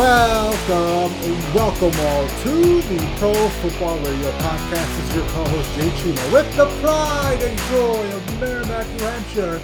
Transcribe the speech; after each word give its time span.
Welcome, 0.00 1.12
welcome 1.52 2.00
all 2.00 2.26
to 2.26 2.80
the 2.80 3.16
Pro 3.18 3.34
Football 3.60 3.98
Radio 3.98 4.30
Podcast. 4.38 4.96
This 4.96 5.10
is 5.10 5.16
your 5.16 5.26
co-host 5.26 5.74
Jay 5.74 5.90
Chuma 5.90 6.32
with 6.32 6.56
the 6.56 6.64
pride 6.80 7.42
and 7.42 7.58
joy 7.68 8.16
of 8.16 8.40
Merrimack, 8.40 8.86
New 8.94 9.04
Hampshire. 9.04 9.60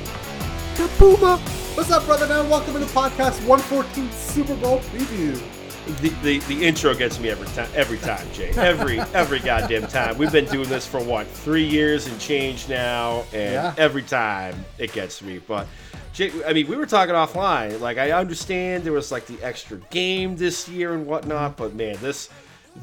The 0.76 0.88
Puma. 0.98 1.38
What's 1.74 1.90
up, 1.90 2.04
brother 2.04 2.26
man? 2.26 2.50
Welcome 2.50 2.74
to 2.74 2.80
the 2.80 2.84
podcast 2.84 3.42
114 3.46 4.12
Super 4.12 4.54
Bowl 4.56 4.80
preview. 4.80 5.40
The, 6.00 6.08
the, 6.22 6.38
the 6.40 6.64
intro 6.66 6.94
gets 6.94 7.20
me 7.20 7.28
every 7.30 7.46
time 7.48 7.68
every 7.74 7.98
time 7.98 8.26
Jay. 8.32 8.50
Every 8.56 8.98
every 9.14 9.38
goddamn 9.38 9.86
time. 9.86 10.18
We've 10.18 10.32
been 10.32 10.46
doing 10.46 10.68
this 10.68 10.84
for 10.86 11.00
what 11.00 11.26
three 11.28 11.64
years 11.66 12.08
and 12.08 12.18
change 12.20 12.68
now 12.68 13.20
and 13.32 13.52
Yeah. 13.52 13.74
every 13.78 14.02
time 14.02 14.64
it 14.78 14.92
gets 14.92 15.22
me. 15.22 15.38
But 15.38 15.68
Jay, 16.12 16.32
I 16.44 16.52
mean 16.52 16.66
we 16.66 16.76
were 16.76 16.86
talking 16.86 17.14
offline. 17.14 17.80
Like 17.80 17.98
I 17.98 18.10
understand 18.12 18.82
there 18.82 18.92
was 18.92 19.12
like 19.12 19.26
the 19.26 19.40
extra 19.44 19.76
game 19.90 20.34
this 20.36 20.68
year 20.68 20.92
and 20.94 21.06
whatnot 21.06 21.56
but 21.56 21.74
man 21.74 21.96
this 22.00 22.30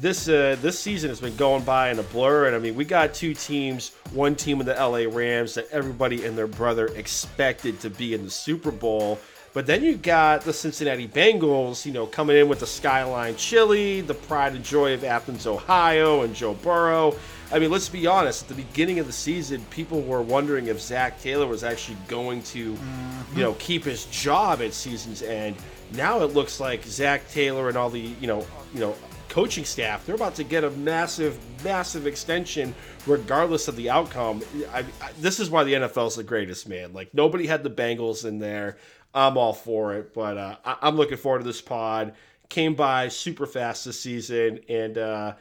this 0.00 0.26
uh, 0.28 0.56
this 0.60 0.76
season 0.78 1.08
has 1.10 1.20
been 1.20 1.36
going 1.36 1.62
by 1.62 1.90
in 1.90 1.98
a 1.98 2.02
blur. 2.04 2.46
And 2.46 2.56
I 2.56 2.58
mean 2.58 2.74
we 2.74 2.84
got 2.86 3.12
two 3.12 3.34
teams 3.34 3.90
one 4.12 4.34
team 4.34 4.60
in 4.60 4.66
the 4.66 4.74
LA 4.74 5.14
Rams 5.14 5.54
that 5.54 5.68
everybody 5.70 6.24
and 6.24 6.38
their 6.38 6.46
brother 6.46 6.86
expected 6.86 7.80
to 7.80 7.90
be 7.90 8.14
in 8.14 8.24
the 8.24 8.30
Super 8.30 8.70
Bowl 8.70 9.18
but 9.54 9.66
then 9.66 9.84
you 9.84 9.96
got 9.96 10.42
the 10.42 10.52
Cincinnati 10.52 11.06
Bengals, 11.06 11.86
you 11.86 11.92
know, 11.92 12.06
coming 12.06 12.36
in 12.36 12.48
with 12.48 12.58
the 12.58 12.66
Skyline 12.66 13.36
Chili, 13.36 14.00
the 14.00 14.12
pride 14.12 14.52
and 14.54 14.64
joy 14.64 14.92
of 14.94 15.04
Athens, 15.04 15.46
Ohio, 15.46 16.22
and 16.22 16.34
Joe 16.34 16.54
Burrow. 16.54 17.14
I 17.52 17.60
mean, 17.60 17.70
let's 17.70 17.88
be 17.88 18.04
honest. 18.08 18.42
At 18.42 18.48
the 18.48 18.56
beginning 18.56 18.98
of 18.98 19.06
the 19.06 19.12
season, 19.12 19.64
people 19.70 20.02
were 20.02 20.22
wondering 20.22 20.66
if 20.66 20.80
Zac 20.80 21.20
Taylor 21.20 21.46
was 21.46 21.62
actually 21.62 21.98
going 22.08 22.42
to, 22.42 22.58
you 22.58 22.72
mm-hmm. 22.72 23.38
know, 23.38 23.52
keep 23.60 23.84
his 23.84 24.06
job 24.06 24.60
at 24.60 24.74
season's 24.74 25.22
end. 25.22 25.54
Now 25.92 26.22
it 26.22 26.34
looks 26.34 26.58
like 26.58 26.82
Zac 26.82 27.30
Taylor 27.30 27.68
and 27.68 27.76
all 27.76 27.90
the, 27.90 28.00
you 28.00 28.26
know, 28.26 28.44
you 28.72 28.80
know, 28.80 28.96
coaching 29.28 29.64
staff 29.64 30.06
they're 30.06 30.14
about 30.14 30.36
to 30.36 30.44
get 30.44 30.62
a 30.64 30.70
massive, 30.70 31.38
massive 31.64 32.06
extension, 32.06 32.74
regardless 33.06 33.68
of 33.68 33.76
the 33.76 33.90
outcome. 33.90 34.42
I, 34.72 34.80
I, 35.00 35.12
this 35.20 35.38
is 35.38 35.50
why 35.50 35.62
the 35.64 35.74
NFL 35.74 36.08
is 36.08 36.16
the 36.16 36.24
greatest, 36.24 36.68
man. 36.68 36.92
Like 36.92 37.14
nobody 37.14 37.46
had 37.46 37.62
the 37.62 37.70
Bengals 37.70 38.24
in 38.24 38.38
there. 38.40 38.78
I'm 39.14 39.36
all 39.36 39.52
for 39.52 39.94
it, 39.94 40.12
but 40.12 40.36
uh, 40.36 40.56
I- 40.64 40.76
I'm 40.82 40.96
looking 40.96 41.16
forward 41.18 41.38
to 41.40 41.44
this 41.44 41.60
pod. 41.60 42.14
Came 42.48 42.74
by 42.74 43.08
super 43.08 43.46
fast 43.46 43.84
this 43.84 43.98
season, 44.00 44.60
and 44.68 44.98
uh, 44.98 45.34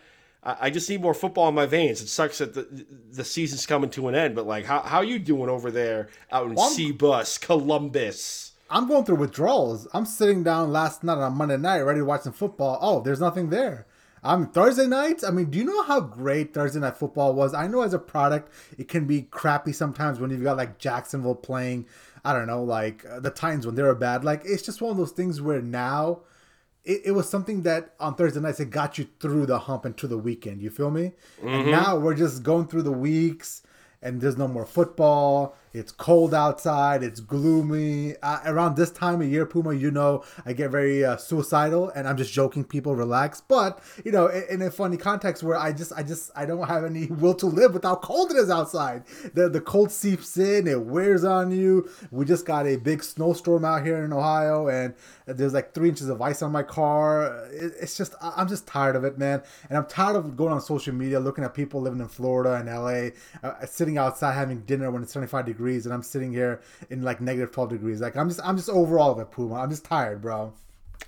I-, 0.44 0.58
I 0.62 0.70
just 0.70 0.90
need 0.90 1.02
more 1.02 1.14
football 1.14 1.50
in 1.50 1.56
my 1.56 1.66
veins. 1.66 2.02
It 2.02 2.08
sucks 2.08 2.38
that 2.38 2.54
the 2.54 2.86
the 3.12 3.24
season's 3.26 3.66
coming 3.66 3.90
to 3.92 4.08
an 4.08 4.16
end, 4.16 4.36
but 4.36 4.46
like, 4.48 4.66
how 4.66 4.82
how 4.82 5.02
you 5.02 5.20
doing 5.20 5.50
over 5.50 5.70
there 5.72 6.10
out 6.32 6.50
in 6.50 6.58
I'm- 6.58 6.72
Seabus, 6.72 7.40
Columbus? 7.42 8.52
I'm 8.70 8.88
going 8.88 9.06
through 9.06 9.18
withdrawals. 9.18 9.88
I'm 9.94 10.06
sitting 10.06 10.42
down 10.44 10.72
last 10.72 11.04
night 11.04 11.18
on 11.20 11.34
Monday 11.34 11.58
night, 11.58 11.82
ready 11.82 12.00
to 12.00 12.06
watch 12.06 12.22
some 12.22 12.34
football. 12.34 12.80
Oh, 12.82 13.02
there's 13.02 13.20
nothing 13.20 13.50
there. 13.50 13.86
Um, 14.24 14.48
Thursday 14.50 14.88
nights. 14.88 15.24
I 15.24 15.30
mean, 15.32 15.52
do 15.52 15.60
you 15.60 15.66
know 15.66 15.84
how 15.84 16.00
great 16.00 16.54
Thursday 16.54 16.80
night 16.80 16.96
football 16.98 17.34
was? 17.36 17.54
I 17.54 17.68
know 17.68 17.82
as 17.82 17.94
a 17.94 18.00
product, 18.00 18.52
it 18.78 18.88
can 18.88 19.06
be 19.06 19.24
crappy 19.24 19.74
sometimes 19.74 20.20
when 20.20 20.32
you've 20.32 20.44
got 20.44 20.58
like 20.58 20.80
Jacksonville 20.80 21.36
playing. 21.36 21.86
I 22.24 22.34
don't 22.34 22.48
know, 22.48 22.64
like 22.64 23.06
uh, 23.06 23.20
the 23.20 23.30
Titans 23.30 23.66
when 23.66 23.76
they 23.76 23.84
were 23.84 23.96
bad. 23.96 24.24
Like 24.24 24.44
it's 24.46 24.64
just 24.64 24.82
one 24.82 24.92
of 24.92 24.98
those 24.98 25.12
things 25.12 25.42
where 25.42 25.62
now 25.62 26.22
it, 26.86 27.02
it 27.06 27.12
was 27.12 27.30
something 27.30 27.64
that 27.64 27.94
on 28.00 28.16
Thursday 28.16 28.40
nights 28.40 28.60
it 28.60 28.70
got 28.70 28.98
you 28.98 29.08
through 29.20 29.46
the 29.46 29.60
hump 29.60 29.86
and 29.86 29.96
to 29.98 30.08
the 30.08 30.18
weekend. 30.18 30.62
You 30.62 30.70
feel 30.70 30.92
me? 30.92 31.12
And 31.42 31.72
now 31.72 31.98
we're 31.98 32.16
just 32.16 32.44
going 32.44 32.68
through 32.68 32.84
the 32.84 32.92
weeks 32.92 33.62
and 34.02 34.22
there's 34.22 34.38
no 34.38 34.48
more 34.48 34.66
football. 34.66 35.56
It's 35.74 35.92
cold 35.92 36.34
outside. 36.34 37.02
It's 37.04 37.20
gloomy. 37.20 38.16
Uh, 38.22 38.40
around 38.46 38.76
this 38.76 38.92
time 38.92 39.22
of 39.22 39.28
year, 39.28 39.46
Puma, 39.46 39.74
you 39.74 39.90
know, 39.90 40.24
I 40.46 40.54
get 40.54 40.70
very 40.70 41.04
uh, 41.04 41.18
suicidal, 41.18 41.90
and 41.90 42.08
I'm 42.08 42.18
just 42.18 42.32
joking. 42.32 42.64
People, 42.64 42.96
relax. 42.96 43.42
But 43.42 43.80
you 44.06 44.12
know, 44.12 44.28
in, 44.28 44.44
in 44.50 44.62
a 44.62 44.72
funny 44.72 44.98
context 44.98 45.42
where 45.42 45.58
I 45.58 45.74
just, 45.74 45.92
I 45.94 46.04
just, 46.04 46.32
I 46.36 46.46
don't 46.46 46.68
have 46.68 46.84
any 46.84 47.06
will 47.10 47.34
to 47.36 47.48
live 47.48 47.74
with 47.74 47.84
how 47.84 47.96
cold 47.96 48.32
it 48.32 48.38
is 48.38 48.50
outside. 48.50 49.04
The 49.34 49.50
the 49.50 49.62
cold 49.62 49.92
seeps 49.92 50.38
in. 50.38 50.68
It 50.68 50.82
wears 50.82 51.24
on 51.24 51.52
you. 51.52 51.90
We 52.12 52.26
just 52.26 52.46
got 52.46 52.68
a 52.68 52.76
big 52.76 53.04
snowstorm 53.04 53.66
out 53.66 53.84
here 53.84 54.04
in 54.04 54.14
Ohio, 54.14 54.68
and 54.68 54.94
there's 55.26 55.54
like 55.54 55.74
three 55.74 55.90
inches 55.90 56.10
of 56.10 56.22
ice 56.22 56.42
on 56.42 56.52
my 56.52 56.64
car. 56.64 57.48
It, 57.52 57.74
it's 57.82 57.98
just, 57.98 58.14
I'm 58.22 58.48
just 58.48 58.68
tired 58.68 58.96
of 58.96 59.04
it, 59.04 59.18
man. 59.18 59.42
And 59.70 59.78
I'm 59.78 59.86
tired 59.86 60.16
of 60.16 60.36
going 60.36 60.52
on 60.52 60.62
social 60.62 60.94
media, 60.94 61.20
looking 61.20 61.44
at 61.44 61.54
people 61.54 61.82
living 61.82 62.00
in 62.00 62.08
Florida 62.08 62.56
and 62.56 62.68
LA, 62.68 63.12
uh, 63.48 63.66
sitting 63.66 63.98
outside 63.98 64.34
having 64.34 64.62
dinner 64.62 64.92
when 64.92 65.04
it's 65.04 65.14
75 65.14 65.46
degrees, 65.46 65.63
and 65.64 65.94
I'm 65.94 66.04
sitting 66.04 66.32
here 66.32 66.62
in 66.90 67.02
like 67.02 67.22
negative 67.22 67.52
12 67.52 67.70
degrees. 67.70 68.02
Like 68.02 68.16
I'm 68.16 68.30
just, 68.30 68.42
I'm 68.44 68.58
just 68.58 68.70
overall 68.70 69.12
of 69.12 69.20
it, 69.20 69.32
Puma. 69.32 69.56
I'm 69.56 69.70
just 69.70 69.86
tired, 69.86 70.22
bro. 70.22 70.54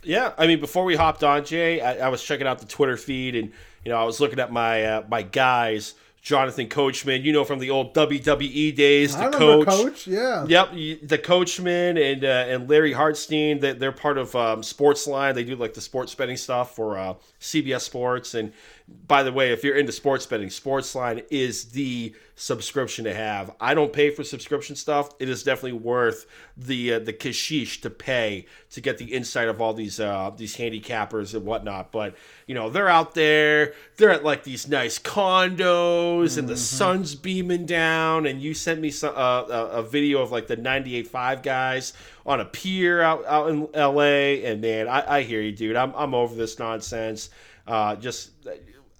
Yeah, 0.04 0.34
I 0.38 0.48
mean, 0.48 0.60
before 0.60 0.84
we 0.86 0.96
hopped 0.96 1.24
on, 1.24 1.46
Jay, 1.46 1.82
I, 1.82 2.08
I 2.08 2.10
was 2.10 2.24
checking 2.24 2.48
out 2.48 2.60
the 2.60 2.66
Twitter 2.66 2.98
feed, 2.98 3.36
and 3.36 3.52
you 3.84 3.92
know, 3.92 3.98
I 3.98 4.04
was 4.04 4.20
looking 4.20 4.40
at 4.40 4.52
my 4.52 4.84
uh, 4.84 5.04
my 5.10 5.22
guys, 5.24 5.96
Jonathan 6.22 6.68
Coachman, 6.68 7.24
you 7.24 7.32
know, 7.32 7.44
from 7.44 7.60
the 7.60 7.70
old 7.70 7.94
WWE 7.94 8.76
days, 8.76 9.16
the 9.16 9.30
coach. 9.30 9.68
Coach. 9.68 10.08
Yeah. 10.08 10.46
Yep, 10.48 10.72
the 11.04 11.18
Coachman 11.18 11.98
and 11.98 12.24
uh, 12.24 12.46
and 12.48 12.70
Larry 12.70 12.94
Hartstein. 12.94 13.62
They, 13.62 13.74
they're 13.74 13.92
part 13.92 14.18
of 14.18 14.36
um, 14.36 14.62
Sportsline. 14.62 15.36
They 15.36 15.44
do 15.44 15.56
like 15.56 15.74
the 15.74 15.82
sports 15.82 16.14
betting 16.16 16.38
stuff 16.38 16.76
for 16.76 16.98
uh, 16.98 17.14
CBS 17.40 17.82
Sports. 17.82 18.34
And 18.34 18.54
by 18.88 19.24
the 19.24 19.32
way, 19.32 19.52
if 19.52 19.64
you're 19.64 19.76
into 19.76 19.92
sports 19.92 20.28
betting, 20.28 20.50
Sportsline 20.50 21.26
is 21.32 21.66
the 21.72 22.14
subscription 22.36 23.06
to 23.06 23.14
have. 23.16 23.52
I 23.60 23.74
don't 23.74 23.92
pay 23.92 24.12
for 24.12 24.24
subscription 24.24 24.76
stuff. 24.76 25.10
It 25.20 25.28
is 25.28 25.42
definitely 25.42 25.80
worth 25.80 26.28
the 26.56 26.94
uh, 26.94 27.00
the 27.00 27.14
kashish 27.14 27.82
to 27.82 27.90
pay 27.90 28.46
to 28.72 28.82
get 28.82 29.00
the 29.00 29.06
insight 29.06 29.48
of 29.48 29.60
all 29.60 29.74
these 29.74 30.00
uh, 30.00 30.32
these 30.38 30.56
handicappers 30.58 31.34
and 31.34 31.46
whatnot. 31.46 31.92
But 31.92 32.16
you 32.46 32.54
know, 32.54 32.70
they're 32.70 32.88
out 32.88 33.16
there. 33.16 33.74
They're 33.98 34.12
at 34.12 34.24
like 34.24 34.44
these 34.44 34.68
nice 34.68 35.00
condos, 35.00 36.38
and 36.38 36.48
the 36.48 36.58
sun's 36.58 37.16
beaming 37.16 37.66
down. 37.66 38.28
And 38.28 38.40
you 38.40 38.54
sent 38.54 38.82
me 38.82 38.92
some, 38.92 39.16
uh, 39.16 39.46
a, 39.50 39.66
a 39.78 39.84
video 39.84 40.22
of 40.22 40.32
like 40.32 40.46
the 40.46 40.58
98.5 40.58 41.42
guys 41.42 41.94
on 42.24 42.40
a 42.40 42.46
pier 42.46 43.02
out, 43.02 43.26
out 43.26 43.50
in 43.50 43.68
LA. 43.74 44.44
And 44.46 44.62
man, 44.62 44.88
I, 44.88 45.18
I 45.18 45.22
hear 45.24 45.42
you, 45.42 45.52
dude. 45.54 45.76
I'm, 45.76 45.94
I'm 45.96 46.14
over 46.14 46.36
this 46.36 46.60
nonsense. 46.60 47.32
Uh, 47.68 47.96
just, 47.96 48.30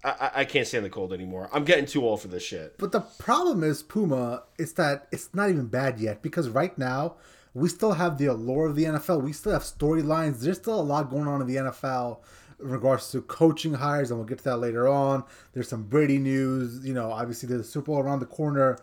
I, 0.06 0.32
I- 0.42 0.46
can't 0.46 0.68
stand 0.68 0.86
the 0.86 0.90
cold 0.90 1.14
anymore. 1.14 1.50
I'm 1.52 1.64
getting 1.66 1.86
too 1.86 2.04
old 2.06 2.22
for 2.22 2.28
this 2.28 2.44
shit. 2.44 2.78
But 2.78 2.92
the 2.92 3.02
problem 3.02 3.64
is, 3.64 3.82
Puma, 3.84 4.44
is 4.58 4.74
that 4.74 5.08
it's 5.12 5.30
not 5.34 5.50
even 5.50 5.68
bad 5.68 6.00
yet 6.00 6.22
because 6.22 6.50
right 6.50 6.78
now 6.78 7.16
we 7.54 7.70
still 7.70 7.94
have 7.94 8.18
the 8.18 8.28
allure 8.28 8.68
of 8.68 8.76
the 8.76 8.84
NFL. 8.84 9.24
We 9.24 9.34
still 9.34 9.54
have 9.54 9.64
storylines. 9.64 10.42
There's 10.42 10.58
still 10.58 10.80
a 10.80 10.84
lot 10.84 11.10
going 11.10 11.28
on 11.28 11.42
in 11.42 11.48
the 11.48 11.56
NFL 11.56 12.20
in 12.60 12.70
regards 12.70 13.12
to 13.12 13.22
coaching 13.22 13.74
hires, 13.74 14.12
and 14.12 14.20
we'll 14.20 14.28
get 14.28 14.38
to 14.40 14.44
that 14.46 14.58
later 14.58 14.88
on. 14.88 15.24
There's 15.54 15.68
some 15.70 15.84
Brady 15.84 16.18
news. 16.20 16.86
You 16.86 16.94
know, 16.94 17.12
obviously 17.12 17.50
there's 17.50 17.62
a 17.62 17.64
Super 17.64 17.88
Bowl 17.88 18.00
around 18.00 18.20
the 18.20 18.26
corner. 18.26 18.78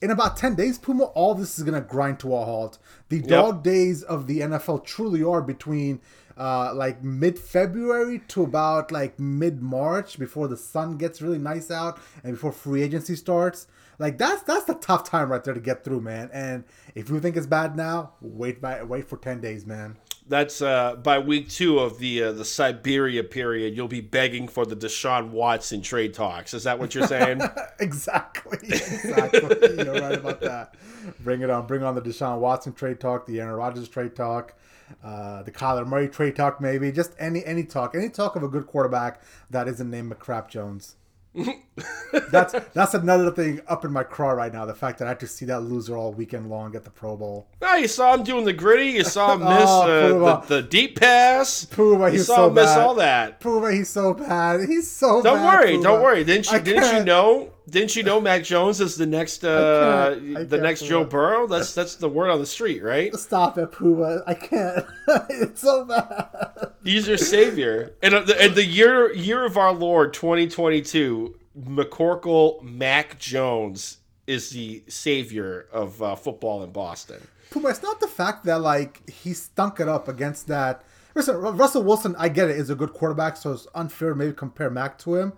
In 0.00 0.12
about 0.12 0.36
10 0.36 0.54
days, 0.54 0.78
Puma, 0.78 1.04
all 1.04 1.34
this 1.34 1.58
is 1.58 1.64
going 1.64 1.74
to 1.74 1.86
grind 1.86 2.20
to 2.20 2.32
a 2.36 2.44
halt. 2.44 2.78
The 3.08 3.20
dog 3.20 3.64
days 3.64 4.04
of 4.04 4.28
the 4.28 4.40
NFL 4.40 4.84
truly 4.84 5.24
are 5.24 5.42
between 5.42 6.00
uh, 6.38 6.72
like 6.72 7.02
mid 7.02 7.38
February 7.38 8.20
to 8.28 8.44
about 8.44 8.92
like 8.92 9.18
mid 9.18 9.60
March 9.60 10.18
before 10.18 10.48
the 10.48 10.56
sun 10.56 10.96
gets 10.96 11.20
really 11.20 11.38
nice 11.38 11.70
out 11.70 11.98
and 12.22 12.34
before 12.34 12.52
free 12.52 12.82
agency 12.82 13.16
starts. 13.16 13.66
Like 13.98 14.16
that's 14.16 14.42
that's 14.42 14.64
the 14.64 14.74
tough 14.74 15.08
time 15.10 15.30
right 15.30 15.42
there 15.42 15.54
to 15.54 15.60
get 15.60 15.82
through, 15.82 16.00
man. 16.00 16.30
And 16.32 16.64
if 16.94 17.10
you 17.10 17.18
think 17.18 17.36
it's 17.36 17.46
bad 17.46 17.76
now, 17.76 18.12
wait 18.20 18.60
by 18.60 18.82
wait 18.84 19.08
for 19.08 19.16
ten 19.16 19.40
days, 19.40 19.66
man. 19.66 19.96
That's 20.28 20.60
uh, 20.62 20.96
by 20.96 21.18
week 21.18 21.48
two 21.48 21.80
of 21.80 21.98
the 21.98 22.22
uh, 22.22 22.32
the 22.32 22.44
Siberia 22.44 23.24
period. 23.24 23.74
You'll 23.74 23.88
be 23.88 24.02
begging 24.02 24.46
for 24.46 24.64
the 24.64 24.76
Deshaun 24.76 25.30
Watson 25.30 25.82
trade 25.82 26.14
talks. 26.14 26.54
Is 26.54 26.64
that 26.64 26.78
what 26.78 26.94
you're 26.94 27.06
saying? 27.08 27.40
exactly, 27.80 28.58
exactly. 28.68 29.84
You're 29.84 30.00
right 30.00 30.18
about 30.18 30.40
that. 30.42 30.76
Bring 31.20 31.40
it 31.40 31.50
on. 31.50 31.66
Bring 31.66 31.82
on 31.82 31.96
the 31.96 32.02
Deshaun 32.02 32.38
Watson 32.38 32.74
trade 32.74 33.00
talk, 33.00 33.26
the 33.26 33.40
Aaron 33.40 33.54
Rodgers 33.54 33.88
trade 33.88 34.14
talk, 34.14 34.54
uh, 35.02 35.42
the 35.42 35.50
Kyler 35.50 35.86
Murray 35.86 36.08
trade 36.08 36.36
talk, 36.36 36.60
maybe 36.60 36.90
just 36.92 37.12
any 37.18 37.44
any 37.44 37.64
talk, 37.64 37.94
any 37.94 38.08
talk 38.08 38.36
of 38.36 38.42
a 38.42 38.48
good 38.48 38.66
quarterback 38.66 39.22
that 39.50 39.68
isn't 39.68 39.90
named 39.90 40.12
McCrap 40.12 40.48
Jones. 40.48 40.96
that's 42.32 42.54
that's 42.72 42.94
another 42.94 43.30
thing 43.30 43.60
up 43.68 43.84
in 43.84 43.92
my 43.92 44.02
craw 44.02 44.30
right 44.30 44.52
now. 44.52 44.64
The 44.64 44.74
fact 44.74 44.98
that 44.98 45.04
I 45.04 45.08
had 45.10 45.20
to 45.20 45.26
see 45.26 45.44
that 45.46 45.60
loser 45.60 45.96
all 45.96 46.12
weekend 46.12 46.48
long 46.50 46.74
at 46.74 46.84
the 46.84 46.90
Pro 46.90 47.16
Bowl. 47.16 47.46
Oh, 47.62 47.76
you 47.76 47.86
saw 47.86 48.14
him 48.14 48.24
doing 48.24 48.44
the 48.44 48.52
gritty. 48.52 48.86
You 48.90 49.04
saw 49.04 49.34
him 49.34 49.40
miss 49.44 49.68
Oh, 49.68 50.24
uh, 50.26 50.40
the, 50.40 50.56
the 50.56 50.62
deep 50.62 50.98
pass. 50.98 51.64
Puma, 51.66 52.06
you 52.06 52.12
he's 52.12 52.26
saw 52.26 52.36
so 52.36 52.48
him 52.48 52.54
miss 52.54 52.66
bad. 52.66 52.78
all 52.80 52.94
that. 52.94 53.40
Puma, 53.40 53.72
he's 53.72 53.88
so 53.90 54.14
bad. 54.14 54.68
He's 54.68 54.90
so 54.90 55.22
Don't 55.22 55.38
bad. 55.38 55.60
worry, 55.60 55.70
Puma. 55.72 55.82
don't 55.84 56.02
worry. 56.02 56.24
Didn't 56.24 56.50
you? 56.50 56.56
I 56.56 56.60
Didn't 56.60 56.82
you 56.84 56.90
can't. 56.90 57.04
know? 57.04 57.50
Didn't 57.70 57.96
you 57.96 58.02
know 58.02 58.20
Mac 58.20 58.44
Jones 58.44 58.80
is 58.80 58.96
the 58.96 59.06
next 59.06 59.44
uh, 59.44 60.14
can't. 60.14 60.36
I 60.36 60.42
the 60.44 60.56
can't, 60.56 60.62
next. 60.62 60.84
Joe 60.84 61.04
Burrow? 61.04 61.46
That's 61.46 61.74
that's 61.74 61.96
the 61.96 62.08
word 62.08 62.30
on 62.30 62.38
the 62.38 62.46
street, 62.46 62.82
right? 62.82 63.14
Stop 63.14 63.58
it, 63.58 63.72
Puma. 63.72 64.22
I 64.26 64.34
can't. 64.34 64.86
it's 65.30 65.60
so 65.60 65.84
bad. 65.84 66.72
He's 66.84 67.06
your 67.06 67.18
savior. 67.18 67.94
And, 68.02 68.14
uh, 68.14 68.20
the, 68.22 68.40
and 68.40 68.54
the 68.54 68.64
year 68.64 69.12
year 69.12 69.44
of 69.44 69.56
our 69.56 69.72
Lord 69.72 70.14
2022, 70.14 71.38
McCorkle 71.66 72.62
Mac 72.62 73.18
Jones 73.18 73.98
is 74.26 74.50
the 74.50 74.82
savior 74.88 75.66
of 75.72 76.02
uh, 76.02 76.14
football 76.14 76.62
in 76.62 76.70
Boston. 76.70 77.20
Puma, 77.50 77.68
it's 77.68 77.82
not 77.82 78.00
the 78.00 78.08
fact 78.08 78.44
that 78.44 78.60
like 78.60 79.08
he 79.08 79.34
stunk 79.34 79.80
it 79.80 79.88
up 79.88 80.08
against 80.08 80.46
that. 80.48 80.84
listen, 81.14 81.36
Russell 81.36 81.82
Wilson, 81.82 82.14
I 82.18 82.28
get 82.28 82.48
it, 82.48 82.56
is 82.56 82.70
a 82.70 82.74
good 82.74 82.92
quarterback, 82.92 83.36
so 83.36 83.52
it's 83.52 83.66
unfair 83.74 84.10
to 84.10 84.14
maybe 84.14 84.32
compare 84.32 84.70
Mac 84.70 84.98
to 84.98 85.16
him. 85.16 85.32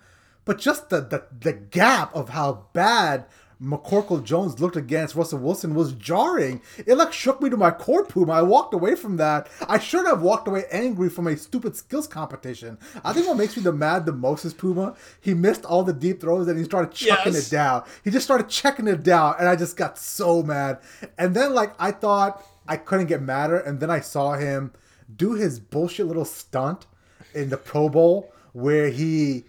But 0.50 0.58
just 0.58 0.90
the 0.90 1.00
the, 1.00 1.26
the 1.42 1.52
gap 1.52 2.12
of 2.12 2.30
how 2.30 2.66
bad 2.72 3.26
McCorkle 3.62 4.24
Jones 4.24 4.58
looked 4.58 4.74
against 4.74 5.14
Russell 5.14 5.38
Wilson 5.38 5.76
was 5.76 5.92
jarring. 5.92 6.60
It 6.76 6.96
like 6.96 7.12
shook 7.12 7.40
me 7.40 7.48
to 7.50 7.56
my 7.56 7.70
core, 7.70 8.04
Puma. 8.04 8.32
I 8.32 8.42
walked 8.42 8.74
away 8.74 8.96
from 8.96 9.16
that. 9.18 9.48
I 9.68 9.78
should 9.78 10.06
have 10.06 10.22
walked 10.22 10.48
away 10.48 10.64
angry 10.72 11.08
from 11.08 11.28
a 11.28 11.36
stupid 11.36 11.76
skills 11.76 12.08
competition. 12.08 12.78
I 13.04 13.12
think 13.12 13.28
what 13.28 13.36
makes 13.36 13.56
me 13.56 13.62
the 13.62 13.72
mad 13.72 14.06
the 14.06 14.12
most 14.12 14.44
is 14.44 14.52
Puma. 14.52 14.96
He 15.20 15.34
missed 15.34 15.64
all 15.64 15.84
the 15.84 15.92
deep 15.92 16.20
throws 16.20 16.48
and 16.48 16.58
he 16.58 16.64
started 16.64 16.90
chucking 16.90 17.34
yes. 17.34 17.46
it 17.46 17.50
down. 17.52 17.84
He 18.02 18.10
just 18.10 18.24
started 18.24 18.48
checking 18.48 18.88
it 18.88 19.04
down, 19.04 19.36
and 19.38 19.46
I 19.46 19.54
just 19.54 19.76
got 19.76 19.98
so 19.98 20.42
mad. 20.42 20.80
And 21.16 21.32
then 21.32 21.54
like 21.54 21.74
I 21.78 21.92
thought 21.92 22.44
I 22.66 22.76
couldn't 22.76 23.06
get 23.06 23.22
madder, 23.22 23.56
and 23.60 23.78
then 23.78 23.88
I 23.88 24.00
saw 24.00 24.32
him 24.32 24.72
do 25.14 25.34
his 25.34 25.60
bullshit 25.60 26.08
little 26.08 26.24
stunt 26.24 26.86
in 27.34 27.50
the 27.50 27.56
Pro 27.56 27.88
Bowl 27.88 28.32
where 28.52 28.88
he 28.90 29.44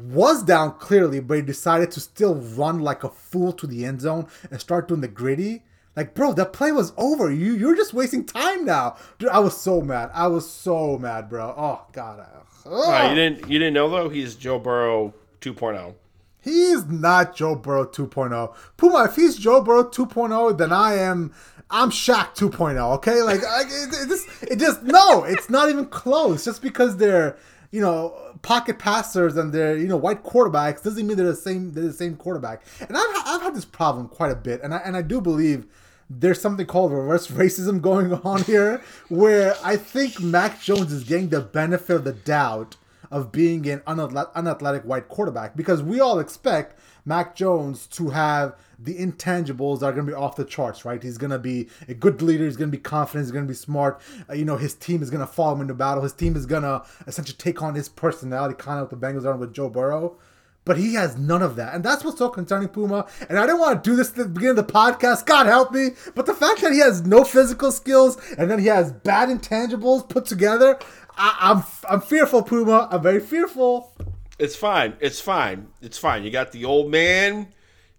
was 0.00 0.42
down 0.42 0.78
clearly, 0.78 1.20
but 1.20 1.36
he 1.36 1.42
decided 1.42 1.90
to 1.92 2.00
still 2.00 2.34
run 2.34 2.80
like 2.80 3.04
a 3.04 3.08
fool 3.10 3.52
to 3.52 3.66
the 3.66 3.84
end 3.84 4.00
zone 4.00 4.26
and 4.50 4.60
start 4.60 4.88
doing 4.88 5.00
the 5.00 5.08
gritty. 5.08 5.62
Like, 5.96 6.14
bro, 6.14 6.32
that 6.34 6.52
play 6.52 6.72
was 6.72 6.92
over. 6.96 7.30
You 7.30 7.54
you're 7.54 7.76
just 7.76 7.92
wasting 7.92 8.24
time 8.24 8.64
now. 8.64 8.96
Dude, 9.18 9.28
I 9.28 9.40
was 9.40 9.60
so 9.60 9.80
mad. 9.80 10.10
I 10.14 10.28
was 10.28 10.48
so 10.48 10.98
mad, 10.98 11.28
bro. 11.28 11.54
Oh 11.56 11.86
god. 11.92 12.26
Uh, 12.64 13.08
you 13.08 13.14
didn't 13.14 13.50
you 13.50 13.58
didn't 13.58 13.74
know 13.74 13.88
though? 13.88 14.08
He's 14.08 14.36
Joe 14.36 14.58
Burrow 14.58 15.12
2.0. 15.40 15.94
He's 16.42 16.86
not 16.86 17.36
Joe 17.36 17.54
Burrow 17.54 17.84
2.0. 17.84 18.54
Puma, 18.78 19.04
if 19.04 19.16
he's 19.16 19.36
Joe 19.36 19.60
Burrow 19.60 19.84
2.0, 19.84 20.56
then 20.56 20.72
I 20.72 20.94
am 20.94 21.32
I'm 21.68 21.90
Shaq 21.90 22.34
2.0. 22.34 22.94
Okay, 22.96 23.20
like 23.22 23.44
I, 23.44 23.62
it, 23.62 23.88
it 24.02 24.08
just 24.08 24.42
it 24.44 24.58
just 24.58 24.82
no, 24.84 25.24
it's 25.24 25.50
not 25.50 25.68
even 25.68 25.86
close. 25.86 26.44
Just 26.44 26.62
because 26.62 26.96
they're 26.96 27.36
you 27.70 27.80
know, 27.80 28.29
pocket 28.42 28.78
passers 28.78 29.36
and 29.36 29.52
they're 29.52 29.76
you 29.76 29.88
know 29.88 29.96
white 29.96 30.24
quarterbacks 30.24 30.82
doesn't 30.82 31.06
mean 31.06 31.16
they're 31.16 31.26
the 31.26 31.36
same 31.36 31.72
they're 31.72 31.84
the 31.84 31.92
same 31.92 32.16
quarterback. 32.16 32.62
And 32.80 32.96
I've, 32.96 33.22
I've 33.26 33.42
had 33.42 33.54
this 33.54 33.64
problem 33.64 34.08
quite 34.08 34.32
a 34.32 34.36
bit, 34.36 34.60
and 34.62 34.74
I 34.74 34.78
and 34.78 34.96
I 34.96 35.02
do 35.02 35.20
believe 35.20 35.66
there's 36.08 36.40
something 36.40 36.66
called 36.66 36.92
reverse 36.92 37.26
racism 37.30 37.80
going 37.80 38.12
on 38.12 38.42
here, 38.42 38.82
where 39.08 39.54
I 39.62 39.76
think 39.76 40.20
Mac 40.20 40.60
Jones 40.60 40.92
is 40.92 41.04
getting 41.04 41.28
the 41.28 41.40
benefit 41.40 41.96
of 41.96 42.04
the 42.04 42.12
doubt 42.12 42.76
of 43.10 43.32
being 43.32 43.68
an 43.68 43.82
unathletic 43.86 44.84
white 44.84 45.08
quarterback 45.08 45.56
because 45.56 45.82
we 45.82 45.98
all 45.98 46.20
expect 46.20 46.78
Mac 47.04 47.34
Jones 47.34 47.86
to 47.88 48.10
have 48.10 48.56
the 48.82 48.96
intangibles 48.96 49.82
are 49.82 49.92
going 49.92 50.06
to 50.06 50.12
be 50.12 50.14
off 50.14 50.36
the 50.36 50.44
charts, 50.44 50.84
right? 50.84 51.02
He's 51.02 51.18
going 51.18 51.30
to 51.30 51.38
be 51.38 51.68
a 51.88 51.94
good 51.94 52.22
leader. 52.22 52.44
He's 52.44 52.56
going 52.56 52.70
to 52.70 52.76
be 52.76 52.82
confident. 52.82 53.26
He's 53.26 53.32
going 53.32 53.44
to 53.44 53.48
be 53.48 53.54
smart. 53.54 54.00
Uh, 54.28 54.34
you 54.34 54.44
know, 54.44 54.56
his 54.56 54.74
team 54.74 55.02
is 55.02 55.10
going 55.10 55.20
to 55.20 55.26
follow 55.26 55.54
him 55.54 55.60
into 55.62 55.74
battle. 55.74 56.02
His 56.02 56.12
team 56.12 56.36
is 56.36 56.46
going 56.46 56.62
to 56.62 56.82
essentially 57.06 57.36
take 57.36 57.62
on 57.62 57.74
his 57.74 57.88
personality, 57.88 58.54
kind 58.56 58.80
of 58.80 58.90
what 58.90 59.00
the 59.00 59.06
Bengals 59.06 59.24
are 59.26 59.36
with 59.36 59.52
Joe 59.52 59.68
Burrow. 59.68 60.16
But 60.64 60.76
he 60.76 60.94
has 60.94 61.16
none 61.16 61.42
of 61.42 61.56
that. 61.56 61.74
And 61.74 61.82
that's 61.82 62.04
what's 62.04 62.18
so 62.18 62.28
concerning, 62.28 62.68
Puma. 62.68 63.06
And 63.28 63.38
I 63.38 63.46
didn't 63.46 63.60
want 63.60 63.82
to 63.82 63.90
do 63.90 63.96
this 63.96 64.10
at 64.10 64.16
the 64.16 64.24
beginning 64.26 64.58
of 64.58 64.66
the 64.66 64.72
podcast. 64.72 65.26
God 65.26 65.46
help 65.46 65.72
me. 65.72 65.90
But 66.14 66.26
the 66.26 66.34
fact 66.34 66.60
that 66.60 66.72
he 66.72 66.78
has 66.78 67.02
no 67.02 67.24
physical 67.24 67.72
skills 67.72 68.18
and 68.36 68.50
then 68.50 68.58
he 68.58 68.66
has 68.66 68.92
bad 68.92 69.30
intangibles 69.30 70.08
put 70.08 70.26
together, 70.26 70.78
I, 71.16 71.36
I'm, 71.40 71.64
I'm 71.88 72.00
fearful, 72.00 72.42
Puma. 72.42 72.88
I'm 72.90 73.02
very 73.02 73.20
fearful. 73.20 73.92
It's 74.38 74.56
fine. 74.56 74.94
It's 75.00 75.20
fine. 75.20 75.68
It's 75.80 75.98
fine. 75.98 76.24
You 76.24 76.30
got 76.30 76.52
the 76.52 76.64
old 76.64 76.90
man 76.90 77.48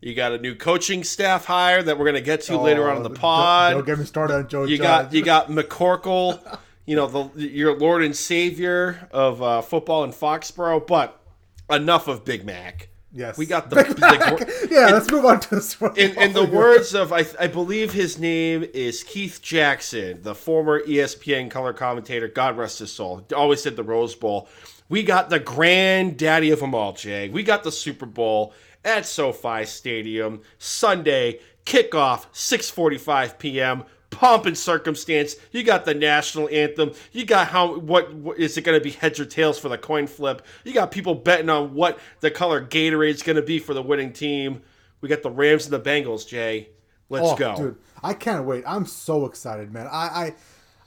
you 0.02 0.16
got 0.16 0.32
a 0.32 0.40
new 0.40 0.56
coaching 0.56 1.04
staff 1.04 1.46
hire 1.46 1.84
that 1.84 1.98
we're 1.98 2.06
going 2.06 2.16
to 2.16 2.22
get 2.22 2.42
to 2.42 2.54
oh, 2.54 2.62
later 2.62 2.90
on 2.90 2.98
in 2.98 3.04
the 3.04 3.10
pod. 3.10 3.72
Don't, 3.72 3.80
don't, 3.80 3.86
get 3.86 4.00
me 4.00 4.06
started 4.06 4.34
on 4.34 4.48
Joe. 4.48 4.64
You 4.64 4.78
Judge. 4.78 4.84
got 4.84 5.14
you 5.14 5.24
got 5.24 5.48
McCorkle, 5.50 6.60
you 6.86 6.96
know 6.96 7.08
the 7.08 7.48
your 7.48 7.78
Lord 7.78 8.04
and 8.04 8.16
Savior 8.16 9.08
of 9.12 9.42
uh, 9.42 9.62
football 9.62 10.04
in 10.04 10.12
Foxborough. 10.12 10.86
But 10.86 11.22
enough 11.70 12.08
of 12.08 12.26
Big 12.26 12.44
Mac. 12.44 12.90
Yes, 13.14 13.38
we 13.38 13.46
got 13.46 13.70
the, 13.70 13.76
the 13.76 14.68
yeah. 14.72 14.88
Let's 14.88 15.12
move 15.12 15.26
on 15.26 15.42
to 15.42 15.56
this. 15.56 15.80
In, 15.98 16.18
in 16.18 16.34
the 16.34 16.46
words 16.46 16.96
of 16.96 17.12
I, 17.12 17.26
I 17.40 17.48
believe 17.48 17.92
his 17.92 18.18
name 18.18 18.66
is 18.74 19.04
Keith 19.04 19.42
Jackson, 19.42 20.22
the 20.24 20.34
former 20.34 20.82
ESPN 20.82 21.52
color 21.52 21.74
commentator. 21.74 22.30
God 22.30 22.58
rest 22.58 22.80
his 22.80 22.92
soul. 22.92 23.26
Always 23.36 23.62
said 23.62 23.76
the 23.76 23.84
Rose 23.84 24.16
Bowl. 24.16 24.48
We 24.88 25.04
got 25.04 25.30
the 25.30 25.40
granddaddy 25.40 26.52
of 26.52 26.62
them 26.62 26.74
all, 26.74 26.94
Jay. 26.94 27.30
We 27.30 27.44
got 27.44 27.64
the 27.64 27.72
Super 27.72 28.06
Bowl 28.06 28.54
at 28.84 29.06
SoFi 29.06 29.66
Stadium 29.66 30.42
Sunday 30.58 31.40
kickoff 31.66 32.26
6:45 32.34 33.38
p.m. 33.40 33.84
Pomp 34.10 34.46
and 34.46 34.58
circumstance. 34.58 35.36
You 35.52 35.64
got 35.64 35.86
the 35.86 35.94
national 35.94 36.50
anthem. 36.50 36.92
You 37.14 37.26
got 37.26 37.48
how 37.48 37.78
what, 37.78 38.14
what 38.14 38.38
is 38.38 38.58
it 38.58 38.64
going 38.64 38.78
to 38.78 38.84
be 38.84 38.92
heads 38.92 39.20
or 39.20 39.26
tails 39.26 39.58
for 39.58 39.70
the 39.70 39.78
coin 39.78 40.08
flip? 40.08 40.46
You 40.66 40.74
got 40.74 40.92
people 40.92 41.16
betting 41.16 41.50
on 41.50 41.74
what 41.74 42.00
the 42.20 42.30
color 42.30 42.66
Gatorade 42.66 43.12
is 43.12 43.24
going 43.24 43.38
to 43.38 43.42
be 43.42 43.60
for 43.60 43.74
the 43.74 43.82
winning 43.82 44.12
team. 44.12 44.62
We 45.00 45.10
got 45.10 45.24
the 45.24 45.32
Rams 45.32 45.66
and 45.66 45.74
the 45.74 45.80
Bengals. 45.80 46.28
Jay, 46.28 46.70
let's 47.10 47.30
oh, 47.30 47.36
go, 47.36 47.56
dude! 47.56 47.78
I 48.04 48.14
can't 48.14 48.46
wait. 48.46 48.64
I'm 48.68 48.86
so 48.86 49.26
excited, 49.26 49.72
man. 49.72 49.88
I. 49.88 50.08
I 50.08 50.36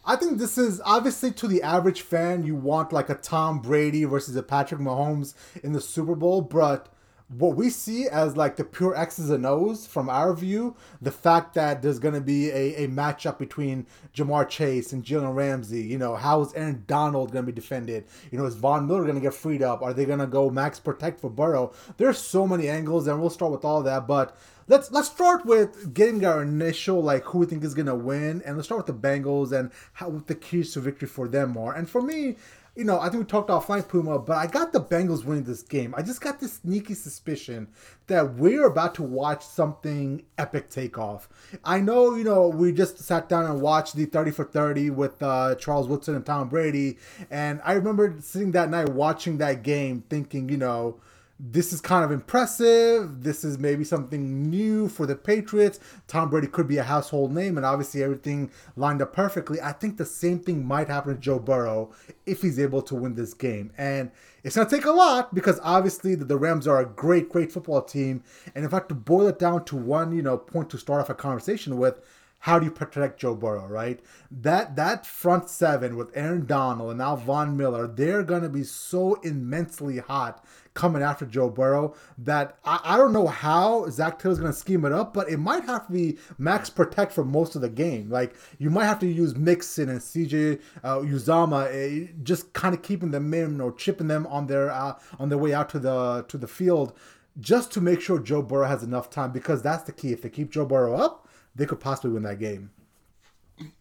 I 0.06 0.17
think 0.17 0.37
this 0.37 0.58
is 0.58 0.82
obviously 0.85 1.32
to 1.32 1.49
the 1.49 1.62
average 1.62 2.02
fan, 2.02 2.44
you 2.44 2.55
want 2.55 2.93
like 2.93 3.08
a 3.08 3.14
Tom 3.14 3.61
Brady 3.61 4.05
versus 4.05 4.37
a 4.37 4.43
Patrick 4.43 4.79
Mahomes 4.79 5.32
in 5.62 5.73
the 5.73 5.81
Super 5.81 6.14
Bowl, 6.14 6.43
but 6.43 6.94
what 7.39 7.57
we 7.57 7.69
see 7.71 8.07
as 8.09 8.37
like 8.37 8.57
the 8.57 8.65
pure 8.65 8.97
X's 8.97 9.31
and 9.31 9.45
O's 9.45 9.87
from 9.87 10.09
our 10.09 10.35
view, 10.35 10.77
the 11.01 11.11
fact 11.11 11.55
that 11.55 11.83
there's 11.83 11.99
going 11.99 12.15
to 12.15 12.21
be 12.21 12.51
a, 12.51 12.85
a 12.85 12.89
matchup 12.89 13.39
between 13.39 13.87
Ja'Marr 14.15 14.49
Chase 14.49 14.93
and 14.93 15.05
Jalen 15.05 15.35
Ramsey, 15.35 15.83
you 15.83 15.99
know, 15.99 16.15
how 16.15 16.41
is 16.43 16.55
Aaron 16.55 16.85
Donald 16.87 17.33
going 17.33 17.45
to 17.45 17.53
be 17.53 17.55
defended? 17.55 18.05
You 18.31 18.39
know, 18.39 18.45
is 18.45 18.55
Von 18.55 18.87
Miller 18.87 19.03
going 19.03 19.17
to 19.17 19.21
get 19.21 19.35
freed 19.35 19.63
up? 19.63 19.83
Are 19.83 19.93
they 19.93 20.05
going 20.05 20.21
to 20.21 20.27
go 20.27 20.51
max 20.51 20.79
protect 20.79 21.21
for 21.21 21.31
Burrow? 21.31 21.73
There's 21.97 22.19
so 22.19 22.47
many 22.47 22.69
angles, 22.69 23.07
and 23.07 23.21
we'll 23.21 23.31
start 23.31 23.53
with 23.53 23.65
all 23.65 23.83
that. 23.83 24.07
But 24.07 24.37
let's 24.69 24.91
let's 24.93 25.09
start 25.09 25.45
with 25.45 25.93
getting 25.95 26.25
our 26.25 26.43
initial 26.43 27.03
like 27.03 27.25
who 27.25 27.39
we 27.39 27.47
think 27.47 27.65
is 27.65 27.75
going 27.75 27.87
to 27.87 27.95
win, 27.95 28.43
and 28.45 28.57
let's 28.57 28.69
start 28.69 28.87
with 28.87 29.03
the 29.03 29.09
Bengals 29.09 29.53
and 29.53 29.71
how 29.95 30.23
the 30.27 30.35
keys 30.35 30.73
to 30.75 30.81
victory 30.81 31.09
for 31.09 31.29
them 31.29 31.57
are. 31.57 31.75
And 31.75 31.89
for 31.89 32.03
me, 32.03 32.37
you 32.76 32.82
know, 32.85 32.99
I 32.99 33.09
think 33.09 33.23
we 33.23 33.26
talked 33.26 33.50
offline, 33.50 33.87
Puma, 33.87 34.19
but 34.19 34.37
I 34.37 34.49
got 34.49 34.73
the 34.73 34.81
Bengals 34.81 35.25
winning 35.25 35.44
this 35.44 35.62
game. 35.62 35.94
I 35.97 36.03
just 36.03 36.21
got 36.21 36.41
this 36.41 36.55
sneaky 36.55 36.94
suspicion 36.94 37.69
that 38.09 38.35
we're 38.35 38.67
about 38.67 38.97
to 38.97 39.03
watch 39.03 39.44
something 39.44 40.25
epic 40.39 40.70
take 40.70 40.99
off. 40.99 41.29
I 41.65 41.81
know, 41.81 42.17
you 42.17 42.25
know, 42.25 42.49
we 42.49 42.72
just 42.72 42.99
sat 42.99 43.29
down 43.29 43.44
and 43.44 43.60
watched 43.60 43.94
the 43.94 44.06
30 44.06 44.32
for 44.32 44.44
30 44.44 44.91
with 44.91 45.22
uh, 45.22 45.55
Charles 45.55 45.87
Woodson 45.87 46.17
and 46.17 46.27
Tom 46.27 46.49
Brady. 46.49 46.99
And 47.31 47.60
I 47.65 47.75
remember 47.75 48.17
sitting 48.20 48.51
that 48.53 48.70
night 48.70 48.89
watching 48.89 49.39
that 49.39 49.63
game 49.63 50.03
thinking, 50.10 50.49
you 50.49 50.56
know, 50.56 51.01
this 51.46 51.74
is 51.74 51.81
kind 51.82 52.05
of 52.05 52.10
impressive. 52.10 53.22
This 53.22 53.44
is 53.44 53.58
maybe 53.58 53.84
something 53.84 54.48
new 54.48 54.89
for 54.89 55.05
the 55.05 55.15
Patriots. 55.15 55.79
Tom 56.08 56.31
Brady 56.31 56.46
could 56.46 56.67
be 56.67 56.79
a 56.79 56.82
household 56.82 57.34
name, 57.34 57.58
and 57.58 57.67
obviously 57.67 58.03
everything 58.03 58.51
lined 58.77 59.03
up 59.03 59.13
perfectly. 59.13 59.60
I 59.60 59.72
think 59.72 59.98
the 59.98 60.06
same 60.06 60.39
thing 60.39 60.67
might 60.67 60.89
happen 60.89 61.15
to 61.15 61.20
Joe 61.20 61.39
Burrow 61.39 61.93
if 62.24 62.41
he's 62.41 62.58
able 62.58 62.81
to 62.82 62.94
win 62.94 63.15
this 63.15 63.34
game. 63.34 63.72
And 63.77 64.10
it's 64.43 64.56
going 64.56 64.69
to 64.69 64.74
take 64.74 64.86
a 64.86 64.91
lot 64.91 65.34
because 65.34 65.60
obviously 65.63 66.15
the, 66.15 66.24
the 66.24 66.39
Rams 66.39 66.67
are 66.67 66.81
a 66.81 66.86
great, 66.86 67.29
great 67.29 67.53
football 67.53 67.82
team. 67.82 68.24
And 68.55 68.65
if 68.65 68.72
I 68.72 68.77
had 68.77 68.89
to 68.89 68.94
boil 68.94 69.27
it 69.29 69.39
down 69.39 69.67
to 69.67 69.77
one, 69.77 70.17
you 70.17 70.22
know, 70.22 70.39
point 70.39 70.70
to 70.70 70.79
start 70.79 71.03
off 71.03 71.10
a 71.10 71.15
conversation 71.15 71.77
with, 71.77 72.01
how 72.44 72.58
do 72.58 72.67
you 72.67 72.70
protect 72.70 73.20
Joe 73.20 73.34
Burrow, 73.34 73.67
right? 73.67 74.01
That 74.31 74.77
that 74.77 75.06
front 75.06 75.48
seven 75.48 75.96
with 75.96 76.15
Aaron 76.15 76.44
Donald 76.44 76.91
and 76.91 76.98
now 76.98 77.17
Von 77.17 77.56
Miller, 77.56 77.86
they're 77.86 78.22
gonna 78.22 78.51
be 78.51 78.65
so 78.65 79.15
immensely 79.22 79.96
hot 79.96 80.44
coming 80.75 81.03
after 81.03 81.25
Joe 81.25 81.49
Burrow 81.49 81.95
that 82.19 82.59
I, 82.65 82.81
I 82.85 82.97
don't 82.97 83.13
know 83.13 83.29
how 83.29 83.89
Zac 83.89 84.19
Taylor's 84.19 84.39
going 84.39 84.53
to 84.53 84.59
scheme 84.59 84.85
it 84.85 84.93
up, 84.93 85.15
but 85.15 85.29
it 85.29 85.39
might 85.39 85.65
have 85.65 85.87
to 85.87 85.93
be 85.93 86.19
max 86.37 86.69
protect 86.69 87.13
for 87.13 87.25
most 87.25 87.55
of 87.55 87.63
the 87.63 87.69
game. 87.69 88.11
Like 88.11 88.35
you 88.59 88.71
might 88.71 88.87
have 88.87 88.99
to 89.01 89.07
use 89.07 89.37
Mixon 89.37 89.89
and 89.89 90.01
CJ 90.01 90.61
uh, 90.83 90.99
Uzomah, 90.99 92.09
uh, 92.09 92.13
just 92.23 92.53
kind 92.53 92.75
of 92.75 92.83
keeping 92.83 93.13
them 93.13 93.33
in 93.33 93.61
or 93.61 93.73
chipping 93.73 94.09
them 94.09 94.27
on 94.27 94.47
their 94.47 94.71
uh, 94.71 94.99
on 95.19 95.29
their 95.29 95.39
way 95.39 95.55
out 95.55 95.69
to 95.71 95.79
the 95.79 96.25
to 96.29 96.37
the 96.37 96.49
field, 96.49 96.93
just 97.41 97.73
to 97.73 97.81
make 97.81 98.01
sure 98.01 98.19
Joe 98.19 98.43
Burrow 98.43 98.67
has 98.67 98.83
enough 98.83 99.11
time 99.11 99.31
because 99.33 99.63
that's 99.63 99.85
the 99.85 99.93
key. 99.93 100.13
If 100.13 100.23
they 100.23 100.31
keep 100.31 100.51
Joe 100.51 100.67
Burrow 100.67 100.95
up, 100.95 101.29
they 101.55 101.67
could 101.67 101.81
possibly 101.81 102.11
win 102.11 102.25
that 102.25 102.41
game. 102.41 102.71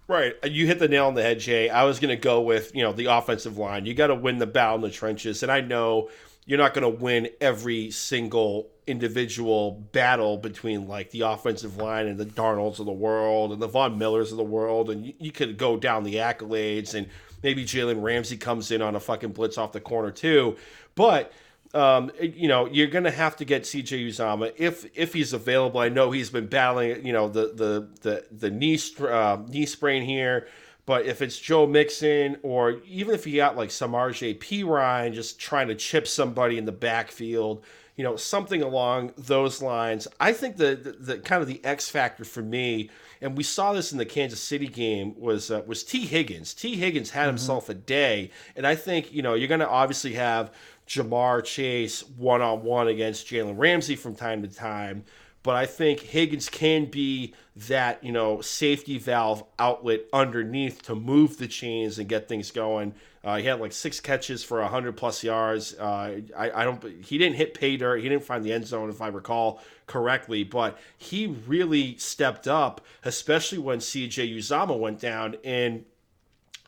Right. 0.07 0.35
You 0.43 0.67
hit 0.67 0.79
the 0.79 0.87
nail 0.87 1.07
on 1.07 1.15
the 1.15 1.23
head, 1.23 1.39
Jay. 1.39 1.69
I 1.69 1.85
was 1.85 1.99
going 1.99 2.15
to 2.15 2.21
go 2.21 2.41
with, 2.41 2.75
you 2.75 2.83
know, 2.83 2.91
the 2.93 3.05
offensive 3.05 3.57
line. 3.57 3.85
You 3.85 3.93
got 3.93 4.07
to 4.07 4.15
win 4.15 4.37
the 4.37 4.45
battle 4.45 4.75
in 4.75 4.81
the 4.81 4.91
trenches. 4.91 5.41
And 5.41 5.51
I 5.51 5.61
know 5.61 6.09
you're 6.45 6.57
not 6.57 6.73
going 6.73 6.83
to 6.83 7.01
win 7.03 7.29
every 7.39 7.91
single 7.91 8.69
individual 8.85 9.71
battle 9.91 10.37
between 10.37 10.87
like 10.87 11.11
the 11.11 11.21
offensive 11.21 11.77
line 11.77 12.07
and 12.07 12.19
the 12.19 12.25
Donalds 12.25 12.79
of 12.79 12.85
the 12.85 12.91
world 12.91 13.53
and 13.53 13.61
the 13.61 13.67
Von 13.67 13.97
Millers 13.97 14.31
of 14.31 14.37
the 14.37 14.43
world, 14.43 14.89
and 14.89 15.05
you, 15.05 15.13
you 15.19 15.31
could 15.31 15.57
go 15.57 15.77
down 15.77 16.03
the 16.03 16.15
accolades 16.15 16.93
and 16.93 17.07
maybe 17.41 17.63
Jalen 17.63 18.01
Ramsey 18.01 18.37
comes 18.37 18.71
in 18.71 18.81
on 18.81 18.95
a 18.95 18.99
fucking 18.99 19.31
blitz 19.31 19.57
off 19.57 19.71
the 19.71 19.81
corner 19.81 20.11
too, 20.11 20.57
but. 20.95 21.31
Um, 21.75 22.11
you 22.21 22.47
know, 22.47 22.67
you're 22.67 22.85
going 22.85 23.05
to 23.05 23.09
have 23.09 23.35
to 23.37 23.45
get 23.45 23.63
CJ 23.63 24.09
Uzomah 24.09 24.53
if 24.57 24.85
if 24.95 25.11
he's 25.11 25.33
available. 25.33 25.79
I 25.79 25.89
know 25.89 26.11
he's 26.11 26.29
been 26.29 26.45
battling, 26.45 27.03
you 27.03 27.13
know, 27.13 27.27
the 27.27 27.47
the 27.47 27.89
the 28.01 28.25
the 28.31 28.51
knee 28.51 28.77
uh, 29.01 29.39
knee 29.47 29.65
sprain 29.65 30.03
here, 30.03 30.47
But 30.85 31.05
if 31.05 31.21
it's 31.21 31.39
Joe 31.39 31.65
Mixon, 31.65 32.37
or 32.43 32.81
even 32.85 33.15
if 33.15 33.25
you 33.25 33.37
got 33.37 33.55
like 33.55 33.71
some 33.71 33.93
RJ 33.93 34.39
Perine 34.39 35.13
just 35.13 35.39
trying 35.39 35.69
to 35.69 35.75
chip 35.75 36.07
somebody 36.07 36.57
in 36.57 36.65
the 36.65 36.73
backfield, 36.73 37.63
you 37.95 38.03
know, 38.03 38.17
something 38.17 38.61
along 38.61 39.13
those 39.17 39.61
lines, 39.61 40.07
I 40.19 40.33
think 40.33 40.57
the, 40.57 40.75
the, 40.75 40.91
the 40.91 41.17
kind 41.19 41.41
of 41.41 41.47
the 41.47 41.63
X 41.63 41.89
factor 41.89 42.25
for 42.25 42.41
me, 42.41 42.89
and 43.21 43.37
we 43.37 43.43
saw 43.43 43.71
this 43.71 43.93
in 43.93 43.97
the 43.97 44.05
Kansas 44.05 44.41
City 44.41 44.67
game, 44.67 45.17
was 45.17 45.51
uh, 45.51 45.61
was 45.65 45.83
Tee 45.83 46.05
Higgins. 46.05 46.53
Tee 46.53 46.75
Higgins 46.75 47.11
had 47.11 47.21
mm-hmm. 47.21 47.29
himself 47.29 47.69
a 47.69 47.75
day, 47.75 48.31
and 48.57 48.67
I 48.67 48.75
think 48.75 49.13
you 49.13 49.21
know 49.21 49.35
you're 49.35 49.47
going 49.47 49.61
to 49.61 49.69
obviously 49.69 50.13
have 50.13 50.51
Ja'Marr 50.87 51.45
Chase 51.45 52.03
one 52.17 52.41
on 52.41 52.63
one 52.63 52.89
against 52.89 53.27
Jalen 53.27 53.57
Ramsey 53.57 53.95
from 53.95 54.15
time 54.15 54.41
to 54.41 54.49
time 54.49 55.05
but 55.43 55.55
I 55.55 55.65
think 55.65 55.99
Higgins 55.99 56.49
can 56.49 56.85
be 56.85 57.33
that, 57.55 58.03
you 58.03 58.11
know, 58.11 58.41
safety 58.41 58.97
valve 58.97 59.43
outlet 59.59 60.01
underneath 60.13 60.81
to 60.83 60.95
move 60.95 61.37
the 61.37 61.47
chains 61.47 61.99
and 61.99 62.09
get 62.09 62.27
things 62.27 62.49
going. 62.49 62.93
Uh, 63.23 63.37
he 63.37 63.45
had 63.45 63.59
like 63.59 63.71
six 63.71 63.99
catches 63.99 64.43
for 64.43 64.61
100 64.61 64.97
plus 64.97 65.23
yards. 65.23 65.75
Uh, 65.77 66.21
I, 66.35 66.51
I 66.51 66.63
don't. 66.63 66.83
He 67.05 67.17
didn't 67.17 67.35
hit 67.35 67.53
pay 67.53 67.77
dirt. 67.77 68.01
He 68.01 68.09
didn't 68.09 68.23
find 68.23 68.43
the 68.43 68.51
end 68.51 68.67
zone, 68.67 68.89
if 68.89 69.01
I 69.01 69.07
recall 69.07 69.61
correctly. 69.85 70.43
But 70.43 70.77
he 70.97 71.27
really 71.27 71.97
stepped 71.97 72.47
up, 72.47 72.81
especially 73.03 73.59
when 73.59 73.79
C.J. 73.79 74.29
Uzomah 74.29 74.77
went 74.77 74.99
down. 74.99 75.37
And 75.43 75.85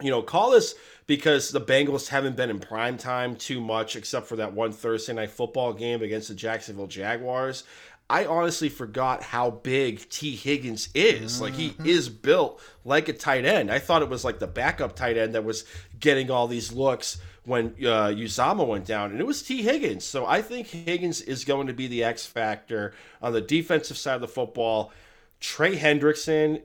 you 0.02 0.12
know, 0.12 0.22
call 0.22 0.52
this 0.52 0.76
because 1.08 1.52
the 1.52 1.62
Bengals 1.62 2.10
haven't 2.10 2.36
been 2.36 2.50
in 2.50 2.60
prime 2.60 2.98
time 2.98 3.36
too 3.36 3.62
much, 3.62 3.96
except 3.96 4.28
for 4.28 4.36
that 4.38 4.54
one 4.54 4.72
Thursday 4.72 5.14
night 5.14 5.32
football 5.32 5.74
game 5.74 6.02
against 6.02 6.28
the 6.28 6.36
Jacksonville 6.36 6.88
Jaguars. 6.88 7.64
I 8.10 8.26
honestly 8.26 8.70
forgot 8.70 9.24
how 9.24 9.50
big 9.50 10.08
Tee 10.10 10.36
Higgins 10.36 10.90
is. 10.94 11.42
Like 11.42 11.54
he 11.54 11.72
mm-hmm. 11.72 11.88
is 11.88 12.08
built 12.08 12.62
like 12.84 13.10
a 13.10 13.14
tight 13.14 13.46
end. 13.46 13.72
I 13.72 13.80
thought 13.80 14.04
it 14.04 14.10
was 14.10 14.24
like 14.24 14.38
the 14.38 14.48
backup 14.48 14.96
tight 14.96 15.18
end 15.18 15.34
that 15.34 15.44
was 15.44 15.66
getting 16.00 16.30
all 16.30 16.48
these 16.48 16.72
looks 16.72 17.18
when 17.46 17.68
uh, 17.80 18.10
Uzomah 18.10 18.68
went 18.68 18.86
down, 18.86 19.12
and 19.12 19.20
it 19.20 19.26
was 19.26 19.42
Tee 19.42 19.62
Higgins. 19.62 20.04
So 20.04 20.26
I 20.26 20.42
think 20.42 20.68
Higgins 20.68 21.22
is 21.22 21.46
going 21.46 21.68
to 21.68 21.74
be 21.74 21.88
the 21.88 22.04
X 22.04 22.26
factor 22.26 22.94
on 23.22 23.34
the 23.34 23.42
defensive 23.42 23.98
side 23.98 24.16
of 24.16 24.22
the 24.22 24.28
football. 24.28 24.92
Trey 25.40 25.76
Hendrickson, 25.78 26.62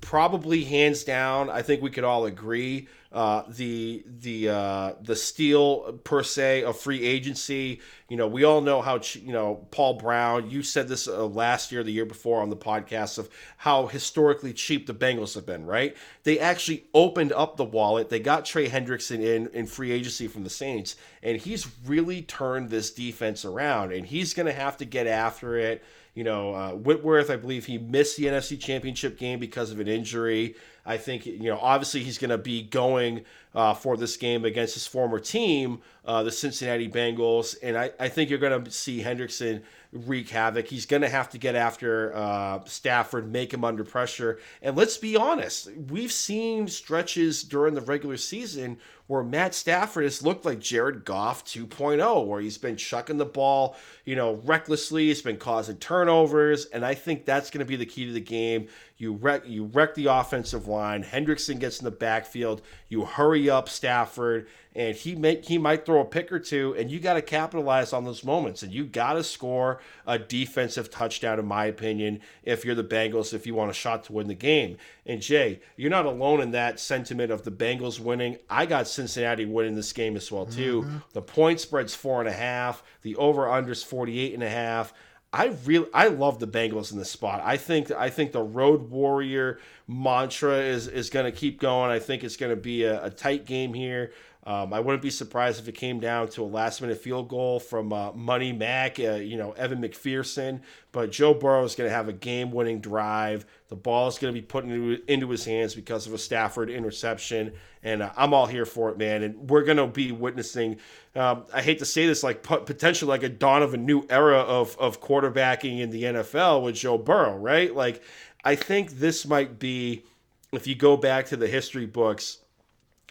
probably 0.00 0.64
hands 0.64 1.04
down. 1.04 1.50
I 1.50 1.62
think 1.62 1.82
we 1.82 1.90
could 1.90 2.04
all 2.04 2.26
agree 2.26 2.88
uh, 3.12 3.42
the 3.48 4.04
the 4.06 4.48
uh, 4.48 4.92
the 5.02 5.16
steal 5.16 5.98
per 6.04 6.22
se 6.22 6.62
of 6.62 6.78
free 6.78 7.04
agency. 7.04 7.80
You 8.08 8.16
know, 8.16 8.28
we 8.28 8.44
all 8.44 8.60
know 8.60 8.80
how 8.82 9.00
you 9.14 9.32
know 9.32 9.66
Paul 9.72 9.94
Brown. 9.94 10.48
You 10.48 10.62
said 10.62 10.86
this 10.86 11.08
uh, 11.08 11.26
last 11.26 11.72
year, 11.72 11.82
the 11.82 11.90
year 11.90 12.04
before 12.04 12.40
on 12.40 12.50
the 12.50 12.56
podcast 12.56 13.18
of 13.18 13.28
how 13.56 13.88
historically 13.88 14.52
cheap 14.52 14.86
the 14.86 14.94
Bengals 14.94 15.34
have 15.34 15.44
been. 15.44 15.66
Right? 15.66 15.96
They 16.22 16.38
actually 16.38 16.84
opened 16.94 17.32
up 17.32 17.56
the 17.56 17.64
wallet. 17.64 18.10
They 18.10 18.20
got 18.20 18.44
Trey 18.44 18.68
Hendrickson 18.68 19.20
in 19.20 19.48
in 19.48 19.66
free 19.66 19.90
agency 19.90 20.28
from 20.28 20.44
the 20.44 20.50
Saints, 20.50 20.94
and 21.20 21.36
he's 21.36 21.66
really 21.84 22.22
turned 22.22 22.70
this 22.70 22.92
defense 22.92 23.44
around. 23.44 23.92
And 23.92 24.06
he's 24.06 24.34
going 24.34 24.46
to 24.46 24.52
have 24.52 24.76
to 24.76 24.84
get 24.84 25.08
after 25.08 25.56
it. 25.56 25.82
You 26.14 26.24
know, 26.24 26.54
uh, 26.54 26.70
Whitworth, 26.72 27.30
I 27.30 27.36
believe 27.36 27.66
he 27.66 27.78
missed 27.78 28.16
the 28.16 28.24
NFC 28.24 28.58
Championship 28.58 29.16
game 29.18 29.38
because 29.38 29.70
of 29.70 29.80
an 29.80 29.88
injury. 29.88 30.56
I 30.90 30.96
think 30.96 31.24
you 31.24 31.50
know 31.50 31.58
obviously 31.60 32.02
he's 32.02 32.18
going 32.18 32.30
to 32.30 32.38
be 32.38 32.62
going 32.62 33.24
uh, 33.54 33.74
for 33.74 33.96
this 33.96 34.16
game 34.16 34.44
against 34.44 34.74
his 34.74 34.88
former 34.88 35.20
team, 35.20 35.80
uh, 36.04 36.24
the 36.24 36.32
Cincinnati 36.32 36.88
Bengals, 36.88 37.56
and 37.62 37.78
I, 37.78 37.92
I 37.98 38.08
think 38.08 38.28
you're 38.28 38.40
going 38.40 38.64
to 38.64 38.70
see 38.72 39.02
Hendrickson 39.02 39.62
wreak 39.92 40.28
havoc. 40.28 40.68
He's 40.68 40.86
going 40.86 41.02
to 41.02 41.08
have 41.08 41.30
to 41.30 41.38
get 41.38 41.54
after 41.54 42.14
uh, 42.14 42.64
Stafford, 42.64 43.30
make 43.30 43.52
him 43.52 43.64
under 43.64 43.82
pressure. 43.82 44.38
And 44.62 44.76
let's 44.76 44.96
be 44.96 45.16
honest, 45.16 45.68
we've 45.88 46.12
seen 46.12 46.68
stretches 46.68 47.42
during 47.42 47.74
the 47.74 47.80
regular 47.80 48.16
season 48.16 48.78
where 49.08 49.24
Matt 49.24 49.54
Stafford 49.54 50.04
has 50.04 50.22
looked 50.22 50.44
like 50.44 50.60
Jared 50.60 51.04
Goff 51.04 51.44
2.0, 51.44 52.26
where 52.26 52.40
he's 52.40 52.58
been 52.58 52.76
chucking 52.76 53.16
the 53.16 53.24
ball, 53.24 53.76
you 54.04 54.14
know, 54.14 54.40
recklessly. 54.44 55.08
He's 55.08 55.22
been 55.22 55.36
causing 55.36 55.78
turnovers, 55.78 56.66
and 56.66 56.84
I 56.86 56.94
think 56.94 57.24
that's 57.24 57.50
going 57.50 57.58
to 57.58 57.64
be 57.64 57.74
the 57.74 57.86
key 57.86 58.06
to 58.06 58.12
the 58.12 58.20
game. 58.20 58.68
You 59.00 59.14
wreck, 59.14 59.44
you 59.46 59.64
wreck 59.64 59.94
the 59.94 60.06
offensive 60.06 60.68
line. 60.68 61.02
Hendrickson 61.02 61.58
gets 61.58 61.78
in 61.78 61.86
the 61.86 61.90
backfield. 61.90 62.60
You 62.90 63.06
hurry 63.06 63.48
up 63.48 63.70
Stafford, 63.70 64.46
and 64.74 64.94
he 64.94 65.14
may 65.14 65.40
he 65.40 65.56
might 65.56 65.86
throw 65.86 66.02
a 66.02 66.04
pick 66.04 66.30
or 66.30 66.38
two, 66.38 66.74
and 66.76 66.90
you 66.90 67.00
got 67.00 67.14
to 67.14 67.22
capitalize 67.22 67.94
on 67.94 68.04
those 68.04 68.22
moments, 68.24 68.62
and 68.62 68.70
you 68.70 68.84
got 68.84 69.14
to 69.14 69.24
score 69.24 69.80
a 70.06 70.18
defensive 70.18 70.90
touchdown, 70.90 71.38
in 71.38 71.46
my 71.46 71.64
opinion, 71.64 72.20
if 72.44 72.62
you're 72.62 72.74
the 72.74 72.84
Bengals, 72.84 73.32
if 73.32 73.46
you 73.46 73.54
want 73.54 73.70
a 73.70 73.74
shot 73.74 74.04
to 74.04 74.12
win 74.12 74.28
the 74.28 74.34
game. 74.34 74.76
And 75.06 75.22
Jay, 75.22 75.60
you're 75.76 75.88
not 75.88 76.04
alone 76.04 76.42
in 76.42 76.50
that 76.50 76.78
sentiment 76.78 77.32
of 77.32 77.42
the 77.42 77.50
Bengals 77.50 78.00
winning. 78.00 78.36
I 78.50 78.66
got 78.66 78.86
Cincinnati 78.86 79.46
winning 79.46 79.76
this 79.76 79.94
game 79.94 80.14
as 80.14 80.30
well 80.30 80.44
too. 80.44 80.82
Mm-hmm. 80.82 80.96
The 81.14 81.22
point 81.22 81.58
spread's 81.58 81.94
four 81.94 82.20
and 82.20 82.28
a 82.28 82.32
half. 82.32 82.82
The 83.00 83.16
over 83.16 83.50
under's 83.50 83.82
48 83.82 84.34
and 84.34 84.42
a 84.42 84.50
half. 84.50 84.92
I 85.32 85.56
really 85.64 85.88
I 85.94 86.08
love 86.08 86.40
the 86.40 86.48
Bengals 86.48 86.90
in 86.90 86.98
this 86.98 87.10
spot. 87.10 87.40
I 87.44 87.56
think 87.56 87.90
I 87.92 88.10
think 88.10 88.32
the 88.32 88.42
road 88.42 88.90
warrior 88.90 89.60
mantra 89.86 90.56
is 90.56 90.88
is 90.88 91.08
going 91.08 91.26
to 91.26 91.32
keep 91.32 91.60
going. 91.60 91.90
I 91.90 92.00
think 92.00 92.24
it's 92.24 92.36
going 92.36 92.50
to 92.50 92.60
be 92.60 92.82
a, 92.82 93.04
a 93.04 93.10
tight 93.10 93.46
game 93.46 93.74
here. 93.74 94.12
Um, 94.44 94.72
I 94.72 94.80
wouldn't 94.80 95.02
be 95.02 95.10
surprised 95.10 95.60
if 95.60 95.68
it 95.68 95.74
came 95.74 96.00
down 96.00 96.28
to 96.28 96.42
a 96.42 96.46
last 96.46 96.80
minute 96.80 96.96
field 96.96 97.28
goal 97.28 97.60
from 97.60 97.92
uh, 97.92 98.12
Money 98.12 98.52
Mac, 98.52 98.98
uh, 98.98 99.16
you 99.16 99.36
know, 99.36 99.52
Evan 99.52 99.82
McPherson. 99.82 100.60
But 100.92 101.12
Joe 101.12 101.34
Burrow 101.34 101.62
is 101.64 101.74
going 101.74 101.90
to 101.90 101.94
have 101.94 102.08
a 102.08 102.12
game 102.14 102.50
winning 102.50 102.80
drive. 102.80 103.44
The 103.68 103.76
ball 103.76 104.08
is 104.08 104.16
going 104.16 104.34
to 104.34 104.40
be 104.40 104.44
put 104.44 104.64
into, 104.64 104.98
into 105.12 105.28
his 105.28 105.44
hands 105.44 105.74
because 105.74 106.06
of 106.06 106.14
a 106.14 106.18
Stafford 106.18 106.70
interception. 106.70 107.52
And 107.82 108.02
uh, 108.02 108.12
I'm 108.16 108.32
all 108.32 108.46
here 108.46 108.64
for 108.64 108.88
it, 108.88 108.96
man. 108.96 109.22
And 109.22 109.50
we're 109.50 109.62
going 109.62 109.76
to 109.76 109.86
be 109.86 110.10
witnessing, 110.10 110.78
um, 111.14 111.44
I 111.52 111.60
hate 111.60 111.78
to 111.80 111.84
say 111.84 112.06
this, 112.06 112.22
like 112.22 112.42
potentially 112.42 113.10
like 113.10 113.22
a 113.22 113.28
dawn 113.28 113.62
of 113.62 113.74
a 113.74 113.78
new 113.78 114.06
era 114.08 114.38
of, 114.38 114.74
of 114.78 115.02
quarterbacking 115.02 115.80
in 115.80 115.90
the 115.90 116.04
NFL 116.04 116.62
with 116.62 116.76
Joe 116.76 116.96
Burrow, 116.96 117.36
right? 117.36 117.74
Like, 117.74 118.02
I 118.42 118.54
think 118.54 118.92
this 118.92 119.26
might 119.26 119.58
be, 119.58 120.02
if 120.50 120.66
you 120.66 120.74
go 120.74 120.96
back 120.96 121.26
to 121.26 121.36
the 121.36 121.46
history 121.46 121.84
books, 121.84 122.38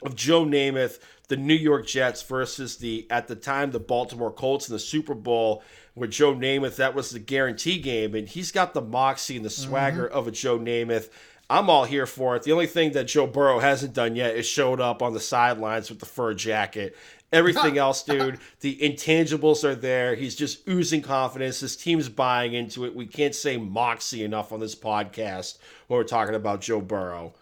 of 0.01 0.15
Joe 0.15 0.45
Namath 0.45 0.99
the 1.29 1.37
New 1.37 1.55
York 1.55 1.87
Jets 1.87 2.21
versus 2.23 2.77
the 2.77 3.07
at 3.09 3.27
the 3.27 3.35
time 3.35 3.71
the 3.71 3.79
Baltimore 3.79 4.31
Colts 4.31 4.67
in 4.67 4.73
the 4.73 4.79
Super 4.79 5.13
Bowl 5.13 5.63
where 5.93 6.09
Joe 6.09 6.33
Namath 6.35 6.75
that 6.75 6.93
was 6.95 7.11
the 7.11 7.19
guarantee 7.19 7.79
game 7.79 8.13
and 8.13 8.27
he's 8.27 8.51
got 8.51 8.73
the 8.73 8.81
moxie 8.81 9.37
and 9.37 9.45
the 9.45 9.49
swagger 9.49 10.07
mm-hmm. 10.07 10.17
of 10.17 10.27
a 10.27 10.31
Joe 10.31 10.59
Namath. 10.59 11.09
I'm 11.51 11.69
all 11.69 11.85
here 11.85 12.05
for 12.05 12.35
it. 12.35 12.43
The 12.43 12.51
only 12.51 12.67
thing 12.67 12.91
that 12.91 13.07
Joe 13.07 13.25
Burrow 13.25 13.59
hasn't 13.59 13.93
done 13.93 14.15
yet 14.15 14.35
is 14.35 14.45
showed 14.45 14.79
up 14.79 15.01
on 15.01 15.13
the 15.13 15.19
sidelines 15.19 15.89
with 15.89 15.99
the 15.99 16.05
fur 16.05 16.33
jacket. 16.33 16.95
Everything 17.31 17.77
else, 17.79 18.03
dude, 18.03 18.39
the 18.59 18.77
intangibles 18.77 19.63
are 19.63 19.75
there. 19.75 20.15
He's 20.15 20.35
just 20.35 20.67
oozing 20.67 21.01
confidence. 21.01 21.59
His 21.59 21.75
team's 21.75 22.09
buying 22.09 22.53
into 22.53 22.85
it. 22.85 22.95
We 22.95 23.07
can't 23.07 23.33
say 23.33 23.57
moxie 23.57 24.23
enough 24.23 24.51
on 24.51 24.59
this 24.59 24.75
podcast 24.75 25.57
when 25.87 25.97
we're 25.97 26.03
talking 26.03 26.35
about 26.35 26.61
Joe 26.61 26.81
Burrow. 26.81 27.33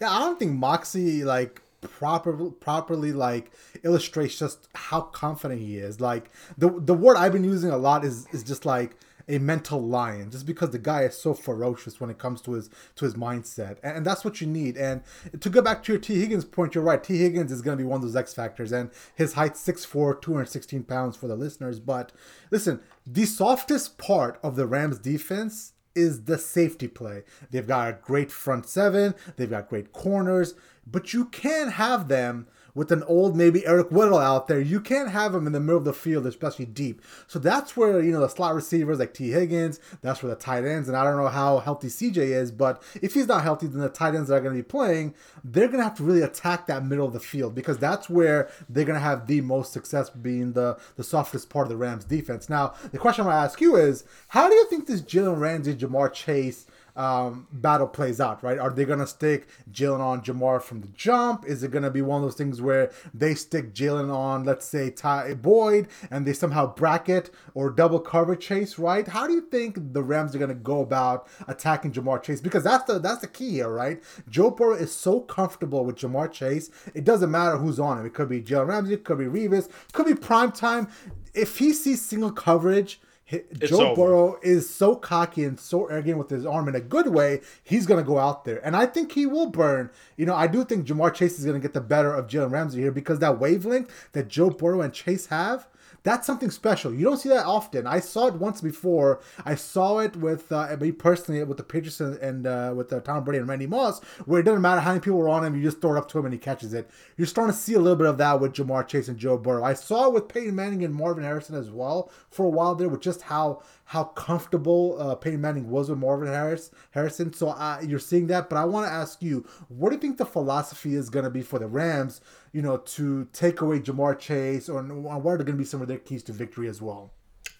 Yeah, 0.00 0.10
I 0.10 0.20
don't 0.20 0.38
think 0.38 0.52
moxie 0.52 1.24
like 1.24 1.60
proper 1.84 2.50
properly 2.50 3.12
like 3.12 3.52
illustrates 3.82 4.38
just 4.38 4.68
how 4.74 5.02
confident 5.02 5.60
he 5.60 5.78
is. 5.78 6.00
Like 6.00 6.30
the 6.56 6.70
the 6.70 6.94
word 6.94 7.16
I've 7.16 7.32
been 7.32 7.44
using 7.44 7.70
a 7.70 7.78
lot 7.78 8.04
is 8.04 8.26
is 8.32 8.42
just 8.42 8.64
like 8.64 8.96
a 9.28 9.38
mental 9.38 9.82
lion 9.82 10.30
just 10.30 10.46
because 10.46 10.70
the 10.70 10.78
guy 10.78 11.02
is 11.02 11.16
so 11.16 11.32
ferocious 11.34 12.00
when 12.00 12.10
it 12.10 12.18
comes 12.18 12.40
to 12.42 12.52
his 12.52 12.68
to 12.96 13.04
his 13.04 13.14
mindset. 13.14 13.78
And, 13.82 13.98
and, 13.98 14.06
that's 14.06 14.24
what 14.24 14.40
you 14.40 14.46
need. 14.46 14.76
And 14.76 15.02
to 15.40 15.48
go 15.48 15.62
back 15.62 15.82
to 15.84 15.92
your 15.92 16.00
Tee 16.00 16.20
Higgins 16.20 16.44
point 16.44 16.74
you're 16.74 16.84
right. 16.84 17.02
Tee 17.02 17.18
Higgins 17.18 17.50
is 17.50 17.62
going 17.62 17.76
to 17.78 17.82
be 17.82 17.88
one 17.88 17.96
of 17.96 18.02
those 18.02 18.16
X 18.16 18.34
factors 18.34 18.72
and 18.72 18.90
his 19.14 19.34
height 19.34 19.54
6'4 19.54 20.20
216 20.20 20.82
pounds 20.84 21.16
for 21.16 21.26
the 21.26 21.36
listeners. 21.36 21.80
But 21.80 22.12
listen 22.50 22.80
the 23.06 23.26
softest 23.26 23.98
part 23.98 24.38
of 24.42 24.56
the 24.56 24.66
Rams 24.66 24.98
defense 24.98 25.73
is 25.94 26.24
the 26.24 26.38
safety 26.38 26.88
play. 26.88 27.22
They've 27.50 27.66
got 27.66 27.88
a 27.88 27.98
great 28.02 28.30
front 28.30 28.66
seven, 28.66 29.14
they've 29.36 29.50
got 29.50 29.68
great 29.68 29.92
corners, 29.92 30.54
but 30.86 31.12
you 31.12 31.26
can't 31.26 31.72
have 31.72 32.08
them 32.08 32.46
with 32.74 32.90
an 32.90 33.02
old 33.04 33.36
maybe 33.36 33.66
Eric 33.66 33.90
Weddle 33.90 34.22
out 34.22 34.48
there. 34.48 34.60
You 34.60 34.80
can't 34.80 35.10
have 35.10 35.34
him 35.34 35.46
in 35.46 35.52
the 35.52 35.60
middle 35.60 35.78
of 35.78 35.84
the 35.84 35.92
field, 35.92 36.26
especially 36.26 36.66
deep. 36.66 37.00
So 37.26 37.38
that's 37.38 37.76
where 37.76 38.02
you 38.02 38.12
know 38.12 38.20
the 38.20 38.28
slot 38.28 38.54
receivers 38.54 38.98
like 38.98 39.14
Tee 39.14 39.30
Higgins. 39.30 39.80
That's 40.02 40.22
where 40.22 40.34
the 40.34 40.40
tight 40.40 40.64
ends, 40.64 40.88
and 40.88 40.96
I 40.96 41.04
don't 41.04 41.16
know 41.16 41.28
how 41.28 41.58
healthy 41.58 41.88
CJ 41.88 42.16
is, 42.16 42.50
but 42.50 42.82
if 43.00 43.14
he's 43.14 43.28
not 43.28 43.42
healthy, 43.42 43.66
then 43.66 43.80
the 43.80 43.88
tight 43.88 44.14
ends 44.14 44.28
that 44.28 44.36
are 44.36 44.40
going 44.40 44.56
to 44.56 44.62
be 44.62 44.66
playing, 44.66 45.14
they're 45.42 45.68
going 45.68 45.78
to 45.78 45.84
have 45.84 45.96
to 45.96 46.02
really 46.02 46.22
attack 46.22 46.66
that 46.66 46.84
middle 46.84 47.06
of 47.06 47.12
the 47.12 47.20
field 47.20 47.54
because 47.54 47.78
that's 47.78 48.10
where 48.10 48.50
they're 48.68 48.84
going 48.84 48.94
to 48.94 49.00
have 49.00 49.26
the 49.26 49.40
most 49.40 49.72
success, 49.72 50.10
being 50.10 50.52
the 50.52 50.78
the 50.96 51.04
softest 51.04 51.50
part 51.50 51.66
of 51.66 51.70
the 51.70 51.76
Rams 51.76 52.04
defense. 52.04 52.48
Now 52.48 52.74
the 52.92 52.98
question 52.98 53.22
I'm 53.22 53.26
going 53.26 53.36
to 53.36 53.44
ask 53.44 53.60
you 53.60 53.76
is, 53.76 54.04
how 54.28 54.48
do 54.48 54.54
you 54.54 54.66
think 54.66 54.86
this 54.86 55.02
Jalen 55.02 55.40
Ramsey, 55.40 55.74
Ja'Marr 55.74 56.12
Chase? 56.12 56.66
Um, 56.96 57.48
battle 57.50 57.88
plays 57.88 58.20
out, 58.20 58.42
right? 58.44 58.58
Are 58.58 58.70
they 58.70 58.84
gonna 58.84 59.06
stick 59.06 59.48
Jalen 59.72 59.98
on 59.98 60.22
Ja'Marr 60.22 60.62
from 60.62 60.80
the 60.80 60.88
jump? 60.88 61.44
Is 61.44 61.64
it 61.64 61.72
gonna 61.72 61.90
be 61.90 62.02
one 62.02 62.22
of 62.22 62.28
those 62.28 62.36
things 62.36 62.62
where 62.62 62.92
they 63.12 63.34
stick 63.34 63.74
Jalen 63.74 64.14
on, 64.14 64.44
let's 64.44 64.64
say 64.64 64.90
Ty 64.90 65.34
Boyd, 65.34 65.88
and 66.10 66.24
they 66.24 66.32
somehow 66.32 66.72
bracket 66.72 67.30
or 67.52 67.70
double 67.70 67.98
cover 67.98 68.36
Chase, 68.36 68.78
right? 68.78 69.08
How 69.08 69.26
do 69.26 69.32
you 69.32 69.40
think 69.40 69.92
the 69.92 70.02
Rams 70.04 70.36
are 70.36 70.38
gonna 70.38 70.54
go 70.54 70.80
about 70.82 71.26
attacking 71.48 71.92
Ja'Marr 71.92 72.22
Chase? 72.22 72.40
Because 72.40 72.62
that's 72.62 72.84
the 72.84 73.00
that's 73.00 73.22
the 73.22 73.28
key 73.28 73.50
here, 73.50 73.70
right? 73.70 74.00
Joe 74.28 74.50
Burrow 74.50 74.74
is 74.74 74.94
so 74.94 75.20
comfortable 75.20 75.84
with 75.84 75.96
Ja'Marr 75.96 76.30
Chase, 76.30 76.70
it 76.94 77.04
doesn't 77.04 77.30
matter 77.30 77.56
who's 77.56 77.80
on 77.80 77.98
him. 77.98 78.06
It 78.06 78.14
could 78.14 78.28
be 78.28 78.40
Jalen 78.40 78.68
Ramsey, 78.68 78.94
it 78.94 79.04
could 79.04 79.18
be 79.18 79.24
Revis, 79.24 79.68
could 79.92 80.06
be 80.06 80.14
prime 80.14 80.52
time. 80.52 80.88
If 81.34 81.58
he 81.58 81.72
sees 81.72 82.00
single 82.00 82.30
coverage 82.30 83.00
it's 83.28 83.70
Joe 83.70 83.88
over. 83.88 83.94
Burrow 83.94 84.38
is 84.42 84.68
so 84.68 84.94
cocky 84.94 85.44
and 85.44 85.58
so 85.58 85.86
arrogant 85.86 86.18
with 86.18 86.30
his 86.30 86.44
arm 86.44 86.68
in 86.68 86.74
a 86.74 86.80
good 86.80 87.08
way. 87.08 87.40
He's 87.62 87.86
going 87.86 88.02
to 88.02 88.06
go 88.06 88.18
out 88.18 88.44
there, 88.44 88.64
and 88.64 88.76
I 88.76 88.86
think 88.86 89.12
he 89.12 89.26
will 89.26 89.50
burn. 89.50 89.90
You 90.16 90.26
know, 90.26 90.34
I 90.34 90.46
do 90.46 90.64
think 90.64 90.86
Ja'Marr 90.86 91.14
Chase 91.14 91.38
is 91.38 91.44
going 91.44 91.60
to 91.60 91.62
get 91.62 91.72
the 91.72 91.80
better 91.80 92.14
of 92.14 92.26
Jalen 92.26 92.50
Ramsey 92.50 92.80
here 92.80 92.92
because 92.92 93.20
that 93.20 93.38
wavelength 93.40 93.90
that 94.12 94.28
Joe 94.28 94.50
Burrow 94.50 94.82
and 94.82 94.92
Chase 94.92 95.26
have 95.26 95.68
that's 96.04 96.26
something 96.26 96.50
special. 96.50 96.94
You 96.94 97.04
don't 97.04 97.16
see 97.16 97.30
that 97.30 97.46
often. 97.46 97.86
I 97.86 97.98
saw 97.98 98.26
it 98.26 98.34
once 98.34 98.60
before. 98.60 99.20
I 99.44 99.54
saw 99.54 99.98
it 100.00 100.14
with 100.14 100.52
uh, 100.52 100.76
me 100.78 100.92
personally 100.92 101.42
with 101.44 101.56
the 101.56 101.64
Patriots 101.64 101.98
and, 102.00 102.46
uh, 102.46 102.74
with 102.76 102.92
uh, 102.92 103.00
Tom 103.00 103.24
Brady 103.24 103.38
and 103.38 103.48
Randy 103.48 103.66
Moss, 103.66 104.04
where 104.26 104.40
it 104.40 104.44
doesn't 104.44 104.60
matter 104.60 104.82
how 104.82 104.90
many 104.90 105.00
people 105.00 105.20
are 105.20 105.30
on 105.30 105.44
him, 105.44 105.56
you 105.56 105.62
just 105.62 105.80
throw 105.80 105.94
it 105.94 105.98
up 105.98 106.08
to 106.10 106.18
him 106.18 106.26
and 106.26 106.34
he 106.34 106.38
catches 106.38 106.74
it. 106.74 106.90
You're 107.16 107.26
starting 107.26 107.54
to 107.54 107.58
see 107.58 107.72
a 107.72 107.80
little 107.80 107.96
bit 107.96 108.06
of 108.06 108.18
that 108.18 108.38
with 108.38 108.52
Ja'Marr 108.52 108.86
Chase 108.86 109.08
and 109.08 109.18
Joe 109.18 109.38
Burrow. 109.38 109.64
I 109.64 109.72
saw 109.72 110.08
it 110.08 110.12
with 110.12 110.28
Peyton 110.28 110.54
Manning 110.54 110.84
and 110.84 110.94
Marvin 110.94 111.24
Harrison 111.24 111.56
as 111.56 111.70
well 111.70 112.12
for 112.30 112.44
a 112.44 112.50
while 112.50 112.74
there, 112.74 112.88
with 112.88 113.00
just 113.00 113.22
how 113.22 113.62
how 113.84 114.04
comfortable 114.04 114.96
uh, 114.98 115.14
Peyton 115.14 115.40
Manning 115.40 115.68
was 115.68 115.90
with 115.90 115.98
Marvin 115.98 116.28
Harris 116.28 116.70
Harrison. 116.90 117.32
So 117.32 117.48
uh, 117.48 117.80
you're 117.86 117.98
seeing 117.98 118.26
that, 118.28 118.48
but 118.48 118.56
I 118.56 118.64
want 118.64 118.86
to 118.86 118.92
ask 118.92 119.22
you, 119.22 119.46
what 119.68 119.90
do 119.90 119.96
you 119.96 120.00
think 120.00 120.16
the 120.16 120.26
philosophy 120.26 120.94
is 120.94 121.10
going 121.10 121.24
to 121.24 121.30
be 121.30 121.42
for 121.42 121.58
the 121.58 121.66
Rams? 121.66 122.20
You 122.52 122.62
know, 122.62 122.78
to 122.78 123.26
take 123.32 123.60
away 123.60 123.80
Ja'Marr 123.80 124.18
Chase, 124.18 124.68
or 124.68 124.82
what 124.82 125.32
are 125.32 125.38
going 125.38 125.46
to 125.46 125.52
be 125.52 125.64
some 125.64 125.82
of 125.82 125.88
their 125.88 125.98
keys 125.98 126.22
to 126.24 126.32
victory 126.32 126.68
as 126.68 126.80
well? 126.80 127.12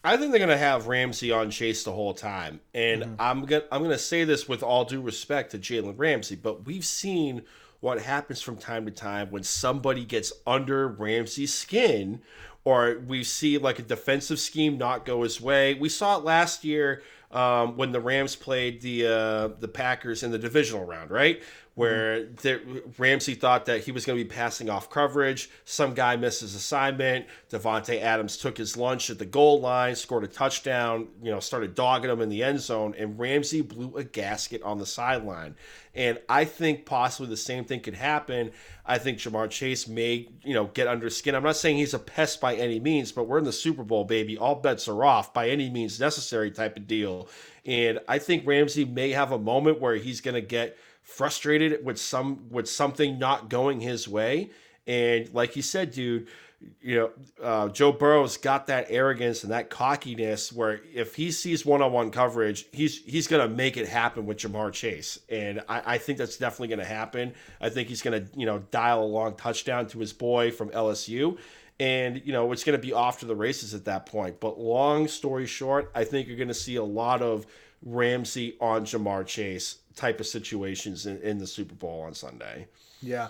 I 0.02 0.16
think 0.16 0.32
they're 0.32 0.38
going 0.38 0.50
to 0.50 0.58
have 0.58 0.86
Ramsey 0.86 1.32
on 1.32 1.50
Chase 1.50 1.82
the 1.82 1.92
whole 1.92 2.14
time, 2.14 2.60
and 2.74 3.02
mm-hmm. 3.02 3.14
I'm 3.18 3.44
gonna 3.44 3.64
I'm 3.72 3.82
gonna 3.82 3.98
say 3.98 4.24
this 4.24 4.48
with 4.48 4.62
all 4.62 4.84
due 4.84 5.00
respect 5.00 5.50
to 5.52 5.58
Jalen 5.58 5.94
Ramsey, 5.96 6.36
but 6.36 6.66
we've 6.66 6.84
seen 6.84 7.42
what 7.80 8.00
happens 8.00 8.40
from 8.40 8.56
time 8.56 8.86
to 8.86 8.90
time 8.90 9.30
when 9.30 9.42
somebody 9.42 10.04
gets 10.06 10.32
under 10.46 10.88
Ramsey's 10.88 11.52
skin 11.52 12.22
or 12.64 12.98
we 13.06 13.22
see 13.22 13.58
like 13.58 13.78
a 13.78 13.82
defensive 13.82 14.38
scheme 14.38 14.78
not 14.78 15.04
go 15.04 15.22
his 15.22 15.40
way. 15.40 15.74
We 15.74 15.88
saw 15.88 16.18
it 16.18 16.24
last 16.24 16.64
year 16.64 17.02
um, 17.30 17.76
when 17.76 17.92
the 17.92 18.00
Rams 18.00 18.36
played 18.36 18.80
the 18.80 19.06
uh, 19.06 19.48
the 19.60 19.68
Packers 19.68 20.22
in 20.22 20.30
the 20.30 20.38
divisional 20.38 20.84
round, 20.84 21.10
right? 21.10 21.42
Where 21.76 22.28
Ramsey 22.98 23.34
thought 23.34 23.66
that 23.66 23.82
he 23.82 23.90
was 23.90 24.06
going 24.06 24.16
to 24.16 24.24
be 24.24 24.30
passing 24.30 24.70
off 24.70 24.90
coverage. 24.90 25.50
Some 25.64 25.92
guy 25.92 26.14
missed 26.14 26.42
his 26.42 26.54
assignment. 26.54 27.26
Davante 27.50 28.00
Adams 28.00 28.36
took 28.36 28.56
his 28.56 28.76
lunch 28.76 29.10
at 29.10 29.18
the 29.18 29.26
goal 29.26 29.60
line, 29.60 29.96
scored 29.96 30.22
a 30.22 30.28
touchdown. 30.28 31.08
You 31.20 31.32
know, 31.32 31.40
started 31.40 31.74
dogging 31.74 32.10
him 32.10 32.20
in 32.20 32.28
the 32.28 32.44
end 32.44 32.60
zone, 32.60 32.94
and 32.96 33.18
Ramsey 33.18 33.60
blew 33.60 33.96
a 33.96 34.04
gasket 34.04 34.62
on 34.62 34.78
the 34.78 34.86
sideline. 34.86 35.56
And 35.96 36.20
I 36.28 36.44
think 36.44 36.86
possibly 36.86 37.28
the 37.28 37.36
same 37.36 37.64
thing 37.64 37.80
could 37.80 37.94
happen. 37.94 38.52
I 38.86 38.98
think 38.98 39.18
Ja'Marr 39.18 39.50
Chase 39.50 39.88
may, 39.88 40.28
you 40.44 40.54
know, 40.54 40.66
get 40.66 40.86
under 40.86 41.10
skin. 41.10 41.34
I'm 41.34 41.42
not 41.42 41.56
saying 41.56 41.78
he's 41.78 41.94
a 41.94 41.98
pest 41.98 42.40
by 42.40 42.54
any 42.54 42.78
means, 42.78 43.10
but 43.10 43.24
we're 43.24 43.38
in 43.38 43.44
the 43.44 43.52
Super 43.52 43.82
Bowl, 43.82 44.04
baby. 44.04 44.38
All 44.38 44.54
bets 44.54 44.86
are 44.86 45.04
off 45.04 45.34
by 45.34 45.48
any 45.48 45.70
means 45.70 45.98
necessary 45.98 46.52
type 46.52 46.76
of 46.76 46.86
deal. 46.86 47.28
And 47.66 47.98
I 48.06 48.18
think 48.18 48.46
Ramsey 48.46 48.84
may 48.84 49.10
have 49.10 49.32
a 49.32 49.38
moment 49.38 49.80
where 49.80 49.96
he's 49.96 50.20
going 50.20 50.34
to 50.34 50.40
get 50.40 50.76
frustrated 51.04 51.84
with 51.84 51.98
some 51.98 52.48
with 52.50 52.68
something 52.68 53.18
not 53.18 53.48
going 53.48 53.80
his 53.80 54.08
way. 54.08 54.50
And 54.86 55.32
like 55.32 55.54
you 55.56 55.62
said, 55.62 55.92
dude, 55.92 56.26
you 56.80 56.96
know, 56.96 57.10
uh, 57.42 57.68
Joe 57.68 57.92
Burrow's 57.92 58.36
got 58.38 58.66
that 58.68 58.86
arrogance 58.88 59.42
and 59.42 59.52
that 59.52 59.68
cockiness 59.70 60.52
where 60.52 60.80
if 60.94 61.14
he 61.14 61.30
sees 61.30 61.64
one-on-one 61.64 62.10
coverage, 62.10 62.66
he's 62.72 63.04
he's 63.04 63.26
gonna 63.26 63.48
make 63.48 63.76
it 63.76 63.86
happen 63.86 64.24
with 64.26 64.38
Ja'Marr 64.38 64.72
Chase, 64.72 65.18
and 65.28 65.62
I, 65.68 65.94
I 65.94 65.98
think 65.98 66.18
that's 66.18 66.36
definitely 66.36 66.68
gonna 66.68 66.84
happen. 66.84 67.34
I 67.60 67.68
think 67.68 67.88
he's 67.88 68.02
gonna 68.02 68.24
you 68.34 68.46
know 68.46 68.60
dial 68.70 69.02
a 69.02 69.06
long 69.06 69.36
touchdown 69.36 69.86
to 69.88 69.98
his 69.98 70.12
boy 70.12 70.50
from 70.50 70.70
LSU, 70.70 71.38
and 71.80 72.22
you 72.24 72.32
know 72.32 72.50
it's 72.52 72.64
gonna 72.64 72.78
be 72.78 72.92
off 72.92 73.20
to 73.20 73.26
the 73.26 73.36
races 73.36 73.74
at 73.74 73.84
that 73.84 74.06
point. 74.06 74.40
But 74.40 74.58
long 74.58 75.08
story 75.08 75.46
short, 75.46 75.90
I 75.94 76.04
think 76.04 76.28
you're 76.28 76.38
gonna 76.38 76.54
see 76.54 76.76
a 76.76 76.84
lot 76.84 77.20
of 77.20 77.46
Ramsey 77.84 78.56
on 78.60 78.84
Ja'Marr 78.84 79.26
Chase 79.26 79.78
type 79.94 80.18
of 80.18 80.26
situations 80.26 81.06
in, 81.06 81.20
in 81.22 81.38
the 81.38 81.46
Super 81.46 81.74
Bowl 81.74 82.00
on 82.00 82.14
Sunday. 82.14 82.66
Yeah 83.00 83.28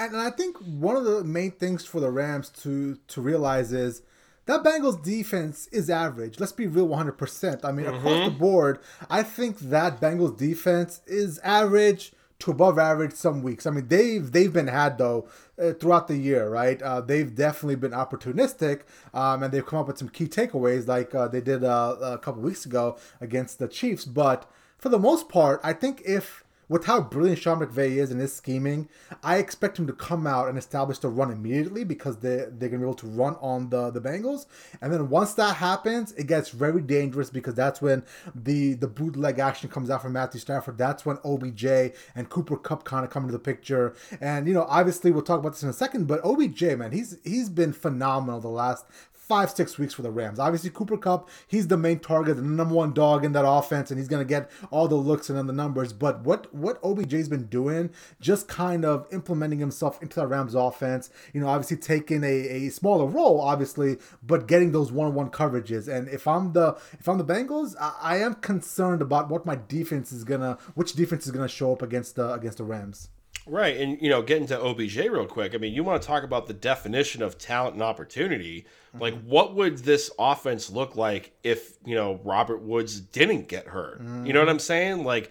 and 0.00 0.16
I 0.16 0.30
think 0.30 0.56
one 0.56 0.96
of 0.96 1.04
the 1.04 1.22
main 1.22 1.52
things 1.52 1.84
for 1.84 2.00
the 2.00 2.10
Rams 2.10 2.48
to 2.62 2.98
to 3.08 3.20
realize 3.20 3.72
is 3.72 4.02
that 4.46 4.64
Bengals 4.64 5.02
defense 5.02 5.68
is 5.68 5.90
average. 5.90 6.40
Let's 6.40 6.52
be 6.52 6.66
real 6.66 6.88
100%. 6.88 7.64
I 7.64 7.70
mean, 7.70 7.84
mm-hmm. 7.86 7.94
across 7.94 8.24
the 8.24 8.36
board, 8.36 8.78
I 9.10 9.22
think 9.22 9.58
that 9.60 10.00
Bengals 10.00 10.36
defense 10.38 11.02
is 11.06 11.38
average 11.40 12.12
to 12.40 12.50
above 12.50 12.78
average 12.78 13.12
some 13.12 13.42
weeks. 13.42 13.66
I 13.66 13.70
mean, 13.70 13.88
they've 13.88 14.30
they've 14.30 14.52
been 14.52 14.66
had 14.66 14.98
though 14.98 15.28
uh, 15.60 15.72
throughout 15.72 16.08
the 16.08 16.16
year, 16.16 16.48
right? 16.48 16.80
Uh, 16.80 17.00
they've 17.00 17.34
definitely 17.34 17.76
been 17.76 17.92
opportunistic, 17.92 18.82
um, 19.14 19.42
and 19.42 19.52
they've 19.52 19.64
come 19.64 19.78
up 19.78 19.86
with 19.86 19.98
some 19.98 20.08
key 20.08 20.26
takeaways, 20.26 20.86
like 20.86 21.14
uh, 21.14 21.28
they 21.28 21.40
did 21.40 21.62
uh, 21.64 21.96
a 22.00 22.18
couple 22.18 22.42
weeks 22.42 22.66
ago 22.66 22.98
against 23.20 23.58
the 23.58 23.68
Chiefs. 23.68 24.04
But 24.04 24.50
for 24.78 24.88
the 24.88 24.98
most 24.98 25.28
part, 25.28 25.60
I 25.62 25.72
think 25.72 26.02
if 26.04 26.44
with 26.70 26.84
how 26.84 27.00
brilliant 27.00 27.40
Sean 27.40 27.58
McVay 27.58 27.96
is 27.96 28.12
in 28.12 28.20
his 28.20 28.32
scheming, 28.32 28.88
I 29.24 29.38
expect 29.38 29.76
him 29.76 29.88
to 29.88 29.92
come 29.92 30.24
out 30.24 30.48
and 30.48 30.56
establish 30.56 30.98
the 30.98 31.08
run 31.08 31.32
immediately 31.32 31.82
because 31.82 32.18
they 32.18 32.46
they're 32.48 32.68
gonna 32.68 32.78
be 32.78 32.84
able 32.84 32.94
to 32.94 33.08
run 33.08 33.34
on 33.40 33.70
the 33.70 33.90
the 33.90 34.00
Bengals. 34.00 34.46
And 34.80 34.92
then 34.92 35.10
once 35.10 35.34
that 35.34 35.56
happens, 35.56 36.12
it 36.12 36.28
gets 36.28 36.50
very 36.50 36.80
dangerous 36.80 37.28
because 37.28 37.56
that's 37.56 37.82
when 37.82 38.04
the 38.36 38.74
the 38.74 38.86
bootleg 38.86 39.40
action 39.40 39.68
comes 39.68 39.90
out 39.90 40.00
from 40.00 40.12
Matthew 40.12 40.40
Stafford. 40.40 40.78
That's 40.78 41.04
when 41.04 41.18
OBJ 41.24 41.92
and 42.14 42.28
Cooper 42.28 42.56
Kupp 42.56 42.84
kind 42.84 43.04
of 43.04 43.10
come 43.10 43.24
into 43.24 43.32
the 43.32 43.40
picture. 43.40 43.96
And 44.20 44.46
you 44.46 44.54
know, 44.54 44.64
obviously 44.68 45.10
we'll 45.10 45.22
talk 45.22 45.40
about 45.40 45.52
this 45.54 45.64
in 45.64 45.68
a 45.68 45.72
second, 45.72 46.06
but 46.06 46.24
OBJ, 46.24 46.62
man, 46.78 46.92
he's 46.92 47.18
he's 47.24 47.48
been 47.48 47.72
phenomenal 47.72 48.40
the 48.40 48.48
last 48.48 48.86
five, 49.30 49.48
six 49.48 49.78
weeks 49.78 49.94
for 49.94 50.02
the 50.02 50.10
Rams. 50.10 50.40
Obviously, 50.40 50.70
Cooper 50.70 50.96
Kupp, 50.96 51.28
he's 51.46 51.68
the 51.68 51.76
main 51.76 52.00
target, 52.00 52.34
the 52.34 52.42
number 52.42 52.74
one 52.74 52.92
dog 52.92 53.24
in 53.24 53.30
that 53.30 53.46
offense, 53.46 53.92
and 53.92 53.96
he's 53.96 54.08
going 54.08 54.20
to 54.20 54.28
get 54.28 54.50
all 54.72 54.88
the 54.88 54.96
looks 54.96 55.28
and 55.28 55.38
then 55.38 55.46
the 55.46 55.52
numbers. 55.52 55.92
But 55.92 56.22
what, 56.22 56.52
what 56.52 56.82
OBJ's 56.82 57.28
been 57.28 57.46
doing, 57.46 57.90
just 58.20 58.48
kind 58.48 58.84
of 58.84 59.06
implementing 59.12 59.60
himself 59.60 60.02
into 60.02 60.18
the 60.18 60.26
Rams 60.26 60.56
offense, 60.56 61.10
you 61.32 61.40
know, 61.40 61.46
obviously 61.46 61.76
taking 61.76 62.24
a, 62.24 62.26
a 62.26 62.68
smaller 62.70 63.06
role, 63.06 63.40
obviously, 63.40 63.98
but 64.20 64.48
getting 64.48 64.72
those 64.72 64.90
one-on-one 64.90 65.30
coverages. 65.30 65.86
And 65.86 66.08
if 66.08 66.26
I'm 66.26 66.52
the 66.52 66.76
if 66.98 67.08
I'm 67.08 67.18
the 67.18 67.24
Bengals, 67.24 67.76
I, 67.80 67.94
I 68.02 68.16
am 68.16 68.34
concerned 68.34 69.00
about 69.00 69.28
what 69.28 69.46
my 69.46 69.56
defense 69.68 70.10
is 70.10 70.24
gonna, 70.24 70.58
which 70.74 70.94
defense 70.94 71.26
is 71.26 71.30
gonna 71.30 71.46
show 71.46 71.72
up 71.72 71.82
against 71.82 72.16
the 72.16 72.32
against 72.32 72.58
the 72.58 72.64
Rams. 72.64 73.10
Right, 73.46 73.76
and 73.76 74.00
you 74.00 74.08
know, 74.08 74.22
getting 74.22 74.46
to 74.48 74.60
OBJ 74.60 74.96
real 74.96 75.26
quick. 75.26 75.54
I 75.54 75.58
mean, 75.58 75.72
you 75.72 75.82
want 75.82 76.02
to 76.02 76.06
talk 76.06 76.22
about 76.24 76.46
the 76.46 76.52
definition 76.52 77.22
of 77.22 77.38
talent 77.38 77.74
and 77.74 77.82
opportunity. 77.82 78.66
Mm-hmm. 78.90 79.00
Like, 79.00 79.22
what 79.22 79.54
would 79.54 79.78
this 79.78 80.10
offense 80.18 80.70
look 80.70 80.96
like 80.96 81.32
if 81.42 81.74
you 81.84 81.94
know 81.94 82.20
Robert 82.22 82.62
Woods 82.62 83.00
didn't 83.00 83.48
get 83.48 83.68
hurt? 83.68 84.02
Mm-hmm. 84.02 84.26
You 84.26 84.32
know 84.32 84.40
what 84.40 84.48
I'm 84.48 84.58
saying? 84.58 85.04
Like, 85.04 85.30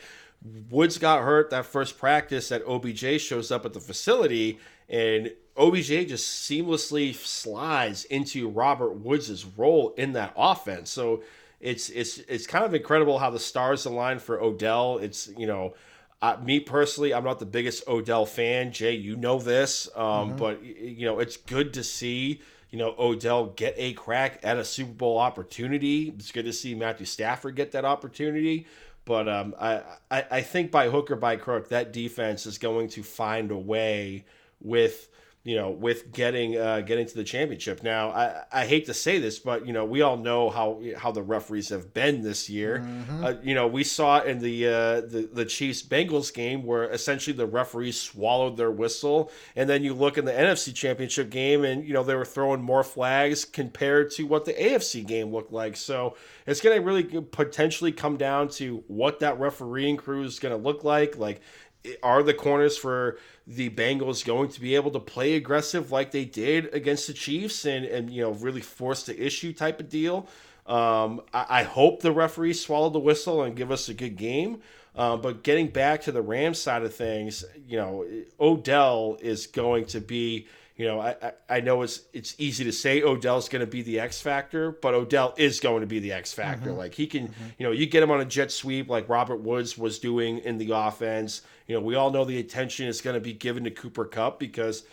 Woods 0.70 0.98
got 0.98 1.24
hurt 1.24 1.50
that 1.52 1.66
first 1.66 1.98
practice 1.98 2.50
that 2.50 2.64
OBJ 2.66 3.22
shows 3.22 3.52
up 3.52 3.66
at 3.66 3.74
the 3.74 3.80
facility, 3.80 4.60
and 4.88 5.32
OBJ 5.58 6.08
just 6.08 6.50
seamlessly 6.50 7.14
slides 7.14 8.06
into 8.06 8.50
Robert 8.50 8.94
Woods' 8.94 9.46
role 9.46 9.94
in 9.98 10.14
that 10.14 10.34
offense. 10.36 10.90
So 10.90 11.24
it's 11.60 11.90
it's 11.90 12.20
it's 12.20 12.48
kind 12.48 12.64
of 12.64 12.74
incredible 12.74 13.20
how 13.20 13.30
the 13.30 13.40
stars 13.40 13.86
align 13.86 14.20
for 14.20 14.42
Odell. 14.42 14.98
It's 14.98 15.30
you 15.38 15.48
know 15.48 15.74
uh, 16.22 16.38
me 16.44 16.60
personally, 16.60 17.14
I'm 17.14 17.24
not 17.24 17.40
the 17.40 17.46
biggest 17.46 17.88
Odell 17.88 18.26
fan. 18.26 18.72
Jay, 18.72 18.94
you 18.94 19.16
know 19.16 19.40
this, 19.40 19.88
um, 19.96 20.04
mm-hmm. 20.04 20.38
but 20.38 20.64
you 20.64 21.06
know 21.06 21.20
it's 21.20 21.38
good 21.38 21.74
to 21.76 21.84
see 21.84 22.42
you 22.72 22.78
know 22.78 22.94
Odell 23.00 23.48
get 23.48 23.74
a 23.78 23.94
crack 23.94 24.40
at 24.44 24.58
a 24.58 24.66
Super 24.66 24.92
Bowl 24.92 25.18
opportunity. 25.18 26.10
It's 26.10 26.32
good 26.32 26.46
to 26.46 26.54
see 26.54 26.76
Matthew 26.76 27.06
Stafford 27.06 27.56
get 27.56 27.72
that 27.72 27.86
opportunity. 27.86 28.68
But 29.06 29.30
um, 29.30 29.56
I, 29.60 29.82
I 30.12 30.26
I 30.30 30.42
think 30.42 30.72
by 30.72 30.90
hook 30.90 31.10
or 31.10 31.16
by 31.16 31.38
crook, 31.38 31.70
that 31.70 31.94
defense 31.94 32.46
is 32.46 32.58
going 32.58 32.90
to 32.90 33.04
find 33.04 33.50
a 33.52 33.58
way 33.58 34.26
with 34.62 35.08
you 35.44 35.56
know, 35.56 35.72
with 35.72 36.12
getting 36.12 36.58
uh, 36.58 36.82
getting 36.82 37.08
to 37.08 37.16
the 37.16 37.24
championship. 37.24 37.82
Now, 37.82 38.10
I, 38.10 38.44
I 38.52 38.66
hate 38.66 38.86
to 38.88 38.94
say 38.94 39.20
this, 39.20 39.40
but 39.40 39.66
you 39.66 39.72
know, 39.72 39.86
we 39.86 40.02
all 40.02 40.18
know 40.18 40.50
how 40.50 40.82
how 40.98 41.12
the 41.12 41.24
referees 41.24 41.70
have 41.70 41.94
been 41.94 42.22
this 42.22 42.50
year. 42.50 42.80
Mm-hmm. 42.80 43.24
Uh, 43.24 43.34
you 43.42 43.56
know, 43.56 43.66
we 43.66 43.86
saw 43.86 44.22
in 44.22 44.40
the 44.40 44.68
uh, 44.68 45.02
the 45.02 45.30
the 45.32 45.46
Chiefs 45.46 45.82
Bengals 45.82 46.34
game 46.34 46.64
where 46.64 46.84
essentially 46.92 47.36
the 47.36 47.46
referees 47.46 48.00
swallowed 48.00 48.58
their 48.58 48.70
whistle, 48.70 49.32
and 49.56 49.70
then 49.70 49.82
you 49.82 49.94
look 49.94 50.18
in 50.18 50.26
the 50.26 50.34
NFC 50.34 50.76
Championship 50.76 51.30
game, 51.30 51.64
and 51.64 51.88
you 51.88 51.94
know 51.94 52.04
they 52.04 52.16
were 52.16 52.26
throwing 52.26 52.62
more 52.62 52.84
flags 52.84 53.46
compared 53.46 54.12
to 54.12 54.24
what 54.24 54.44
the 54.44 54.54
AFC 54.54 55.08
game 55.08 55.32
looked 55.32 55.54
like. 55.54 55.78
So 55.78 56.18
it's 56.46 56.60
going 56.60 56.78
to 56.78 56.84
really 56.86 57.04
potentially 57.04 57.94
come 57.94 58.18
down 58.18 58.50
to 58.50 58.84
what 58.88 59.20
that 59.20 59.40
refereeing 59.40 59.96
crew 59.96 60.24
is 60.24 60.38
going 60.38 60.56
to 60.56 60.62
look 60.62 60.84
like. 60.84 61.18
Like 61.18 61.42
are 62.04 62.24
the 62.24 62.34
corners 62.34 62.78
for 62.78 63.18
the 63.48 63.70
Bengals 63.70 64.26
going 64.26 64.50
to 64.50 64.62
be 64.62 64.76
able 64.76 64.92
to 64.92 65.00
play 65.00 65.36
aggressive 65.36 65.92
like 65.92 66.12
they 66.12 66.26
did 66.26 66.74
against 66.74 67.08
the 67.08 67.14
Chiefs 67.14 67.66
and, 67.66 67.86
and 67.86 68.10
you 68.10 68.22
know 68.22 68.32
really 68.32 68.62
force 68.62 69.04
the 69.04 69.26
issue 69.26 69.54
type 69.54 69.80
of 69.80 69.90
deal? 69.90 70.28
Um, 70.66 71.22
I, 71.34 71.46
I, 71.50 71.64
hope 71.64 72.02
the 72.02 72.12
referees 72.12 72.64
swallow 72.64 72.92
the 72.92 73.00
whistle 73.00 73.42
and 73.42 73.56
give 73.56 73.72
us 73.72 73.90
a 73.90 73.94
good 73.94 74.18
game. 74.18 74.62
Uh, 74.96 75.18
but 75.18 75.42
getting 75.42 75.68
back 75.68 76.04
to 76.04 76.12
the 76.12 76.22
Rams 76.22 76.62
side 76.62 76.84
of 76.84 76.94
things, 76.94 77.44
you 77.68 77.78
know, 77.78 78.06
Odell 78.40 79.18
is 79.20 79.48
going 79.48 79.86
to 79.86 80.00
be 80.00 80.48
you 80.80 80.86
know, 80.86 81.02
I, 81.02 81.34
I 81.50 81.60
know 81.60 81.82
it's 81.82 82.04
it's 82.14 82.36
easy 82.38 82.64
to 82.64 82.72
say 82.72 83.04
Odell's 83.04 83.50
going 83.50 83.60
to 83.60 83.68
be 83.68 83.82
the 83.82 84.00
X 84.00 84.22
factor, 84.22 84.72
but 84.72 84.94
Odell 84.94 85.34
is 85.36 85.60
going 85.60 85.82
to 85.82 85.88
be 85.88 86.00
the 86.00 86.14
X 86.14 86.32
factor. 86.32 86.70
Mm-hmm. 86.70 86.78
Like 86.78 86.94
he 86.94 87.06
can, 87.06 87.28
mm-hmm. 87.28 87.46
you 87.58 87.66
know, 87.66 87.74
you 87.74 87.86
get 87.86 88.02
him 88.02 88.12
on 88.12 88.22
a 88.22 88.26
jet 88.26 88.50
sweep 88.50 88.88
like 88.88 89.10
Robert 89.10 89.42
Woods 89.42 89.78
was 89.78 90.00
doing 90.00 90.38
in 90.38 90.58
the 90.58 90.72
offense. 90.72 91.42
You 91.70 91.76
know, 91.76 91.82
we 91.82 91.94
all 91.94 92.10
know 92.10 92.26
the 92.26 92.40
attention 92.40 92.88
is 92.88 93.00
going 93.00 93.14
to 93.14 93.20
be 93.22 93.32
given 93.32 93.64
to 93.66 93.70
Cooper 93.70 94.06
Kupp 94.06 94.40
because 94.40 94.86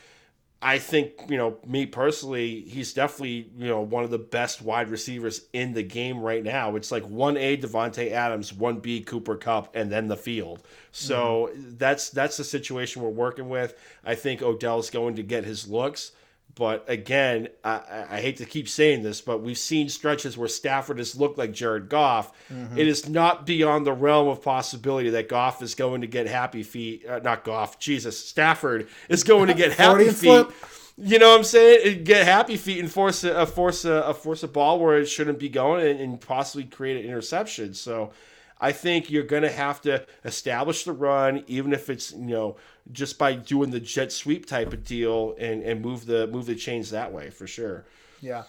I 0.60 0.78
think, 0.78 1.12
you 1.30 1.38
know, 1.38 1.56
me 1.66 1.86
personally, 1.86 2.60
he's 2.60 2.92
definitely, 2.92 3.50
you 3.56 3.68
know, 3.68 3.80
one 3.80 4.04
of 4.04 4.10
the 4.10 4.18
best 4.18 4.60
wide 4.60 4.90
receivers 4.90 5.46
in 5.54 5.72
the 5.72 5.82
game 5.82 6.20
right 6.20 6.44
now. 6.44 6.76
It's 6.76 6.92
like 6.92 7.02
1A 7.04 7.62
Davante 7.62 8.10
Adams, 8.10 8.52
1B 8.52 9.06
Cooper 9.06 9.36
Kupp, 9.36 9.74
and 9.74 9.90
then 9.90 10.06
the 10.08 10.18
field. 10.18 10.64
So 10.92 11.48
mm-hmm. 11.50 11.76
that's 11.78 12.10
that's 12.10 12.36
the 12.36 12.44
situation 12.44 13.00
we're 13.00 13.08
working 13.08 13.48
with. 13.48 13.74
I 14.04 14.14
think 14.14 14.42
Odell's 14.42 14.90
going 14.90 15.16
to 15.16 15.22
get 15.22 15.44
his 15.44 15.66
looks. 15.66 16.12
But 16.56 16.86
again, 16.88 17.48
I, 17.62 18.06
I, 18.10 18.20
hate 18.22 18.38
to 18.38 18.46
keep 18.46 18.66
saying 18.66 19.02
this, 19.02 19.20
but 19.20 19.42
we've 19.42 19.58
seen 19.58 19.90
stretches 19.90 20.38
where 20.38 20.48
Stafford 20.48 20.96
has 20.96 21.14
looked 21.14 21.36
like 21.36 21.52
Jared 21.52 21.90
Goff. 21.90 22.32
Mm-hmm. 22.48 22.78
It 22.78 22.88
is 22.88 23.10
not 23.10 23.44
beyond 23.44 23.86
the 23.86 23.92
realm 23.92 24.28
of 24.28 24.42
possibility 24.42 25.10
that 25.10 25.28
Goff 25.28 25.60
is 25.60 25.74
going 25.74 26.00
to 26.00 26.06
get 26.06 26.26
happy 26.26 26.62
feet. 26.62 27.04
Uh, 27.06 27.18
not 27.18 27.44
Goff, 27.44 27.78
Jesus, 27.78 28.18
Stafford 28.18 28.88
is 29.10 29.22
going 29.22 29.48
to 29.48 29.54
get 29.54 29.72
happy 29.74 30.08
feet. 30.08 30.46
You 30.96 31.18
know 31.18 31.28
what 31.28 31.38
I'm 31.38 31.44
saying? 31.44 32.04
Get 32.04 32.24
happy 32.24 32.56
feet 32.56 32.80
and 32.80 32.90
force 32.90 33.22
a, 33.22 33.44
force 33.44 33.84
a, 33.84 33.92
a 33.92 34.14
force 34.14 34.42
a 34.42 34.48
ball 34.48 34.80
where 34.80 34.96
it 34.96 35.06
shouldn't 35.06 35.38
be 35.38 35.50
going 35.50 35.86
and, 35.86 36.00
and 36.00 36.18
possibly 36.18 36.64
create 36.64 36.96
an 36.96 37.04
interception. 37.04 37.74
So 37.74 38.12
I 38.60 38.72
think 38.72 39.10
you're 39.10 39.22
going 39.24 39.42
to 39.42 39.52
have 39.52 39.80
to 39.82 40.06
establish 40.24 40.84
the 40.84 40.92
run, 40.92 41.44
even 41.46 41.72
if 41.72 41.90
it's 41.90 42.12
you 42.12 42.26
know 42.26 42.56
just 42.92 43.18
by 43.18 43.34
doing 43.34 43.70
the 43.70 43.80
jet 43.80 44.12
sweep 44.12 44.46
type 44.46 44.72
of 44.72 44.84
deal 44.84 45.34
and 45.38 45.62
and 45.62 45.82
move 45.82 46.06
the 46.06 46.26
move 46.28 46.46
the 46.46 46.54
chains 46.54 46.90
that 46.90 47.12
way 47.12 47.30
for 47.30 47.46
sure. 47.46 47.84
Yeah. 48.20 48.44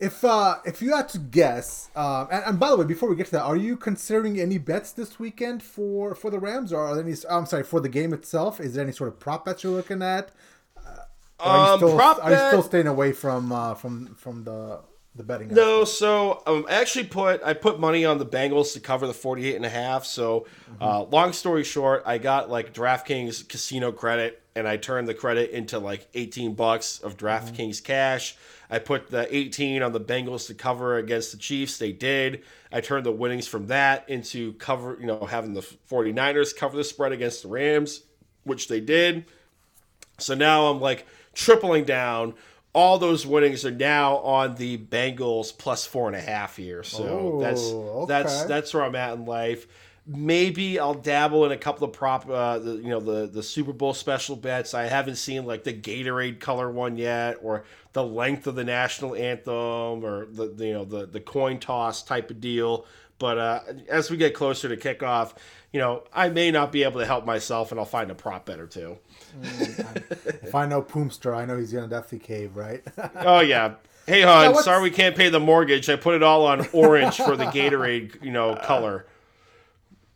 If 0.00 0.24
uh 0.24 0.58
if 0.64 0.80
you 0.80 0.94
had 0.94 1.08
to 1.10 1.18
guess, 1.18 1.90
uh, 1.96 2.26
and, 2.30 2.44
and 2.44 2.60
by 2.60 2.70
the 2.70 2.76
way, 2.76 2.84
before 2.84 3.08
we 3.08 3.16
get 3.16 3.26
to 3.26 3.32
that, 3.32 3.42
are 3.42 3.56
you 3.56 3.76
considering 3.76 4.38
any 4.38 4.56
bets 4.56 4.92
this 4.92 5.18
weekend 5.18 5.60
for 5.60 6.14
for 6.14 6.30
the 6.30 6.38
Rams, 6.38 6.72
or 6.72 6.80
are 6.80 6.94
there 6.94 7.04
any? 7.04 7.16
I'm 7.28 7.46
sorry, 7.46 7.64
for 7.64 7.80
the 7.80 7.88
game 7.88 8.12
itself. 8.12 8.60
Is 8.60 8.74
there 8.74 8.84
any 8.84 8.92
sort 8.92 9.08
of 9.08 9.18
prop 9.18 9.44
bets 9.44 9.64
you're 9.64 9.72
looking 9.72 10.02
at? 10.02 10.30
Uh, 10.76 10.98
are, 11.40 11.74
um, 11.74 11.80
you 11.80 11.86
still, 11.88 11.96
prop 11.96 12.24
are 12.24 12.30
you 12.30 12.36
still 12.36 12.62
staying 12.62 12.86
away 12.86 13.10
from 13.10 13.50
uh, 13.50 13.74
from 13.74 14.14
from 14.14 14.44
the 14.44 14.78
the 15.18 15.24
betting. 15.24 15.48
No, 15.48 15.84
so 15.84 16.42
um, 16.46 16.64
I 16.68 16.74
actually 16.74 17.04
put 17.04 17.42
I 17.42 17.52
put 17.52 17.78
money 17.78 18.04
on 18.04 18.18
the 18.18 18.26
Bengals 18.26 18.72
to 18.72 18.80
cover 18.80 19.06
the 19.06 19.12
48 19.12 19.56
and 19.56 19.66
a 19.66 19.68
half. 19.68 20.06
So, 20.06 20.46
mm-hmm. 20.70 20.82
uh, 20.82 21.02
long 21.02 21.34
story 21.34 21.64
short, 21.64 22.02
I 22.06 22.16
got 22.16 22.48
like 22.48 22.72
DraftKings 22.72 23.48
casino 23.48 23.92
credit 23.92 24.42
and 24.54 24.66
I 24.66 24.76
turned 24.76 25.06
the 25.06 25.14
credit 25.14 25.50
into 25.50 25.78
like 25.78 26.08
18 26.14 26.54
bucks 26.54 27.00
of 27.00 27.16
DraftKings 27.16 27.76
mm-hmm. 27.76 27.84
cash. 27.84 28.36
I 28.70 28.78
put 28.78 29.08
the 29.10 29.34
18 29.34 29.82
on 29.82 29.92
the 29.92 30.00
Bengals 30.00 30.46
to 30.48 30.54
cover 30.54 30.96
against 30.96 31.32
the 31.32 31.38
Chiefs. 31.38 31.78
They 31.78 31.92
did. 31.92 32.42
I 32.72 32.80
turned 32.80 33.06
the 33.06 33.12
winnings 33.12 33.46
from 33.46 33.68
that 33.68 34.08
into 34.08 34.54
cover, 34.54 34.96
you 35.00 35.06
know, 35.06 35.24
having 35.24 35.54
the 35.54 35.60
49ers 35.60 36.56
cover 36.56 36.76
the 36.76 36.84
spread 36.84 37.12
against 37.12 37.42
the 37.42 37.48
Rams, 37.48 38.02
which 38.44 38.68
they 38.68 38.80
did. 38.80 39.26
So 40.18 40.34
now 40.34 40.66
I'm 40.66 40.80
like 40.80 41.06
tripling 41.34 41.84
down 41.84 42.34
all 42.72 42.98
those 42.98 43.26
winnings 43.26 43.64
are 43.64 43.70
now 43.70 44.18
on 44.18 44.54
the 44.56 44.78
Bengals 44.78 45.56
plus 45.56 45.86
four 45.86 46.06
and 46.06 46.16
a 46.16 46.20
half 46.20 46.56
here. 46.56 46.82
So 46.82 47.04
oh, 47.04 47.40
that's 47.40 47.62
okay. 47.62 48.08
that's 48.08 48.44
that's 48.44 48.74
where 48.74 48.84
I'm 48.84 48.94
at 48.94 49.14
in 49.14 49.24
life. 49.24 49.66
Maybe 50.06 50.78
I'll 50.78 50.94
dabble 50.94 51.44
in 51.44 51.52
a 51.52 51.56
couple 51.58 51.86
of 51.86 51.92
prop, 51.92 52.28
uh, 52.30 52.58
the, 52.58 52.76
you 52.76 52.88
know, 52.88 53.00
the 53.00 53.26
the 53.26 53.42
Super 53.42 53.72
Bowl 53.72 53.92
special 53.92 54.36
bets. 54.36 54.74
I 54.74 54.84
haven't 54.84 55.16
seen 55.16 55.44
like 55.44 55.64
the 55.64 55.74
Gatorade 55.74 56.40
color 56.40 56.70
one 56.70 56.96
yet, 56.96 57.38
or 57.42 57.64
the 57.92 58.04
length 58.04 58.46
of 58.46 58.54
the 58.54 58.64
national 58.64 59.14
anthem, 59.14 60.04
or 60.04 60.26
the, 60.26 60.48
the 60.48 60.66
you 60.66 60.72
know 60.72 60.84
the 60.84 61.06
the 61.06 61.20
coin 61.20 61.58
toss 61.58 62.02
type 62.02 62.30
of 62.30 62.40
deal. 62.40 62.86
But 63.18 63.38
uh, 63.38 63.60
as 63.88 64.10
we 64.10 64.16
get 64.16 64.32
closer 64.34 64.74
to 64.74 64.76
kickoff, 64.76 65.34
you 65.72 65.80
know, 65.80 66.04
I 66.12 66.28
may 66.28 66.50
not 66.50 66.72
be 66.72 66.84
able 66.84 67.00
to 67.00 67.06
help 67.06 67.26
myself, 67.26 67.70
and 67.70 67.80
I'll 67.80 67.86
find 67.86 68.10
a 68.10 68.14
prop 68.14 68.46
bet 68.46 68.60
or 68.60 68.66
two. 68.66 68.98
Mm, 69.40 70.42
if 70.42 70.54
I 70.54 70.66
know 70.66 70.82
Poomster, 70.82 71.34
I 71.34 71.44
know 71.44 71.56
he's 71.58 71.72
gonna 71.72 71.88
definitely 71.88 72.20
cave, 72.20 72.56
right? 72.56 72.82
oh 73.16 73.40
yeah. 73.40 73.74
Hey 74.06 74.22
hon, 74.22 74.54
yeah, 74.54 74.60
sorry 74.62 74.82
we 74.82 74.90
can't 74.90 75.16
pay 75.16 75.28
the 75.28 75.40
mortgage. 75.40 75.88
I 75.88 75.96
put 75.96 76.14
it 76.14 76.22
all 76.22 76.46
on 76.46 76.66
orange 76.72 77.16
for 77.16 77.36
the 77.36 77.44
Gatorade, 77.46 78.22
you 78.24 78.32
know, 78.32 78.56
color. 78.56 79.06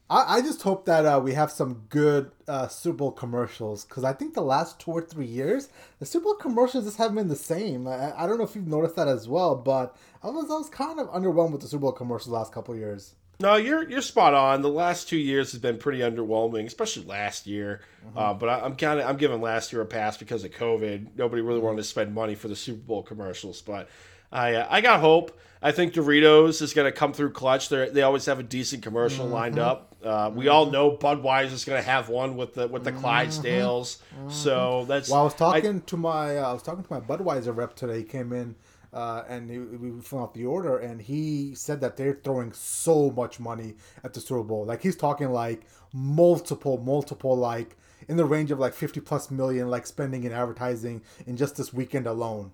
I, 0.09 0.37
I 0.37 0.41
just 0.41 0.63
hope 0.63 0.87
that 0.87 1.05
uh, 1.07 1.21
we 1.23 1.35
have 1.35 1.51
some 1.51 1.85
good 1.89 2.31
uh, 2.49 2.69
Super 2.69 2.99
Bowl 2.99 3.13
commercials 3.13 3.85
because 3.85 4.05
I 4.05 4.13
think 4.13 4.35
the 4.35 4.43
last 4.43 4.79
two 4.79 4.93
or 4.93 5.03
three 5.03 5.27
years 5.27 5.69
the 5.99 6.07
Super 6.07 6.25
Bowl 6.25 6.35
commercials 6.35 6.85
just 6.85 6.99
haven't 6.99 7.17
been 7.17 7.29
the 7.29 7.37
same. 7.37 7.87
I, 7.87 8.13
I 8.17 8.27
don't 8.27 8.39
know 8.39 8.45
if 8.45 8.55
you've 8.55 8.67
noticed 8.67 8.97
that 8.97 9.09
as 9.09 9.29
well, 9.29 9.55
but 9.55 9.97
I 10.23 10.29
was 10.29 10.51
I 10.51 10.55
was 10.55 10.69
kind 10.69 11.01
of 11.01 11.09
underwhelmed 11.09 11.53
with 11.53 11.63
the 11.63 11.69
Super 11.69 11.83
Bowl 11.83 11.93
commercials 11.93 12.29
the 12.29 12.35
last 12.35 12.53
couple 12.53 12.75
years. 12.77 13.15
No, 13.43 13.57
you're 13.57 13.89
you're 13.91 14.03
spot 14.03 14.35
on. 14.35 14.63
The 14.63 14.69
last 14.69 15.09
two 15.09 15.17
years 15.17 15.51
has 15.51 15.61
been 15.61 15.77
pretty 15.77 15.99
underwhelming, 15.99 16.65
especially 16.65 17.05
last 17.07 17.47
year. 17.47 17.81
Mm-hmm. 18.07 18.19
Uh, 18.19 18.35
but 18.35 18.49
I, 18.49 18.65
am 18.65 18.77
kind 18.77 19.01
of 19.01 19.07
I'm 19.07 19.17
giving 19.17 19.41
last 19.41 19.73
year 19.73 19.83
a 19.83 19.87
pass 19.87 20.17
because 20.17 20.45
of 20.45 20.53
COVID. 20.53 21.09
Nobody 21.17 21.43
really 21.43 21.59
wanted 21.59 21.79
to 21.79 21.85
spend 21.85 22.15
money 22.15 22.37
for 22.37 22.47
the 22.47 22.55
Super 22.55 22.81
Bowl 22.81 23.03
commercials, 23.03 23.61
but 23.61 23.89
I 24.31 24.55
uh, 24.55 24.69
I 24.71 24.81
got 24.81 25.01
hope. 25.01 25.39
I 25.61 25.73
think 25.73 25.93
Doritos 25.93 26.63
is 26.63 26.73
going 26.73 26.91
to 26.91 26.97
come 26.97 27.13
through 27.13 27.33
clutch. 27.33 27.69
They 27.69 27.89
they 27.89 28.03
always 28.03 28.27
have 28.27 28.39
a 28.39 28.45
decent 28.45 28.85
commercial 28.85 29.25
mm-hmm. 29.25 29.35
lined 29.35 29.59
up. 29.59 29.97
Uh, 30.05 30.31
we 30.33 30.47
all 30.47 30.67
know 30.67 30.97
Budweiser 30.97 31.53
is 31.53 31.65
going 31.65 31.81
to 31.81 31.89
have 31.89 32.09
one 32.09 32.37
with 32.37 32.55
the 32.55 32.69
with 32.69 32.85
the 32.85 32.93
mm-hmm. 32.93 33.05
Clydesdales. 33.05 33.99
Mm-hmm. 33.99 34.31
So 34.31 34.85
that's. 34.87 35.09
Well, 35.11 35.21
I 35.21 35.25
was 35.25 35.35
talking 35.35 35.77
I, 35.77 35.83
to 35.87 35.97
my 35.97 36.39
uh, 36.39 36.51
I 36.51 36.53
was 36.53 36.63
talking 36.63 36.85
to 36.85 36.93
my 36.93 37.01
Budweiser 37.01 37.57
rep 37.57 37.75
today. 37.75 37.99
He 37.99 38.05
came 38.05 38.33
in 38.33 38.55
uh, 38.93 39.25
and 39.29 39.51
he, 39.51 39.59
we 39.59 40.01
filled 40.03 40.23
out 40.23 40.35
the 40.35 40.45
order, 40.45 40.79
and 40.79 41.01
he 41.01 41.55
said 41.55 41.81
that 41.81 41.97
they're 41.97 42.19
throwing 42.23 42.53
so 42.53 43.11
much 43.11 43.41
money 43.41 43.75
at 44.05 44.13
the 44.13 44.21
Super 44.21 44.43
Bowl. 44.43 44.65
Like 44.67 44.83
he's 44.83 44.97
talking 44.97 45.31
like 45.31 45.63
multiple, 45.93 46.79
multiple, 46.79 47.37
like 47.37 47.77
in 48.09 48.17
the 48.17 48.25
range 48.25 48.51
of 48.51 48.59
like 48.59 48.75
fifty 48.75 49.01
plus 49.01 49.31
million, 49.31 49.69
like 49.69 49.87
spending 49.87 50.25
in 50.25 50.33
advertising 50.33 51.03
in 51.27 51.37
just 51.37 51.57
this 51.57 51.73
weekend 51.73 52.07
alone. 52.07 52.53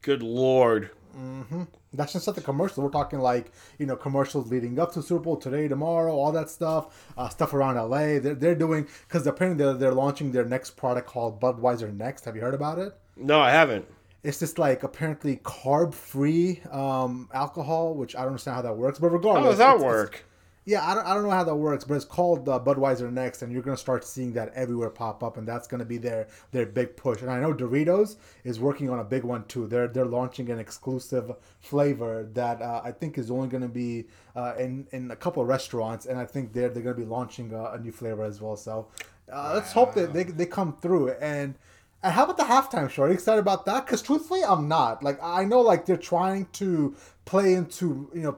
Good 0.00 0.22
lord. 0.22 0.90
Mm-hmm. 1.16 1.64
That's 1.92 2.12
just 2.12 2.26
not 2.26 2.34
the 2.34 2.42
commercials. 2.42 2.78
We're 2.78 2.90
talking 2.90 3.20
like 3.20 3.52
you 3.78 3.84
know 3.84 3.94
commercials 3.94 4.50
leading 4.50 4.78
up 4.78 4.92
to 4.94 5.02
Super 5.02 5.22
Bowl 5.22 5.36
today, 5.36 5.68
tomorrow, 5.68 6.14
all 6.14 6.32
that 6.32 6.48
stuff, 6.48 7.12
uh, 7.18 7.28
stuff 7.28 7.52
around 7.52 7.76
LA. 7.76 8.18
They're, 8.18 8.34
they're 8.34 8.54
doing 8.54 8.88
because 9.06 9.26
apparently 9.26 9.64
they're, 9.64 9.74
they're 9.74 9.92
launching 9.92 10.32
their 10.32 10.46
next 10.46 10.72
product 10.72 11.06
called 11.06 11.40
Budweiser 11.42 11.94
Next. 11.94 12.24
Have 12.24 12.36
you 12.36 12.42
heard 12.42 12.54
about 12.54 12.78
it? 12.78 12.96
No, 13.16 13.38
I 13.38 13.50
haven't 13.50 13.86
it's 14.24 14.40
just 14.40 14.58
like 14.58 14.82
apparently 14.82 15.36
carb 15.36 15.94
free 15.94 16.62
um, 16.72 17.28
alcohol, 17.32 17.94
which 17.94 18.16
I 18.16 18.20
don't 18.20 18.28
understand 18.28 18.56
how 18.56 18.62
that 18.62 18.76
works. 18.76 18.98
But 18.98 19.10
regardless, 19.10 19.44
how 19.44 19.50
does 19.50 19.58
that 19.58 19.74
it's, 19.76 19.84
work? 19.84 20.14
It's, 20.14 20.22
yeah, 20.66 20.82
I 20.82 20.94
don't, 20.94 21.06
I 21.06 21.12
don't 21.12 21.24
know 21.24 21.30
how 21.30 21.44
that 21.44 21.54
works, 21.54 21.84
but 21.84 21.94
it's 21.94 22.06
called 22.06 22.48
uh, 22.48 22.58
Budweiser 22.58 23.12
Next, 23.12 23.42
and 23.42 23.52
you're 23.52 23.60
gonna 23.60 23.76
start 23.76 24.02
seeing 24.02 24.32
that 24.32 24.50
everywhere 24.54 24.88
pop 24.88 25.22
up, 25.22 25.36
and 25.36 25.46
that's 25.46 25.68
gonna 25.68 25.84
be 25.84 25.98
their 25.98 26.26
their 26.52 26.64
big 26.64 26.96
push. 26.96 27.20
And 27.20 27.30
I 27.30 27.38
know 27.38 27.52
Doritos 27.52 28.16
is 28.44 28.58
working 28.58 28.88
on 28.88 28.98
a 28.98 29.04
big 29.04 29.24
one 29.24 29.44
too. 29.44 29.66
They're 29.66 29.88
they're 29.88 30.06
launching 30.06 30.48
an 30.48 30.58
exclusive 30.58 31.30
flavor 31.60 32.26
that 32.32 32.62
uh, 32.62 32.80
I 32.82 32.92
think 32.92 33.18
is 33.18 33.30
only 33.30 33.48
gonna 33.48 33.68
be 33.68 34.06
uh, 34.34 34.54
in 34.58 34.86
in 34.92 35.10
a 35.10 35.16
couple 35.16 35.42
of 35.42 35.48
restaurants, 35.48 36.06
and 36.06 36.18
I 36.18 36.24
think 36.24 36.54
they're 36.54 36.70
they're 36.70 36.82
gonna 36.82 36.96
be 36.96 37.04
launching 37.04 37.52
a, 37.52 37.72
a 37.72 37.78
new 37.78 37.92
flavor 37.92 38.24
as 38.24 38.40
well. 38.40 38.56
So 38.56 38.88
uh, 39.30 39.52
let's 39.52 39.72
hope 39.72 39.92
that 39.94 40.14
they 40.14 40.24
they 40.24 40.46
come 40.46 40.74
through 40.80 41.10
and. 41.12 41.56
And 42.04 42.12
how 42.12 42.24
about 42.24 42.36
the 42.36 42.42
halftime 42.42 42.90
show? 42.90 43.04
Are 43.04 43.08
you 43.08 43.14
excited 43.14 43.40
about 43.40 43.64
that? 43.64 43.86
Because 43.86 44.02
truthfully, 44.02 44.44
I'm 44.44 44.68
not. 44.68 45.02
Like 45.02 45.18
I 45.22 45.44
know, 45.46 45.62
like 45.62 45.86
they're 45.86 45.96
trying 45.96 46.46
to 46.52 46.94
play 47.24 47.54
into 47.54 48.10
you 48.12 48.20
know 48.20 48.36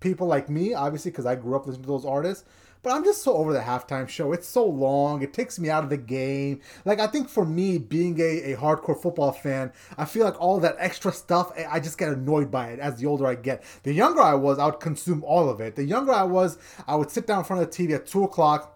people 0.00 0.26
like 0.26 0.48
me, 0.48 0.72
obviously, 0.72 1.10
because 1.10 1.26
I 1.26 1.34
grew 1.34 1.54
up 1.54 1.66
listening 1.66 1.82
to 1.82 1.88
those 1.88 2.06
artists. 2.06 2.44
But 2.82 2.92
I'm 2.92 3.04
just 3.04 3.22
so 3.22 3.34
over 3.34 3.52
the 3.52 3.60
halftime 3.60 4.08
show. 4.08 4.32
It's 4.32 4.48
so 4.48 4.64
long. 4.64 5.22
It 5.22 5.34
takes 5.34 5.58
me 5.58 5.68
out 5.68 5.84
of 5.84 5.90
the 5.90 5.98
game. 5.98 6.60
Like 6.86 6.98
I 6.98 7.06
think 7.06 7.28
for 7.28 7.44
me, 7.44 7.76
being 7.76 8.18
a, 8.20 8.52
a 8.52 8.56
hardcore 8.56 9.00
football 9.00 9.32
fan, 9.32 9.72
I 9.98 10.06
feel 10.06 10.24
like 10.24 10.40
all 10.40 10.58
that 10.60 10.76
extra 10.78 11.12
stuff, 11.12 11.52
eh, 11.56 11.66
I 11.70 11.80
just 11.80 11.98
get 11.98 12.08
annoyed 12.08 12.50
by 12.50 12.68
it 12.68 12.78
as 12.78 12.96
the 12.96 13.06
older 13.06 13.26
I 13.26 13.34
get. 13.34 13.64
The 13.82 13.92
younger 13.92 14.22
I 14.22 14.34
was, 14.34 14.58
I 14.58 14.64
would 14.64 14.80
consume 14.80 15.22
all 15.24 15.50
of 15.50 15.60
it. 15.60 15.76
The 15.76 15.84
younger 15.84 16.12
I 16.12 16.24
was, 16.24 16.56
I 16.86 16.96
would 16.96 17.10
sit 17.10 17.26
down 17.26 17.40
in 17.40 17.44
front 17.44 17.62
of 17.62 17.70
the 17.70 17.76
TV 17.86 17.94
at 17.94 18.06
two 18.06 18.24
o'clock 18.24 18.73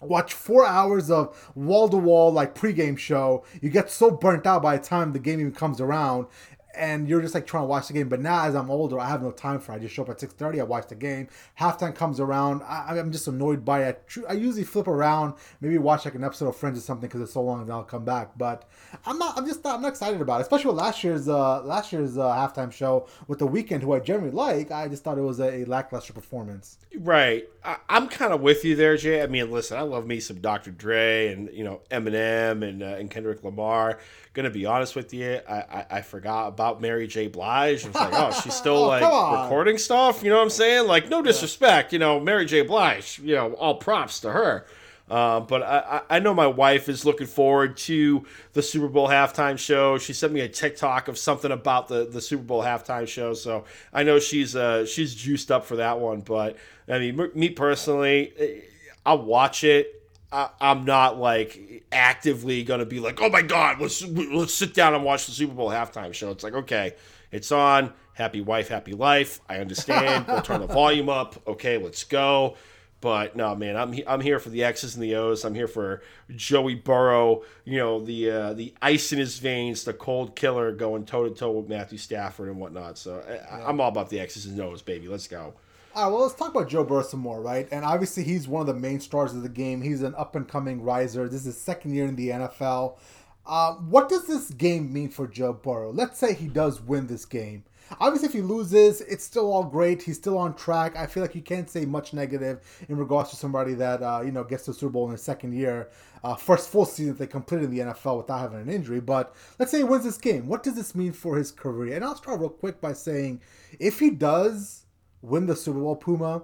watch 0.00 0.32
four 0.32 0.66
hours 0.66 1.10
of 1.10 1.50
wall 1.54 1.88
to 1.88 1.96
wall 1.96 2.32
like 2.32 2.54
pregame 2.54 2.98
show. 2.98 3.44
You 3.60 3.70
get 3.70 3.90
so 3.90 4.10
burnt 4.10 4.46
out 4.46 4.62
by 4.62 4.76
the 4.76 4.84
time 4.84 5.12
the 5.12 5.18
game 5.18 5.40
even 5.40 5.52
comes 5.52 5.80
around, 5.80 6.26
and 6.74 7.08
you're 7.08 7.20
just 7.20 7.34
like 7.34 7.46
trying 7.46 7.62
to 7.64 7.66
watch 7.66 7.88
the 7.88 7.92
game. 7.92 8.08
But 8.08 8.20
now, 8.20 8.44
as 8.44 8.54
I'm 8.54 8.70
older, 8.70 8.98
I 8.98 9.08
have 9.08 9.22
no 9.22 9.30
time 9.30 9.60
for 9.60 9.72
it. 9.72 9.76
I 9.76 9.78
just 9.78 9.94
show 9.94 10.02
up 10.02 10.10
at 10.10 10.18
6:30. 10.18 10.60
I 10.60 10.62
watch 10.64 10.88
the 10.88 10.94
game. 10.94 11.28
Halftime 11.58 11.94
comes 11.94 12.20
around. 12.20 12.62
I, 12.62 12.96
am 12.98 13.12
just 13.12 13.26
annoyed 13.26 13.64
by 13.64 13.84
it. 13.84 14.04
I 14.28 14.34
usually 14.34 14.64
flip 14.64 14.86
around, 14.86 15.34
maybe 15.60 15.78
watch 15.78 16.04
like 16.04 16.14
an 16.14 16.24
episode 16.24 16.48
of 16.48 16.56
Friends 16.56 16.78
or 16.78 16.82
something 16.82 17.08
because 17.08 17.20
it's 17.20 17.32
so 17.32 17.42
long, 17.42 17.62
and 17.62 17.72
I'll 17.72 17.84
come 17.84 18.04
back. 18.04 18.36
But 18.36 18.68
I'm 19.06 19.18
not. 19.18 19.36
I'm 19.36 19.46
just 19.46 19.64
not. 19.64 19.76
I'm 19.76 19.82
not 19.82 19.88
excited 19.88 20.20
about 20.20 20.40
it. 20.40 20.42
Especially 20.42 20.70
with 20.70 20.76
last 20.76 21.02
year's 21.02 21.28
uh, 21.28 21.62
last 21.62 21.92
year's 21.92 22.18
uh, 22.18 22.28
halftime 22.28 22.72
show 22.72 23.06
with 23.26 23.38
the 23.38 23.48
Weeknd, 23.48 23.82
who 23.82 23.92
I 23.92 24.00
generally 24.00 24.30
like. 24.30 24.70
I 24.70 24.88
just 24.88 25.04
thought 25.04 25.18
it 25.18 25.22
was 25.22 25.40
a, 25.40 25.62
a 25.62 25.64
lackluster 25.64 26.12
performance. 26.12 26.78
Right. 26.96 27.48
I, 27.64 27.76
am 27.88 28.08
kind 28.08 28.32
of 28.32 28.40
with 28.40 28.64
you 28.64 28.76
there, 28.76 28.96
Jay. 28.96 29.22
I 29.22 29.26
mean, 29.26 29.50
listen, 29.50 29.76
I 29.76 29.82
love 29.82 30.06
me 30.06 30.20
some 30.20 30.40
Dr. 30.40 30.70
Dre 30.70 31.28
and 31.28 31.50
you 31.52 31.64
know 31.64 31.80
Eminem 31.90 32.66
and 32.66 32.82
uh, 32.82 32.96
and 32.98 33.10
Kendrick 33.10 33.42
Lamar. 33.42 33.98
Gonna 34.38 34.50
be 34.50 34.66
honest 34.66 34.94
with 34.94 35.12
you, 35.12 35.40
I, 35.48 35.54
I, 35.56 35.86
I 35.90 36.00
forgot 36.00 36.46
about 36.46 36.80
Mary 36.80 37.08
J. 37.08 37.26
Blige. 37.26 37.82
I 37.82 37.88
was 37.88 37.94
like, 37.96 38.12
oh, 38.12 38.40
she's 38.40 38.54
still 38.64 38.76
oh, 38.76 38.86
like 38.86 39.02
recording 39.02 39.78
stuff. 39.78 40.22
You 40.22 40.30
know 40.30 40.36
what 40.36 40.44
I'm 40.44 40.50
saying? 40.50 40.86
Like, 40.86 41.08
no 41.08 41.22
disrespect, 41.22 41.92
you 41.92 41.98
know, 41.98 42.20
Mary 42.20 42.46
J. 42.46 42.62
Blige. 42.62 43.18
You 43.18 43.34
know, 43.34 43.54
all 43.54 43.74
props 43.74 44.20
to 44.20 44.30
her. 44.30 44.64
Uh, 45.10 45.40
but 45.40 45.64
I, 45.64 46.02
I 46.08 46.18
know 46.20 46.34
my 46.34 46.46
wife 46.46 46.88
is 46.88 47.04
looking 47.04 47.26
forward 47.26 47.78
to 47.78 48.24
the 48.52 48.62
Super 48.62 48.86
Bowl 48.86 49.08
halftime 49.08 49.58
show. 49.58 49.98
She 49.98 50.12
sent 50.12 50.32
me 50.32 50.42
a 50.42 50.48
TikTok 50.48 51.08
of 51.08 51.18
something 51.18 51.50
about 51.50 51.88
the, 51.88 52.04
the 52.04 52.20
Super 52.20 52.44
Bowl 52.44 52.62
halftime 52.62 53.08
show, 53.08 53.34
so 53.34 53.64
I 53.92 54.04
know 54.04 54.20
she's 54.20 54.54
uh, 54.54 54.86
she's 54.86 55.16
juiced 55.16 55.50
up 55.50 55.64
for 55.64 55.74
that 55.76 55.98
one. 55.98 56.20
But 56.20 56.58
I 56.86 57.00
mean, 57.00 57.28
me 57.34 57.48
personally, 57.50 58.32
eh, 58.38 58.60
I'll 59.04 59.24
watch 59.24 59.64
it. 59.64 59.97
I, 60.30 60.50
am 60.60 60.84
not 60.84 61.18
like 61.18 61.84
actively 61.90 62.62
gonna 62.62 62.84
be 62.84 63.00
like, 63.00 63.20
oh 63.20 63.30
my 63.30 63.42
god, 63.42 63.80
let's 63.80 64.04
let's 64.06 64.54
sit 64.54 64.74
down 64.74 64.94
and 64.94 65.04
watch 65.04 65.26
the 65.26 65.32
Super 65.32 65.54
Bowl 65.54 65.70
halftime 65.70 66.12
show. 66.12 66.30
It's 66.30 66.44
like, 66.44 66.54
okay, 66.54 66.94
it's 67.30 67.52
on. 67.52 67.92
Happy 68.14 68.40
wife, 68.40 68.68
happy 68.68 68.92
life. 68.92 69.40
I 69.48 69.58
understand. 69.58 70.26
we'll 70.26 70.42
turn 70.42 70.60
the 70.60 70.66
volume 70.74 71.08
up. 71.08 71.40
Okay, 71.46 71.78
let's 71.78 72.04
go. 72.04 72.56
But 73.00 73.36
no, 73.36 73.54
man, 73.54 73.76
I'm 73.76 73.94
I'm 74.08 74.20
here 74.20 74.40
for 74.40 74.48
the 74.50 74.64
X's 74.64 74.96
and 74.96 75.02
the 75.02 75.14
O's. 75.14 75.44
I'm 75.44 75.54
here 75.54 75.68
for 75.68 76.02
Joey 76.34 76.74
Burrow. 76.74 77.42
You 77.64 77.78
know 77.78 78.04
the 78.04 78.30
uh, 78.30 78.52
the 78.54 78.74
ice 78.82 79.12
in 79.12 79.20
his 79.20 79.38
veins, 79.38 79.84
the 79.84 79.92
cold 79.92 80.34
killer 80.34 80.72
going 80.72 81.06
toe 81.06 81.28
to 81.28 81.34
toe 81.34 81.52
with 81.52 81.68
Matthew 81.68 81.96
Stafford 81.96 82.48
and 82.48 82.58
whatnot. 82.58 82.98
So 82.98 83.22
I, 83.50 83.62
I'm 83.62 83.80
all 83.80 83.88
about 83.88 84.10
the 84.10 84.18
X's 84.18 84.46
and 84.46 84.60
O's, 84.60 84.82
baby. 84.82 85.06
Let's 85.06 85.28
go. 85.28 85.54
All 85.94 86.04
right, 86.04 86.12
well, 86.12 86.22
let's 86.22 86.34
talk 86.34 86.50
about 86.50 86.68
Joe 86.68 86.84
Burrow 86.84 87.02
some 87.02 87.20
more, 87.20 87.40
right? 87.40 87.66
And 87.72 87.84
obviously, 87.84 88.22
he's 88.22 88.46
one 88.46 88.60
of 88.60 88.66
the 88.66 88.74
main 88.74 89.00
stars 89.00 89.34
of 89.34 89.42
the 89.42 89.48
game. 89.48 89.80
He's 89.82 90.02
an 90.02 90.14
up 90.16 90.36
and 90.36 90.46
coming 90.46 90.82
riser. 90.82 91.28
This 91.28 91.40
is 91.40 91.46
his 91.46 91.60
second 91.60 91.94
year 91.94 92.04
in 92.04 92.14
the 92.14 92.28
NFL. 92.28 92.98
Uh, 93.46 93.72
what 93.74 94.08
does 94.10 94.26
this 94.26 94.50
game 94.50 94.92
mean 94.92 95.08
for 95.08 95.26
Joe 95.26 95.54
Burrow? 95.54 95.90
Let's 95.90 96.18
say 96.18 96.34
he 96.34 96.46
does 96.46 96.82
win 96.82 97.06
this 97.06 97.24
game. 97.24 97.64
Obviously, 98.00 98.28
if 98.28 98.34
he 98.34 98.42
loses, 98.42 99.00
it's 99.00 99.24
still 99.24 99.50
all 99.50 99.64
great. 99.64 100.02
He's 100.02 100.16
still 100.18 100.36
on 100.36 100.54
track. 100.54 100.94
I 100.94 101.06
feel 101.06 101.22
like 101.22 101.34
you 101.34 101.40
can't 101.40 101.70
say 101.70 101.86
much 101.86 102.12
negative 102.12 102.60
in 102.88 102.98
regards 102.98 103.30
to 103.30 103.36
somebody 103.36 103.72
that 103.74 104.02
uh, 104.02 104.20
you 104.22 104.30
know 104.30 104.44
gets 104.44 104.66
to 104.66 104.72
the 104.72 104.78
Super 104.78 104.92
Bowl 104.92 105.04
in 105.04 105.10
their 105.12 105.18
second 105.18 105.54
year, 105.54 105.88
uh, 106.22 106.34
first 106.34 106.68
full 106.68 106.84
season 106.84 107.14
that 107.14 107.18
they 107.18 107.26
completed 107.26 107.70
in 107.70 107.70
the 107.70 107.80
NFL 107.80 108.18
without 108.18 108.40
having 108.40 108.60
an 108.60 108.68
injury. 108.68 109.00
But 109.00 109.34
let's 109.58 109.70
say 109.70 109.78
he 109.78 109.84
wins 109.84 110.04
this 110.04 110.18
game. 110.18 110.46
What 110.46 110.62
does 110.62 110.74
this 110.74 110.94
mean 110.94 111.12
for 111.14 111.38
his 111.38 111.50
career? 111.50 111.96
And 111.96 112.04
I'll 112.04 112.16
start 112.16 112.40
real 112.40 112.50
quick 112.50 112.78
by 112.80 112.92
saying, 112.92 113.40
if 113.80 113.98
he 113.98 114.10
does 114.10 114.84
win 115.22 115.46
the 115.46 115.56
Super 115.56 115.80
Bowl, 115.80 115.96
Puma, 115.96 116.42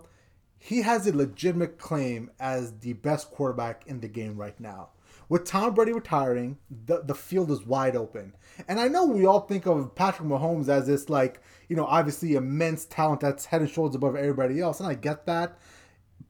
he 0.58 0.82
has 0.82 1.06
a 1.06 1.16
legitimate 1.16 1.78
claim 1.78 2.30
as 2.40 2.78
the 2.78 2.94
best 2.94 3.30
quarterback 3.30 3.86
in 3.86 4.00
the 4.00 4.08
game 4.08 4.36
right 4.36 4.58
now. 4.58 4.90
With 5.28 5.44
Tom 5.44 5.74
Brady 5.74 5.92
retiring, 5.92 6.58
the, 6.86 7.02
the 7.02 7.14
field 7.14 7.50
is 7.50 7.66
wide 7.66 7.96
open. 7.96 8.34
And 8.68 8.78
I 8.78 8.88
know 8.88 9.04
we 9.04 9.26
all 9.26 9.40
think 9.40 9.66
of 9.66 9.94
Patrick 9.94 10.28
Mahomes 10.28 10.68
as 10.68 10.86
this, 10.86 11.08
like, 11.08 11.40
you 11.68 11.76
know, 11.76 11.86
obviously 11.86 12.34
immense 12.34 12.84
talent 12.84 13.20
that's 13.20 13.46
head 13.46 13.62
and 13.62 13.70
shoulders 13.70 13.96
above 13.96 14.16
everybody 14.16 14.60
else. 14.60 14.80
And 14.80 14.88
I 14.88 14.94
get 14.94 15.26
that. 15.26 15.58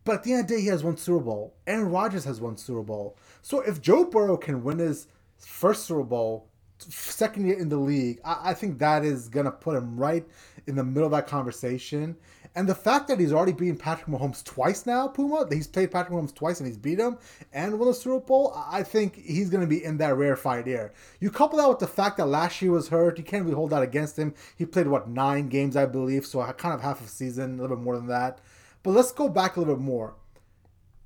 But 0.04 0.16
at 0.16 0.22
the 0.22 0.33
end 0.33 0.42
of 0.42 0.48
the 0.48 0.57
day, 0.57 0.61
he 0.61 0.68
has 0.68 0.85
one 0.85 0.96
Super 0.96 1.24
Bowl. 1.24 1.54
Aaron 1.66 1.90
Rodgers 1.90 2.24
has 2.24 2.40
one 2.40 2.57
Super 2.57 2.83
Bowl. 2.83 3.16
So 3.42 3.61
if 3.61 3.80
Joe 3.80 4.04
Burrow 4.04 4.37
can 4.37 4.62
win 4.62 4.78
his 4.78 5.09
first 5.38 5.85
Super 5.85 6.02
Bowl, 6.02 6.48
second 6.78 7.46
year 7.46 7.59
in 7.59 7.68
the 7.68 7.76
league, 7.76 8.20
I, 8.24 8.50
I 8.50 8.54
think 8.54 8.78
that 8.78 9.04
is 9.04 9.28
going 9.28 9.46
to 9.46 9.52
put 9.52 9.76
him 9.76 9.96
right 9.96 10.26
in 10.66 10.76
the 10.76 10.85
middle 10.85 11.07
of 11.07 11.12
that 11.12 11.26
conversation. 11.26 12.16
And 12.57 12.69
the 12.69 12.75
fact 12.75 13.09
that 13.09 13.19
he's 13.19 13.33
already 13.33 13.53
beaten 13.53 13.77
Patrick 13.77 14.07
Mahomes 14.09 14.45
twice 14.45 14.87
now, 14.87 15.09
Puma, 15.09 15.47
he's 15.51 15.67
played 15.67 15.90
Patrick 15.90 16.17
Mahomes 16.17 16.35
twice 16.35 16.61
and 16.61 16.69
he's 16.69 16.77
beat 16.77 17.01
him 17.01 17.19
and 17.53 17.79
won 17.79 17.88
the 17.88 17.95
Super 17.95 18.21
Bowl, 18.21 18.55
I 18.55 18.85
think 18.85 19.17
he's 19.17 19.51
going 19.51 19.62
to 19.62 19.67
be 19.67 19.85
in 19.85 19.99
that 19.99 20.17
rarefied 20.17 20.69
air. 20.69 20.93
You 21.19 21.31
couple 21.31 21.59
that 21.59 21.69
with 21.69 21.81
the 21.81 21.88
fact 21.88 22.17
that 22.19 22.27
last 22.27 22.62
year 22.62 22.71
was 22.71 22.88
hurt, 22.88 23.19
you 23.19 23.25
can't 23.25 23.45
really 23.45 23.57
hold 23.57 23.71
that 23.71 23.83
against 23.83 24.17
him. 24.17 24.35
He 24.57 24.67
played, 24.67 24.87
what, 24.87 25.09
nine 25.09 25.49
games, 25.49 25.77
I 25.77 25.87
believe, 25.87 26.25
so 26.25 26.45
kind 26.53 26.75
of 26.75 26.81
half 26.81 27.05
a 27.05 27.09
season, 27.09 27.59
a 27.59 27.62
little 27.62 27.77
bit 27.77 27.85
more 27.85 27.97
than 27.97 28.07
that. 28.07 28.38
But 28.85 28.93
let's 28.93 29.11
go 29.11 29.29
back 29.29 29.57
a 29.57 29.61
little 29.61 29.75
bit 29.75 29.83
more. 29.83 30.14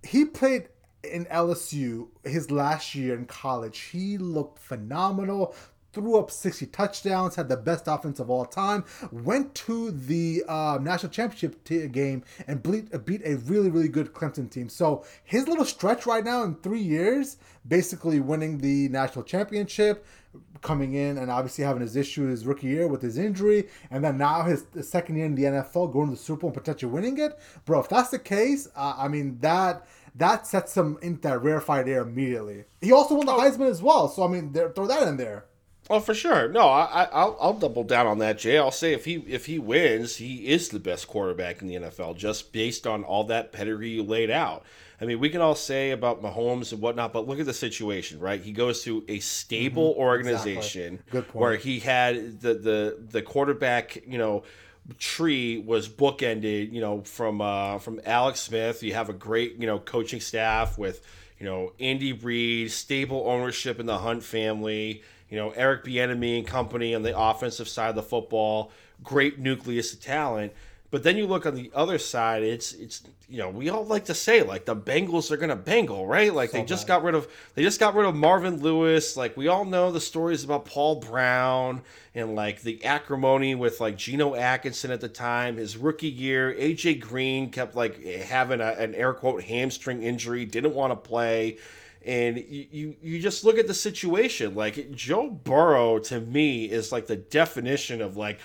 He 0.03 0.27
played 0.27 0.69
in 1.03 1.25
LSU 1.27 2.09
his 2.25 2.51
last 2.51 2.95
year 2.95 3.15
in 3.15 3.25
college. 3.25 3.79
He 3.79 4.19
looked 4.19 4.59
phenomenal 4.59 5.55
threw 5.99 6.17
up 6.17 6.31
60 6.31 6.67
touchdowns, 6.67 7.35
had 7.35 7.49
the 7.49 7.57
best 7.57 7.85
offense 7.89 8.21
of 8.21 8.31
all 8.31 8.45
time, 8.45 8.85
went 9.11 9.55
to 9.55 9.91
the 9.91 10.45
uh, 10.49 10.79
national 10.81 11.11
championship 11.11 11.63
t- 11.65 11.89
game 11.89 12.23
and 12.47 12.63
beat, 12.63 13.05
beat 13.05 13.23
a 13.25 13.37
really, 13.37 13.71
really 13.71 13.89
good 13.89 14.13
Clemson 14.13 14.49
team. 14.49 14.69
So 14.69 15.05
his 15.25 15.49
little 15.49 15.65
stretch 15.65 16.07
right 16.07 16.25
now 16.25 16.45
in 16.45 16.55
three 16.57 16.81
years, 16.81 17.39
basically 17.67 18.21
winning 18.21 18.59
the 18.59 18.89
national 18.89 19.25
championship, 19.25 20.07
coming 20.63 20.95
in 20.95 21.19
and 21.19 21.31
obviously 21.31 21.65
having 21.65 21.83
his 21.83 21.97
issue 21.97 22.27
his 22.27 22.47
rookie 22.47 22.69
year 22.69 22.87
with 22.87 23.03
his 23.03 23.19
injury, 23.19 23.69
and 23.91 24.05
then 24.05 24.19
now 24.19 24.43
his, 24.43 24.67
his 24.75 24.89
second 24.89 25.17
year 25.17 25.27
in 25.27 25.35
the 25.35 25.45
NFL, 25.45 25.93
going 25.93 26.09
to 26.09 26.15
the 26.15 26.21
Super 26.21 26.43
Bowl 26.43 26.51
and 26.51 26.57
potentially 26.57 26.93
winning 26.93 27.19
it. 27.19 27.39
Bro, 27.65 27.81
if 27.81 27.89
that's 27.89 28.11
the 28.11 28.19
case, 28.19 28.69
uh, 28.77 28.95
I 28.97 29.09
mean, 29.09 29.39
that 29.41 29.87
that 30.15 30.47
sets 30.47 30.77
him 30.77 30.99
in 31.01 31.21
that 31.21 31.43
rarefied 31.43 31.89
air 31.89 32.03
immediately. 32.03 32.65
He 32.81 32.93
also 32.93 33.15
won 33.15 33.27
the 33.27 33.33
Heisman 33.33 33.71
as 33.71 33.83
well, 33.83 34.09
so 34.09 34.25
I 34.25 34.29
mean, 34.29 34.53
throw 34.53 34.87
that 34.87 35.07
in 35.07 35.17
there. 35.17 35.45
Oh, 35.91 36.01
for 36.01 36.13
sure. 36.13 36.49
No, 36.49 36.69
I, 36.69 37.05
I'll, 37.05 37.37
I'll 37.41 37.55
double 37.55 37.83
down 37.83 38.07
on 38.07 38.19
that, 38.19 38.39
Jay. 38.39 38.59
I'll 38.59 38.71
say 38.71 38.93
if 38.93 39.07
he 39.07 39.17
if 39.27 39.47
he 39.47 39.59
wins, 39.59 40.17
he 40.17 40.49
is 40.49 40.69
the 40.69 40.79
best 40.79 41.09
quarterback 41.09 41.63
in 41.63 41.69
the 41.69 41.77
NFL, 41.77 42.17
just 42.17 42.53
based 42.53 42.87
on 42.87 43.05
all 43.05 43.25
that 43.25 43.53
pedigree 43.53 43.91
you 43.91 44.03
laid 44.03 44.31
out. 44.31 44.65
I 45.01 45.05
mean, 45.05 45.21
we 45.21 45.31
can 45.31 45.41
all 45.41 45.55
say 45.55 45.93
about 45.93 46.23
Mahomes 46.23 46.73
and 46.73 46.83
whatnot, 46.83 47.13
but 47.13 47.27
look 47.27 47.39
at 47.39 47.47
the 47.47 47.55
situation, 47.55 48.19
right? 48.19 48.41
He 48.41 48.53
goes 48.53 48.83
to 48.83 49.05
a 49.09 49.21
stable 49.21 49.93
mm-hmm. 49.93 50.01
organization 50.01 50.95
exactly. 50.95 51.13
Good 51.13 51.29
point. 51.29 51.41
where 51.41 51.57
he 51.57 51.79
had 51.79 52.41
the 52.41 52.55
the 52.55 52.99
the 53.11 53.23
quarterback, 53.23 54.03
you 54.07 54.19
know, 54.19 54.43
tree 54.99 55.59
was 55.59 55.89
bookended, 55.89 56.73
you 56.73 56.83
know, 56.83 57.03
from 57.03 57.41
uh, 57.41 57.79
from 57.79 58.01
Alex 58.05 58.41
Smith. 58.41 58.83
You 58.83 58.93
have 58.93 59.09
a 59.09 59.15
great, 59.15 59.57
you 59.57 59.67
know, 59.67 59.79
coaching 59.79 60.21
staff 60.21 60.77
with, 60.77 61.03
you 61.39 61.47
know, 61.47 61.73
Andy 61.81 62.13
Reid, 62.13 62.73
stable 62.73 63.25
ownership 63.27 63.81
in 63.81 63.87
the 63.87 63.99
Hunt 63.99 64.23
family 64.23 65.03
you 65.29 65.37
know, 65.37 65.51
Eric 65.51 65.85
Bieniemy 65.85 66.39
and 66.39 66.47
company 66.47 66.95
on 66.95 67.03
the 67.03 67.19
offensive 67.19 67.69
side 67.69 67.91
of 67.91 67.97
the 67.97 68.03
football, 68.03 68.71
great 69.03 69.39
nucleus 69.39 69.93
of 69.93 70.01
talent. 70.01 70.53
But 70.91 71.03
then 71.03 71.17
you 71.17 71.27
look 71.27 71.45
on 71.45 71.55
the 71.55 71.71
other 71.75 71.99
side, 71.99 72.43
it's 72.43 72.73
it's 72.73 73.03
you 73.29 73.37
know 73.37 73.51
we 73.51 73.69
all 73.69 73.85
like 73.85 74.07
to 74.07 74.15
say 74.15 74.43
like 74.43 74.65
the 74.65 74.75
Bengals 74.75 75.31
are 75.31 75.37
gonna 75.37 75.55
bangle 75.55 76.07
right 76.07 76.33
like 76.33 76.51
so 76.51 76.59
they 76.59 76.65
just 76.65 76.87
bad. 76.87 76.95
got 76.95 77.03
rid 77.03 77.15
of 77.15 77.29
they 77.55 77.63
just 77.63 77.79
got 77.79 77.95
rid 77.95 78.07
of 78.07 78.15
Marvin 78.15 78.61
Lewis 78.63 79.17
like 79.17 79.37
we 79.37 79.49
all 79.49 79.67
know 79.67 79.93
the 79.93 80.01
stories 80.01 80.45
about 80.45 80.65
Paul 80.65 80.97
Brown 80.97 81.83
and 82.15 82.35
like 82.35 82.63
the 82.63 82.83
acrimony 82.87 83.55
with 83.55 83.81
like 83.81 83.99
Geno 83.99 84.35
Atkinson 84.35 84.91
at 84.91 85.03
the 85.03 85.11
time 85.11 85.59
his 85.59 85.77
rookie 85.77 86.09
year 86.09 86.55
AJ 86.55 87.01
Green 87.01 87.51
kept 87.51 87.77
like 87.77 88.03
having 88.03 88.63
a, 88.63 88.71
an 88.79 88.95
air 88.95 89.13
quote 89.13 89.43
hamstring 89.45 90.03
injury 90.03 90.47
didn't 90.47 90.75
want 90.75 90.91
to 90.93 90.97
play 90.97 91.59
and 92.05 92.39
you, 92.39 92.67
you, 92.71 92.97
you 93.03 93.21
just 93.21 93.45
look 93.45 93.59
at 93.59 93.67
the 93.67 93.75
situation. 93.75 94.55
Like 94.55 94.93
Joe 94.93 95.31
Burrow 95.31 95.99
to 96.01 96.21
me 96.21 96.65
is 96.67 96.93
like 96.93 97.07
the 97.07 97.17
definition 97.17 98.01
of 98.01 98.17
like 98.17 98.39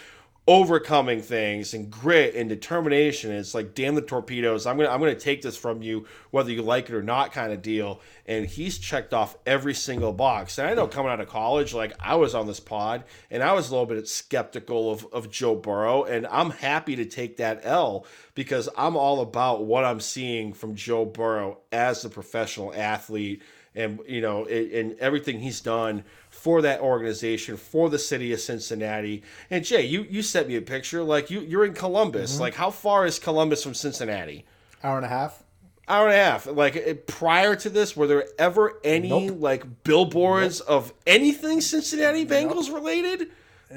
overcoming 0.45 1.21
things 1.21 1.73
and 1.73 1.89
grit 1.89 2.35
and 2.35 2.49
determination. 2.49 3.31
It's 3.31 3.53
like, 3.53 3.73
damn 3.73 3.95
the 3.95 4.01
torpedoes. 4.01 4.65
I'm 4.65 4.75
gonna 4.77 4.89
I'm 4.89 4.99
gonna 4.99 5.15
take 5.15 5.41
this 5.41 5.55
from 5.55 5.81
you, 5.81 6.05
whether 6.31 6.51
you 6.51 6.61
like 6.61 6.89
it 6.89 6.95
or 6.95 7.01
not, 7.01 7.31
kind 7.31 7.53
of 7.53 7.61
deal. 7.61 8.01
And 8.25 8.45
he's 8.45 8.77
checked 8.77 9.13
off 9.13 9.37
every 9.45 9.73
single 9.73 10.11
box. 10.11 10.57
And 10.57 10.67
I 10.67 10.73
know 10.73 10.87
coming 10.87 11.11
out 11.11 11.21
of 11.21 11.29
college, 11.29 11.73
like 11.73 11.93
I 11.99 12.15
was 12.15 12.35
on 12.35 12.47
this 12.47 12.59
pod 12.59 13.05
and 13.31 13.41
I 13.41 13.53
was 13.53 13.69
a 13.69 13.71
little 13.71 13.85
bit 13.85 14.07
skeptical 14.07 14.91
of, 14.91 15.07
of 15.13 15.31
Joe 15.31 15.55
Burrow. 15.55 16.03
And 16.03 16.27
I'm 16.27 16.49
happy 16.49 16.97
to 16.97 17.05
take 17.05 17.37
that 17.37 17.61
L 17.63 18.05
because 18.35 18.67
I'm 18.77 18.97
all 18.97 19.21
about 19.21 19.63
what 19.63 19.85
I'm 19.85 20.01
seeing 20.01 20.53
from 20.53 20.75
Joe 20.75 21.05
Burrow 21.05 21.59
as 21.71 22.03
a 22.03 22.09
professional 22.09 22.73
athlete 22.73 23.41
and 23.75 23.99
you 24.07 24.21
know, 24.21 24.45
and 24.45 24.95
everything 24.99 25.39
he's 25.39 25.61
done 25.61 26.03
for 26.43 26.61
that 26.61 26.81
organization, 26.81 27.55
for 27.55 27.89
the 27.89 27.97
city 27.97 28.33
of 28.33 28.39
Cincinnati. 28.41 29.23
And 29.49 29.63
Jay, 29.63 29.85
you 29.85 30.03
you 30.09 30.21
sent 30.21 30.49
me 30.49 30.57
a 30.57 30.61
picture. 30.61 31.01
Like 31.01 31.31
you 31.31 31.39
you're 31.39 31.63
in 31.63 31.73
Columbus. 31.73 32.33
Mm-hmm. 32.33 32.41
Like 32.41 32.55
how 32.55 32.69
far 32.69 33.05
is 33.05 33.17
Columbus 33.17 33.63
from 33.63 33.73
Cincinnati? 33.73 34.43
Hour 34.83 34.97
and 34.97 35.05
a 35.05 35.09
half. 35.09 35.41
Hour 35.87 36.09
and 36.09 36.15
a 36.15 36.21
half. 36.21 36.45
Like 36.45 37.07
prior 37.07 37.55
to 37.55 37.69
this, 37.69 37.95
were 37.95 38.07
there 38.07 38.27
ever 38.37 38.77
any 38.83 39.29
nope. 39.29 39.37
like 39.39 39.83
billboards 39.85 40.59
nope. 40.59 40.69
of 40.69 40.93
anything 41.07 41.61
Cincinnati 41.61 42.25
Bengals 42.25 42.67
nope. 42.67 42.75
related? 42.75 43.29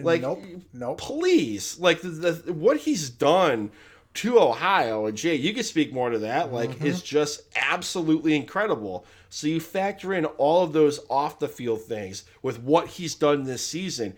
Like, 0.03 0.23
nope, 0.23 0.43
nope. 0.73 0.99
Please, 0.99 1.79
like 1.79 2.03
the, 2.03 2.09
the, 2.09 2.53
what 2.53 2.79
he's 2.79 3.09
done 3.09 3.71
to 4.15 4.41
Ohio, 4.41 5.07
and 5.07 5.17
Jay, 5.17 5.37
you 5.37 5.55
could 5.55 5.65
speak 5.65 5.93
more 5.93 6.11
to 6.11 6.19
that. 6.19 6.53
Like, 6.53 6.71
mm-hmm. 6.71 6.87
is 6.87 7.01
just 7.01 7.43
absolutely 7.55 8.35
incredible. 8.35 9.07
So 9.37 9.49
you 9.49 9.61
factor 9.61 10.15
in 10.15 10.25
all 10.25 10.63
of 10.63 10.73
those 10.73 10.99
off 11.11 11.41
the 11.41 11.47
field 11.47 11.83
things 11.83 12.25
with 12.41 12.59
what 12.59 12.87
he's 12.87 13.15
done 13.15 13.45
this 13.45 13.63
season. 13.63 14.17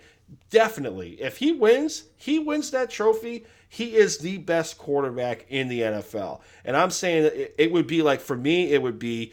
Definitely, 0.48 1.20
if 1.20 1.38
he 1.38 1.50
wins, 1.50 2.04
he 2.16 2.38
wins 2.38 2.70
that 2.70 2.88
trophy. 2.88 3.44
He 3.68 3.96
is 3.96 4.18
the 4.18 4.38
best 4.38 4.78
quarterback 4.78 5.44
in 5.48 5.66
the 5.66 5.80
NFL. 5.80 6.40
And 6.64 6.76
I'm 6.76 6.90
saying 6.90 7.24
that 7.24 7.60
it 7.60 7.72
would 7.72 7.88
be 7.88 8.00
like, 8.00 8.20
for 8.20 8.36
me, 8.36 8.72
it 8.72 8.80
would 8.80 9.00
be 9.00 9.32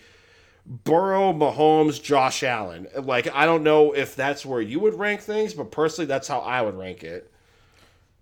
Burrow, 0.66 1.32
Mahomes, 1.32 2.02
Josh 2.02 2.42
Allen. 2.42 2.88
Like, 3.00 3.32
I 3.32 3.46
don't 3.46 3.62
know 3.62 3.92
if 3.92 4.16
that's 4.16 4.44
where 4.44 4.62
you 4.62 4.80
would 4.80 4.96
rank 4.96 5.22
things, 5.22 5.54
but 5.54 5.70
personally, 5.70 6.08
that's 6.08 6.28
how 6.28 6.40
I 6.40 6.64
would 6.64 6.76
rank 6.76 7.04
it. 7.04 7.32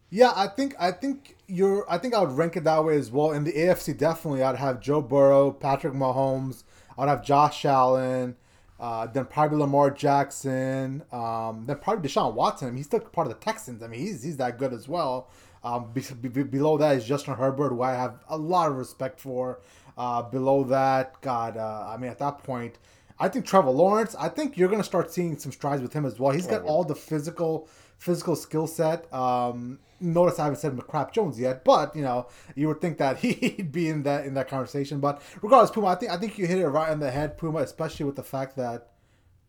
Yeah, 0.09 0.33
I 0.35 0.47
think 0.47 0.75
I 0.77 0.91
think 0.91 1.37
you're. 1.47 1.89
I 1.89 1.97
think 1.97 2.13
I 2.13 2.19
would 2.19 2.37
rank 2.37 2.57
it 2.57 2.65
that 2.65 2.83
way 2.83 2.97
as 2.97 3.09
well. 3.09 3.31
In 3.31 3.45
the 3.45 3.53
AFC, 3.53 3.97
definitely, 3.97 4.43
I'd 4.43 4.57
have 4.57 4.81
Joe 4.81 5.01
Burrow, 5.01 5.49
Patrick 5.51 5.93
Mahomes, 5.93 6.63
I'd 6.97 7.09
have 7.09 7.23
Josh 7.23 7.65
Allen, 7.65 8.35
uh, 8.79 9.07
then 9.07 9.25
probably 9.25 9.57
Lamar 9.57 9.91
Jackson, 9.91 11.03
um, 11.11 11.65
then 11.65 11.77
probably 11.77 12.07
Deshaun 12.07 12.33
Watson. 12.33 12.75
he's 12.75 12.85
still 12.85 12.99
part 12.99 13.27
of 13.27 13.33
the 13.33 13.39
Texans. 13.39 13.81
I 13.81 13.87
mean, 13.87 13.99
he's 13.99 14.23
he's 14.23 14.37
that 14.37 14.57
good 14.57 14.73
as 14.73 14.87
well. 14.87 15.29
Um, 15.63 15.91
be, 15.93 16.01
be, 16.01 16.43
below 16.43 16.77
that 16.77 16.97
is 16.97 17.05
Justin 17.05 17.35
Herbert, 17.35 17.69
who 17.69 17.81
I 17.81 17.93
have 17.93 18.19
a 18.27 18.37
lot 18.37 18.69
of 18.69 18.77
respect 18.77 19.19
for. 19.19 19.61
Uh, 19.97 20.23
below 20.23 20.63
that, 20.65 21.21
God, 21.21 21.55
uh, 21.55 21.87
I 21.87 21.97
mean, 21.97 22.09
at 22.09 22.19
that 22.19 22.43
point, 22.43 22.79
I 23.19 23.29
think 23.29 23.45
Trevor 23.45 23.69
Lawrence. 23.69 24.15
I 24.19 24.27
think 24.27 24.57
you're 24.57 24.69
gonna 24.69 24.83
start 24.83 25.11
seeing 25.11 25.37
some 25.37 25.51
strides 25.51 25.81
with 25.81 25.93
him 25.93 26.05
as 26.05 26.19
well. 26.19 26.31
He's 26.31 26.47
got 26.47 26.63
all 26.63 26.83
the 26.83 26.95
physical 26.95 27.67
physical 27.97 28.35
skill 28.35 28.67
set. 28.67 29.11
Um, 29.13 29.79
notice 30.03 30.39
I 30.39 30.43
haven't 30.43 30.59
said 30.59 30.75
McCrap 30.75 31.11
Jones 31.11 31.39
yet, 31.39 31.63
but 31.63 31.95
you 31.95 32.01
know 32.01 32.27
you 32.55 32.67
would 32.67 32.81
think 32.81 32.97
that 32.97 33.17
he'd 33.19 33.71
be 33.71 33.89
in 33.89 34.03
that 34.03 34.25
in 34.25 34.33
that 34.35 34.47
conversation. 34.47 34.99
But 34.99 35.21
regardless, 35.41 35.71
Puma, 35.71 35.87
I 35.87 35.95
think 35.95 36.11
I 36.11 36.17
think 36.17 36.37
you 36.37 36.45
hit 36.45 36.59
it 36.59 36.67
right 36.67 36.89
on 36.89 36.99
the 36.99 37.11
head, 37.11 37.37
Puma, 37.37 37.59
especially 37.59 38.05
with 38.05 38.15
the 38.15 38.23
fact 38.23 38.55
that 38.57 38.91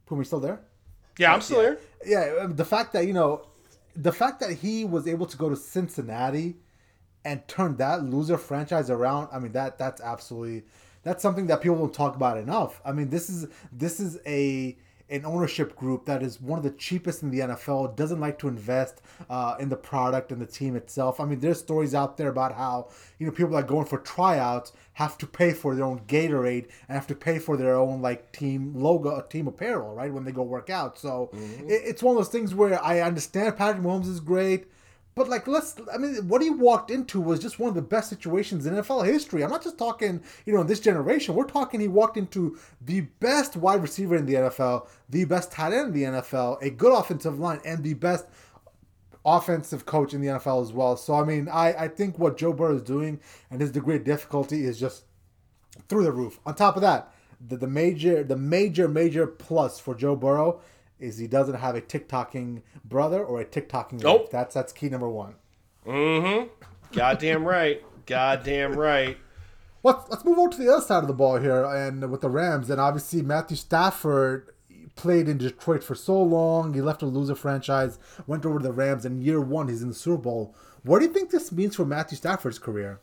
Puma, 0.07 0.21
you 0.21 0.25
still 0.25 0.41
there? 0.41 0.61
Yeah, 1.19 1.35
I'm 1.35 1.41
still 1.41 1.63
yeah. 1.63 1.69
here. 1.69 1.79
Yeah, 2.07 2.45
um, 2.45 2.57
the 2.57 2.65
fact 2.65 2.93
that 2.93 3.07
you 3.07 3.13
know 3.13 3.47
the 3.97 4.13
fact 4.13 4.41
that 4.41 4.53
he 4.53 4.85
was 4.85 5.07
able 5.07 5.27
to 5.27 5.37
go 5.37 5.49
to 5.49 5.57
Cincinnati 5.57 6.57
and 7.25 7.47
turn 7.49 7.77
that 7.77 8.05
loser 8.05 8.37
franchise 8.37 8.91
around. 8.91 9.29
I 9.33 9.39
mean 9.39 9.53
that 9.53 9.79
that's 9.79 10.01
absolutely 10.01 10.65
that's 11.03 11.23
something 11.23 11.47
that 11.49 11.61
people 11.61 11.77
don't 11.77 11.95
talk 11.95 12.17
about 12.17 12.39
enough. 12.39 12.81
I 12.85 12.93
mean 12.93 13.11
this 13.11 13.31
is 13.31 13.47
this 13.73 14.01
is 14.01 14.19
a 14.27 14.77
an 15.11 15.25
ownership 15.27 15.77
group 15.77 16.07
that 16.07 16.23
is 16.23 16.41
one 16.41 16.59
of 16.59 16.65
the 16.65 16.71
cheapest 16.71 17.23
in 17.23 17.31
the 17.31 17.41
NFL, 17.41 17.95
doesn't 17.95 18.21
like 18.21 18.39
to 18.39 18.49
invest 18.49 19.03
uh, 19.29 19.55
in 19.61 19.69
the 19.69 19.77
product 19.77 20.33
and 20.33 20.41
the 20.41 20.47
team 20.47 20.77
itself. 20.77 21.21
I 21.21 21.27
mean, 21.27 21.41
there's 21.41 21.59
stories 21.59 21.95
out 21.95 22.17
there 22.17 22.29
about 22.29 22.55
how, 22.55 22.89
you 23.19 23.27
know, 23.27 23.33
people 23.33 23.53
that 23.53 23.67
go 23.67 23.81
in 23.81 23.87
for 23.87 23.99
tryouts 23.99 24.73
have 24.95 25.19
to 25.19 25.27
pay 25.27 25.53
for 25.53 25.75
their 25.75 25.85
own 25.85 26.01
Gatorade 26.07 26.69
and 26.89 26.97
have 26.97 27.07
to 27.09 27.15
pay 27.15 27.39
for 27.39 27.57
their 27.57 27.77
own, 27.77 28.01
like, 28.01 28.33
team 28.33 28.73
logo, 28.75 29.19
a 29.19 29.29
team 29.29 29.47
apparel, 29.47 29.95
right, 29.95 30.13
when 30.13 30.25
they 30.25 30.33
go 30.33 30.43
work 30.43 30.71
out. 30.71 30.99
So 30.99 31.31
mm-hmm. 31.35 31.69
it, 31.69 31.83
it's 31.85 32.03
one 32.03 32.17
of 32.17 32.19
those 32.19 32.33
things 32.33 32.55
where 32.55 32.83
I 32.83 33.01
understand 33.01 33.57
Patrick 33.57 33.85
Mahomes 33.85 34.09
is 34.09 34.21
great. 34.21 34.67
But 35.15 35.29
like, 35.29 35.47
let's. 35.47 35.77
I 35.93 35.99
mean, 35.99 36.29
what 36.29 36.43
he 36.43 36.51
walked 36.51 36.91
into 36.91 37.21
was 37.21 37.39
just 37.39 37.59
one 37.59 37.69
of 37.69 37.75
the 37.75 37.83
best 37.83 38.09
situations 38.09 38.67
in 38.67 38.75
NFL 38.75 39.07
history. 39.07 39.45
I'm 39.45 39.51
not 39.51 39.63
just 39.63 39.79
talking, 39.79 40.23
you 40.45 40.53
know, 40.53 40.61
in 40.61 40.67
this 40.67 40.81
generation. 40.81 41.35
We're 41.35 41.45
talking 41.45 41.81
he 41.81 41.89
walked 41.89 42.17
into 42.17 42.59
the 42.81 43.03
best 43.21 43.57
wide 43.57 43.83
receiver 43.83 44.17
in 44.17 44.27
the 44.27 44.35
NFL, 44.35 44.89
the 45.09 45.25
best 45.25 45.53
tight 45.53 45.73
end 45.73 45.89
in 45.89 45.93
the 45.93 46.03
NFL, 46.03 46.61
a 46.63 46.71
good 46.71 46.93
offensive 46.93 47.39
line, 47.39 47.61
and 47.65 47.85
the 47.85 47.95
best 47.95 48.27
offensive 49.25 49.87
coach 49.87 50.13
in 50.15 50.21
the 50.21 50.29
NFL 50.29 50.63
as 50.63 50.73
well. 50.73 50.97
So 50.97 51.15
I 51.15 51.25
mean, 51.25 51.49
I 51.49 51.85
I 51.85 51.89
think 51.89 52.19
what 52.19 52.37
Joe 52.37 52.53
Burrow 52.53 52.75
is 52.75 52.83
doing 52.83 53.21
and 53.51 53.61
his 53.61 53.71
degree 53.71 53.97
of 53.97 54.05
difficulty 54.05 54.65
is 54.65 54.81
just 54.81 55.05
through 55.89 56.05
the 56.05 56.13
roof. 56.13 56.41
On 56.45 56.55
top 56.55 56.75
of 56.75 56.83
that, 56.83 57.13
the, 57.41 57.57
the 57.57 57.69
major 57.69 58.25
the 58.25 58.37
major 58.37 58.89
major 58.89 59.27
plus 59.27 59.79
for 59.79 59.95
Joe 59.95 60.17
Burrow 60.17 60.61
is 60.99 61.19
he 61.19 61.27
doesn't 61.27 61.57
have 61.57 61.75
a 61.75 61.81
TikToking 61.81 62.63
brother 62.85 63.23
or 63.23 63.41
a 63.41 63.45
TikToking 63.45 64.03
nope. 64.03 64.23
Wife. 64.23 64.31
That's 64.31 64.55
that's 64.55 64.73
key 64.73 64.89
number 64.89 65.09
one. 65.09 65.35
Mm-hmm. 65.87 66.49
Goddamn 66.93 67.45
right. 67.45 67.83
Goddamn 68.07 68.75
right. 68.75 69.19
Let's 69.83 70.09
let's 70.09 70.25
move 70.25 70.39
on 70.39 70.51
to 70.51 70.59
the 70.59 70.73
other 70.73 70.85
side 70.85 71.03
of 71.03 71.09
the 71.09 71.15
ball 71.15 71.39
here, 71.39 71.65
and 71.65 72.11
with 72.11 72.23
the 72.23 72.31
Rams, 72.31 72.71
and 72.71 72.81
obviously 72.81 73.23
Matthew 73.23 73.57
Stafford 73.57 74.51
played 74.97 75.29
in 75.29 75.39
Detroit 75.39 75.83
for 75.83 75.95
so 75.95 76.23
long. 76.23 76.73
He 76.73 76.81
left 76.81 77.03
a 77.03 77.07
loser 77.07 77.35
franchise, 77.35 77.99
went 78.27 78.47
over 78.47 78.59
to 78.59 78.63
the 78.63 78.73
Rams, 78.73 79.05
and 79.05 79.23
year 79.23 79.41
one 79.41 79.69
he's 79.69 79.83
in 79.83 79.89
the 79.89 79.95
Super 79.95 80.23
Bowl. 80.23 80.55
What 80.85 81.01
do 81.01 81.07
you 81.07 81.13
think 81.13 81.31
this 81.31 81.53
means 81.53 81.77
for 81.77 81.85
Matthew 81.85 82.17
Stafford's 82.17 82.59
career? 82.59 83.01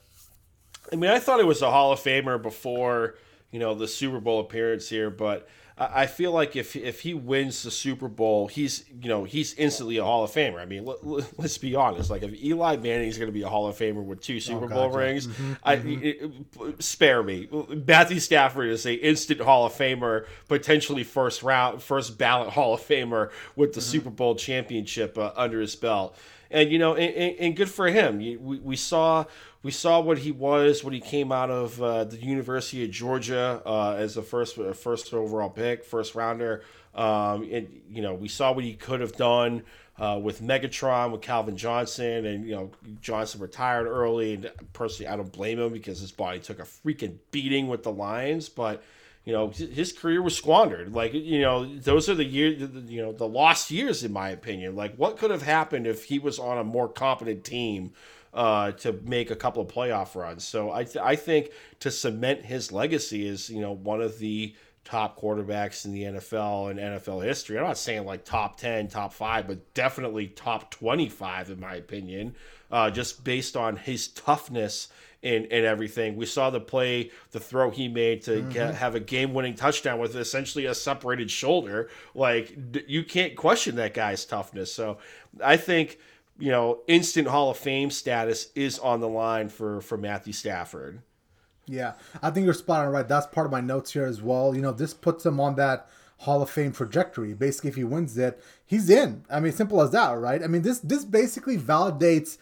I 0.91 0.95
mean, 0.95 1.11
I 1.11 1.19
thought 1.19 1.39
it 1.39 1.47
was 1.47 1.61
a 1.61 1.71
Hall 1.71 1.91
of 1.91 1.99
Famer 1.99 2.41
before 2.41 3.15
you 3.51 3.59
know 3.59 3.75
the 3.75 3.87
Super 3.87 4.19
Bowl 4.19 4.39
appearance 4.39 4.89
here, 4.89 5.09
but 5.09 5.47
I 5.77 6.05
feel 6.05 6.31
like 6.31 6.55
if 6.55 6.75
if 6.75 7.01
he 7.01 7.13
wins 7.13 7.63
the 7.63 7.71
Super 7.71 8.07
Bowl, 8.07 8.47
he's 8.47 8.85
you 9.01 9.09
know 9.09 9.23
he's 9.23 9.53
instantly 9.55 9.97
a 9.97 10.03
Hall 10.03 10.23
of 10.23 10.31
Famer. 10.31 10.59
I 10.59 10.65
mean, 10.65 10.85
let, 10.85 11.39
us 11.39 11.57
be 11.57 11.75
honest. 11.75 12.09
Like 12.09 12.23
if 12.23 12.33
Eli 12.43 12.75
Manning 12.75 13.07
is 13.07 13.17
going 13.17 13.29
to 13.29 13.33
be 13.33 13.41
a 13.41 13.49
Hall 13.49 13.67
of 13.67 13.77
Famer 13.77 14.03
with 14.03 14.21
two 14.21 14.39
Super 14.39 14.65
oh, 14.65 14.67
Bowl 14.67 14.89
rings, 14.89 15.27
mm-hmm, 15.27 15.53
I 15.63 15.77
mm-hmm. 15.77 15.99
It, 16.03 16.83
spare 16.83 17.23
me. 17.23 17.47
Matthew 17.87 18.19
Stafford 18.19 18.69
is 18.69 18.85
a 18.85 18.93
instant 18.93 19.41
Hall 19.41 19.65
of 19.65 19.73
Famer, 19.73 20.25
potentially 20.47 21.03
first 21.03 21.41
round, 21.41 21.81
first 21.81 22.17
ballot 22.17 22.49
Hall 22.53 22.73
of 22.73 22.81
Famer 22.81 23.31
with 23.55 23.73
the 23.73 23.79
mm-hmm. 23.79 23.89
Super 23.89 24.09
Bowl 24.09 24.35
championship 24.35 25.17
uh, 25.17 25.31
under 25.35 25.61
his 25.61 25.75
belt. 25.75 26.15
And 26.51 26.69
you 26.69 26.79
know, 26.79 26.95
and, 26.95 27.37
and 27.39 27.55
good 27.55 27.69
for 27.69 27.87
him. 27.87 28.17
We, 28.17 28.35
we 28.37 28.75
saw 28.75 29.25
we 29.63 29.71
saw 29.71 29.99
what 29.99 30.19
he 30.19 30.31
was 30.31 30.83
when 30.83 30.93
he 30.93 30.99
came 30.99 31.31
out 31.31 31.51
of 31.51 31.81
uh, 31.81 32.03
the 32.03 32.17
University 32.17 32.83
of 32.83 32.91
Georgia 32.91 33.61
uh, 33.65 33.93
as 33.93 34.17
a 34.17 34.23
first 34.23 34.57
first 34.75 35.13
overall 35.13 35.49
pick, 35.49 35.83
first 35.83 36.15
rounder. 36.15 36.63
Um, 36.95 37.47
and 37.51 37.81
you 37.89 38.01
know, 38.01 38.13
we 38.13 38.27
saw 38.27 38.51
what 38.51 38.63
he 38.63 38.73
could 38.73 39.01
have 39.01 39.15
done 39.15 39.63
uh, 39.99 40.19
with 40.21 40.41
Megatron, 40.41 41.11
with 41.11 41.21
Calvin 41.21 41.55
Johnson, 41.55 42.25
and 42.25 42.45
you 42.45 42.55
know, 42.55 42.71
Johnson 43.01 43.39
retired 43.39 43.85
early. 43.85 44.33
And 44.33 44.51
personally, 44.73 45.07
I 45.11 45.15
don't 45.15 45.31
blame 45.31 45.59
him 45.59 45.71
because 45.71 45.99
his 45.99 46.11
body 46.11 46.39
took 46.39 46.59
a 46.59 46.63
freaking 46.63 47.17
beating 47.29 47.67
with 47.67 47.83
the 47.83 47.91
Lions, 47.91 48.49
but 48.49 48.83
you 49.25 49.33
know 49.33 49.49
his 49.49 49.93
career 49.93 50.19
was 50.19 50.35
squandered 50.35 50.93
like 50.93 51.13
you 51.13 51.41
know 51.41 51.63
those 51.77 52.09
are 52.09 52.15
the 52.15 52.25
years 52.25 52.59
you 52.87 52.99
know 52.99 53.11
the 53.11 53.27
lost 53.27 53.69
years 53.69 54.03
in 54.03 54.11
my 54.11 54.29
opinion 54.29 54.75
like 54.75 54.95
what 54.95 55.15
could 55.17 55.29
have 55.29 55.43
happened 55.43 55.85
if 55.85 56.05
he 56.05 56.17
was 56.17 56.39
on 56.39 56.57
a 56.57 56.63
more 56.63 56.87
competent 56.87 57.43
team 57.43 57.91
uh, 58.33 58.71
to 58.71 58.93
make 59.03 59.31
a 59.31 59.35
couple 59.35 59.61
of 59.61 59.67
playoff 59.67 60.15
runs. 60.15 60.43
So 60.43 60.71
I, 60.71 60.83
th- 60.83 61.03
I 61.03 61.15
think 61.15 61.51
to 61.79 61.91
cement 61.91 62.45
his 62.45 62.71
legacy 62.71 63.27
is 63.27 63.49
you 63.49 63.61
know 63.61 63.73
one 63.73 64.01
of 64.01 64.19
the 64.19 64.55
top 64.83 65.19
quarterbacks 65.19 65.85
in 65.85 65.91
the 65.91 66.03
NFL 66.03 66.71
and 66.71 66.79
NFL 66.79 67.23
history. 67.23 67.57
I'm 67.57 67.65
not 67.65 67.77
saying 67.77 68.05
like 68.05 68.25
top 68.25 68.57
10, 68.57 68.87
top 68.87 69.13
5, 69.13 69.47
but 69.47 69.73
definitely 69.73 70.27
top 70.27 70.71
25 70.71 71.51
in 71.51 71.59
my 71.59 71.75
opinion, 71.75 72.35
uh, 72.71 72.89
just 72.89 73.23
based 73.23 73.55
on 73.55 73.77
his 73.77 74.07
toughness 74.07 74.87
and, 75.23 75.45
and 75.45 75.65
everything. 75.65 76.15
We 76.15 76.25
saw 76.25 76.49
the 76.49 76.59
play, 76.59 77.11
the 77.31 77.39
throw 77.39 77.69
he 77.69 77.87
made 77.87 78.23
to 78.23 78.31
mm-hmm. 78.31 78.49
get, 78.49 78.75
have 78.75 78.95
a 78.95 78.99
game 78.99 79.33
winning 79.33 79.53
touchdown 79.53 79.99
with 79.99 80.15
essentially 80.15 80.65
a 80.65 80.73
separated 80.73 81.29
shoulder. 81.29 81.89
Like, 82.15 82.71
d- 82.71 82.83
you 82.87 83.03
can't 83.03 83.35
question 83.35 83.75
that 83.75 83.93
guy's 83.93 84.25
toughness. 84.25 84.73
So 84.73 84.97
I 85.43 85.57
think 85.57 85.99
you 86.39 86.51
know, 86.51 86.79
instant 86.87 87.27
Hall 87.27 87.51
of 87.51 87.57
Fame 87.57 87.91
status 87.91 88.49
is 88.55 88.79
on 88.79 88.99
the 88.99 89.07
line 89.07 89.49
for 89.49 89.81
for 89.81 89.97
Matthew 89.97 90.33
Stafford. 90.33 91.01
Yeah, 91.67 91.93
I 92.21 92.31
think 92.31 92.45
you're 92.45 92.53
spot 92.53 92.85
on 92.85 92.91
right. 92.91 93.07
That's 93.07 93.27
part 93.27 93.45
of 93.45 93.51
my 93.51 93.61
notes 93.61 93.93
here 93.93 94.05
as 94.05 94.21
well. 94.21 94.55
You 94.55 94.61
know, 94.61 94.71
this 94.71 94.93
puts 94.93 95.25
him 95.25 95.39
on 95.39 95.55
that 95.55 95.87
Hall 96.19 96.41
of 96.41 96.49
Fame 96.49 96.71
trajectory. 96.71 97.33
Basically, 97.33 97.69
if 97.69 97.75
he 97.75 97.83
wins 97.83 98.17
it, 98.17 98.41
he's 98.65 98.89
in. 98.89 99.23
I 99.29 99.39
mean, 99.39 99.53
simple 99.53 99.81
as 99.81 99.91
that, 99.91 100.11
right? 100.17 100.43
I 100.43 100.47
mean, 100.47 100.63
this 100.63 100.79
this 100.79 101.05
basically 101.05 101.57
validates 101.57 102.37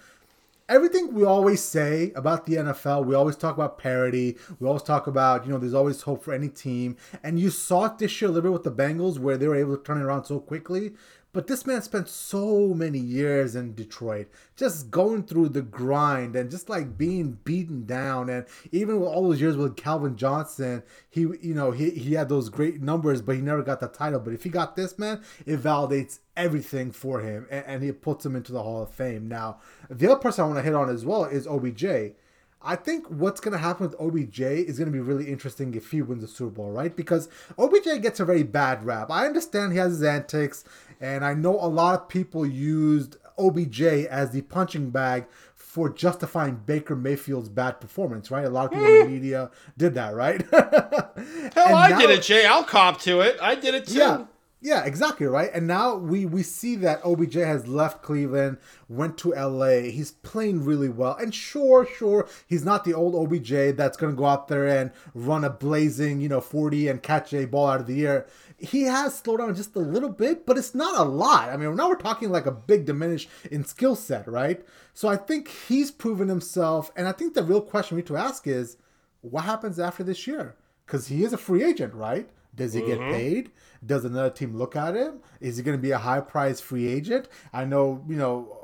everything 0.70 1.14
we 1.14 1.26
always 1.26 1.62
say 1.62 2.14
about 2.16 2.46
the 2.46 2.56
NFL, 2.56 3.06
we 3.06 3.16
always 3.16 3.36
talk 3.36 3.56
about 3.56 3.80
parity. 3.80 4.38
We 4.60 4.68
always 4.68 4.84
talk 4.84 5.08
about, 5.08 5.46
you 5.46 5.52
know, 5.52 5.58
there's 5.58 5.74
always 5.74 6.04
hope 6.04 6.24
for 6.24 6.34
any 6.34 6.48
team. 6.48 6.96
And 7.24 7.40
you 7.40 7.50
saw 7.50 7.86
it 7.86 7.98
this 7.98 8.22
year 8.22 8.30
a 8.30 8.34
little 8.34 8.52
bit 8.52 8.54
with 8.54 8.64
the 8.64 8.84
Bengals 8.84 9.18
where 9.18 9.36
they 9.36 9.48
were 9.48 9.56
able 9.56 9.76
to 9.76 9.84
turn 9.84 10.00
it 10.00 10.04
around 10.04 10.26
so 10.26 10.40
quickly. 10.40 10.94
But 11.32 11.46
this 11.46 11.68
man 11.68 11.84
spent 11.84 12.10
so 12.10 12.74
many 12.74 12.98
years 12.98 13.56
in 13.56 13.76
Detroit, 13.76 14.30
just 14.56 14.90
going 14.90 15.24
through 15.24 15.50
the 15.50 15.62
grind 15.62 16.36
and 16.36 16.50
just 16.50 16.70
like 16.70 16.98
being 16.98 17.38
beaten 17.44 17.86
down. 17.86 18.30
And 18.30 18.48
even 18.72 19.00
with 19.00 19.10
all 19.10 19.30
those 19.30 19.40
years 19.40 19.56
with 19.56 19.78
Calvin 19.78 20.18
Johnson, 20.18 20.82
he, 21.08 21.22
you 21.22 21.54
know, 21.54 21.70
he, 21.70 21.92
he 21.92 22.16
had 22.16 22.30
those 22.30 22.50
great 22.50 22.82
numbers, 22.82 23.22
but 23.22 23.36
he 23.36 23.42
never 23.42 23.62
got 23.62 23.80
the 23.80 23.88
title. 23.88 24.20
But 24.20 24.34
if 24.34 24.44
he 24.44 24.50
got 24.50 24.76
this 24.76 24.98
man, 24.98 25.22
it 25.46 25.62
validates 25.62 26.20
everything 26.36 26.92
for 26.92 27.20
him 27.20 27.46
and, 27.52 27.66
and 27.68 27.84
it 27.84 28.02
puts 28.02 28.26
him 28.26 28.36
into 28.36 28.52
the 28.52 28.64
Hall 28.64 28.82
of 28.82 28.92
Fame. 28.92 29.28
Now, 29.28 29.60
the 29.88 30.12
other 30.12 30.20
person 30.20 30.44
I 30.44 30.48
want 30.48 30.58
to 30.58 30.64
hit 30.64 30.74
on 30.74 30.90
as 30.90 31.06
well 31.06 31.26
is 31.26 31.46
OBJ. 31.46 32.16
I 32.62 32.76
think 32.76 33.08
what's 33.08 33.40
going 33.40 33.54
to 33.54 33.58
happen 33.58 33.88
with 33.88 34.00
OBJ 34.02 34.42
is 34.42 34.78
going 34.78 34.92
to 34.92 34.92
be 34.92 35.00
really 35.00 35.30
interesting 35.30 35.74
if 35.76 35.92
he 35.92 36.02
wins 36.02 36.22
the 36.24 36.28
Super 36.28 36.52
Bowl, 36.52 36.72
right? 36.72 36.94
Because 36.94 37.30
OBJ 37.58 38.02
gets 38.02 38.20
a 38.20 38.26
very 38.26 38.44
bad 38.44 38.84
rap. 38.84 39.10
I 39.10 39.26
understand 39.26 39.72
he 39.72 39.78
has 39.78 39.94
his 39.94 40.04
antics, 40.04 40.66
and 41.00 41.24
I 41.24 41.34
know 41.34 41.56
a 41.56 41.68
lot 41.68 41.96
of 41.96 42.08
people 42.08 42.46
used 42.46 43.18
OBJ 43.38 43.82
as 43.82 44.32
the 44.32 44.42
punching 44.42 44.90
bag 44.90 45.26
for 45.56 45.90
justifying 45.90 46.56
Baker 46.66 46.96
Mayfield's 46.96 47.48
bad 47.48 47.80
performance, 47.80 48.32
right? 48.32 48.44
A 48.44 48.50
lot 48.50 48.66
of 48.66 48.72
people 48.72 48.88
in 48.88 48.94
the 48.94 49.06
eh. 49.06 49.08
media 49.08 49.52
did 49.78 49.94
that, 49.94 50.16
right? 50.16 50.42
Hell, 50.52 51.76
I 51.76 51.90
now, 51.90 52.00
did 52.00 52.10
it, 52.10 52.24
Jay. 52.24 52.46
I'll 52.46 52.64
cop 52.64 53.00
to 53.02 53.22
it. 53.22 53.38
I 53.42 53.56
did 53.56 53.76
it 53.76 53.88
too. 53.88 54.00
Yeah. 54.00 54.26
Yeah, 54.62 54.84
exactly 54.84 55.26
right. 55.26 55.50
And 55.54 55.68
now 55.68 55.96
we 55.96 56.26
we 56.26 56.44
see 56.44 56.76
that 56.78 57.00
OBJ 57.06 57.36
has 57.36 57.66
left 57.66 58.02
Cleveland, 58.02 58.58
went 58.90 59.18
to 59.20 59.30
LA. 59.30 59.90
He's 59.90 60.12
playing 60.12 60.66
really 60.66 60.90
well. 60.90 61.16
And 61.16 61.34
sure, 61.34 61.86
sure, 61.86 62.28
he's 62.46 62.66
not 62.66 62.84
the 62.84 62.94
old 62.94 63.16
OBJ 63.16 63.78
that's 63.78 63.96
going 63.96 64.14
to 64.14 64.18
go 64.18 64.26
out 64.26 64.50
there 64.50 64.68
and 64.68 64.92
run 65.14 65.46
a 65.46 65.50
blazing, 65.50 66.20
you 66.20 66.28
know, 66.28 66.42
40 66.42 66.90
and 66.90 67.02
catch 67.02 67.34
a 67.34 67.46
ball 67.46 67.68
out 67.68 67.80
of 67.80 67.88
the 67.88 68.06
air. 68.06 68.28
He 68.60 68.84
has 68.84 69.18
slowed 69.18 69.40
down 69.40 69.56
just 69.56 69.76
a 69.76 69.80
little 69.80 70.10
bit, 70.10 70.46
but 70.46 70.58
it's 70.58 70.76
not 70.76 71.00
a 71.00 71.04
lot. 71.04 71.50
I 71.50 71.58
mean, 71.58 71.76
now 71.76 71.90
we're 71.90 71.96
talking 71.96 72.30
like 72.30 72.46
a 72.46 72.52
big 72.52 72.86
diminish 72.86 73.28
in 73.50 73.64
skill 73.64 73.96
set, 73.96 74.28
right? 74.28 74.66
So 74.94 75.08
I 75.08 75.16
think 75.16 75.48
he's 75.48 75.92
proven 75.92 76.28
himself. 76.28 76.92
And 76.96 77.08
I 77.08 77.12
think 77.12 77.34
the 77.34 77.44
real 77.44 77.62
question 77.62 77.96
we 77.96 78.02
need 78.02 78.08
to 78.08 78.18
ask 78.18 78.48
is 78.48 78.78
what 79.22 79.46
happens 79.46 79.80
after 79.80 80.04
this 80.04 80.28
year? 80.28 80.56
Because 80.86 81.08
he 81.08 81.24
is 81.24 81.34
a 81.34 81.38
free 81.38 81.64
agent, 81.64 81.94
right? 81.94 82.30
Does 82.56 82.74
he 82.74 82.82
mm-hmm. 82.82 82.90
get 82.90 83.12
paid? 83.12 83.52
Does 83.86 84.06
another 84.06 84.30
team 84.30 84.56
look 84.58 84.76
at 84.76 84.96
him? 84.96 85.20
Is 85.40 85.58
he 85.58 85.64
going 85.64 85.78
to 85.78 85.82
be 85.82 85.92
a 85.92 85.98
high 85.98 86.20
price 86.20 86.60
free 86.60 86.88
agent? 86.88 87.30
I 87.54 87.66
know, 87.66 88.04
you 88.08 88.16
know, 88.16 88.59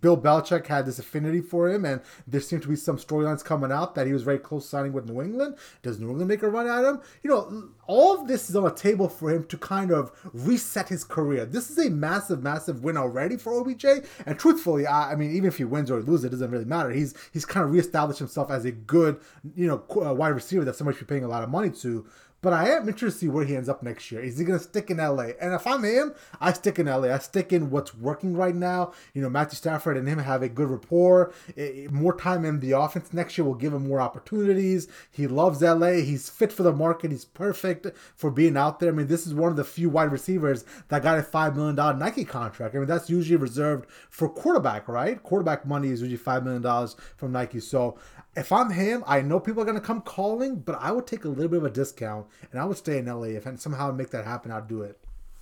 Bill 0.00 0.16
Belichick 0.16 0.66
had 0.66 0.86
this 0.86 0.98
affinity 0.98 1.40
for 1.40 1.68
him, 1.68 1.84
and 1.84 2.00
there 2.26 2.40
seemed 2.40 2.62
to 2.62 2.68
be 2.68 2.76
some 2.76 2.98
storylines 2.98 3.44
coming 3.44 3.72
out 3.72 3.94
that 3.94 4.06
he 4.06 4.12
was 4.12 4.22
very 4.22 4.38
close 4.38 4.68
signing 4.68 4.92
with 4.92 5.08
New 5.08 5.20
England. 5.20 5.56
Does 5.82 5.98
New 5.98 6.10
England 6.10 6.28
make 6.28 6.42
a 6.42 6.48
run 6.48 6.68
at 6.68 6.84
him? 6.84 7.00
You 7.22 7.30
know, 7.30 7.70
all 7.86 8.20
of 8.20 8.28
this 8.28 8.48
is 8.48 8.56
on 8.56 8.64
the 8.64 8.70
table 8.70 9.08
for 9.08 9.30
him 9.30 9.44
to 9.44 9.58
kind 9.58 9.90
of 9.90 10.12
reset 10.32 10.88
his 10.88 11.04
career. 11.04 11.44
This 11.44 11.70
is 11.70 11.78
a 11.78 11.90
massive, 11.90 12.42
massive 12.42 12.84
win 12.84 12.96
already 12.96 13.36
for 13.36 13.52
OBJ. 13.54 13.84
And 14.26 14.38
truthfully, 14.38 14.86
I, 14.86 15.12
I 15.12 15.14
mean, 15.16 15.32
even 15.32 15.48
if 15.48 15.58
he 15.58 15.64
wins 15.64 15.90
or 15.90 16.00
loses, 16.00 16.26
it 16.26 16.30
doesn't 16.30 16.50
really 16.50 16.64
matter. 16.64 16.90
He's 16.90 17.14
he's 17.32 17.44
kind 17.44 17.64
of 17.64 17.72
reestablished 17.72 18.18
himself 18.18 18.50
as 18.50 18.64
a 18.64 18.72
good, 18.72 19.20
you 19.56 19.66
know, 19.66 19.84
uh, 20.00 20.14
wide 20.14 20.28
receiver 20.28 20.64
that 20.64 20.76
somebody 20.76 20.96
should 20.96 21.06
be 21.06 21.12
paying 21.12 21.24
a 21.24 21.28
lot 21.28 21.42
of 21.42 21.50
money 21.50 21.70
to. 21.70 22.06
But 22.42 22.52
I 22.52 22.70
am 22.70 22.88
interested 22.88 23.20
to 23.20 23.20
see 23.20 23.28
where 23.28 23.44
he 23.44 23.54
ends 23.54 23.68
up 23.68 23.84
next 23.84 24.10
year. 24.10 24.20
Is 24.20 24.36
he 24.36 24.44
going 24.44 24.58
to 24.58 24.64
stick 24.64 24.90
in 24.90 24.96
LA? 24.96 25.28
And 25.40 25.54
if 25.54 25.64
I'm 25.64 25.84
him, 25.84 26.12
I 26.40 26.52
stick 26.52 26.80
in 26.80 26.86
LA. 26.86 27.14
I 27.14 27.18
stick 27.18 27.52
in 27.52 27.70
what's 27.70 27.94
working 27.94 28.36
right 28.36 28.54
now. 28.54 28.92
You 29.14 29.22
know, 29.22 29.30
Matthew 29.30 29.56
Stafford 29.56 29.96
and 29.96 30.08
him 30.08 30.18
have 30.18 30.42
a 30.42 30.48
good 30.48 30.68
rapport. 30.68 31.32
It, 31.54 31.92
more 31.92 32.16
time 32.16 32.44
in 32.44 32.58
the 32.58 32.72
offense 32.72 33.12
next 33.12 33.38
year 33.38 33.44
will 33.44 33.54
give 33.54 33.72
him 33.72 33.86
more 33.86 34.00
opportunities. 34.00 34.88
He 35.08 35.28
loves 35.28 35.62
LA. 35.62 35.92
He's 36.02 36.28
fit 36.28 36.52
for 36.52 36.64
the 36.64 36.72
market. 36.72 37.12
He's 37.12 37.24
perfect 37.24 37.86
for 38.16 38.32
being 38.32 38.56
out 38.56 38.80
there. 38.80 38.90
I 38.90 38.92
mean, 38.92 39.06
this 39.06 39.24
is 39.24 39.34
one 39.34 39.52
of 39.52 39.56
the 39.56 39.64
few 39.64 39.88
wide 39.88 40.10
receivers 40.10 40.64
that 40.88 41.04
got 41.04 41.18
a 41.18 41.22
$5 41.22 41.54
million 41.54 41.98
Nike 41.98 42.24
contract. 42.24 42.74
I 42.74 42.78
mean, 42.78 42.88
that's 42.88 43.08
usually 43.08 43.36
reserved 43.36 43.86
for 44.10 44.28
quarterback, 44.28 44.88
right? 44.88 45.22
Quarterback 45.22 45.64
money 45.64 45.90
is 45.90 46.02
usually 46.02 46.18
$5 46.18 46.42
million 46.42 46.88
from 47.16 47.30
Nike. 47.30 47.60
So 47.60 47.98
if 48.34 48.50
I'm 48.50 48.70
him, 48.70 49.04
I 49.06 49.20
know 49.20 49.40
people 49.40 49.62
are 49.62 49.66
gonna 49.66 49.80
come 49.80 50.00
calling, 50.00 50.56
but 50.56 50.78
I 50.80 50.92
would 50.92 51.06
take 51.06 51.24
a 51.24 51.28
little 51.28 51.48
bit 51.48 51.58
of 51.58 51.64
a 51.64 51.70
discount 51.70 52.26
and 52.50 52.60
I 52.60 52.64
would 52.64 52.76
stay 52.76 52.98
in 52.98 53.06
LA. 53.06 53.24
If 53.24 53.46
I 53.46 53.54
somehow 53.56 53.92
make 53.92 54.10
that 54.10 54.24
happen, 54.24 54.50
I'd 54.50 54.68
do 54.68 54.82
it. 54.82 54.98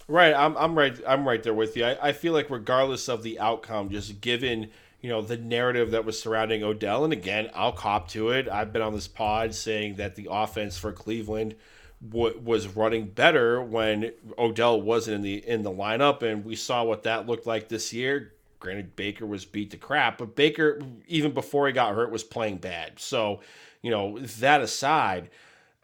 Right, 0.08 0.34
I'm, 0.34 0.56
I'm 0.56 0.76
right. 0.76 0.98
I'm 1.06 1.26
right 1.26 1.40
there 1.40 1.54
with 1.54 1.76
you. 1.76 1.84
I, 1.84 2.08
I 2.08 2.12
feel 2.12 2.32
like 2.32 2.50
regardless 2.50 3.08
of 3.08 3.22
the 3.22 3.38
outcome, 3.38 3.90
just 3.90 4.20
given 4.20 4.70
you 5.00 5.08
know 5.08 5.22
the 5.22 5.36
narrative 5.36 5.92
that 5.92 6.04
was 6.04 6.20
surrounding 6.20 6.64
Odell, 6.64 7.04
and 7.04 7.12
again, 7.12 7.48
I'll 7.54 7.72
cop 7.72 8.08
to 8.08 8.30
it. 8.30 8.48
I've 8.48 8.72
been 8.72 8.82
on 8.82 8.92
this 8.92 9.06
pod 9.06 9.54
saying 9.54 9.96
that 9.96 10.16
the 10.16 10.28
offense 10.30 10.76
for 10.76 10.92
Cleveland 10.92 11.54
was 12.02 12.66
running 12.66 13.06
better 13.06 13.62
when 13.62 14.10
Odell 14.38 14.80
wasn't 14.80 15.16
in 15.16 15.22
the 15.22 15.48
in 15.48 15.62
the 15.62 15.70
lineup, 15.70 16.22
and 16.22 16.44
we 16.44 16.56
saw 16.56 16.82
what 16.82 17.04
that 17.04 17.28
looked 17.28 17.46
like 17.46 17.68
this 17.68 17.92
year 17.92 18.32
Granted, 18.60 18.94
Baker 18.94 19.26
was 19.26 19.44
beat 19.44 19.70
to 19.70 19.78
crap, 19.78 20.18
but 20.18 20.36
Baker, 20.36 20.80
even 21.08 21.32
before 21.32 21.66
he 21.66 21.72
got 21.72 21.94
hurt, 21.94 22.10
was 22.10 22.22
playing 22.22 22.58
bad. 22.58 23.00
So, 23.00 23.40
you 23.82 23.90
know, 23.90 24.18
that 24.18 24.60
aside, 24.60 25.30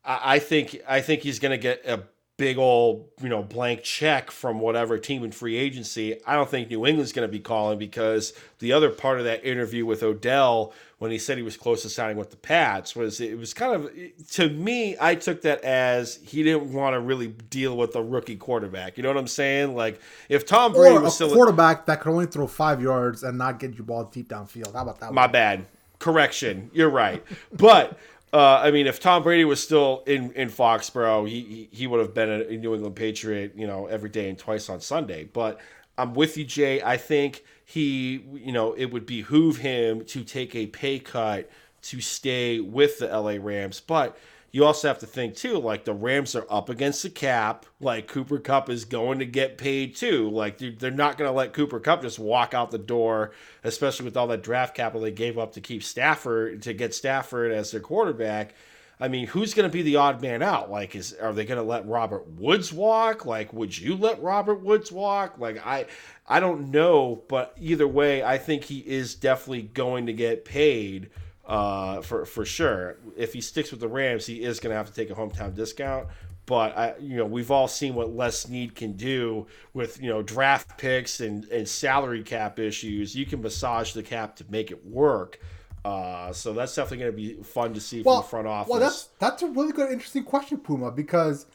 I, 0.04 0.34
I 0.34 0.38
think 0.38 0.80
I 0.86 1.00
think 1.00 1.22
he's 1.22 1.38
going 1.38 1.52
to 1.52 1.58
get 1.58 1.84
a 1.86 2.04
big 2.38 2.58
old 2.58 3.08
you 3.22 3.30
know 3.30 3.42
blank 3.42 3.82
check 3.82 4.30
from 4.30 4.60
whatever 4.60 4.98
team 4.98 5.24
in 5.24 5.32
free 5.32 5.56
agency. 5.56 6.20
I 6.26 6.34
don't 6.34 6.48
think 6.48 6.68
New 6.68 6.86
England's 6.86 7.12
going 7.12 7.26
to 7.26 7.32
be 7.32 7.40
calling 7.40 7.78
because 7.78 8.34
the 8.58 8.72
other 8.72 8.90
part 8.90 9.18
of 9.18 9.24
that 9.24 9.44
interview 9.44 9.86
with 9.86 10.02
Odell 10.02 10.74
when 10.98 11.10
he 11.10 11.18
said 11.18 11.36
he 11.36 11.42
was 11.42 11.56
close 11.56 11.82
to 11.82 11.88
signing 11.88 12.16
with 12.16 12.30
the 12.30 12.36
Pats 12.36 12.94
was 12.94 13.20
it 13.20 13.38
was 13.38 13.54
kind 13.54 13.74
of 13.74 13.90
to 14.32 14.50
me 14.50 14.96
I 15.00 15.14
took 15.14 15.42
that 15.42 15.62
as 15.62 16.16
he 16.16 16.42
didn't 16.42 16.72
want 16.72 16.94
to 16.94 17.00
really 17.00 17.28
deal 17.28 17.76
with 17.76 17.96
a 17.96 18.02
rookie 18.02 18.36
quarterback. 18.36 18.96
You 18.96 19.02
know 19.02 19.08
what 19.08 19.18
I'm 19.18 19.26
saying? 19.26 19.74
Like 19.74 20.00
if 20.28 20.44
Tom 20.44 20.72
Brady 20.72 20.96
or 20.96 21.00
was 21.00 21.20
a 21.20 21.28
quarterback 21.28 21.86
that 21.86 22.00
could 22.00 22.10
only 22.10 22.26
throw 22.26 22.46
five 22.46 22.82
yards 22.82 23.22
and 23.22 23.38
not 23.38 23.58
get 23.58 23.78
you 23.78 23.84
ball 23.84 24.04
deep 24.04 24.28
downfield. 24.28 24.74
How 24.74 24.82
about 24.82 25.00
that? 25.00 25.12
My 25.12 25.22
one? 25.22 25.32
bad. 25.32 25.66
Correction. 25.98 26.70
You're 26.74 26.90
right. 26.90 27.24
But 27.50 27.98
uh, 28.36 28.60
I 28.62 28.70
mean, 28.70 28.86
if 28.86 29.00
Tom 29.00 29.22
Brady 29.22 29.46
was 29.46 29.62
still 29.62 30.02
in, 30.06 30.30
in 30.32 30.50
Foxborough, 30.50 31.26
he, 31.26 31.70
he 31.72 31.86
would 31.86 32.00
have 32.00 32.12
been 32.12 32.28
a 32.28 32.44
New 32.58 32.74
England 32.74 32.94
Patriot, 32.94 33.54
you 33.56 33.66
know, 33.66 33.86
every 33.86 34.10
day 34.10 34.28
and 34.28 34.38
twice 34.38 34.68
on 34.68 34.78
Sunday. 34.78 35.24
But 35.24 35.58
I'm 35.96 36.12
with 36.12 36.36
you, 36.36 36.44
Jay. 36.44 36.82
I 36.82 36.98
think 36.98 37.44
he, 37.64 38.26
you 38.34 38.52
know, 38.52 38.74
it 38.74 38.92
would 38.92 39.06
behoove 39.06 39.56
him 39.56 40.04
to 40.04 40.22
take 40.22 40.54
a 40.54 40.66
pay 40.66 40.98
cut 40.98 41.48
to 41.84 42.02
stay 42.02 42.60
with 42.60 42.98
the 42.98 43.06
LA 43.06 43.38
Rams. 43.40 43.80
But 43.80 44.18
you 44.56 44.64
also 44.64 44.88
have 44.88 45.00
to 45.00 45.06
think 45.06 45.34
too, 45.34 45.58
like 45.58 45.84
the 45.84 45.92
Rams 45.92 46.34
are 46.34 46.46
up 46.48 46.70
against 46.70 47.02
the 47.02 47.10
cap. 47.10 47.66
Like 47.78 48.08
Cooper 48.08 48.38
Kupp 48.38 48.70
is 48.70 48.86
going 48.86 49.18
to 49.18 49.26
get 49.26 49.58
paid 49.58 49.94
too. 49.94 50.30
Like 50.30 50.56
they're 50.56 50.90
not 50.90 51.18
going 51.18 51.28
to 51.28 51.36
let 51.36 51.52
Cooper 51.52 51.78
Kupp 51.78 52.00
just 52.00 52.18
walk 52.18 52.54
out 52.54 52.70
the 52.70 52.78
door, 52.78 53.32
especially 53.64 54.06
with 54.06 54.16
all 54.16 54.28
that 54.28 54.42
draft 54.42 54.74
capital 54.74 55.02
they 55.02 55.10
gave 55.10 55.36
up 55.36 55.52
to 55.52 55.60
keep 55.60 55.82
Stafford 55.82 56.62
to 56.62 56.72
get 56.72 56.94
Stafford 56.94 57.52
as 57.52 57.70
their 57.70 57.80
quarterback. 57.80 58.54
I 58.98 59.08
mean, 59.08 59.26
who's 59.26 59.52
going 59.52 59.68
to 59.68 59.72
be 59.72 59.82
the 59.82 59.96
odd 59.96 60.22
man 60.22 60.42
out? 60.42 60.70
Like, 60.70 60.96
is 60.96 61.12
are 61.12 61.34
they 61.34 61.44
going 61.44 61.60
to 61.60 61.62
let 61.62 61.86
Robert 61.86 62.26
Woods 62.26 62.72
walk? 62.72 63.26
Like, 63.26 63.52
would 63.52 63.76
you 63.76 63.94
let 63.94 64.22
Robert 64.22 64.62
Woods 64.62 64.90
walk? 64.90 65.34
Like, 65.36 65.64
I, 65.66 65.84
I 66.26 66.40
don't 66.40 66.70
know, 66.70 67.22
but 67.28 67.54
either 67.60 67.86
way, 67.86 68.22
I 68.22 68.38
think 68.38 68.64
he 68.64 68.78
is 68.78 69.16
definitely 69.16 69.64
going 69.64 70.06
to 70.06 70.14
get 70.14 70.46
paid 70.46 71.10
uh, 71.46 72.00
for 72.02 72.24
for 72.24 72.44
sure. 72.44 72.98
If 73.16 73.32
he 73.32 73.40
sticks 73.40 73.70
with 73.70 73.80
the 73.80 73.88
Rams, 73.88 74.26
he 74.26 74.42
is 74.42 74.60
going 74.60 74.72
to 74.72 74.76
have 74.76 74.88
to 74.88 74.94
take 74.94 75.10
a 75.10 75.14
hometown 75.14 75.54
discount. 75.54 76.08
But 76.46 76.78
I, 76.78 76.94
you 77.00 77.16
know, 77.16 77.24
we've 77.24 77.50
all 77.50 77.66
seen 77.66 77.94
what 77.94 78.14
Les 78.14 78.38
Snead 78.38 78.74
can 78.74 78.92
do 78.92 79.46
with 79.74 80.00
you 80.00 80.08
know 80.08 80.22
draft 80.22 80.78
picks 80.78 81.20
and 81.20 81.44
and 81.46 81.68
salary 81.68 82.22
cap 82.22 82.58
issues. 82.58 83.14
You 83.14 83.26
can 83.26 83.42
massage 83.42 83.92
the 83.92 84.02
cap 84.02 84.36
to 84.36 84.44
make 84.50 84.70
it 84.70 84.84
work. 84.86 85.40
Uh, 85.84 86.32
so 86.32 86.52
that's 86.52 86.74
definitely 86.74 86.98
going 86.98 87.12
to 87.12 87.16
be 87.16 87.42
fun 87.44 87.72
to 87.72 87.80
see 87.80 88.02
well, 88.02 88.22
from 88.22 88.24
the 88.24 88.28
front 88.28 88.46
office. 88.48 88.70
Well, 88.70 88.80
that's 88.80 89.08
that's 89.20 89.42
a 89.42 89.46
really 89.46 89.72
good, 89.72 89.92
interesting 89.92 90.24
question, 90.24 90.58
Puma, 90.58 90.90
because 90.90 91.46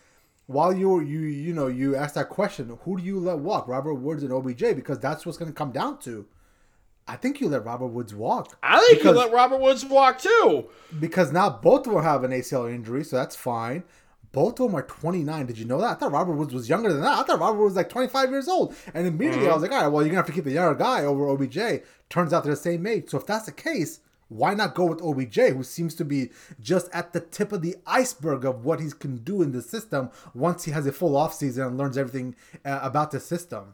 while 0.48 0.74
you 0.74 1.02
you 1.02 1.20
you 1.20 1.54
know 1.54 1.68
you 1.68 1.98
ask 1.98 2.16
that 2.16 2.30
question, 2.30 2.78
who 2.84 2.98
do 2.98 3.04
you 3.04 3.20
let 3.20 3.40
walk, 3.40 3.68
Robert 3.68 3.96
Woods 3.96 4.24
and 4.24 4.32
OBJ? 4.32 4.76
Because 4.76 5.00
that's 5.00 5.26
what's 5.26 5.38
going 5.38 5.52
to 5.52 5.56
come 5.56 5.72
down 5.72 6.00
to. 6.00 6.26
I 7.08 7.16
think 7.16 7.42
you 7.42 7.50
let 7.50 7.66
Robert 7.66 7.88
Woods 7.88 8.14
walk. 8.14 8.58
I 8.64 8.80
think 8.80 9.00
because, 9.00 9.16
you 9.16 9.20
let 9.20 9.34
Robert 9.34 9.60
Woods 9.60 9.86
walk 9.86 10.20
too. 10.20 10.70
Because 11.00 11.32
now 11.32 11.50
both 11.50 11.88
of 11.88 11.94
them 11.94 12.04
have 12.04 12.24
an 12.24 12.32
ACL 12.32 12.74
injury, 12.74 13.04
so 13.04 13.16
that's 13.18 13.36
fine. 13.36 13.84
Both 14.32 14.60
of 14.60 14.68
them 14.68 14.76
are 14.76 14.84
29. 14.84 15.46
Did 15.46 15.58
you 15.58 15.66
know 15.66 15.82
that? 15.82 15.90
I 15.90 15.94
thought 15.96 16.12
Robert 16.12 16.34
Woods 16.34 16.54
was 16.54 16.70
younger 16.70 16.92
than 16.94 17.02
that. 17.02 17.20
I 17.20 17.24
thought 17.24 17.40
Robert 17.40 17.62
was 17.62 17.76
like 17.76 17.90
25 17.90 18.30
years 18.30 18.48
old. 18.48 18.74
And 18.94 19.06
immediately 19.06 19.44
mm-hmm. 19.44 19.52
I 19.52 19.54
was 19.54 19.62
like, 19.62 19.72
all 19.72 19.82
right, 19.82 19.88
well, 19.88 20.04
you're 20.04 20.14
going 20.14 20.24
to 20.24 20.28
have 20.28 20.28
to 20.28 20.32
keep 20.32 20.46
the 20.46 20.52
younger 20.52 20.76
guy 20.76 21.04
over 21.04 21.28
OBJ. 21.28 21.84
Turns 22.10 22.32
out 22.32 22.44
they're 22.44 22.54
the 22.54 22.62
same 22.62 22.88
age. 22.88 23.10
So 23.10 23.18
if 23.18 23.26
that's 23.26 23.46
the 23.46 23.52
case, 23.52 24.00
why 24.30 24.54
not 24.54 24.76
go 24.76 24.86
with 24.86 25.02
OBJ, 25.02 25.54
who 25.54 25.64
seems 25.64 25.94
to 25.96 26.06
be 26.06 26.30
just 26.62 26.90
at 26.94 27.12
the 27.12 27.20
tip 27.20 27.52
of 27.52 27.62
the 27.62 27.76
iceberg 27.86 28.46
of 28.46 28.64
what 28.64 28.80
he 28.80 28.90
can 28.92 29.18
do 29.18 29.42
in 29.42 29.52
the 29.52 29.62
system 29.62 30.10
once 30.34 30.64
he 30.64 30.72
has 30.72 30.88
a 30.88 30.94
full 30.94 31.12
offseason 31.12 31.68
and 31.68 31.78
learns 31.78 31.98
everything 31.98 32.34
uh, 32.64 32.80
about 32.82 33.12
the 33.12 33.20
system? 33.20 33.74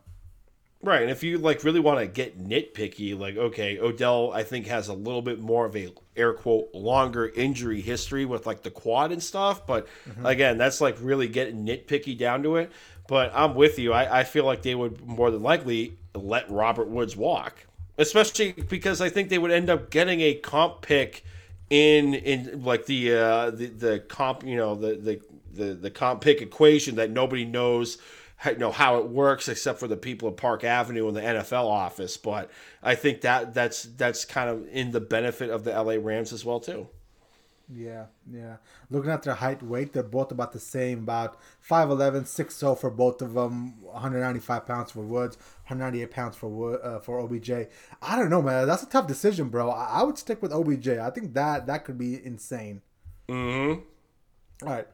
Right, 0.83 1.01
and 1.01 1.09
if 1.09 1.23
you 1.23 1.39
like 1.39 1.63
really 1.63 1.79
want 1.79 1.99
to 1.99 2.05
get 2.05 2.39
nitpicky, 2.39 3.17
like 3.17 3.35
okay, 3.35 3.79
Odell 3.79 4.31
I 4.31 4.43
think 4.43 4.67
has 4.67 4.89
a 4.89 4.93
little 4.93 5.23
bit 5.23 5.39
more 5.39 5.65
of 5.65 5.75
a 5.75 5.89
air 6.15 6.33
quote 6.33 6.69
longer 6.73 7.27
injury 7.27 7.81
history 7.81 8.25
with 8.25 8.45
like 8.45 8.61
the 8.61 8.69
quad 8.69 9.11
and 9.11 9.21
stuff, 9.21 9.65
but 9.65 9.87
mm-hmm. 10.07 10.25
again, 10.25 10.59
that's 10.59 10.79
like 10.79 10.95
really 11.01 11.27
getting 11.27 11.65
nitpicky 11.65 12.15
down 12.15 12.43
to 12.43 12.57
it. 12.57 12.71
But 13.07 13.31
I'm 13.33 13.55
with 13.55 13.79
you. 13.79 13.91
I, 13.91 14.19
I 14.19 14.23
feel 14.23 14.45
like 14.45 14.61
they 14.61 14.75
would 14.75 15.01
more 15.01 15.31
than 15.31 15.41
likely 15.41 15.97
let 16.13 16.49
Robert 16.51 16.89
Woods 16.89 17.15
walk, 17.15 17.65
especially 17.97 18.51
because 18.51 19.01
I 19.01 19.09
think 19.09 19.29
they 19.29 19.39
would 19.39 19.51
end 19.51 19.71
up 19.71 19.89
getting 19.89 20.21
a 20.21 20.35
comp 20.35 20.81
pick 20.83 21.23
in 21.71 22.13
in 22.13 22.63
like 22.63 22.85
the 22.85 23.15
uh, 23.15 23.49
the 23.49 23.65
the 23.65 23.99
comp 24.07 24.43
you 24.43 24.55
know 24.55 24.75
the 24.75 24.95
the 24.95 25.21
the, 25.53 25.73
the 25.73 25.89
comp 25.89 26.21
pick 26.21 26.41
equation 26.41 26.95
that 26.95 27.09
nobody 27.09 27.45
knows 27.45 27.97
you 28.45 28.57
know 28.57 28.71
how 28.71 28.97
it 28.97 29.09
works 29.09 29.47
except 29.47 29.79
for 29.79 29.87
the 29.87 29.97
people 29.97 30.29
at 30.29 30.37
Park 30.37 30.63
Avenue 30.63 31.07
and 31.07 31.15
the 31.15 31.21
NFL 31.21 31.65
office. 31.65 32.17
But 32.17 32.51
I 32.83 32.95
think 32.95 33.21
that 33.21 33.53
that's 33.53 33.83
that's 33.83 34.25
kind 34.25 34.49
of 34.49 34.67
in 34.69 34.91
the 34.91 35.01
benefit 35.01 35.49
of 35.49 35.63
the 35.63 35.71
LA 35.71 35.95
Rams 35.99 36.33
as 36.33 36.45
well 36.45 36.59
too. 36.59 36.87
Yeah, 37.69 38.05
yeah. 38.31 38.57
Looking 38.89 39.11
at 39.11 39.23
their 39.23 39.33
height, 39.33 39.61
weight, 39.61 39.91
they're 39.91 40.01
both 40.01 40.31
about 40.31 40.53
the 40.53 40.59
same. 40.59 40.99
About 40.99 41.37
5'11", 41.69 42.21
6'0", 42.21 42.79
for 42.79 42.89
both 42.89 43.21
of 43.21 43.33
them. 43.33 43.81
195 43.81 44.65
pounds 44.65 44.91
for 44.91 45.01
Woods, 45.01 45.35
198 45.67 46.11
pounds 46.11 46.37
for 46.37 46.79
uh, 46.83 46.99
for 46.99 47.19
OBJ. 47.19 47.51
I 48.01 48.15
don't 48.15 48.29
know, 48.29 48.41
man. 48.41 48.67
That's 48.67 48.83
a 48.83 48.89
tough 48.89 49.07
decision, 49.07 49.49
bro. 49.49 49.69
I, 49.69 49.99
I 49.99 50.03
would 50.03 50.17
stick 50.17 50.41
with 50.41 50.53
OBJ. 50.53 50.89
I 50.89 51.09
think 51.09 51.33
that 51.33 51.67
that 51.67 51.83
could 51.83 51.97
be 51.97 52.23
insane. 52.25 52.81
Mm-hmm. 53.27 53.81
All 54.65 54.73
right. 54.73 54.87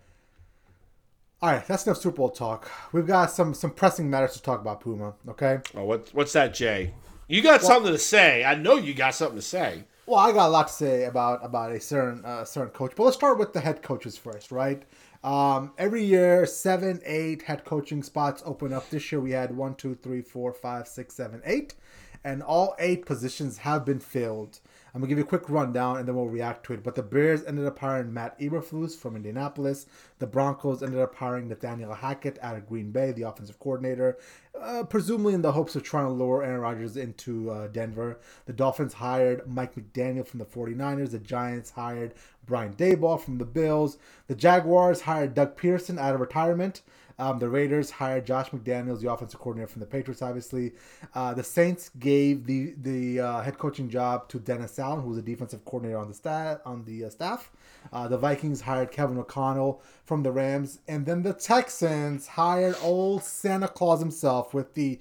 All 1.44 1.52
right, 1.52 1.68
that's 1.68 1.86
enough 1.86 1.98
Super 1.98 2.16
Bowl 2.16 2.30
talk. 2.30 2.72
We've 2.94 3.06
got 3.06 3.30
some 3.30 3.54
some 3.54 3.72
pressing 3.72 4.10
matters 4.10 4.32
to 4.36 4.42
talk 4.42 4.62
about, 4.62 4.80
Puma. 4.80 5.14
Okay. 5.28 5.60
Oh, 5.76 5.84
what 5.84 6.10
what's 6.14 6.32
that, 6.32 6.54
Jay? 6.54 6.94
You 7.28 7.42
got 7.42 7.60
well, 7.62 7.70
something 7.70 7.92
to 7.92 7.98
say. 7.98 8.46
I 8.46 8.56
know 8.56 8.76
you 8.76 8.94
got 8.94 9.14
something 9.14 9.40
to 9.40 9.42
say. 9.42 9.84
Well, 10.06 10.20
I 10.20 10.32
got 10.32 10.48
a 10.48 10.50
lot 10.50 10.70
to 10.70 10.74
say 10.74 11.04
about 11.04 11.44
about 11.44 11.74
a 11.74 11.82
certain 11.82 12.24
uh, 12.24 12.46
certain 12.46 12.72
coach, 12.72 12.94
but 12.96 13.04
let's 13.04 13.18
start 13.18 13.38
with 13.38 13.52
the 13.52 13.60
head 13.60 13.84
coaches 13.84 14.18
first, 14.18 14.54
right? 14.54 14.84
Um, 15.22 15.74
every 15.78 16.06
year, 16.06 16.46
seven, 16.46 17.02
eight 17.06 17.42
head 17.42 17.66
coaching 17.66 18.04
spots 18.04 18.42
open 18.46 18.72
up. 18.72 18.90
This 18.90 19.12
year, 19.12 19.20
we 19.20 19.32
had 19.32 19.54
one, 19.54 19.76
two, 19.76 19.96
three, 19.96 20.22
four, 20.22 20.54
five, 20.54 20.88
six, 20.88 21.14
seven, 21.14 21.42
eight, 21.44 21.76
and 22.24 22.42
all 22.42 22.74
eight 22.80 23.06
positions 23.06 23.58
have 23.58 23.84
been 23.84 24.00
filled. 24.00 24.62
I'm 24.94 25.02
gonna 25.02 25.10
give 25.10 25.18
you 25.18 25.24
a 25.24 25.28
quick 25.28 25.50
rundown 25.50 25.98
and 25.98 26.08
then 26.08 26.16
we'll 26.16 26.28
react 26.28 26.66
to 26.68 26.74
it. 26.74 26.84
But 26.84 26.94
the 26.94 27.02
Bears 27.02 27.44
ended 27.44 27.66
up 27.66 27.80
hiring 27.80 28.14
Matt 28.14 28.40
Eberflus 28.40 28.96
from 28.96 29.16
Indianapolis. 29.16 29.88
The 30.20 30.28
Broncos 30.28 30.84
ended 30.84 31.00
up 31.00 31.16
hiring 31.16 31.48
Nathaniel 31.48 31.96
Hackett 31.96 32.38
out 32.44 32.56
of 32.56 32.68
Green 32.68 32.92
Bay, 32.92 33.12
the 33.12 33.24
offensive 33.24 33.58
coordinator, 33.58 34.20
uh, 34.60 34.84
presumably 34.84 35.34
in 35.34 35.42
the 35.42 35.54
hopes 35.54 35.76
of 35.76 35.82
trying 35.82 36.06
to 36.06 36.12
lure 36.12 36.44
Aaron 36.44 36.62
Rodgers 36.62 36.96
into 36.96 37.50
uh, 37.50 37.68
Denver. 37.70 38.20
The 38.46 38.54
Dolphins 38.54 38.94
hired 38.94 39.48
Mike 39.48 39.74
McDaniel 39.74 40.28
from 40.28 40.38
the 40.38 40.46
49ers. 40.46 41.10
The 41.10 41.20
Giants 41.20 41.72
hired 41.72 42.14
Brian 42.46 42.74
Daboll 42.74 43.20
from 43.20 43.40
the 43.40 43.46
Bills. 43.46 43.98
The 44.28 44.36
Jaguars 44.36 45.02
hired 45.02 45.34
Doug 45.34 45.58
Pederson 45.58 45.98
out 45.98 46.14
of 46.14 46.22
retirement. 46.22 46.84
Um, 47.20 47.40
the 47.40 47.50
Raiders 47.50 47.92
hired 47.92 48.26
Josh 48.26 48.50
McDaniels, 48.50 49.02
the 49.02 49.12
offensive 49.12 49.40
coordinator 49.40 49.72
from 49.72 49.80
the 49.82 49.86
Patriots, 49.86 50.22
obviously. 50.22 50.74
Uh, 51.14 51.34
the 51.34 51.44
Saints 51.44 51.92
gave 52.00 52.46
the 52.46 52.74
the 52.82 53.20
uh, 53.20 53.42
head 53.42 53.58
coaching 53.58 53.90
job 53.90 54.28
to 54.30 54.40
Dennis 54.40 54.78
Allen, 54.80 55.02
who 55.02 55.10
was 55.10 55.18
a 55.18 55.22
defensive 55.22 55.64
coordinator 55.66 55.98
on 55.98 56.08
the 56.08 56.14
stat 56.14 56.62
on 56.66 56.86
the 56.86 57.06
uh, 57.06 57.10
staff. 57.10 57.52
Uh, 57.92 58.08
the 58.08 58.18
Vikings 58.18 58.62
hired 58.62 58.92
Kevin 58.92 59.18
O'Connell 59.18 59.82
from 60.06 60.24
the 60.24 60.32
Rams, 60.32 60.80
and 60.88 61.06
then 61.06 61.24
the 61.24 61.34
Texans 61.34 62.28
hired 62.28 62.76
old 62.82 63.24
Santa 63.24 63.68
Claus 63.68 64.00
himself 64.00 64.54
with 64.54 64.74
the 64.74 65.00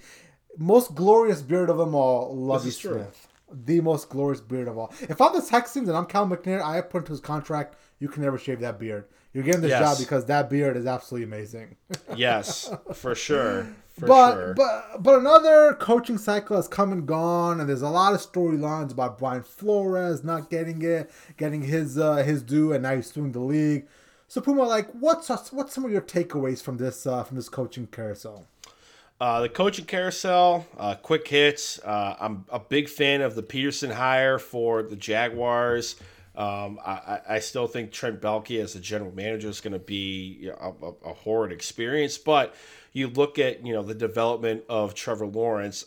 most 0.59 0.95
glorious 0.95 1.43
beard 1.43 1.71
of 1.71 1.79
them 1.79 1.95
all, 1.95 2.35
Lovie 2.37 2.71
Smith. 2.71 3.29
The 3.51 3.81
most 3.83 4.09
glorious 4.09 4.41
beard 4.41 4.67
of 4.67 4.79
all. 4.79 4.95
If 5.03 5.21
I'm 5.21 5.35
the 5.35 5.43
Texans 5.43 5.89
and 5.89 5.97
I'm 5.97 6.07
Cal 6.07 6.27
McNair, 6.27 6.63
I 6.63 6.81
put 6.81 7.03
into 7.03 7.13
his 7.13 7.21
contract, 7.21 7.77
you 7.99 8.09
can 8.09 8.23
never 8.23 8.39
shave 8.39 8.61
that 8.61 8.79
beard. 8.79 9.05
You're 9.33 9.45
getting 9.45 9.63
this 9.63 9.71
yes. 9.71 9.81
job 9.81 9.99
because 9.99 10.27
that 10.27 10.51
beard 10.51 10.77
is 10.77 10.87
absolutely 10.87 11.25
amazing. 11.25 11.77
yes, 12.17 12.71
for 12.93 13.15
sure. 13.15 13.67
For 13.99 14.07
but 14.07 14.35
sure. 14.35 14.55
but 14.55 15.03
but 15.03 15.19
another 15.19 15.75
coaching 15.75 16.19
cycle 16.19 16.57
has 16.57 16.69
come 16.69 16.93
and 16.93 17.07
gone, 17.07 17.61
and 17.61 17.69
there's 17.69 17.83
a 17.83 17.89
lot 17.89 18.15
of 18.15 18.21
storylines 18.21 18.91
about 18.91 19.19
Brian 19.19 19.43
Flores 19.43 20.23
not 20.23 20.51
getting 20.51 20.83
it, 20.83 21.11
getting 21.37 21.63
his 21.63 21.99
uh, 21.99 22.17
his 22.17 22.43
due, 22.43 22.73
and 22.73 22.83
now 22.83 22.97
he's 22.97 23.11
suing 23.11 23.33
the 23.33 23.41
league. 23.41 23.87
So 24.29 24.41
Puma, 24.41 24.63
like, 24.63 24.91
what's 24.93 25.29
what's 25.53 25.75
some 25.75 25.85
of 25.85 25.91
your 25.91 26.01
takeaways 26.01 26.63
from 26.63 26.79
this 26.79 27.07
uh, 27.07 27.23
from 27.25 27.37
this 27.37 27.49
coaching 27.49 27.87
carousel? 27.87 28.47
Uh, 29.21 29.43
the 29.43 29.49
coaching 29.49 29.85
carousel, 29.85 30.67
uh, 30.77 30.95
quick 30.97 31.29
hits. 31.29 31.79
Uh, 31.79 32.17
I'm 32.19 32.45
a 32.51 32.59
big 32.59 32.89
fan 32.89 33.21
of 33.21 33.35
the 33.35 33.43
Pederson 33.43 33.93
hire 33.93 34.39
for 34.39 34.83
the 34.83 34.97
Jaguars. 34.97 35.97
Um, 36.35 36.79
I, 36.85 37.21
I 37.29 37.39
still 37.41 37.67
think 37.67 37.93
Trent 37.93 38.23
Baalke 38.23 38.63
as 38.63 38.75
a 38.75 38.81
general 38.81 39.13
manager 39.15 39.49
is 39.49 39.61
going 39.61 39.75
to 39.75 39.79
be 39.79 40.39
know, 40.45 40.77
a, 41.05 41.11
a, 41.11 41.13
horrid 41.13 41.53
experience. 41.53 42.17
But 42.17 42.55
you 42.95 43.09
look 43.09 43.39
at 43.39 43.67
you 43.67 43.75
know 43.75 43.83
the 43.83 43.95
development 43.95 44.65
of 44.69 44.95
Trevor 44.95 45.27
Lawrence. 45.27 45.85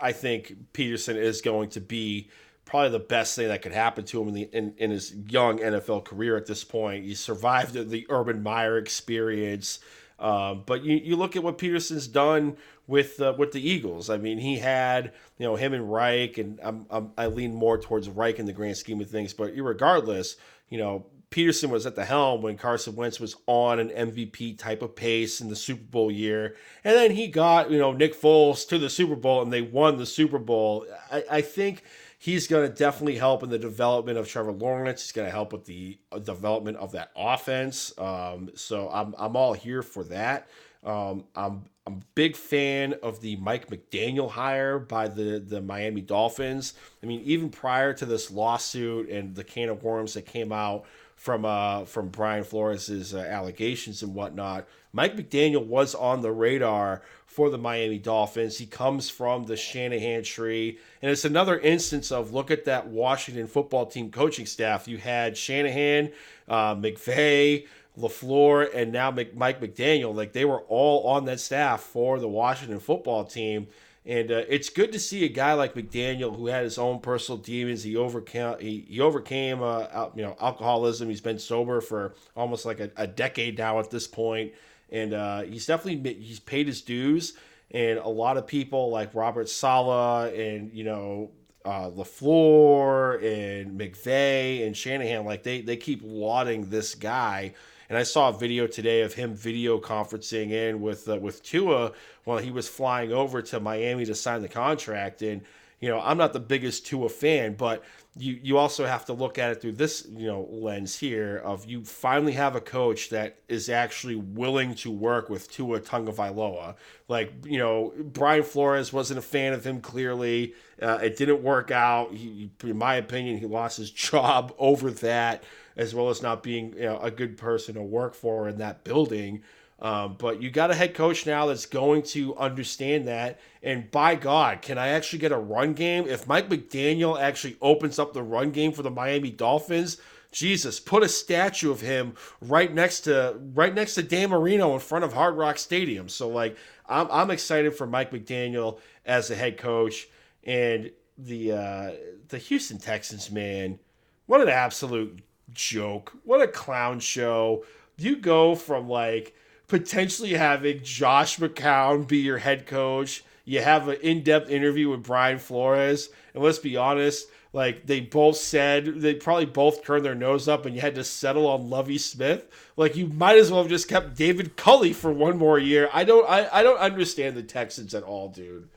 I 0.00 0.12
think 0.12 0.72
Pederson 0.74 1.16
is 1.16 1.40
going 1.40 1.70
to 1.70 1.80
be 1.80 2.28
probably 2.66 2.90
the 2.90 2.98
best 2.98 3.36
thing 3.36 3.48
that 3.48 3.62
could 3.62 3.72
happen 3.72 4.04
to 4.04 4.20
him 4.20 4.28
in, 4.28 4.34
the, 4.34 4.42
in, 4.52 4.74
in 4.76 4.90
his 4.90 5.14
young 5.28 5.58
NFL 5.60 6.04
career 6.04 6.36
at 6.36 6.46
this 6.46 6.64
point. 6.64 7.04
He 7.04 7.14
survived 7.14 7.72
the 7.72 8.06
Urban 8.10 8.42
Meyer 8.42 8.76
experience. 8.76 9.78
Um, 10.18 10.62
but 10.64 10.82
you, 10.82 10.96
you 10.96 11.16
look 11.16 11.36
at 11.36 11.42
what 11.42 11.58
Pederson's 11.58 12.08
done 12.08 12.56
with 12.86 13.20
uh, 13.20 13.34
with 13.36 13.52
the 13.52 13.68
Eagles. 13.68 14.08
I 14.08 14.16
mean, 14.16 14.38
he 14.38 14.58
had 14.58 15.12
you 15.38 15.46
know 15.46 15.56
him 15.56 15.74
and 15.74 15.92
Reich, 15.92 16.38
and 16.38 16.58
I'm, 16.62 16.86
I'm, 16.90 17.12
i 17.18 17.26
lean 17.26 17.54
more 17.54 17.78
towards 17.78 18.08
Reich 18.08 18.38
in 18.38 18.46
the 18.46 18.52
grand 18.52 18.76
scheme 18.76 19.00
of 19.00 19.10
things. 19.10 19.34
But 19.34 19.52
regardless, 19.56 20.36
you 20.68 20.78
know 20.78 21.06
Pederson 21.30 21.70
was 21.70 21.86
at 21.86 21.96
the 21.96 22.04
helm 22.04 22.40
when 22.40 22.56
Carson 22.56 22.94
Wentz 22.94 23.18
was 23.18 23.36
on 23.46 23.80
an 23.80 23.88
MVP 23.90 24.58
type 24.58 24.80
of 24.80 24.94
pace 24.94 25.40
in 25.40 25.48
the 25.48 25.56
Super 25.56 25.82
Bowl 25.82 26.10
year, 26.10 26.56
and 26.84 26.94
then 26.94 27.10
he 27.10 27.26
got 27.26 27.70
you 27.70 27.78
know 27.78 27.92
Nick 27.92 28.18
Foles 28.18 28.66
to 28.68 28.78
the 28.78 28.88
Super 28.88 29.16
Bowl, 29.16 29.42
and 29.42 29.52
they 29.52 29.62
won 29.62 29.96
the 29.96 30.06
Super 30.06 30.38
Bowl. 30.38 30.86
I, 31.10 31.24
I 31.30 31.40
think 31.40 31.82
he's 32.26 32.48
going 32.48 32.68
to 32.68 32.74
definitely 32.74 33.14
help 33.14 33.44
in 33.44 33.50
the 33.50 33.58
development 33.58 34.18
of 34.18 34.26
Trevor 34.26 34.50
Lawrence. 34.50 35.00
He's 35.00 35.12
going 35.12 35.28
to 35.28 35.30
help 35.30 35.52
with 35.52 35.64
the 35.64 35.96
uh, 36.10 36.18
development 36.18 36.76
of 36.78 36.90
that 36.90 37.12
offense. 37.16 37.96
Um, 37.98 38.50
so 38.56 38.90
I'm 38.92 39.14
I'm 39.16 39.36
all 39.36 39.52
here 39.52 39.80
for 39.80 40.02
that. 40.04 40.48
Um, 40.82 41.24
I'm 41.36 41.62
I'm 41.86 41.98
a 41.98 42.04
big 42.16 42.34
fan 42.34 42.96
of 43.00 43.20
the 43.20 43.36
Mike 43.36 43.70
McDaniel 43.70 44.28
hire 44.28 44.80
by 44.80 45.06
the, 45.06 45.38
the 45.38 45.62
Miami 45.62 46.00
Dolphins. 46.00 46.74
I 47.00 47.06
mean, 47.06 47.20
even 47.20 47.48
prior 47.48 47.92
to 47.94 48.04
this 48.04 48.28
lawsuit 48.28 49.08
and 49.08 49.36
the 49.36 49.44
can 49.44 49.68
of 49.68 49.84
worms 49.84 50.14
that 50.14 50.26
came 50.26 50.50
out 50.50 50.84
from 51.14 51.44
uh, 51.44 51.84
from 51.84 52.08
Brian 52.08 52.42
Flores's 52.42 53.14
uh, 53.14 53.18
allegations 53.18 54.02
and 54.02 54.16
whatnot, 54.16 54.66
Mike 54.96 55.14
McDaniel 55.14 55.66
was 55.66 55.94
on 55.94 56.22
the 56.22 56.32
radar 56.32 57.02
for 57.26 57.50
the 57.50 57.58
Miami 57.58 57.98
Dolphins. 57.98 58.56
He 58.56 58.64
comes 58.64 59.10
from 59.10 59.44
the 59.44 59.54
Shanahan 59.54 60.22
tree, 60.22 60.78
and 61.02 61.10
it's 61.10 61.26
another 61.26 61.58
instance 61.58 62.10
of 62.10 62.32
look 62.32 62.50
at 62.50 62.64
that 62.64 62.86
Washington 62.86 63.46
football 63.46 63.84
team 63.84 64.10
coaching 64.10 64.46
staff. 64.46 64.88
You 64.88 64.96
had 64.96 65.36
Shanahan, 65.36 66.12
uh, 66.48 66.74
McVay. 66.74 67.66
LaFleur 67.98 68.68
and 68.74 68.92
now 68.92 69.10
Mike 69.10 69.58
McDaniel, 69.58 70.14
like 70.14 70.34
they 70.34 70.44
were 70.44 70.60
all 70.68 71.08
on 71.08 71.24
that 71.24 71.40
staff 71.40 71.80
for 71.80 72.20
the 72.20 72.28
Washington 72.28 72.78
football 72.78 73.24
team. 73.24 73.68
And 74.04 74.30
uh, 74.30 74.42
it's 74.48 74.68
good 74.68 74.92
to 74.92 75.00
see 75.00 75.24
a 75.24 75.28
guy 75.28 75.54
like 75.54 75.74
McDaniel 75.74 76.36
who 76.36 76.46
had 76.46 76.62
his 76.62 76.76
own 76.76 77.00
personal 77.00 77.38
demons. 77.38 77.82
He 77.82 77.96
overcame 77.96 78.58
he, 78.60 78.84
he 78.86 79.00
overcame 79.00 79.62
uh, 79.62 80.10
you 80.14 80.22
know 80.22 80.36
alcoholism. 80.40 81.08
He's 81.08 81.22
been 81.22 81.38
sober 81.38 81.80
for 81.80 82.14
almost 82.36 82.66
like 82.66 82.80
a, 82.80 82.90
a 82.96 83.06
decade 83.06 83.56
now 83.58 83.80
at 83.80 83.90
this 83.90 84.06
point, 84.06 84.52
and 84.90 85.14
uh, 85.14 85.42
he's 85.42 85.66
definitely 85.66 86.14
he's 86.14 86.40
paid 86.40 86.66
his 86.66 86.82
dues. 86.82 87.34
And 87.72 87.98
a 87.98 88.08
lot 88.08 88.36
of 88.36 88.46
people 88.46 88.90
like 88.90 89.14
Robert 89.14 89.48
Saleh 89.48 90.32
and 90.38 90.72
you 90.72 90.84
know 90.84 91.30
uh, 91.64 91.90
LaFleur 91.90 93.22
and 93.22 93.78
McVay 93.78 94.66
and 94.66 94.76
Shanahan, 94.76 95.24
like 95.24 95.42
they 95.42 95.60
they 95.60 95.76
keep 95.76 96.00
lauding 96.04 96.70
this 96.70 96.94
guy 96.94 97.54
and 97.88 97.96
I 97.96 98.02
saw 98.02 98.30
a 98.30 98.32
video 98.32 98.66
today 98.66 99.02
of 99.02 99.14
him 99.14 99.34
video 99.34 99.78
conferencing 99.78 100.50
in 100.50 100.80
with 100.80 101.08
uh, 101.08 101.16
with 101.16 101.42
Tua 101.42 101.92
while 102.24 102.38
he 102.38 102.50
was 102.50 102.68
flying 102.68 103.12
over 103.12 103.42
to 103.42 103.60
Miami 103.60 104.04
to 104.06 104.14
sign 104.14 104.42
the 104.42 104.48
contract. 104.48 105.22
And 105.22 105.42
you 105.80 105.88
know, 105.88 106.00
I'm 106.00 106.18
not 106.18 106.32
the 106.32 106.40
biggest 106.40 106.86
Tua 106.86 107.08
fan, 107.08 107.54
but 107.54 107.84
you 108.18 108.38
you 108.42 108.58
also 108.58 108.86
have 108.86 109.04
to 109.04 109.12
look 109.12 109.38
at 109.38 109.50
it 109.50 109.60
through 109.60 109.72
this 109.72 110.06
you 110.10 110.26
know 110.26 110.48
lens 110.50 110.98
here 110.98 111.36
of 111.44 111.66
you 111.66 111.84
finally 111.84 112.32
have 112.32 112.56
a 112.56 112.60
coach 112.60 113.10
that 113.10 113.38
is 113.48 113.68
actually 113.68 114.14
willing 114.14 114.74
to 114.74 114.90
work 114.90 115.28
with 115.28 115.50
Tua 115.50 115.80
Tagovailoa. 115.80 116.76
Like 117.08 117.32
you 117.44 117.58
know 117.58 117.92
Brian 117.98 118.42
Flores 118.42 118.92
wasn't 118.92 119.18
a 119.18 119.22
fan 119.22 119.52
of 119.52 119.64
him. 119.64 119.80
Clearly, 119.80 120.54
uh, 120.80 120.98
it 121.02 121.16
didn't 121.16 121.42
work 121.42 121.70
out. 121.70 122.14
He, 122.14 122.50
in 122.62 122.78
my 122.78 122.94
opinion, 122.96 123.38
he 123.38 123.46
lost 123.46 123.76
his 123.76 123.90
job 124.10 124.54
over 124.58 124.90
that, 124.90 125.44
as 125.76 125.94
well 125.94 126.08
as 126.08 126.22
not 126.22 126.42
being 126.42 126.72
you 126.74 126.84
know, 126.84 126.98
a 127.00 127.10
good 127.10 127.36
person 127.36 127.74
to 127.74 127.82
work 127.82 128.14
for 128.14 128.48
in 128.48 128.58
that 128.58 128.84
building. 128.84 129.42
Um, 129.78 130.16
but 130.18 130.40
you 130.40 130.50
got 130.50 130.70
a 130.70 130.74
head 130.74 130.94
coach 130.94 131.26
now 131.26 131.46
that's 131.46 131.66
going 131.66 132.02
to 132.04 132.34
understand 132.36 133.08
that. 133.08 133.40
And 133.62 133.90
by 133.90 134.14
God, 134.14 134.62
can 134.62 134.78
I 134.78 134.88
actually 134.88 135.18
get 135.18 135.32
a 135.32 135.38
run 135.38 135.74
game? 135.74 136.06
If 136.08 136.26
Mike 136.26 136.48
McDaniel 136.48 137.20
actually 137.20 137.56
opens 137.60 137.98
up 137.98 138.14
the 138.14 138.22
run 138.22 138.52
game 138.52 138.72
for 138.72 138.82
the 138.82 138.90
Miami 138.90 139.30
Dolphins, 139.30 139.98
Jesus, 140.32 140.80
put 140.80 141.02
a 141.02 141.08
statue 141.08 141.70
of 141.70 141.80
him 141.80 142.14
right 142.40 142.72
next 142.72 143.02
to 143.02 143.38
right 143.54 143.74
next 143.74 143.94
to 143.94 144.02
Dan 144.02 144.30
Marino 144.30 144.74
in 144.74 144.80
front 144.80 145.04
of 145.04 145.12
Hard 145.12 145.36
Rock 145.36 145.58
Stadium. 145.58 146.08
So 146.08 146.28
like, 146.28 146.56
I'm 146.86 147.08
I'm 147.10 147.30
excited 147.30 147.74
for 147.74 147.86
Mike 147.86 148.10
McDaniel 148.10 148.78
as 149.04 149.28
the 149.28 149.34
head 149.34 149.56
coach 149.56 150.08
and 150.44 150.90
the 151.16 151.52
uh, 151.52 151.90
the 152.28 152.38
Houston 152.38 152.78
Texans. 152.78 153.30
Man, 153.30 153.78
what 154.26 154.40
an 154.40 154.48
absolute 154.48 155.20
joke! 155.52 156.12
What 156.24 156.42
a 156.42 156.48
clown 156.48 157.00
show! 157.00 157.64
You 157.96 158.16
go 158.16 158.54
from 158.54 158.88
like 158.88 159.34
potentially 159.68 160.34
having 160.34 160.82
Josh 160.82 161.38
McCown 161.38 162.06
be 162.06 162.18
your 162.18 162.38
head 162.38 162.66
coach. 162.66 163.24
You 163.44 163.60
have 163.60 163.88
an 163.88 163.98
in-depth 164.02 164.50
interview 164.50 164.90
with 164.90 165.04
Brian 165.04 165.38
Flores, 165.38 166.08
and 166.34 166.42
let's 166.42 166.58
be 166.58 166.76
honest, 166.76 167.28
like 167.52 167.86
they 167.86 168.00
both 168.00 168.36
said, 168.36 169.00
they 169.00 169.14
probably 169.14 169.46
both 169.46 169.84
turned 169.84 170.04
their 170.04 170.14
nose 170.14 170.48
up, 170.48 170.66
and 170.66 170.74
you 170.74 170.80
had 170.80 170.96
to 170.96 171.04
settle 171.04 171.46
on 171.46 171.70
Lovie 171.70 171.96
Smith. 171.96 172.46
Like 172.76 172.96
you 172.96 173.06
might 173.06 173.38
as 173.38 173.50
well 173.50 173.62
have 173.62 173.70
just 173.70 173.88
kept 173.88 174.16
David 174.16 174.56
Culley 174.56 174.92
for 174.92 175.12
one 175.12 175.38
more 175.38 175.58
year. 175.58 175.88
I 175.92 176.04
don't, 176.04 176.28
I, 176.28 176.48
I 176.52 176.62
don't 176.62 176.78
understand 176.78 177.36
the 177.36 177.42
Texans 177.42 177.94
at 177.94 178.02
all, 178.02 178.28
dude. 178.28 178.68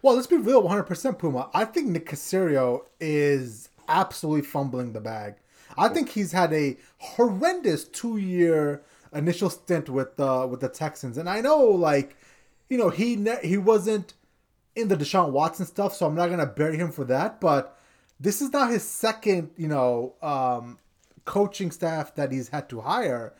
Well, 0.00 0.14
let's 0.14 0.26
be 0.26 0.36
real, 0.36 0.62
100% 0.62 1.18
Puma. 1.18 1.50
I 1.52 1.64
think 1.64 1.88
Nick 1.88 2.06
Caserio 2.06 2.84
is 2.98 3.68
absolutely 3.88 4.42
fumbling 4.42 4.92
the 4.92 5.00
bag. 5.00 5.34
I 5.76 5.88
think 5.88 6.08
he's 6.08 6.32
had 6.32 6.52
a 6.52 6.76
horrendous 6.98 7.84
two-year 7.84 8.82
initial 9.14 9.50
stint 9.50 9.88
with 9.88 10.16
the 10.16 10.46
with 10.46 10.60
the 10.60 10.68
Texans, 10.68 11.18
and 11.18 11.28
I 11.28 11.40
know 11.40 11.60
like 11.64 12.16
you 12.68 12.78
know 12.78 12.90
he 12.90 13.16
ne- 13.16 13.46
he 13.46 13.56
wasn't 13.56 14.14
in 14.74 14.88
the 14.88 14.96
Deshaun 14.96 15.30
Watson 15.30 15.66
stuff, 15.66 15.94
so 15.94 16.06
I'm 16.06 16.14
not 16.14 16.30
gonna 16.30 16.46
bury 16.46 16.76
him 16.76 16.90
for 16.90 17.04
that. 17.04 17.40
But 17.40 17.78
this 18.18 18.40
is 18.40 18.52
now 18.52 18.68
his 18.68 18.82
second 18.82 19.50
you 19.56 19.68
know 19.68 20.14
um, 20.22 20.78
coaching 21.24 21.70
staff 21.70 22.14
that 22.14 22.32
he's 22.32 22.48
had 22.48 22.68
to 22.70 22.80
hire. 22.80 23.34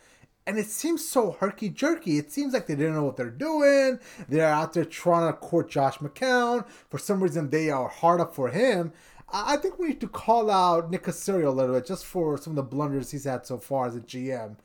And 0.45 0.59
it 0.59 0.65
seems 0.65 1.07
so 1.07 1.31
herky 1.31 1.69
jerky. 1.69 2.17
It 2.17 2.29
seems 2.29 2.53
like 2.53 2.67
they 2.67 2.75
didn't 2.75 2.95
know 2.95 3.05
what 3.05 3.15
they're 3.15 3.29
doing. 3.29 3.97
They're 4.27 4.45
out 4.45 4.73
there 4.73 4.83
trying 4.83 5.31
to 5.31 5.37
court 5.37 5.69
Josh 5.69 5.99
McCown. 5.99 6.67
For 6.89 6.97
some 6.97 7.23
reason, 7.23 7.49
they 7.49 7.69
are 7.69 7.87
hard 7.87 8.19
up 8.19 8.35
for 8.35 8.49
him. 8.49 8.91
I 9.31 9.55
think 9.55 9.79
we 9.79 9.87
need 9.87 10.01
to 10.01 10.07
call 10.09 10.51
out 10.51 10.91
Nick 10.91 11.03
Caserio 11.03 11.47
a 11.47 11.49
little 11.49 11.73
bit 11.73 11.87
just 11.87 12.05
for 12.05 12.37
some 12.37 12.51
of 12.51 12.55
the 12.57 12.63
blunders 12.63 13.09
he's 13.09 13.23
had 13.23 13.45
so 13.47 13.57
far 13.57 13.87
as 13.87 13.95
a 13.95 14.01
GM 14.01 14.57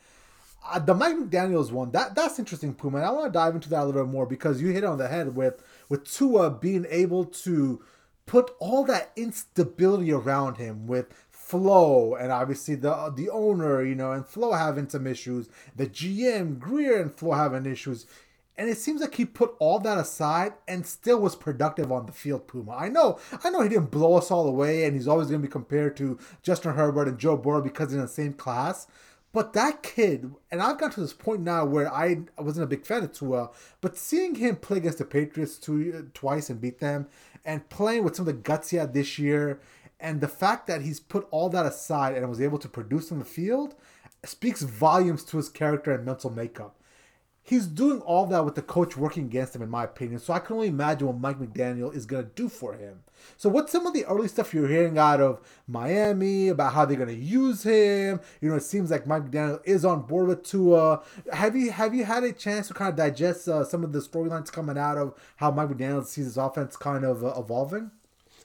uh, 0.66 0.78
the 0.78 0.94
Mike 0.94 1.16
McDaniel's 1.16 1.72
one 1.72 1.90
that 1.92 2.14
that's 2.14 2.38
interesting, 2.38 2.74
Puma. 2.74 2.98
And 2.98 3.06
I 3.06 3.10
want 3.10 3.32
to 3.32 3.38
dive 3.38 3.54
into 3.54 3.70
that 3.70 3.82
a 3.82 3.84
little 3.84 4.04
bit 4.04 4.12
more 4.12 4.26
because 4.26 4.60
you 4.60 4.68
hit 4.68 4.84
on 4.84 4.98
the 4.98 5.08
head 5.08 5.34
with 5.34 5.62
with 5.88 6.04
Tua 6.04 6.50
being 6.50 6.86
able 6.90 7.24
to 7.24 7.82
put 8.26 8.52
all 8.58 8.84
that 8.84 9.10
instability 9.16 10.12
around 10.12 10.58
him 10.58 10.86
with 10.86 11.06
Flo 11.30 12.14
and 12.14 12.30
obviously 12.30 12.74
the 12.74 13.12
the 13.16 13.30
owner, 13.30 13.82
you 13.82 13.94
know, 13.94 14.12
and 14.12 14.26
Flo 14.26 14.52
having 14.52 14.88
some 14.88 15.06
issues, 15.06 15.48
the 15.74 15.86
GM 15.86 16.58
Grier 16.58 17.00
and 17.00 17.12
Flo 17.14 17.32
having 17.32 17.64
issues. 17.64 18.06
And 18.58 18.68
it 18.68 18.76
seems 18.76 19.00
like 19.00 19.14
he 19.14 19.24
put 19.24 19.54
all 19.60 19.78
that 19.78 19.98
aside 19.98 20.52
and 20.66 20.84
still 20.84 21.20
was 21.20 21.36
productive 21.36 21.92
on 21.92 22.06
the 22.06 22.12
field, 22.12 22.48
Puma. 22.48 22.72
I 22.72 22.88
know, 22.88 23.20
I 23.44 23.50
know 23.50 23.62
he 23.62 23.68
didn't 23.68 23.92
blow 23.92 24.16
us 24.16 24.32
all 24.32 24.48
away, 24.48 24.84
and 24.84 24.96
he's 24.96 25.06
always 25.06 25.28
going 25.28 25.40
to 25.40 25.46
be 25.46 25.50
compared 25.50 25.96
to 25.98 26.18
Justin 26.42 26.74
Herbert 26.74 27.06
and 27.06 27.18
Joe 27.18 27.36
Burrow 27.36 27.62
because 27.62 27.90
they're 27.90 28.00
in 28.00 28.06
the 28.06 28.12
same 28.12 28.32
class. 28.32 28.88
But 29.32 29.52
that 29.52 29.82
kid, 29.82 30.32
and 30.50 30.62
I've 30.62 30.78
got 30.78 30.92
to 30.92 31.00
this 31.00 31.12
point 31.12 31.42
now 31.42 31.64
where 31.64 31.92
I, 31.92 32.22
wasn't 32.38 32.64
a 32.64 32.68
big 32.68 32.86
fan 32.86 33.04
of 33.04 33.12
Tua, 33.12 33.50
but 33.80 33.96
seeing 33.96 34.34
him 34.36 34.56
play 34.56 34.78
against 34.78 34.98
the 34.98 35.04
Patriots 35.04 35.58
two, 35.58 36.10
twice 36.14 36.48
and 36.48 36.60
beat 36.60 36.78
them, 36.78 37.08
and 37.44 37.68
playing 37.68 38.04
with 38.04 38.16
some 38.16 38.26
of 38.26 38.34
the 38.34 38.40
guts 38.40 38.70
he 38.70 38.78
had 38.78 38.94
this 38.94 39.18
year, 39.18 39.60
and 40.00 40.20
the 40.20 40.28
fact 40.28 40.66
that 40.66 40.82
he's 40.82 41.00
put 41.00 41.28
all 41.30 41.50
that 41.50 41.66
aside 41.66 42.16
and 42.16 42.28
was 42.28 42.40
able 42.40 42.58
to 42.58 42.68
produce 42.68 43.12
on 43.12 43.18
the 43.18 43.24
field, 43.24 43.74
speaks 44.24 44.62
volumes 44.62 45.24
to 45.24 45.36
his 45.36 45.48
character 45.48 45.92
and 45.92 46.04
mental 46.04 46.30
makeup 46.30 46.77
he's 47.48 47.66
doing 47.66 48.02
all 48.02 48.26
that 48.26 48.44
with 48.44 48.54
the 48.56 48.62
coach 48.62 48.94
working 48.94 49.24
against 49.24 49.56
him, 49.56 49.62
in 49.62 49.70
my 49.70 49.84
opinion. 49.84 50.20
So 50.20 50.34
I 50.34 50.38
can 50.38 50.56
only 50.56 50.68
imagine 50.68 51.06
what 51.06 51.18
Mike 51.18 51.38
McDaniel 51.38 51.94
is 51.94 52.04
going 52.04 52.24
to 52.24 52.30
do 52.34 52.46
for 52.46 52.74
him. 52.74 53.00
So 53.38 53.48
what's 53.48 53.72
some 53.72 53.86
of 53.86 53.94
the 53.94 54.04
early 54.04 54.28
stuff 54.28 54.52
you're 54.52 54.68
hearing 54.68 54.98
out 54.98 55.22
of 55.22 55.40
Miami 55.66 56.48
about 56.48 56.74
how 56.74 56.84
they're 56.84 56.98
going 56.98 57.08
to 57.08 57.14
use 57.14 57.62
him? 57.62 58.20
You 58.42 58.50
know, 58.50 58.56
it 58.56 58.64
seems 58.64 58.90
like 58.90 59.06
Mike 59.06 59.30
McDaniel 59.30 59.60
is 59.64 59.86
on 59.86 60.02
board 60.02 60.28
with 60.28 60.42
Tua. 60.42 61.02
Have 61.32 61.56
you 61.56 61.70
have 61.70 61.94
you 61.94 62.04
had 62.04 62.22
a 62.22 62.32
chance 62.32 62.68
to 62.68 62.74
kind 62.74 62.90
of 62.90 62.96
digest 62.96 63.48
uh, 63.48 63.64
some 63.64 63.82
of 63.82 63.92
the 63.92 64.00
storylines 64.00 64.52
coming 64.52 64.76
out 64.76 64.98
of 64.98 65.14
how 65.36 65.50
Mike 65.50 65.70
McDaniel 65.70 66.04
sees 66.04 66.26
his 66.26 66.36
offense 66.36 66.76
kind 66.76 67.04
of 67.04 67.24
uh, 67.24 67.32
evolving? 67.38 67.90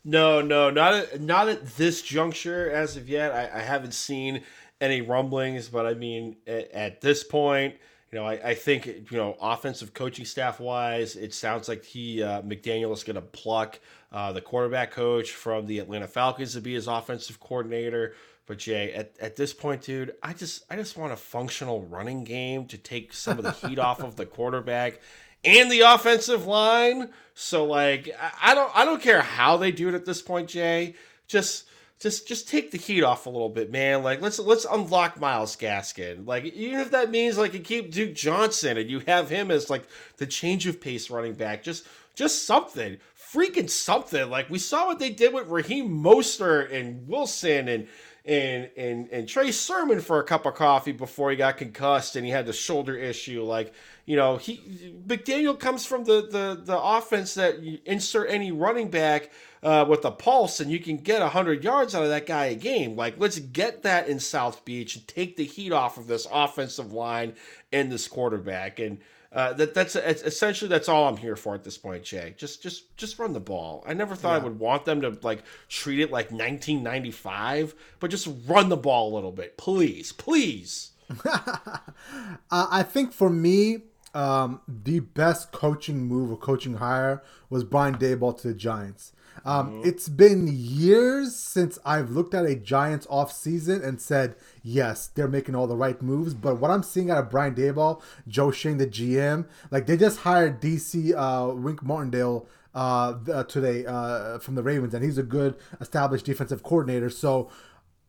No, 0.06 0.42
no, 0.42 0.70
not 0.70 0.94
at, 0.94 1.20
not 1.20 1.50
at 1.50 1.76
this 1.76 2.02
juncture 2.02 2.72
as 2.72 2.96
of 2.96 3.10
yet. 3.10 3.34
I, 3.34 3.60
I 3.60 3.62
haven't 3.64 3.94
seen 3.94 4.44
any 4.80 5.02
rumblings, 5.02 5.68
but 5.68 5.86
I 5.86 5.94
mean, 5.94 6.38
at, 6.48 6.72
at 6.72 7.02
this 7.02 7.24
point 7.26 7.76
you 8.14 8.20
know, 8.20 8.28
I, 8.28 8.50
I 8.50 8.54
think 8.54 8.86
you 8.86 9.18
know, 9.18 9.36
offensive 9.42 9.96
coaching 9.96 10.24
staff 10.24 10.60
wise, 10.60 11.16
it 11.16 11.34
sounds 11.34 11.68
like 11.68 11.84
he 11.84 12.22
uh, 12.22 12.44
McDaniel 12.44 12.94
is 12.94 13.04
going 13.04 13.16
to 13.16 13.22
pluck 13.22 13.80
uh, 14.12 14.32
the 14.32 14.40
quarterback 14.40 14.92
coach 14.92 15.32
from 15.32 15.66
the 15.66 15.80
Atlanta 15.80 16.08
Falcons 16.08 16.54
to 16.54 16.62
be 16.62 16.76
his 16.76 16.88
offensive 16.88 17.40
coordinator. 17.40 18.14
But 18.46 18.60
Jay, 18.60 18.94
at, 18.94 19.16
at 19.20 19.36
this 19.36 19.52
point, 19.52 19.82
dude, 19.82 20.14
I 20.22 20.34
just 20.34 20.64
I 20.70 20.76
just 20.76 20.96
want 20.96 21.12
a 21.12 21.16
functional 21.16 21.82
running 21.88 22.24
game 22.24 22.68
to 22.68 22.78
take 22.78 23.14
some 23.14 23.40
of 23.40 23.46
the 23.46 23.68
heat 23.68 23.80
off 23.80 24.04
of 24.04 24.16
the 24.16 24.28
quarterback 24.28 25.02
and 25.44 25.72
the 25.72 25.80
offensive 25.80 26.46
line. 26.46 27.10
So 27.34 27.66
like, 27.66 28.16
I, 28.22 28.52
I 28.52 28.54
don't 28.54 28.72
I 28.76 28.86
don't 28.86 29.02
care 29.02 29.22
how 29.22 29.58
they 29.58 29.72
do 29.72 29.90
it 29.90 29.96
at 29.96 30.06
this 30.06 30.22
point, 30.22 30.50
Jay. 30.50 30.94
Just 31.26 31.66
just 32.04 32.28
just 32.28 32.50
take 32.50 32.72
the 32.72 32.78
heat 32.78 33.02
off 33.02 33.26
a 33.26 33.30
little 33.30 33.48
bit, 33.48 33.72
man. 33.72 34.04
Like 34.04 34.22
let's 34.22 34.38
let's 34.38 34.66
unlock 34.70 35.22
Myles 35.22 35.56
Gaskin. 35.56 36.28
Like 36.28 36.44
even 36.44 36.82
if 36.82 36.92
that 36.92 37.10
means 37.10 37.38
like 37.38 37.54
you 37.54 37.62
keep 37.62 37.92
Duke 37.92 38.14
Johnson 38.14 38.78
and 38.78 38.90
you 38.90 39.00
have 39.08 39.30
him 39.30 39.50
as 39.50 39.70
like 39.70 39.86
the 40.18 40.28
change 40.28 40.68
of 40.68 40.82
pace 40.82 41.10
running 41.10 41.34
back, 41.34 41.64
just 41.64 41.88
just 42.14 42.46
something, 42.46 42.98
freaking 43.18 43.70
something. 43.70 44.30
Like 44.30 44.50
we 44.50 44.60
saw 44.60 44.86
what 44.86 45.00
they 45.00 45.12
did 45.12 45.34
with 45.34 45.48
Raheem 45.48 45.90
Mostert 46.04 46.74
and 46.74 47.08
Wilson 47.08 47.70
and 47.70 47.88
and 48.26 48.70
and 48.76 49.08
and 49.08 49.30
Trey 49.30 49.52
Sermon 49.52 50.02
for 50.02 50.20
a 50.20 50.26
cup 50.26 50.46
of 50.46 50.56
coffee 50.56 50.92
before 50.92 51.32
he 51.32 51.38
got 51.38 51.56
concussed 51.56 52.18
and 52.18 52.26
he 52.26 52.34
had 52.34 52.46
the 52.46 52.52
shoulder 52.52 52.98
issue. 52.98 53.44
Like 53.44 53.74
you 54.06 54.18
know, 54.18 54.38
he 54.38 54.58
McDaniel 55.08 55.58
comes 55.58 55.86
from 55.86 56.04
the 56.04 56.28
the 56.30 56.62
the 56.64 56.78
offense 56.78 57.36
that 57.36 57.60
you 57.62 57.80
insert 57.86 58.30
any 58.30 58.52
running 58.52 58.90
back 58.90 59.32
uh, 59.64 59.86
with 59.88 60.04
a 60.04 60.12
pulse 60.12 60.60
and 60.60 60.70
you 60.70 60.80
can 60.80 60.98
get 60.98 61.22
100 61.22 61.64
yards 61.64 61.96
out 61.96 62.04
of 62.04 62.10
that 62.10 62.26
guy 62.26 62.46
a 62.46 62.56
game. 62.56 62.98
Like, 62.98 63.16
let's 63.18 63.40
get 63.40 63.84
that 63.84 64.10
in 64.10 64.20
South 64.20 64.66
Beach 64.66 64.98
and 64.98 65.08
take 65.08 65.38
the 65.38 65.46
heat 65.46 65.72
off 65.72 65.98
of 65.98 66.08
this 66.08 66.28
offensive 66.30 66.92
line 66.92 67.36
and 67.72 67.90
this 67.90 68.08
quarterback. 68.10 68.80
And 68.80 69.00
uh, 69.32 69.54
that 69.54 69.74
that's 69.74 69.96
essentially 69.96 70.68
that's 70.68 70.90
all 70.90 71.08
I'm 71.08 71.18
here 71.18 71.38
for 71.38 71.56
at 71.56 71.64
this 71.64 71.78
point, 71.78 72.04
Jay. 72.04 72.36
Just 72.38 72.62
just 72.62 72.96
just 72.98 73.18
run 73.18 73.32
the 73.32 73.40
ball. 73.40 73.84
I 73.88 73.94
never 73.94 74.16
thought 74.16 74.34
yeah. 74.34 74.42
I 74.42 74.44
would 74.44 74.60
want 74.60 74.86
them 74.86 75.02
to 75.02 75.18
like 75.24 75.44
treat 75.70 76.02
it 76.02 76.12
like 76.12 76.26
1995, 76.26 77.74
but 78.00 78.12
just 78.12 78.28
run 78.48 78.68
the 78.68 78.78
ball 78.78 79.12
a 79.12 79.16
little 79.16 79.32
bit, 79.32 79.58
please, 79.58 80.12
please. 80.12 80.92
I 82.52 82.84
think 82.84 83.14
for 83.14 83.30
me, 83.30 83.84
um, 84.14 84.62
the 84.68 85.00
best 85.00 85.52
coaching 85.52 86.06
move 86.06 86.32
or 86.32 86.38
coaching 86.38 86.76
hire 86.76 87.24
was 87.50 87.64
Brian 87.64 87.96
Daboll 87.96 88.40
to 88.42 88.48
the 88.48 88.54
Giants. 88.54 89.14
Um, 89.46 89.70
mm-hmm. 89.70 89.90
It's 89.90 90.10
been 90.10 90.48
years 90.48 91.36
since 91.36 91.80
I've 91.86 92.12
looked 92.12 92.34
at 92.34 92.46
a 92.46 92.56
Giants 92.56 93.08
off 93.10 93.32
season 93.32 93.82
and 93.84 94.00
said, 94.00 94.36
yes, 94.62 95.08
they're 95.08 95.28
making 95.28 95.56
all 95.56 95.68
the 95.68 95.76
right 95.76 96.02
moves. 96.02 96.34
But 96.34 96.60
what 96.60 96.72
I'm 96.72 96.84
seeing 96.84 97.10
out 97.10 97.18
of 97.18 97.30
Brian 97.30 97.56
Daboll, 97.56 98.02
Joe 98.28 98.52
Schoen, 98.52 98.78
the 98.78 98.88
GM, 98.88 99.48
like 99.72 99.88
they 99.88 99.98
just 99.98 100.20
hired 100.20 100.62
DC 100.62 101.14
uh, 101.16 101.54
Wink 101.54 101.84
Martindale 101.84 102.48
uh, 102.76 103.16
uh, 103.32 103.44
today 103.44 103.86
uh, 103.86 104.40
from 104.40 104.56
the 104.56 104.64
Ravens, 104.64 104.94
and 104.94 105.04
he's 105.04 105.18
a 105.18 105.24
good 105.24 105.56
established 105.80 106.26
defensive 106.26 106.64
coordinator. 106.64 107.10
So 107.10 107.50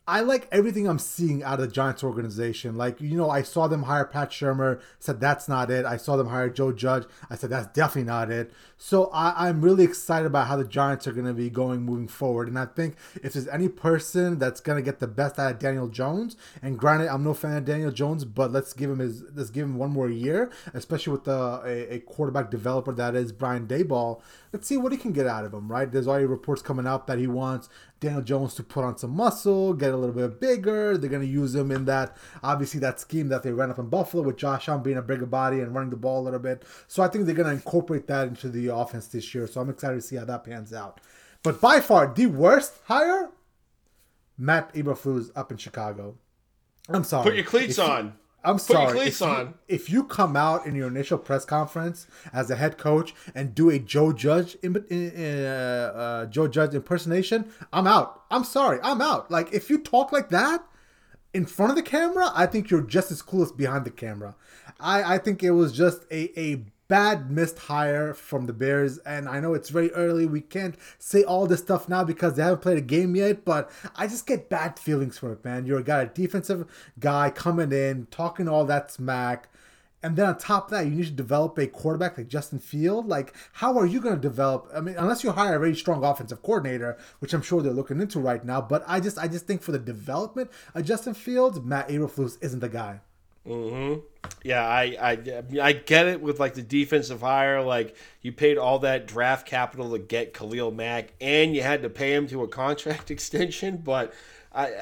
I 0.07 0.20
like 0.20 0.46
everything 0.52 0.86
I'm 0.86 0.98
seeing 0.98 1.42
out 1.42 1.61
of 1.61 1.66
the 1.66 1.72
Giants 1.72 2.05
organization. 2.05 2.76
Like, 2.76 3.00
you 3.00 3.16
know, 3.16 3.30
I 3.30 3.42
saw 3.42 3.68
them 3.68 3.84
hire 3.84 4.05
Pat 4.05 4.30
Shurmur, 4.30 4.82
said 4.98 5.18
that's 5.18 5.48
not 5.48 5.70
it. 5.70 5.86
I 5.86 5.96
saw 5.96 6.16
them 6.16 6.28
hire 6.28 6.50
Joe 6.50 6.72
Judge. 6.72 7.05
I 7.30 7.36
said 7.36 7.48
that's 7.48 7.68
definitely 7.68 8.11
not 8.11 8.30
it. 8.30 8.52
So 8.76 9.07
I, 9.14 9.48
I'm 9.48 9.62
really 9.62 9.82
excited 9.82 10.26
about 10.26 10.48
how 10.48 10.57
the 10.57 10.64
Giants 10.64 11.07
are 11.07 11.12
going 11.12 11.26
to 11.26 11.32
be 11.32 11.48
going 11.48 11.82
moving 11.82 12.09
forward. 12.09 12.48
And 12.48 12.59
I 12.59 12.66
think 12.66 12.96
if 13.22 13.32
there's 13.32 13.48
any 13.48 13.68
person 13.68 14.38
that's 14.38 14.61
going 14.61 14.76
to 14.76 14.82
get 14.82 15.00
the 15.00 15.07
best 15.07 15.38
out 15.38 15.52
of 15.52 15.59
Daniel 15.59 15.88
Jones, 15.88 16.36
and 16.61 16.78
granted, 16.78 17.09
I'm 17.09 17.24
no 17.24 17.32
fan 17.32 17.57
of 17.57 17.64
Daniel 17.64 17.90
Jones, 17.90 18.26
but 18.26 18.52
let's 18.52 18.74
give 18.74 18.90
him 18.90 18.98
his 18.98 19.24
let's 19.34 19.48
give 19.48 19.64
him 19.64 19.78
one 19.78 19.90
more 19.90 20.11
year, 20.11 20.50
especially 20.74 21.12
with 21.12 21.24
the 21.24 21.62
a, 21.64 21.94
a 21.94 21.98
quarterback 22.00 22.50
developer 22.50 22.92
that 22.92 23.14
is 23.14 23.32
Brian 23.32 23.66
Daboll. 23.66 24.20
Let's 24.52 24.68
see 24.68 24.76
what 24.76 24.92
he 24.92 24.98
can 24.98 25.12
get 25.12 25.26
out 25.26 25.46
of 25.46 25.55
him, 25.55 25.72
right? 25.72 25.90
There's 25.90 26.07
already 26.07 26.26
reports 26.26 26.61
coming 26.61 26.86
out 26.86 27.07
that 27.07 27.18
he 27.18 27.26
wants 27.26 27.70
Daniel 28.05 28.22
Jones 28.22 28.55
to 28.55 28.62
put 28.62 28.84
on 28.84 28.98
some 28.98 29.11
muscle, 29.11 29.72
get 29.72 29.92
a 29.92 29.96
little 29.96 30.14
bit 30.14 30.40
bigger. 30.40 30.96
They're 30.98 31.11
going 31.11 31.22
to 31.22 31.28
use 31.28 31.55
him 31.55 31.70
in 31.70 31.86
that, 31.86 32.16
obviously, 32.42 32.78
that 32.80 33.00
scheme 33.00 33.28
that 33.28 33.42
they 33.42 33.52
ran 33.52 33.70
up 33.70 33.78
in 33.78 33.88
Buffalo 33.88 34.22
with 34.22 34.36
Josh 34.36 34.68
Allen 34.68 34.82
being 34.82 34.98
a 34.98 35.02
bigger 35.02 35.26
body 35.26 35.61
and 35.61 35.74
running 35.74 35.90
the 35.90 35.96
ball 35.96 36.20
a 36.20 36.24
little 36.24 36.38
bit. 36.38 36.64
So 36.86 37.02
I 37.02 37.09
think 37.09 37.26
they're 37.26 37.34
going 37.34 37.48
to 37.48 37.55
incorporate 37.55 38.07
that 38.09 38.28
into 38.28 38.48
the 38.48 38.68
offense 38.68 39.07
this 39.09 39.34
year. 39.34 39.46
So 39.46 39.61
I'm 39.61 39.70
excited 39.70 39.96
to 39.96 40.02
see 40.02 40.16
how 40.16 40.24
that 40.26 40.44
pans 40.44 40.72
out. 40.72 41.00
But 41.42 41.61
by 41.61 41.80
far, 41.80 42.12
the 42.12 42.26
worst 42.26 42.74
hire, 42.84 43.30
Matt 44.36 44.74
Eberflus 44.74 45.30
up 45.34 45.50
in 45.50 45.57
Chicago. 45.57 46.16
I'm 46.88 47.05
sorry. 47.05 47.24
Put 47.24 47.34
your 47.34 47.44
cleats 47.44 47.78
If 47.78 47.88
on. 47.88 48.14
I'm 48.45 48.57
Put 48.57 48.62
sorry. 48.62 48.99
if 49.01 49.20
you. 49.20 49.55
If 49.68 49.90
you 49.90 50.05
come 50.05 50.36
out 50.36 50.66
in 50.66 50.74
your 50.74 50.88
initial 50.88 51.18
press 51.18 51.45
conference 51.45 52.07
as 52.32 52.51
a 52.51 52.57
head 52.57 52.78
coach 52.78 53.14
and 53.34 53.55
do 53.55 53.70
a 53.70 53.78
Joe 53.78 54.12
Judge 54.12 54.57
uh, 54.64 54.68
uh, 54.68 56.26
Joe 56.26 56.49
Judge 56.49 56.74
impersonation, 56.74 57.51
I'm 57.72 57.86
out. 57.86 58.22
I'm 58.30 58.45
sorry. 58.45 58.78
I'm 58.82 59.01
out. 59.01 59.30
Like 59.30 59.53
if 59.53 59.70
you 59.70 59.78
talk 59.78 60.12
like 60.12 60.28
that 60.28 60.64
in 61.32 61.47
front 61.47 61.70
of 61.70 61.76
the 61.76 61.82
camera, 61.82 62.30
I 62.34 62.47
think 62.47 62.70
you're 62.70 62.82
just 62.82 63.11
as 63.11 63.22
cool 63.22 63.42
as 63.42 63.53
behind 63.53 63.84
the 63.84 63.90
camera. 63.90 64.36
I, 64.78 65.14
I 65.14 65.18
think 65.18 65.42
it 65.42 65.53
was 65.53 65.72
just 65.72 66.03
a, 66.11 66.38
a 66.38 66.64
bad 66.89 67.30
missed 67.30 67.59
hire 67.59 68.14
from 68.14 68.47
the 68.47 68.53
Bears. 68.53 68.99
And 68.99 69.28
I 69.28 69.41
know 69.41 69.55
it's 69.55 69.70
very 69.70 69.91
early. 69.93 70.26
We 70.26 70.41
can't 70.41 70.76
say 70.99 71.22
all 71.22 71.47
this 71.47 71.61
stuff 71.61 71.89
now 71.89 72.05
because 72.05 72.35
they 72.35 72.43
haven't 72.43 72.62
played 72.62 72.78
a 72.78 72.82
game 72.82 73.16
yet. 73.16 73.45
But 73.45 73.70
I 73.97 74.07
just 74.07 74.26
get 74.26 74.49
bad 74.49 74.78
feelings 74.78 75.18
from 75.18 75.32
it, 75.32 75.45
man. 75.45 75.66
You're 75.66 75.80
a 75.80 75.85
guy, 75.85 76.03
a 76.03 76.07
defensive 76.07 76.66
guy 76.99 77.30
coming 77.30 77.72
in, 77.72 78.07
talking 78.11 78.49
all 78.49 78.64
that 78.66 78.91
smack. 78.91 79.49
And 80.03 80.16
then 80.16 80.26
on 80.26 80.37
top 80.37 80.66
of 80.66 80.70
that, 80.72 80.85
you 80.85 80.91
need 80.91 81.07
to 81.07 81.12
develop 81.12 81.57
a 81.57 81.66
quarterback 81.66 82.18
like 82.18 82.28
Justin 82.28 82.59
Field. 82.59 83.09
Like, 83.09 83.35
how 83.55 83.78
are 83.78 83.87
you 83.87 84.03
going 84.03 84.14
to 84.14 84.20
develop? 84.20 84.70
I 84.76 84.82
mean, 84.82 84.97
unless 84.97 85.24
you 85.24 85.32
hire 85.32 85.57
a 85.57 85.59
very 85.59 85.74
strong 85.74 86.05
offensive 86.05 86.43
coordinator, 86.43 86.99
which 87.20 87.32
I'm 87.32 87.41
sure 87.41 87.62
they're 87.62 87.72
looking 87.72 88.03
into 88.03 88.20
right 88.20 88.45
now. 88.45 88.61
But 88.61 88.85
I 88.87 89.01
just, 89.01 89.18
I 89.18 89.28
just 89.28 89.47
think 89.47 89.62
for 89.62 89.72
the 89.72 89.78
development 89.78 90.51
of 90.74 90.85
Justin 90.85 91.14
Fields, 91.14 91.59
Matt 91.59 91.89
Eberflus 91.89 92.37
isn't 92.43 92.61
the 92.61 92.68
guy. 92.68 93.01
Mm-hmm. 93.47 94.01
Yeah, 94.42 94.66
I, 94.66 94.97
I 95.01 95.42
I 95.62 95.72
get 95.72 96.07
it 96.07 96.20
with 96.20 96.40
like 96.40 96.55
the 96.55 96.62
defensive 96.62 97.20
hire. 97.20 97.62
Like 97.62 97.97
you 98.22 98.32
paid 98.32 98.57
all 98.57 98.78
that 98.80 99.07
draft 99.07 99.47
capital 99.47 99.92
to 99.92 99.99
get 99.99 100.32
Khalil 100.32 100.70
Mack, 100.70 101.12
and 101.20 101.55
you 101.55 101.62
had 101.62 101.82
to 101.82 101.90
pay 101.90 102.14
him 102.14 102.26
to 102.28 102.42
a 102.42 102.49
contract 102.49 103.11
extension. 103.11 103.78
But 103.78 104.12
I. 104.53 104.72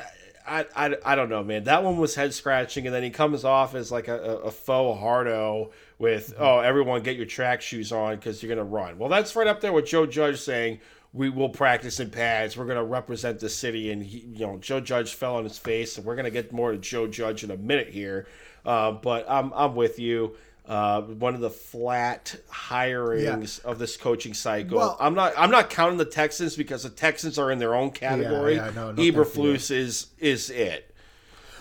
I, 0.45 0.67
I, 0.75 0.97
I 1.05 1.15
don't 1.15 1.29
know, 1.29 1.45
man. 1.45 1.63
That 1.63 1.85
one 1.85 1.99
was 1.99 2.17
head 2.17 2.35
scratching, 2.35 2.85
and 2.87 2.93
then 2.93 3.05
he 3.05 3.11
comes 3.11 3.45
off 3.45 3.77
as 3.77 3.93
like 3.93 4.09
a, 4.09 4.19
a, 4.39 4.51
faux 4.51 4.99
hardo 4.99 5.71
with, 6.01 6.33
mm-hmm. 6.35 6.43
oh, 6.43 6.59
everyone 6.59 7.05
get 7.05 7.17
your 7.17 7.27
track 7.27 7.63
shoes 7.63 7.93
on 7.93 8.17
because 8.17 8.43
you're 8.43 8.53
going 8.53 8.59
to 8.59 8.65
run. 8.65 8.99
Well, 8.99 9.09
that's 9.09 9.37
right 9.37 9.47
up 9.47 9.61
there 9.61 9.73
with 9.73 9.87
Joe 9.87 10.05
Judge 10.05 10.41
saying, 10.41 10.81
we 11.13 11.29
will 11.29 11.49
practice 11.49 12.01
in 12.01 12.11
pads. 12.11 12.57
We're 12.57 12.65
going 12.65 12.79
to 12.79 12.85
represent 12.85 13.39
the 13.39 13.49
city. 13.49 13.93
And, 13.93 14.03
he, 14.03 14.21
you 14.21 14.47
know, 14.47 14.59
Joe 14.59 14.81
Judge 14.81 15.15
fell 15.15 15.37
on 15.37 15.45
his 15.45 15.59
face, 15.59 15.97
and 15.97 16.07
we're 16.07 16.17
going 16.17 16.25
to 16.25 16.31
get 16.31 16.53
more 16.53 16.73
to 16.73 16.79
Joe 16.79 17.07
Judge 17.07 17.45
in 17.45 17.51
a 17.51 17.57
minute 17.57 17.91
here. 17.91 18.27
Uh, 18.65 18.93
but 18.93 19.27
I'm, 19.29 19.53
I'm 19.55 19.75
with 19.75 19.99
you. 19.99 20.37
Uh, 20.65 21.03
one 21.03 21.35
of 21.35 21.41
the 21.41 21.51
flat 21.51 22.37
hirings 22.51 23.63
of 23.65 23.79
this 23.81 23.97
coaching 23.97 24.33
cycle. 24.35 24.79
Well- 24.79 24.97
I'm 25.01 25.15
not. 25.15 25.33
I'm 25.37 25.51
not 25.51 25.71
counting 25.71 25.99
the 25.99 26.05
Texans 26.05 26.57
because 26.57 26.85
the 26.85 26.91
Texans 26.91 27.39
are 27.39 27.51
in 27.51 27.59
their 27.59 27.75
own 27.75 27.91
category. 27.91 28.55
yeah, 28.57 28.71
no, 28.75 28.93
no. 28.93 29.03
Eberflus 29.03 29.71
is 29.71 30.07
is 30.19 30.51
it. 30.51 30.95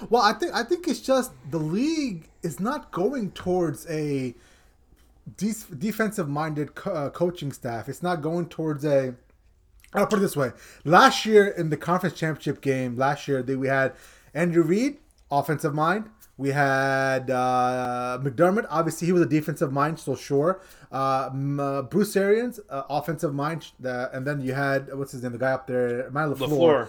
Well, 0.09 0.21
I 0.21 0.33
think 0.33 0.53
I 0.53 0.63
think 0.63 0.87
it's 0.87 0.99
just 0.99 1.31
the 1.49 1.57
league 1.59 2.29
is 2.43 2.59
not 2.59 2.91
going 2.91 3.31
towards 3.31 3.87
a 3.89 4.35
de- 5.37 5.53
defensive 5.77 6.29
minded 6.29 6.75
co- 6.75 6.93
uh, 6.93 7.09
coaching 7.09 7.51
staff. 7.51 7.89
It's 7.89 8.03
not 8.03 8.21
going 8.21 8.49
towards 8.49 8.85
a. 8.85 9.15
I'll 9.93 10.07
put 10.07 10.19
it 10.19 10.21
this 10.21 10.37
way: 10.37 10.51
last 10.85 11.25
year 11.25 11.47
in 11.47 11.69
the 11.71 11.77
conference 11.77 12.15
championship 12.17 12.61
game, 12.61 12.97
last 12.97 13.27
year 13.27 13.41
we 13.41 13.67
had 13.67 13.93
Andrew 14.33 14.63
Reid, 14.63 14.97
offensive 15.31 15.73
mind. 15.73 16.09
We 16.41 16.49
had 16.49 17.29
uh, 17.29 18.17
McDermott. 18.19 18.65
Obviously, 18.67 19.05
he 19.05 19.11
was 19.13 19.21
a 19.21 19.27
defensive 19.27 19.71
mind, 19.71 19.99
so 19.99 20.15
sure. 20.15 20.59
Uh, 20.91 21.29
uh, 21.59 21.81
Bruce 21.83 22.15
Arians, 22.15 22.59
uh, 22.67 22.81
offensive 22.89 23.31
mind, 23.31 23.71
and 23.83 24.25
then 24.25 24.41
you 24.41 24.53
had 24.53 24.91
what's 24.95 25.11
his 25.11 25.21
name, 25.21 25.33
the 25.33 25.37
guy 25.37 25.51
up 25.51 25.67
there, 25.67 26.09
Matt 26.09 26.29
Lafleur 26.29 26.49
Lafleur. 26.49 26.87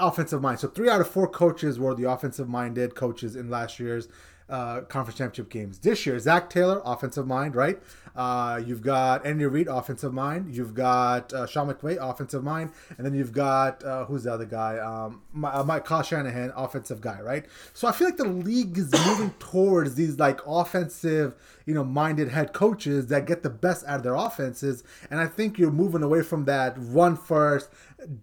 offensive 0.00 0.42
mind. 0.42 0.58
So 0.58 0.66
three 0.66 0.90
out 0.90 1.00
of 1.00 1.08
four 1.08 1.28
coaches 1.28 1.78
were 1.78 1.94
the 1.94 2.10
offensive 2.10 2.48
minded 2.48 2.96
coaches 2.96 3.36
in 3.36 3.48
last 3.48 3.78
year's 3.78 4.08
uh, 4.48 4.80
conference 4.80 5.16
championship 5.16 5.48
games. 5.48 5.78
This 5.78 6.04
year, 6.04 6.18
Zac 6.18 6.50
Taylor, 6.50 6.82
offensive 6.84 7.26
mind, 7.26 7.54
right? 7.54 7.80
Uh, 8.14 8.60
you've 8.64 8.82
got 8.82 9.24
Andy 9.24 9.46
Reid, 9.46 9.68
offensive 9.68 10.12
mind. 10.12 10.54
You've 10.54 10.74
got 10.74 11.32
uh, 11.32 11.46
Sean 11.46 11.72
McVay, 11.72 11.96
offensive 12.00 12.44
mind, 12.44 12.72
and 12.96 13.06
then 13.06 13.14
you've 13.14 13.32
got 13.32 13.82
uh, 13.84 14.04
who's 14.04 14.24
the 14.24 14.32
other 14.32 14.44
guy? 14.44 14.78
Um, 14.78 15.22
my, 15.32 15.50
uh, 15.50 15.64
Mike 15.64 15.84
Kyle 15.84 16.02
Shanahan, 16.02 16.52
offensive 16.54 17.00
guy, 17.00 17.20
right? 17.20 17.46
So 17.72 17.88
I 17.88 17.92
feel 17.92 18.08
like 18.08 18.18
the 18.18 18.24
league 18.24 18.76
is 18.76 18.92
moving 19.06 19.30
towards 19.38 19.94
these 19.94 20.18
like 20.18 20.40
offensive, 20.46 21.34
you 21.66 21.74
know, 21.74 21.84
minded 21.84 22.28
head 22.28 22.52
coaches 22.52 23.06
that 23.08 23.26
get 23.26 23.42
the 23.42 23.50
best 23.50 23.86
out 23.86 23.96
of 23.96 24.02
their 24.02 24.14
offenses, 24.14 24.84
and 25.10 25.18
I 25.20 25.26
think 25.26 25.58
you're 25.58 25.70
moving 25.70 26.02
away 26.02 26.22
from 26.22 26.44
that 26.44 26.74
run 26.76 27.16
first 27.16 27.70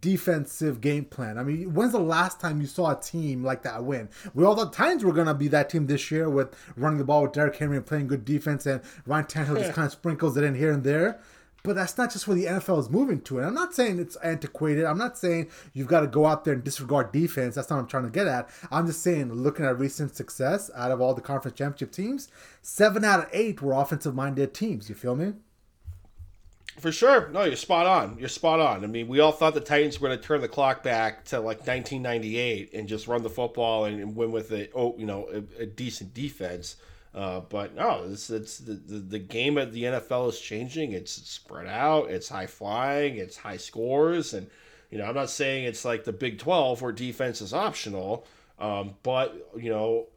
defensive 0.01 0.81
game 0.81 1.05
plan. 1.05 1.37
I 1.37 1.43
mean, 1.43 1.73
when's 1.73 1.93
the 1.93 1.99
last 1.99 2.39
time 2.39 2.61
you 2.61 2.67
saw 2.67 2.91
a 2.91 3.01
team 3.01 3.43
like 3.43 3.63
that 3.63 3.83
win? 3.83 4.09
We 4.33 4.43
all 4.43 4.55
thought 4.55 4.73
Titans 4.73 5.03
were 5.03 5.13
gonna 5.13 5.33
be 5.33 5.47
that 5.49 5.69
team 5.69 5.87
this 5.87 6.11
year 6.11 6.29
with 6.29 6.53
running 6.75 6.99
the 6.99 7.05
ball 7.05 7.23
with 7.23 7.33
Derrick 7.33 7.55
Henry 7.55 7.77
and 7.77 7.85
playing 7.85 8.07
good 8.07 8.25
defense, 8.25 8.65
and 8.65 8.81
Ryan 9.05 9.25
Tannehill 9.25 9.57
just 9.57 9.73
kind 9.79 9.87
of 9.87 9.93
sprinkles 9.93 10.35
it 10.35 10.43
in 10.43 10.55
here 10.55 10.71
and 10.71 10.83
there. 10.83 11.21
But 11.63 11.75
that's 11.75 11.97
not 11.97 12.11
just 12.11 12.27
where 12.27 12.35
the 12.35 12.45
NFL 12.45 12.79
is 12.79 12.89
moving 12.89 13.19
to. 13.21 13.37
And 13.37 13.47
I'm 13.47 13.53
not 13.53 13.73
saying 13.73 13.99
it's 13.99 14.15
antiquated. 14.17 14.85
I'm 14.85 14.97
not 14.97 15.17
saying 15.17 15.49
you've 15.73 15.87
got 15.87 16.01
to 16.01 16.07
go 16.07 16.25
out 16.25 16.45
there 16.45 16.53
and 16.53 16.63
disregard 16.63 17.11
defense. 17.11 17.55
That's 17.55 17.69
not 17.69 17.77
what 17.77 17.81
I'm 17.83 17.87
trying 17.87 18.03
to 18.05 18.09
get 18.09 18.27
at. 18.27 18.49
I'm 18.71 18.87
just 18.87 19.03
saying, 19.03 19.33
looking 19.33 19.65
at 19.65 19.77
recent 19.77 20.15
success 20.15 20.71
out 20.73 20.91
of 20.91 21.01
all 21.01 21.13
the 21.13 21.21
conference 21.21 21.57
championship 21.57 21.91
teams, 21.91 22.29
seven 22.61 23.03
out 23.03 23.19
of 23.19 23.29
eight 23.33 23.61
were 23.61 23.73
offensive 23.73 24.15
minded 24.15 24.53
teams. 24.53 24.87
You 24.87 24.95
feel 24.95 25.15
me? 25.15 25.33
For 26.79 26.93
sure. 26.93 27.27
No, 27.29 27.43
you're 27.43 27.57
spot 27.57 27.85
on. 27.85 28.17
You're 28.17 28.29
spot 28.29 28.61
on. 28.61 28.85
I 28.85 28.87
mean, 28.87 29.09
we 29.09 29.19
all 29.19 29.33
thought 29.33 29.53
the 29.53 29.59
Titans 29.59 29.99
were 29.99 30.07
going 30.07 30.19
to 30.19 30.25
turn 30.25 30.39
the 30.39 30.47
clock 30.47 30.81
back 30.81 31.25
to 31.25 31.39
like 31.39 31.59
1998 31.59 32.73
and 32.73 32.87
just 32.87 33.07
run 33.07 33.21
the 33.21 33.29
football 33.29 33.83
and, 33.83 34.15
win 34.15 34.31
with 34.31 34.51
a, 34.51 34.69
oh, 34.73 34.95
you 34.97 35.05
know, 35.05 35.27
a, 35.33 35.63
a 35.63 35.65
decent 35.65 36.13
defense. 36.13 36.77
Uh, 37.13 37.39
but 37.41 37.75
no, 37.75 38.05
it's, 38.09 38.29
it's 38.29 38.59
the, 38.59 38.73
the, 38.73 38.99
the 38.99 39.19
game 39.19 39.57
of 39.57 39.73
the 39.73 39.83
NFL 39.83 40.29
is 40.29 40.39
changing. 40.39 40.91
It's 40.91 41.11
spread 41.11 41.67
out. 41.67 42.09
It's 42.11 42.29
high 42.29 42.45
flying. 42.45 43.17
It's 43.17 43.37
high 43.37 43.57
scores. 43.57 44.33
And, 44.33 44.47
you 44.91 44.99
know, 44.99 45.05
I'm 45.05 45.15
not 45.15 45.29
saying 45.29 45.65
it's 45.65 45.83
like 45.83 46.03
the 46.03 46.13
Big 46.13 46.37
12 46.37 46.81
where 46.81 46.91
defense 46.91 47.41
is 47.41 47.53
optional. 47.53 48.27
Um, 48.59 48.95
but, 49.01 49.51
you 49.57 49.71
know, 49.71 50.07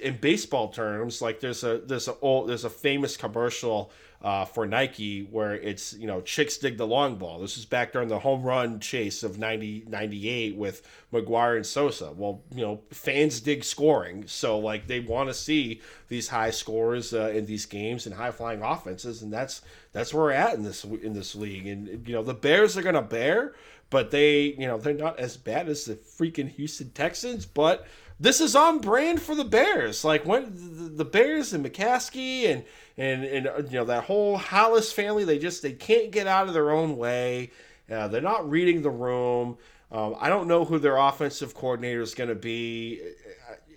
in 0.00 0.18
baseball 0.18 0.68
terms, 0.68 1.20
like 1.22 1.40
there's 1.40 1.64
a 1.64 1.78
there's 1.78 2.08
a 2.08 2.16
old, 2.20 2.48
there's 2.48 2.64
a 2.64 2.70
famous 2.70 3.16
commercial 3.16 3.90
uh, 4.24 4.46
for 4.46 4.66
Nike 4.66 5.24
where 5.30 5.54
it's 5.54 5.92
you 5.92 6.06
know 6.06 6.22
chicks 6.22 6.56
dig 6.56 6.78
the 6.78 6.86
long 6.86 7.16
ball. 7.16 7.38
This 7.38 7.58
is 7.58 7.66
back 7.66 7.92
during 7.92 8.08
the 8.08 8.18
home 8.18 8.42
run 8.42 8.80
chase 8.80 9.22
of 9.22 9.38
90, 9.38 9.84
98 9.86 10.56
with 10.56 10.82
McGwire 11.12 11.56
and 11.56 11.66
Sosa. 11.66 12.10
Well, 12.10 12.40
you 12.50 12.62
know 12.62 12.80
fans 12.90 13.42
dig 13.42 13.62
scoring, 13.62 14.26
so 14.26 14.58
like 14.58 14.86
they 14.86 15.00
want 15.00 15.28
to 15.28 15.34
see 15.34 15.82
these 16.08 16.28
high 16.28 16.50
scores 16.50 17.12
uh, 17.12 17.32
in 17.34 17.44
these 17.44 17.66
games 17.66 18.06
and 18.06 18.14
high 18.14 18.30
flying 18.30 18.62
offenses, 18.62 19.20
and 19.20 19.30
that's 19.30 19.60
that's 19.92 20.14
where 20.14 20.24
we're 20.24 20.30
at 20.32 20.54
in 20.54 20.62
this 20.62 20.84
in 20.84 21.12
this 21.12 21.34
league. 21.34 21.66
And 21.66 22.08
you 22.08 22.14
know 22.14 22.22
the 22.22 22.32
Bears 22.32 22.78
are 22.78 22.82
gonna 22.82 23.02
bear, 23.02 23.52
but 23.90 24.10
they 24.10 24.54
you 24.58 24.66
know 24.66 24.78
they're 24.78 24.94
not 24.94 25.20
as 25.20 25.36
bad 25.36 25.68
as 25.68 25.84
the 25.84 25.96
freaking 25.96 26.48
Houston 26.48 26.90
Texans, 26.92 27.44
but 27.44 27.86
this 28.20 28.40
is 28.40 28.54
on 28.54 28.78
brand 28.78 29.20
for 29.20 29.34
the 29.34 29.44
Bears. 29.44 30.04
Like 30.04 30.24
when 30.24 30.52
the, 30.96 31.04
Bears 31.04 31.52
and 31.52 31.64
McCaskey 31.64 32.48
and 32.50 32.64
and 32.96 33.24
and 33.24 33.46
uh, 33.46 33.62
you 33.68 33.78
know 33.78 33.84
that 33.84 34.04
whole 34.04 34.38
Halas 34.38 34.92
family, 34.92 35.24
they 35.24 35.38
just 35.38 35.62
they 35.62 35.72
can't 35.72 36.10
get 36.10 36.26
out 36.26 36.46
of 36.46 36.54
their 36.54 36.70
own 36.70 36.96
way. 36.96 37.50
Uh, 37.90 38.08
they're 38.08 38.20
not 38.20 38.48
reading 38.48 38.82
the 38.82 38.90
room. 38.90 39.58
Um, 39.90 40.16
I 40.18 40.28
don't 40.28 40.48
know 40.48 40.64
who 40.64 40.78
their 40.78 40.96
offensive 40.96 41.54
coordinator 41.54 42.00
is 42.00 42.14
going 42.14 42.28
to 42.28 42.34
be. 42.34 43.00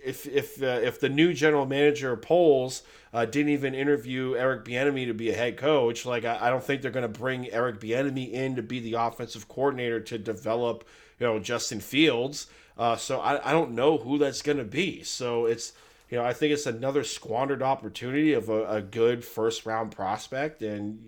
If 0.06 0.28
if 0.28 0.62
uh, 0.62 0.80
if 0.84 1.00
the 1.00 1.10
new 1.10 1.34
general 1.34 1.66
manager 1.66 2.16
Poles 2.16 2.84
uh, 3.14 3.26
didn't 3.26 3.52
even 3.52 3.74
interview 3.74 4.36
Eric 4.36 4.66
Bieniemy 4.66 5.08
to 5.08 5.14
be 5.14 5.32
a 5.32 5.36
head 5.36 5.58
coach, 5.58 6.06
like 6.06 6.26
I, 6.26 6.48
I 6.48 6.50
don't 6.50 6.64
think 6.64 6.82
they're 6.82 6.92
going 6.92 7.12
to 7.12 7.20
bring 7.20 7.50
Eric 7.52 7.80
Bieniemy 7.80 8.32
in 8.32 8.56
to 8.56 8.62
be 8.62 8.80
the 8.80 8.94
offensive 8.94 9.48
coordinator 9.48 10.00
to 10.00 10.18
develop 10.18 10.88
you 11.20 11.26
know 11.26 11.40
Justin 11.40 11.80
Fields. 11.80 12.48
Uh, 12.78 12.96
so 12.96 13.20
I, 13.20 13.50
I 13.50 13.54
don't 13.54 13.72
know 13.72 13.98
who 13.98 14.18
that's 14.18 14.42
going 14.42 14.60
to 14.60 14.64
be. 14.64 15.04
So 15.04 15.46
it's 15.46 15.74
you 16.10 16.18
know 16.18 16.24
I 16.24 16.34
think 16.34 16.54
it's 16.54 16.66
another 16.66 17.04
squandered 17.04 17.64
opportunity 17.64 18.34
of 18.34 18.50
a, 18.50 18.66
a 18.68 18.82
good 18.82 19.26
first 19.26 19.66
round 19.66 19.92
prospect, 19.92 20.62
and 20.62 21.00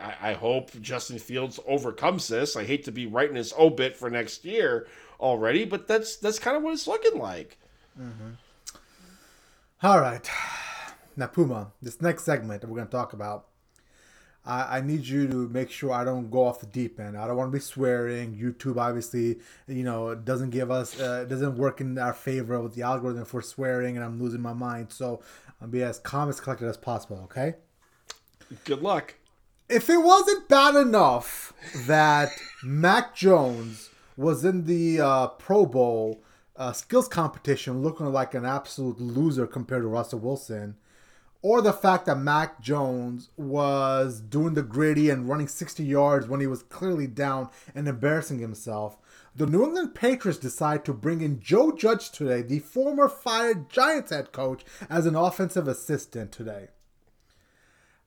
I, 0.00 0.30
I 0.30 0.32
hope 0.32 0.70
Justin 0.80 1.18
Fields 1.18 1.60
overcomes 1.66 2.28
this. 2.28 2.56
I 2.56 2.64
hate 2.64 2.84
to 2.84 2.92
be 2.92 3.06
writing 3.06 3.36
his 3.36 3.52
obit 3.58 3.96
for 3.96 4.08
next 4.08 4.44
year 4.44 4.86
already, 5.20 5.64
but 5.64 5.86
that's 5.86 6.16
that's 6.16 6.38
kind 6.38 6.56
of 6.56 6.62
what 6.62 6.72
it's 6.72 6.86
looking 6.86 7.18
like. 7.18 7.58
Mm-hmm. 8.00 8.30
All 9.82 10.00
right, 10.00 10.28
now 11.16 11.26
Puma, 11.26 11.72
this 11.82 12.00
next 12.00 12.24
segment 12.24 12.62
that 12.62 12.68
we're 12.68 12.76
going 12.76 12.88
to 12.88 12.92
talk 12.92 13.12
about 13.12 13.46
I, 14.44 14.78
I 14.78 14.80
need 14.80 15.06
you 15.06 15.28
to 15.28 15.48
make 15.48 15.70
sure 15.70 15.92
I 15.92 16.04
don't 16.04 16.30
go 16.30 16.46
off 16.46 16.60
the 16.60 16.66
deep 16.66 16.98
end. 16.98 17.16
I 17.16 17.26
don't 17.26 17.36
want 17.36 17.52
to 17.52 17.56
be 17.56 17.60
swearing. 17.60 18.36
YouTube 18.36 18.78
obviously, 18.78 19.38
you 19.66 19.84
know, 19.84 20.14
doesn't 20.14 20.50
give 20.50 20.70
us, 20.70 20.98
uh, 21.00 21.24
doesn't 21.24 21.56
work 21.56 21.80
in 21.80 21.98
our 21.98 22.14
favor 22.14 22.60
with 22.60 22.74
the 22.74 22.82
algorithm 22.82 23.24
for 23.24 23.42
swearing, 23.42 23.96
and 23.96 24.04
I'm 24.04 24.20
losing 24.22 24.40
my 24.40 24.54
mind. 24.54 24.92
So 24.92 25.20
I'll 25.60 25.68
be 25.68 25.82
as 25.82 25.98
calm 25.98 26.28
as 26.28 26.40
collected 26.40 26.68
as 26.68 26.76
possible. 26.76 27.20
Okay. 27.24 27.54
Good 28.64 28.82
luck. 28.82 29.14
If 29.68 29.90
it 29.90 29.98
wasn't 29.98 30.48
bad 30.48 30.74
enough 30.76 31.52
that 31.86 32.30
Mac 32.64 33.14
Jones 33.14 33.90
was 34.16 34.44
in 34.44 34.64
the 34.64 35.00
uh, 35.00 35.26
Pro 35.28 35.66
Bowl 35.66 36.22
uh, 36.56 36.72
skills 36.72 37.06
competition 37.06 37.82
looking 37.82 38.06
like 38.12 38.34
an 38.34 38.44
absolute 38.44 39.00
loser 39.00 39.46
compared 39.46 39.82
to 39.82 39.88
Russell 39.88 40.18
Wilson 40.18 40.76
or 41.40 41.62
the 41.62 41.72
fact 41.72 42.06
that 42.06 42.18
Mac 42.18 42.60
Jones 42.60 43.30
was 43.36 44.20
doing 44.20 44.54
the 44.54 44.62
gritty 44.62 45.08
and 45.08 45.28
running 45.28 45.48
60 45.48 45.84
yards 45.84 46.26
when 46.26 46.40
he 46.40 46.46
was 46.46 46.64
clearly 46.64 47.06
down 47.06 47.48
and 47.74 47.86
embarrassing 47.86 48.40
himself, 48.40 48.98
the 49.36 49.46
New 49.46 49.64
England 49.64 49.94
Patriots 49.94 50.38
decide 50.38 50.84
to 50.84 50.92
bring 50.92 51.20
in 51.20 51.40
Joe 51.40 51.70
Judge 51.70 52.10
today, 52.10 52.42
the 52.42 52.58
former 52.58 53.08
fired 53.08 53.70
Giants 53.70 54.10
head 54.10 54.32
coach, 54.32 54.64
as 54.90 55.06
an 55.06 55.14
offensive 55.14 55.68
assistant 55.68 56.32
today. 56.32 56.68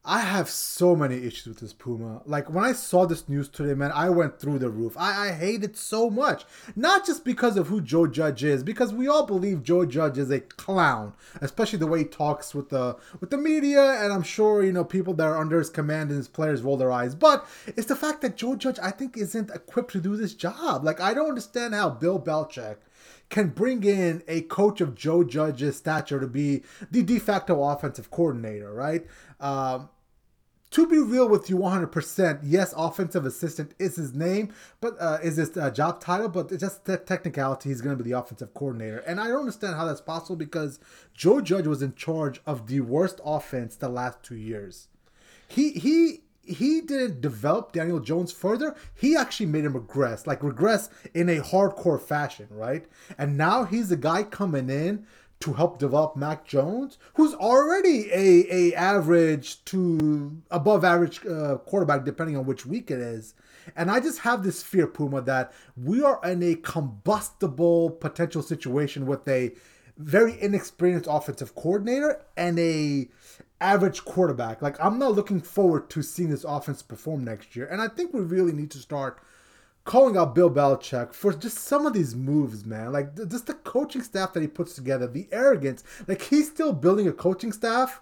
I 0.03 0.21
have 0.21 0.49
so 0.49 0.95
many 0.95 1.17
issues 1.17 1.45
with 1.45 1.59
this 1.59 1.73
Puma. 1.73 2.23
Like 2.25 2.49
when 2.49 2.63
I 2.63 2.73
saw 2.73 3.05
this 3.05 3.29
news 3.29 3.47
today, 3.47 3.75
man, 3.75 3.91
I 3.93 4.09
went 4.09 4.39
through 4.39 4.57
the 4.57 4.69
roof. 4.69 4.95
I, 4.97 5.27
I 5.27 5.31
hate 5.31 5.63
it 5.63 5.77
so 5.77 6.09
much. 6.09 6.43
Not 6.75 7.05
just 7.05 7.23
because 7.23 7.55
of 7.55 7.67
who 7.67 7.81
Joe 7.81 8.07
Judge 8.07 8.43
is, 8.43 8.63
because 8.63 8.91
we 8.91 9.07
all 9.07 9.27
believe 9.27 9.61
Joe 9.61 9.85
Judge 9.85 10.17
is 10.17 10.31
a 10.31 10.39
clown, 10.39 11.13
especially 11.39 11.77
the 11.77 11.85
way 11.85 11.99
he 11.99 12.05
talks 12.05 12.55
with 12.55 12.69
the 12.69 12.97
with 13.19 13.29
the 13.29 13.37
media, 13.37 14.01
and 14.01 14.11
I'm 14.11 14.23
sure 14.23 14.63
you 14.63 14.71
know 14.71 14.83
people 14.83 15.13
that 15.13 15.27
are 15.27 15.37
under 15.37 15.59
his 15.59 15.69
command 15.69 16.09
and 16.09 16.17
his 16.17 16.27
players 16.27 16.63
roll 16.63 16.77
their 16.77 16.91
eyes. 16.91 17.13
But 17.13 17.45
it's 17.67 17.87
the 17.87 17.95
fact 17.95 18.21
that 18.21 18.37
Joe 18.37 18.55
Judge, 18.55 18.79
I 18.81 18.89
think, 18.89 19.17
isn't 19.17 19.51
equipped 19.51 19.91
to 19.91 20.01
do 20.01 20.17
this 20.17 20.33
job. 20.33 20.83
Like 20.83 20.99
I 20.99 21.13
don't 21.13 21.29
understand 21.29 21.75
how 21.75 21.91
Bill 21.91 22.19
Belichick 22.19 22.77
can 23.31 23.47
bring 23.47 23.83
in 23.83 24.21
a 24.27 24.41
coach 24.41 24.81
of 24.81 24.93
Joe 24.93 25.23
Judge's 25.23 25.77
stature 25.77 26.19
to 26.19 26.27
be 26.27 26.61
the 26.91 27.01
de 27.01 27.17
facto 27.17 27.63
offensive 27.63 28.11
coordinator, 28.11 28.71
right? 28.71 29.07
Um, 29.39 29.89
to 30.71 30.87
be 30.87 30.99
real 30.99 31.27
with 31.27 31.49
you 31.49 31.57
100%, 31.57 32.39
yes, 32.43 32.73
offensive 32.77 33.25
assistant 33.25 33.73
is 33.77 33.97
his 33.97 34.13
name, 34.13 34.53
but 34.79 34.95
uh, 35.01 35.17
is 35.21 35.35
his 35.35 35.55
uh, 35.57 35.69
job 35.69 35.99
title, 35.99 36.29
but 36.29 36.51
it's 36.51 36.61
just 36.61 36.85
the 36.85 36.97
technicality, 36.97 37.69
he's 37.69 37.81
going 37.81 37.97
to 37.97 38.01
be 38.01 38.09
the 38.09 38.17
offensive 38.17 38.53
coordinator. 38.53 38.99
And 38.99 39.19
I 39.19 39.27
don't 39.27 39.41
understand 39.41 39.75
how 39.75 39.85
that's 39.85 39.99
possible 40.01 40.37
because 40.37 40.79
Joe 41.13 41.41
Judge 41.41 41.67
was 41.67 41.81
in 41.81 41.95
charge 41.95 42.41
of 42.45 42.67
the 42.67 42.81
worst 42.81 43.19
offense 43.25 43.75
the 43.75 43.89
last 43.89 44.23
two 44.23 44.35
years. 44.35 44.87
He, 45.47 45.71
he, 45.71 46.21
he 46.51 46.81
didn't 46.81 47.21
develop 47.21 47.71
Daniel 47.71 47.99
Jones 47.99 48.31
further. 48.31 48.75
He 48.93 49.15
actually 49.15 49.47
made 49.47 49.65
him 49.65 49.73
regress, 49.73 50.27
like 50.27 50.43
regress 50.43 50.89
in 51.13 51.29
a 51.29 51.39
hardcore 51.41 52.01
fashion, 52.01 52.47
right? 52.51 52.85
And 53.17 53.37
now 53.37 53.63
he's 53.63 53.89
the 53.89 53.97
guy 53.97 54.23
coming 54.23 54.69
in 54.69 55.05
to 55.41 55.53
help 55.53 55.79
develop 55.79 56.15
Mac 56.15 56.45
Jones, 56.45 56.99
who's 57.15 57.33
already 57.33 58.09
a, 58.11 58.45
a 58.51 58.75
average 58.75 59.65
to 59.65 60.39
above 60.51 60.85
average 60.85 61.25
uh, 61.25 61.57
quarterback, 61.57 62.05
depending 62.05 62.37
on 62.37 62.45
which 62.45 62.65
week 62.65 62.91
it 62.91 62.99
is. 62.99 63.33
And 63.75 63.89
I 63.89 63.99
just 63.99 64.19
have 64.19 64.43
this 64.43 64.61
fear, 64.63 64.87
Puma, 64.87 65.21
that 65.21 65.51
we 65.75 66.03
are 66.03 66.19
in 66.23 66.43
a 66.43 66.55
combustible 66.55 67.89
potential 67.89 68.41
situation 68.41 69.05
with 69.05 69.27
a 69.27 69.53
very 69.97 70.39
inexperienced 70.41 71.07
offensive 71.09 71.55
coordinator 71.55 72.21
and 72.37 72.57
a 72.59 73.09
average 73.59 74.05
quarterback. 74.05 74.61
Like 74.61 74.75
I'm 74.83 74.99
not 74.99 75.13
looking 75.13 75.41
forward 75.41 75.89
to 75.91 76.01
seeing 76.01 76.29
this 76.29 76.43
offense 76.43 76.81
perform 76.81 77.23
next 77.23 77.55
year. 77.55 77.67
And 77.67 77.81
I 77.81 77.87
think 77.87 78.13
we 78.13 78.21
really 78.21 78.51
need 78.51 78.71
to 78.71 78.79
start 78.79 79.19
calling 79.83 80.17
out 80.17 80.35
Bill 80.35 80.49
Belichick 80.49 81.13
for 81.13 81.33
just 81.33 81.57
some 81.57 81.85
of 81.85 81.93
these 81.93 82.15
moves, 82.15 82.65
man. 82.65 82.91
Like 82.91 83.15
just 83.15 83.47
the 83.47 83.53
coaching 83.53 84.03
staff 84.03 84.33
that 84.33 84.41
he 84.41 84.47
puts 84.47 84.75
together, 84.75 85.07
the 85.07 85.27
arrogance. 85.31 85.83
Like 86.07 86.21
he's 86.21 86.49
still 86.49 86.73
building 86.73 87.07
a 87.07 87.13
coaching 87.13 87.51
staff 87.51 88.01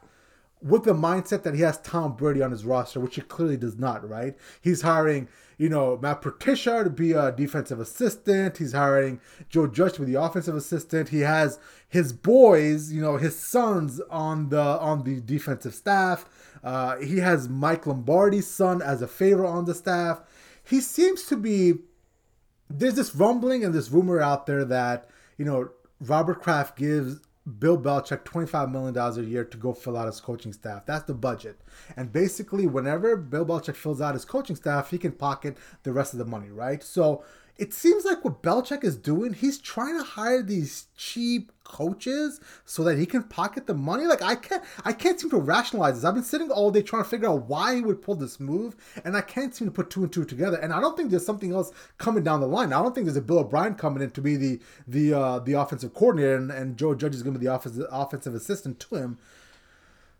with 0.61 0.83
the 0.83 0.93
mindset 0.93 1.43
that 1.43 1.55
he 1.55 1.61
has 1.61 1.77
Tom 1.79 2.15
Brady 2.15 2.41
on 2.41 2.51
his 2.51 2.65
roster, 2.65 2.99
which 2.99 3.15
he 3.15 3.21
clearly 3.21 3.57
does 3.57 3.77
not, 3.77 4.07
right? 4.07 4.35
He's 4.61 4.81
hiring, 4.81 5.29
you 5.57 5.69
know, 5.69 5.97
Matt 6.01 6.21
Patricia 6.21 6.83
to 6.83 6.89
be 6.89 7.13
a 7.13 7.31
defensive 7.31 7.79
assistant. 7.79 8.57
He's 8.57 8.73
hiring 8.73 9.21
Joe 9.47 9.67
Judge 9.67 9.93
to 9.93 10.01
be 10.01 10.11
the 10.11 10.21
offensive 10.21 10.55
assistant. 10.55 11.09
He 11.09 11.21
has 11.21 11.59
his 11.87 12.11
boys, 12.11 12.91
you 12.91 13.01
know, 13.01 13.17
his 13.17 13.39
sons 13.39 14.01
on 14.09 14.49
the 14.49 14.61
on 14.61 15.03
the 15.03 15.21
defensive 15.21 15.73
staff. 15.73 16.25
Uh, 16.61 16.97
he 16.97 17.19
has 17.19 17.47
Mike 17.47 17.87
Lombardi's 17.87 18.47
son 18.47 18.81
as 18.81 19.01
a 19.01 19.07
favor 19.07 19.45
on 19.45 19.63
the 19.65 19.73
staff 19.73 20.21
he 20.69 20.81
seems 20.81 21.23
to 21.25 21.35
be. 21.35 21.73
There's 22.69 22.93
this 22.93 23.15
rumbling 23.15 23.65
and 23.65 23.73
this 23.73 23.89
rumor 23.89 24.21
out 24.21 24.45
there 24.45 24.63
that 24.65 25.09
you 25.37 25.45
know 25.45 25.69
Robert 25.99 26.41
Kraft 26.41 26.77
gives 26.77 27.19
Bill 27.57 27.77
Belichick 27.77 28.23
$25 28.23 28.71
million 28.71 28.95
a 28.97 29.21
year 29.21 29.43
to 29.43 29.57
go 29.57 29.73
fill 29.73 29.97
out 29.97 30.05
his 30.05 30.21
coaching 30.21 30.53
staff. 30.53 30.85
That's 30.85 31.05
the 31.05 31.13
budget. 31.13 31.59
And 31.97 32.11
basically, 32.11 32.67
whenever 32.67 33.15
Bill 33.15 33.45
Belichick 33.45 33.75
fills 33.75 34.01
out 34.01 34.13
his 34.13 34.25
coaching 34.25 34.55
staff, 34.55 34.91
he 34.91 34.97
can 34.97 35.13
pocket 35.13 35.57
the 35.83 35.91
rest 35.91 36.13
of 36.13 36.19
the 36.19 36.25
money, 36.25 36.49
right? 36.49 36.83
So 36.83 37.23
it 37.59 37.73
seems 37.73 38.05
like 38.05 38.23
what 38.23 38.41
Belichick 38.41 38.85
is 38.85 38.95
doing, 38.95 39.33
he's 39.33 39.57
trying 39.57 39.97
to 39.97 40.03
hire 40.03 40.41
these 40.41 40.87
cheap 40.95 41.51
coaches 41.65 42.39
so 42.63 42.83
that 42.85 42.97
he 42.97 43.05
can 43.05 43.21
pocket 43.23 43.67
the 43.67 43.73
money. 43.73 44.07
Like 44.07 44.21
I 44.21 44.35
can't, 44.35 44.63
I 44.85 44.93
can't 44.93 45.19
seem 45.19 45.29
to 45.31 45.37
rationalize 45.37 45.95
this. 45.95 46.05
I've 46.05 46.13
been 46.13 46.23
sitting 46.23 46.49
all 46.51 46.71
day 46.71 46.81
trying 46.81 47.03
to 47.03 47.09
figure 47.09 47.27
out 47.27 47.49
why 47.49 47.75
he 47.75 47.81
would 47.81 48.01
pull 48.01 48.15
this 48.15 48.39
move, 48.39 48.77
and 49.03 49.15
I 49.15 49.21
can't 49.21 49.53
seem 49.53 49.67
to 49.67 49.73
put 49.73 49.89
two 49.89 50.03
and 50.03 50.11
two 50.11 50.23
together. 50.23 50.57
And 50.57 50.71
I 50.71 50.79
don't 50.79 50.95
think 50.95 51.09
there's 51.09 51.25
something 51.25 51.51
else 51.51 51.71
coming 51.97 52.23
down 52.23 52.39
the 52.39 52.47
line. 52.47 52.71
I 52.71 52.81
don't 52.81 52.95
think 52.95 53.05
there's 53.05 53.17
a 53.17 53.21
Bill 53.21 53.39
O'Brien 53.39 53.75
coming 53.75 54.01
in 54.01 54.11
to 54.11 54.21
be 54.21 54.37
the 54.37 54.59
the 54.87 55.13
uh, 55.13 55.39
the 55.39 55.53
offensive 55.53 55.93
coordinator, 55.93 56.35
and, 56.35 56.51
and 56.51 56.77
Joe 56.77 56.95
Judge 56.95 57.13
is 57.13 57.23
going 57.23 57.33
to 57.33 57.39
be 57.39 57.45
the 57.45 57.53
offensive 57.53 57.85
offensive 57.91 58.33
assistant 58.33 58.79
to 58.79 58.95
him. 58.95 59.17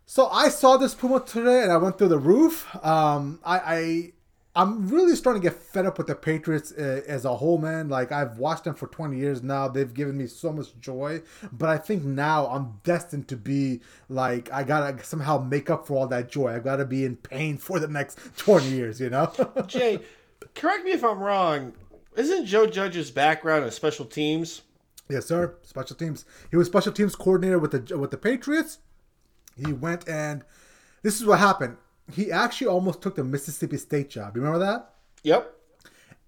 So 0.05 0.27
I 0.27 0.49
saw 0.49 0.75
this 0.75 0.93
Puma 0.93 1.19
today, 1.21 1.63
and 1.63 1.71
I 1.71 1.77
went 1.77 1.97
through 1.97 2.07
the 2.07 2.17
roof. 2.17 2.67
Um, 2.83 3.39
I, 3.45 3.59
I 3.59 4.11
I'm 4.55 4.87
really 4.87 5.15
starting 5.15 5.41
to 5.43 5.49
get 5.49 5.57
fed 5.57 5.85
up 5.85 5.99
with 5.99 6.07
the 6.07 6.15
Patriots 6.15 6.71
uh, 6.71 7.01
as 7.07 7.23
a 7.23 7.35
whole, 7.35 7.59
man. 7.59 7.87
Like 7.87 8.11
I've 8.11 8.39
watched 8.39 8.63
them 8.63 8.73
for 8.73 8.87
20 8.87 9.15
years 9.15 9.43
now. 9.43 9.67
They've 9.67 9.93
given 9.93 10.17
me 10.17 10.25
so 10.25 10.51
much 10.51 10.67
joy, 10.79 11.21
but 11.51 11.69
I 11.69 11.77
think 11.77 12.03
now 12.03 12.47
I'm 12.47 12.79
destined 12.83 13.27
to 13.27 13.37
be 13.37 13.81
like 14.09 14.51
I 14.51 14.63
gotta 14.63 15.03
somehow 15.03 15.37
make 15.37 15.69
up 15.69 15.85
for 15.85 15.97
all 15.97 16.07
that 16.07 16.29
joy. 16.29 16.55
I 16.55 16.59
gotta 16.59 16.85
be 16.85 17.05
in 17.05 17.15
pain 17.15 17.57
for 17.57 17.79
the 17.79 17.87
next 17.87 18.17
20 18.37 18.67
years, 18.69 18.99
you 18.99 19.11
know. 19.11 19.31
Jay, 19.67 19.99
correct 20.55 20.83
me 20.83 20.91
if 20.91 21.03
I'm 21.03 21.19
wrong. 21.19 21.73
Isn't 22.15 22.47
Joe 22.47 22.65
Judge's 22.65 23.11
background 23.11 23.65
in 23.65 23.71
special 23.71 24.05
teams? 24.05 24.63
Yes, 25.09 25.27
sir. 25.27 25.55
Special 25.61 25.95
teams. 25.95 26.25
He 26.49 26.57
was 26.57 26.67
special 26.67 26.91
teams 26.91 27.15
coordinator 27.15 27.59
with 27.59 27.71
the 27.71 27.97
with 27.97 28.09
the 28.09 28.17
Patriots. 28.17 28.79
He 29.55 29.73
went 29.73 30.09
and 30.09 30.43
this 31.03 31.21
is 31.21 31.25
what 31.25 31.39
happened 31.39 31.77
he 32.13 32.31
actually 32.31 32.67
almost 32.67 33.01
took 33.01 33.15
the 33.15 33.23
Mississippi 33.23 33.77
State 33.77 34.09
job. 34.09 34.35
You 34.35 34.41
remember 34.41 34.65
that? 34.65 34.93
Yep. 35.23 35.55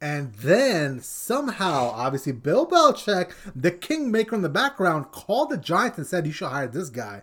And 0.02 0.34
then 0.34 1.00
somehow, 1.00 1.92
obviously, 1.94 2.32
Bill 2.32 2.66
Belichick, 2.66 3.34
the 3.56 3.70
kingmaker 3.70 4.36
in 4.36 4.42
the 4.42 4.50
background, 4.50 5.12
called 5.12 5.52
the 5.52 5.58
Giants 5.58 6.00
and 6.00 6.08
said, 6.08 6.26
"You 6.26 6.34
should 6.34 6.50
hire 6.50 6.68
this 6.68 6.90
guy, 6.90 7.22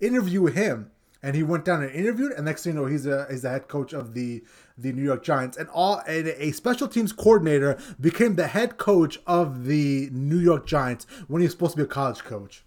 interview 0.00 0.46
him." 0.46 0.90
And 1.22 1.34
he 1.34 1.42
went 1.42 1.64
down 1.64 1.82
and 1.82 1.90
interviewed, 1.92 2.32
and 2.32 2.44
next 2.44 2.64
thing 2.64 2.74
you 2.74 2.80
know, 2.80 2.86
he's 2.86 3.06
a 3.06 3.26
he's 3.30 3.42
the 3.42 3.50
head 3.50 3.68
coach 3.68 3.92
of 3.92 4.14
the 4.14 4.42
the 4.76 4.92
New 4.92 5.02
York 5.02 5.22
Giants, 5.22 5.56
and 5.56 5.68
all 5.68 6.02
and 6.06 6.26
a 6.26 6.50
special 6.50 6.88
teams 6.88 7.12
coordinator 7.12 7.78
became 8.00 8.34
the 8.34 8.48
head 8.48 8.76
coach 8.76 9.20
of 9.26 9.64
the 9.64 10.08
New 10.12 10.38
York 10.38 10.66
Giants 10.66 11.06
when 11.28 11.40
he 11.40 11.46
was 11.46 11.52
supposed 11.52 11.72
to 11.72 11.78
be 11.78 11.84
a 11.84 11.86
college 11.86 12.24
coach. 12.24 12.64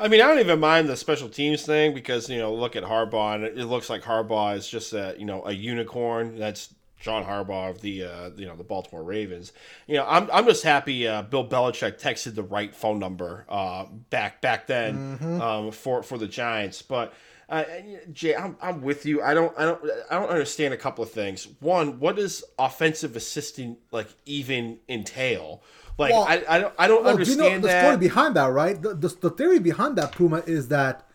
I 0.00 0.08
mean, 0.08 0.20
I 0.20 0.28
don't 0.28 0.38
even 0.38 0.60
mind 0.60 0.88
the 0.88 0.96
special 0.96 1.28
teams 1.28 1.62
thing 1.66 1.92
because 1.92 2.28
you 2.30 2.38
know, 2.38 2.54
look 2.54 2.76
at 2.76 2.84
Harbaugh, 2.84 3.34
and 3.34 3.44
it 3.44 3.66
looks 3.66 3.90
like 3.90 4.02
Harbaugh 4.02 4.56
is 4.56 4.68
just 4.68 4.92
a 4.92 5.14
you 5.18 5.24
know 5.24 5.44
a 5.44 5.52
unicorn. 5.52 6.38
That's 6.38 6.72
John 7.00 7.24
Harbaugh 7.24 7.70
of 7.70 7.80
the 7.80 8.04
uh, 8.04 8.30
you 8.36 8.46
know 8.46 8.56
the 8.56 8.64
Baltimore 8.64 9.02
Ravens. 9.02 9.52
You 9.86 9.96
know, 9.96 10.06
I'm, 10.06 10.28
I'm 10.32 10.44
just 10.46 10.62
happy 10.62 11.06
uh, 11.06 11.22
Bill 11.22 11.46
Belichick 11.46 12.00
texted 12.00 12.34
the 12.34 12.42
right 12.42 12.74
phone 12.74 12.98
number 12.98 13.44
uh, 13.48 13.86
back 14.10 14.40
back 14.40 14.66
then 14.66 15.18
mm-hmm. 15.18 15.40
um, 15.40 15.70
for 15.72 16.02
for 16.02 16.18
the 16.18 16.28
Giants. 16.28 16.82
But 16.82 17.12
Uh, 17.48 17.64
Jay, 18.12 18.36
I'm, 18.36 18.58
I'm 18.60 18.82
with 18.82 19.06
you. 19.06 19.22
I 19.22 19.32
don't 19.32 19.52
I 19.58 19.64
don't 19.64 19.80
I 20.10 20.18
don't 20.18 20.28
understand 20.28 20.74
a 20.74 20.76
couple 20.76 21.02
of 21.02 21.10
things. 21.10 21.48
One, 21.60 21.98
what 21.98 22.16
does 22.16 22.44
offensive 22.58 23.16
assistant 23.16 23.78
like 23.90 24.08
even 24.26 24.78
entail? 24.86 25.62
Like 25.98 26.12
well, 26.12 26.24
I, 26.28 26.44
I 26.48 26.58
don't 26.60 26.74
I 26.78 26.86
don't 26.86 27.02
well, 27.02 27.12
understand 27.12 27.38
do 27.38 27.44
you 27.44 27.50
know 27.50 27.60
the 27.60 27.66
that. 27.66 27.84
story 27.84 27.96
behind 27.96 28.36
that, 28.36 28.46
right? 28.46 28.80
The, 28.80 28.94
the, 28.94 29.08
the 29.08 29.30
theory 29.30 29.58
behind 29.58 29.96
that 29.98 30.12
Puma 30.12 30.44
is 30.46 30.68
that 30.68 31.06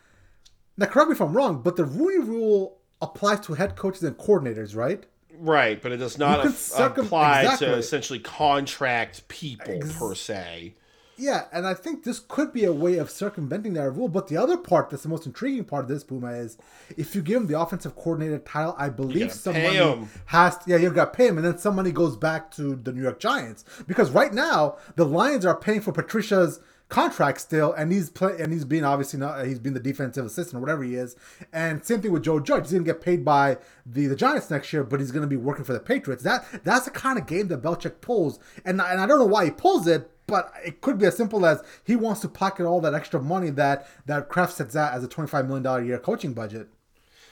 now 0.77 0.87
correct 0.87 1.09
me 1.09 1.13
if 1.15 1.21
I'm 1.21 1.33
wrong, 1.33 1.61
but 1.61 1.77
the 1.77 1.85
Rooney 1.85 2.19
Rule 2.19 2.77
applies 3.01 3.39
to 3.41 3.53
head 3.53 3.75
coaches 3.75 4.03
and 4.03 4.17
coordinators, 4.17 4.75
right? 4.75 5.05
Right, 5.39 5.81
but 5.81 5.91
it 5.91 5.97
does 5.97 6.17
not 6.17 6.47
circum- 6.53 7.05
apply 7.05 7.41
exactly. 7.41 7.67
to 7.67 7.73
essentially 7.75 8.19
contract 8.19 9.27
people 9.27 9.73
Ex- 9.75 9.97
per 9.97 10.13
se. 10.15 10.75
Yeah, 11.15 11.45
and 11.51 11.67
I 11.67 11.75
think 11.75 12.03
this 12.03 12.19
could 12.19 12.51
be 12.51 12.63
a 12.63 12.73
way 12.73 12.97
of 12.97 13.09
circumventing 13.09 13.73
that 13.73 13.91
rule. 13.91 14.07
But 14.07 14.27
the 14.27 14.37
other 14.37 14.57
part 14.57 14.89
that's 14.89 15.03
the 15.03 15.09
most 15.09 15.25
intriguing 15.25 15.63
part 15.63 15.83
of 15.83 15.89
this, 15.89 16.03
Puma, 16.03 16.31
is 16.31 16.57
if 16.97 17.15
you 17.15 17.21
give 17.21 17.41
him 17.41 17.47
the 17.47 17.59
offensive 17.59 17.95
coordinator 17.95 18.39
title, 18.39 18.75
I 18.77 18.89
believe 18.89 19.31
some 19.31 19.53
money 19.53 19.77
has 20.25 20.57
to, 20.59 20.71
yeah, 20.71 20.77
you 20.77 20.89
got 20.89 21.13
to 21.13 21.17
pay 21.17 21.27
him, 21.27 21.37
and 21.37 21.45
then 21.45 21.57
some 21.57 21.75
money 21.75 21.91
goes 21.91 22.17
back 22.17 22.49
to 22.55 22.75
the 22.75 22.91
New 22.91 23.03
York 23.03 23.19
Giants 23.19 23.63
because 23.87 24.09
right 24.11 24.33
now 24.33 24.77
the 24.95 25.05
Lions 25.05 25.45
are 25.45 25.55
paying 25.55 25.81
for 25.81 25.91
Patricia's 25.91 26.59
contract 26.89 27.41
still, 27.41 27.73
and 27.73 27.91
he's 27.91 28.09
play 28.09 28.35
and 28.39 28.53
he's 28.53 28.65
been 28.65 28.83
obviously 28.83 29.19
not 29.19 29.45
he's 29.45 29.59
been 29.59 29.73
the 29.73 29.79
defensive 29.79 30.25
assistant, 30.25 30.57
or 30.57 30.61
whatever 30.61 30.83
he 30.83 30.95
is. 30.95 31.15
And 31.51 31.83
same 31.83 32.01
thing 32.01 32.11
with 32.11 32.23
Joe 32.23 32.39
Judge. 32.39 32.65
He's 32.65 32.73
gonna 32.73 32.83
get 32.83 33.01
paid 33.01 33.25
by 33.25 33.57
the, 33.85 34.05
the 34.07 34.15
Giants 34.15 34.49
next 34.49 34.71
year, 34.71 34.83
but 34.83 34.99
he's 34.99 35.11
gonna 35.11 35.27
be 35.27 35.37
working 35.37 35.63
for 35.63 35.73
the 35.73 35.79
Patriots. 35.79 36.23
That 36.23 36.45
that's 36.63 36.85
the 36.85 36.91
kind 36.91 37.17
of 37.17 37.25
game 37.25 37.47
that 37.47 37.61
Belichick 37.61 38.01
pulls, 38.01 38.39
and 38.63 38.79
and 38.81 39.01
I 39.01 39.05
don't 39.05 39.19
know 39.19 39.25
why 39.25 39.45
he 39.45 39.51
pulls 39.51 39.87
it, 39.87 40.09
but 40.33 40.51
it 40.65 40.81
could 40.81 40.97
be 40.97 41.05
as 41.05 41.15
simple 41.15 41.45
as 41.45 41.61
he 41.83 41.95
wants 41.95 42.21
to 42.21 42.27
pocket 42.27 42.65
all 42.65 42.81
that 42.81 42.95
extra 42.95 43.21
money 43.21 43.51
that 43.51 43.87
that 44.07 44.29
Kraft 44.29 44.53
sets 44.53 44.75
out 44.75 44.91
as 44.91 45.03
a 45.03 45.07
twenty 45.07 45.29
five 45.29 45.45
million 45.45 45.61
dollar 45.61 45.83
year 45.83 45.99
coaching 45.99 46.33
budget. 46.33 46.69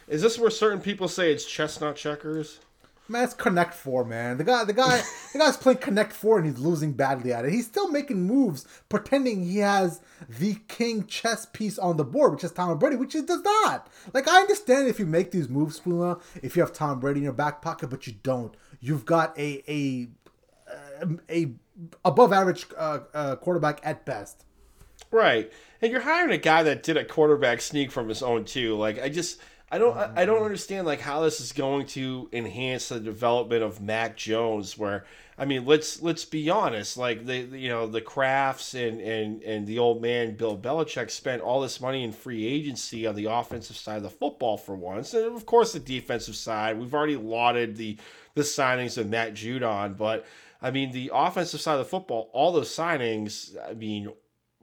Is 0.08 0.22
this 0.22 0.38
where 0.38 0.52
certain 0.52 0.82
people 0.82 1.08
say 1.08 1.32
it's 1.32 1.44
chestnut 1.44 1.96
checkers? 1.96 2.60
Man, 3.08 3.24
it's 3.24 3.34
Connect 3.34 3.74
Four, 3.74 4.06
man. 4.06 4.38
The 4.38 4.44
guy, 4.44 4.66
the 4.66 4.74
guy, 4.74 5.02
the 5.34 5.40
guy's 5.40 5.58
playing 5.58 5.80
Connect 5.80 6.14
Four 6.14 6.38
and 6.38 6.46
he's 6.46 6.60
losing 6.60 6.94
badly 6.94 7.34
at 7.34 7.44
it. 7.44 7.52
He's 7.52 7.66
still 7.66 7.90
making 7.90 8.22
moves, 8.22 8.68
pretending 8.88 9.46
he 9.46 9.58
has 9.58 10.00
the 10.30 10.58
king 10.68 11.08
chess 11.08 11.48
piece 11.48 11.80
on 11.80 11.98
the 11.98 12.06
board, 12.06 12.34
which 12.34 12.44
is 12.44 12.52
Tom 12.52 12.78
Brady, 12.78 12.98
which 12.98 13.14
he 13.14 13.24
does 13.24 13.42
not. 13.42 13.88
Like 14.14 14.28
I 14.28 14.42
understand 14.42 14.88
if 14.88 15.00
you 15.00 15.08
make 15.08 15.32
these 15.32 15.50
moves, 15.50 15.78
Spooner, 15.78 16.18
if 16.44 16.56
you 16.56 16.62
have 16.62 16.72
Tom 16.72 17.00
Brady 17.00 17.22
in 17.22 17.24
your 17.24 17.34
back 17.34 17.64
pocket, 17.64 17.90
but 17.90 18.06
you 18.06 18.14
don't. 18.22 18.54
You've 18.80 19.06
got 19.06 19.36
a 19.40 19.64
a 19.68 20.08
um, 21.02 21.20
a 21.30 21.54
above 22.04 22.34
average 22.34 22.66
uh, 22.78 23.00
uh, 23.14 23.36
quarterback 23.38 23.80
at 23.84 24.06
best. 24.06 24.46
Right, 25.10 25.52
and 25.82 25.92
you're 25.92 26.02
hiring 26.02 26.32
a 26.32 26.38
guy 26.38 26.64
that 26.64 26.84
did 26.84 26.96
a 26.96 27.04
quarterback 27.04 27.60
sneak 27.62 27.92
from 27.92 28.08
his 28.08 28.24
own 28.24 28.46
too. 28.46 28.78
Like 28.78 29.02
I 29.02 29.10
just 29.10 29.42
I 29.72 29.78
don't 29.78 29.98
I 29.98 30.26
don't 30.26 30.44
understand 30.44 30.86
like 30.86 31.00
how 31.00 31.22
this 31.22 31.40
is 31.40 31.54
going 31.54 31.86
to 31.88 32.30
enhance 32.34 32.90
the 32.90 33.00
development 33.00 33.64
of 33.64 33.82
Mac 33.82 34.18
Jones. 34.18 34.78
Where 34.78 35.06
I 35.38 35.46
mean, 35.46 35.66
let's 35.66 36.02
let's 36.02 36.26
be 36.26 36.50
honest. 36.50 36.98
Like 36.98 37.26
the 37.26 37.38
you 37.38 37.70
know 37.70 37.88
the 37.88 38.02
Krafts 38.02 38.76
and 38.76 39.00
and 39.00 39.42
and 39.44 39.66
the 39.66 39.80
old 39.80 40.02
man 40.02 40.36
Bill 40.36 40.58
Belichick 40.58 41.10
spent 41.10 41.42
all 41.42 41.62
this 41.62 41.80
money 41.80 42.04
in 42.04 42.12
free 42.12 42.46
agency 42.46 43.08
on 43.08 43.16
the 43.16 43.26
offensive 43.26 43.78
side 43.78 43.98
of 43.98 44.04
the 44.04 44.10
football 44.10 44.58
for 44.58 44.76
once, 44.76 45.14
and 45.14 45.36
of 45.36 45.46
course 45.46 45.72
the 45.72 45.80
defensive 45.80 46.36
side. 46.36 46.78
We've 46.78 46.94
already 46.94 47.16
lauded 47.16 47.78
the 47.78 47.98
the 48.36 48.44
signings 48.44 48.98
of 48.98 49.10
Matt 49.10 49.34
Judon, 49.34 49.96
but 49.96 50.26
I 50.62 50.72
mean 50.72 50.92
the 50.92 51.12
offensive 51.14 51.62
side 51.62 51.74
of 51.74 51.80
the 51.80 51.86
football, 51.86 52.30
all 52.34 52.52
those 52.52 52.70
signings. 52.70 53.56
I 53.68 53.74
mean, 53.74 54.12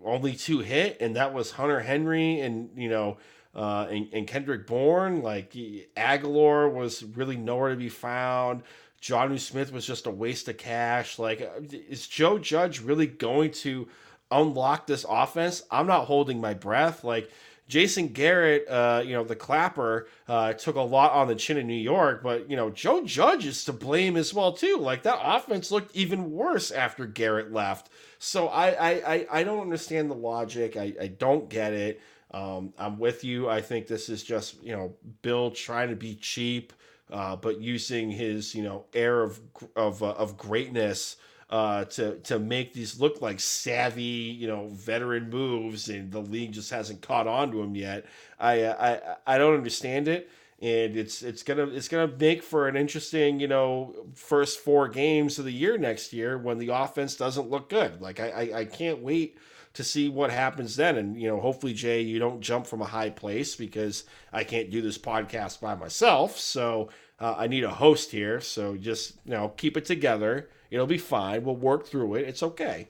only 0.04 0.34
two 0.34 0.60
hit, 0.60 0.98
and 1.00 1.16
that 1.16 1.34
was 1.34 1.52
Hunter 1.52 1.80
Henry 1.80 2.40
and 2.40 2.70
you 2.76 2.88
know 2.88 3.18
uh, 3.54 3.86
and, 3.90 4.08
and, 4.12 4.26
Kendrick 4.26 4.66
Bourne. 4.66 5.22
Like 5.22 5.52
Agholor 5.96 6.72
was 6.72 7.02
really 7.02 7.36
nowhere 7.36 7.70
to 7.70 7.76
be 7.76 7.88
found. 7.88 8.62
Jonnu 9.00 9.38
Smith 9.38 9.72
was 9.72 9.86
just 9.86 10.06
a 10.06 10.10
waste 10.10 10.48
of 10.48 10.58
cash. 10.58 11.18
Like, 11.18 11.40
uh, 11.40 11.60
is 11.70 12.06
Joe 12.06 12.38
Judge 12.38 12.80
really 12.80 13.06
going 13.06 13.52
to 13.52 13.88
unlock 14.30 14.86
this 14.86 15.06
offense? 15.08 15.62
I'm 15.70 15.86
not 15.86 16.06
holding 16.06 16.40
my 16.40 16.54
breath. 16.54 17.04
Like, 17.04 17.30
Jason 17.68 18.08
Garrett, 18.08 18.66
uh, 18.68 19.02
you 19.04 19.12
know, 19.12 19.24
the 19.24 19.36
clapper, 19.36 20.08
uh, 20.26 20.54
took 20.54 20.76
a 20.76 20.80
lot 20.80 21.12
on 21.12 21.28
the 21.28 21.34
chin 21.34 21.58
in 21.58 21.66
New 21.66 21.74
York, 21.74 22.22
but, 22.22 22.50
you 22.50 22.56
know, 22.56 22.70
Joe 22.70 23.04
Judge 23.04 23.46
is 23.46 23.64
to 23.66 23.72
blame 23.72 24.16
as 24.16 24.32
well, 24.32 24.52
too. 24.52 24.78
Like, 24.78 25.02
that 25.02 25.20
offense 25.22 25.70
looked 25.70 25.94
even 25.94 26.32
worse 26.32 26.70
after 26.70 27.06
Garrett 27.06 27.52
left. 27.52 27.90
So 28.18 28.48
I, 28.48 28.68
I, 28.70 29.14
I, 29.14 29.26
I 29.30 29.42
don't 29.44 29.60
understand 29.60 30.10
the 30.10 30.14
logic. 30.14 30.76
I, 30.76 30.94
I 31.00 31.06
don't 31.08 31.48
get 31.48 31.72
it. 31.72 32.00
Um, 32.32 32.74
I'm 32.78 32.98
with 32.98 33.24
you. 33.24 33.48
I 33.48 33.60
think 33.60 33.86
this 33.86 34.08
is 34.08 34.22
just 34.22 34.62
you 34.62 34.72
know 34.72 34.94
Bill 35.22 35.50
trying 35.50 35.88
to 35.88 35.96
be 35.96 36.14
cheap, 36.14 36.72
uh, 37.10 37.36
but 37.36 37.60
using 37.60 38.10
his 38.10 38.54
you 38.54 38.62
know 38.62 38.84
air 38.92 39.22
of 39.22 39.40
of 39.76 40.02
uh, 40.02 40.10
of 40.12 40.36
greatness 40.36 41.16
uh, 41.50 41.84
to 41.86 42.16
to 42.20 42.38
make 42.38 42.72
these 42.72 43.00
look 43.00 43.22
like 43.22 43.40
savvy 43.40 44.02
you 44.02 44.46
know 44.46 44.68
veteran 44.68 45.30
moves, 45.30 45.88
and 45.88 46.12
the 46.12 46.20
league 46.20 46.52
just 46.52 46.70
hasn't 46.70 47.02
caught 47.02 47.26
on 47.26 47.50
to 47.52 47.60
him 47.62 47.74
yet. 47.74 48.06
I 48.38 48.66
I 48.66 49.16
I 49.26 49.38
don't 49.38 49.54
understand 49.54 50.08
it. 50.08 50.30
And 50.60 50.96
it's 50.96 51.22
it's 51.22 51.44
gonna 51.44 51.68
it's 51.68 51.86
gonna 51.86 52.12
make 52.18 52.42
for 52.42 52.66
an 52.66 52.76
interesting 52.76 53.38
you 53.38 53.46
know 53.46 53.94
first 54.14 54.58
four 54.58 54.88
games 54.88 55.38
of 55.38 55.44
the 55.44 55.52
year 55.52 55.78
next 55.78 56.12
year 56.12 56.36
when 56.36 56.58
the 56.58 56.70
offense 56.70 57.14
doesn't 57.14 57.48
look 57.48 57.68
good. 57.68 58.00
Like 58.00 58.18
I, 58.18 58.30
I, 58.30 58.58
I 58.60 58.64
can't 58.64 58.98
wait 59.00 59.38
to 59.74 59.84
see 59.84 60.08
what 60.08 60.30
happens 60.30 60.74
then. 60.74 60.96
And, 60.96 61.20
you 61.20 61.28
know, 61.28 61.40
hopefully, 61.40 61.72
Jay, 61.72 62.00
you 62.00 62.18
don't 62.18 62.40
jump 62.40 62.66
from 62.66 62.82
a 62.82 62.86
high 62.86 63.10
place 63.10 63.54
because 63.54 64.04
I 64.32 64.42
can't 64.42 64.70
do 64.70 64.82
this 64.82 64.98
podcast 64.98 65.60
by 65.60 65.76
myself. 65.76 66.36
So 66.38 66.88
uh, 67.20 67.36
I 67.38 67.46
need 67.46 67.62
a 67.62 67.70
host 67.70 68.10
here. 68.10 68.40
So 68.40 68.76
just, 68.76 69.14
you 69.24 69.32
know, 69.32 69.50
keep 69.50 69.76
it 69.76 69.84
together. 69.84 70.48
It'll 70.70 70.86
be 70.86 70.98
fine. 70.98 71.44
We'll 71.44 71.56
work 71.56 71.86
through 71.86 72.14
it. 72.16 72.28
It's 72.28 72.42
okay. 72.42 72.88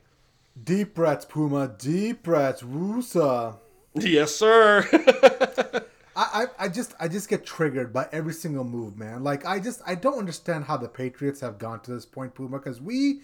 Deep 0.62 0.95
breaths, 0.95 1.24
Puma. 1.24 1.74
Deep 1.79 2.22
breaths. 2.22 2.62
Woosa. 2.62 3.59
Yes, 3.95 4.35
sir. 4.35 4.87
I, 6.20 6.47
I 6.59 6.68
just 6.68 6.95
I 6.99 7.07
just 7.07 7.29
get 7.29 7.47
triggered 7.47 7.93
by 7.93 8.09
every 8.11 8.33
single 8.33 8.64
move, 8.64 8.99
man. 8.99 9.22
Like 9.22 9.47
I 9.47 9.61
just 9.61 9.81
I 9.87 9.95
don't 9.95 10.18
understand 10.18 10.64
how 10.64 10.76
the 10.76 10.89
Patriots 10.89 11.41
have 11.41 11.59
gone 11.59 11.81
to 11.81 11.93
this 11.93 12.05
point, 12.05 12.35
Puma, 12.35 12.59
because 12.59 12.81
we 12.81 13.20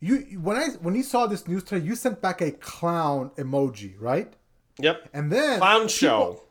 you 0.00 0.18
when 0.40 0.56
I 0.56 0.68
when 0.80 0.94
you 0.94 1.02
saw 1.02 1.26
this 1.26 1.46
news 1.46 1.64
today, 1.64 1.84
you 1.84 1.94
sent 1.94 2.22
back 2.22 2.40
a 2.40 2.50
clown 2.50 3.30
emoji, 3.36 3.94
right? 4.00 4.32
Yep. 4.78 5.10
And 5.12 5.30
then 5.30 5.58
clown 5.58 5.80
people, 5.80 5.88
show. 5.88 6.42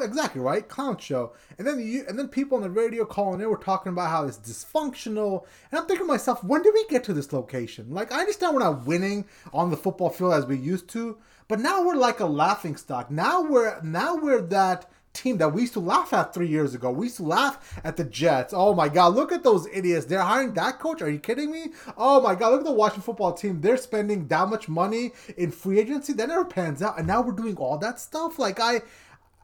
Exactly 0.00 0.40
right, 0.40 0.66
clown 0.68 0.96
show. 0.96 1.32
And 1.58 1.66
then 1.66 1.78
you 1.80 2.04
and 2.08 2.18
then 2.18 2.28
people 2.28 2.56
on 2.56 2.62
the 2.62 2.70
radio 2.70 3.04
calling 3.04 3.40
in 3.40 3.48
were 3.50 3.56
talking 3.56 3.92
about 3.92 4.10
how 4.10 4.24
it's 4.24 4.38
dysfunctional. 4.38 5.44
And 5.70 5.80
I'm 5.80 5.86
thinking 5.86 6.06
to 6.06 6.12
myself, 6.12 6.42
when 6.42 6.62
did 6.62 6.72
we 6.72 6.86
get 6.86 7.04
to 7.04 7.12
this 7.12 7.32
location? 7.32 7.90
Like 7.90 8.12
I 8.12 8.20
understand 8.20 8.54
we're 8.54 8.60
not 8.60 8.86
winning 8.86 9.26
on 9.52 9.70
the 9.70 9.76
football 9.76 10.10
field 10.10 10.32
as 10.32 10.46
we 10.46 10.56
used 10.56 10.88
to, 10.90 11.18
but 11.48 11.60
now 11.60 11.84
we're 11.84 11.96
like 11.96 12.20
a 12.20 12.26
laughing 12.26 12.76
stock. 12.76 13.10
Now 13.10 13.42
we're 13.42 13.80
now 13.82 14.16
we're 14.16 14.40
that 14.40 14.90
team 15.12 15.38
that 15.38 15.52
we 15.52 15.62
used 15.62 15.74
to 15.74 15.80
laugh 15.80 16.12
at 16.12 16.32
three 16.32 16.48
years 16.48 16.74
ago. 16.74 16.90
We 16.90 17.06
used 17.06 17.18
to 17.18 17.24
laugh 17.24 17.80
at 17.84 17.96
the 17.96 18.04
Jets. 18.04 18.54
Oh 18.56 18.74
my 18.74 18.88
God, 18.88 19.14
look 19.14 19.32
at 19.32 19.42
those 19.42 19.66
idiots. 19.72 20.06
They're 20.06 20.20
hiring 20.22 20.54
that 20.54 20.78
coach. 20.78 21.02
Are 21.02 21.10
you 21.10 21.18
kidding 21.18 21.50
me? 21.50 21.66
Oh 21.96 22.20
my 22.20 22.34
God, 22.34 22.52
look 22.52 22.60
at 22.60 22.66
the 22.66 22.72
Washington 22.72 23.02
football 23.02 23.32
team. 23.32 23.60
They're 23.60 23.76
spending 23.76 24.26
that 24.28 24.48
much 24.48 24.68
money 24.68 25.12
in 25.36 25.50
free 25.50 25.80
agency. 25.80 26.12
That 26.14 26.28
never 26.28 26.44
pans 26.44 26.82
out. 26.82 26.98
And 26.98 27.06
now 27.06 27.20
we're 27.20 27.32
doing 27.32 27.56
all 27.56 27.78
that 27.78 28.00
stuff. 28.00 28.38
Like, 28.38 28.60
I. 28.60 28.82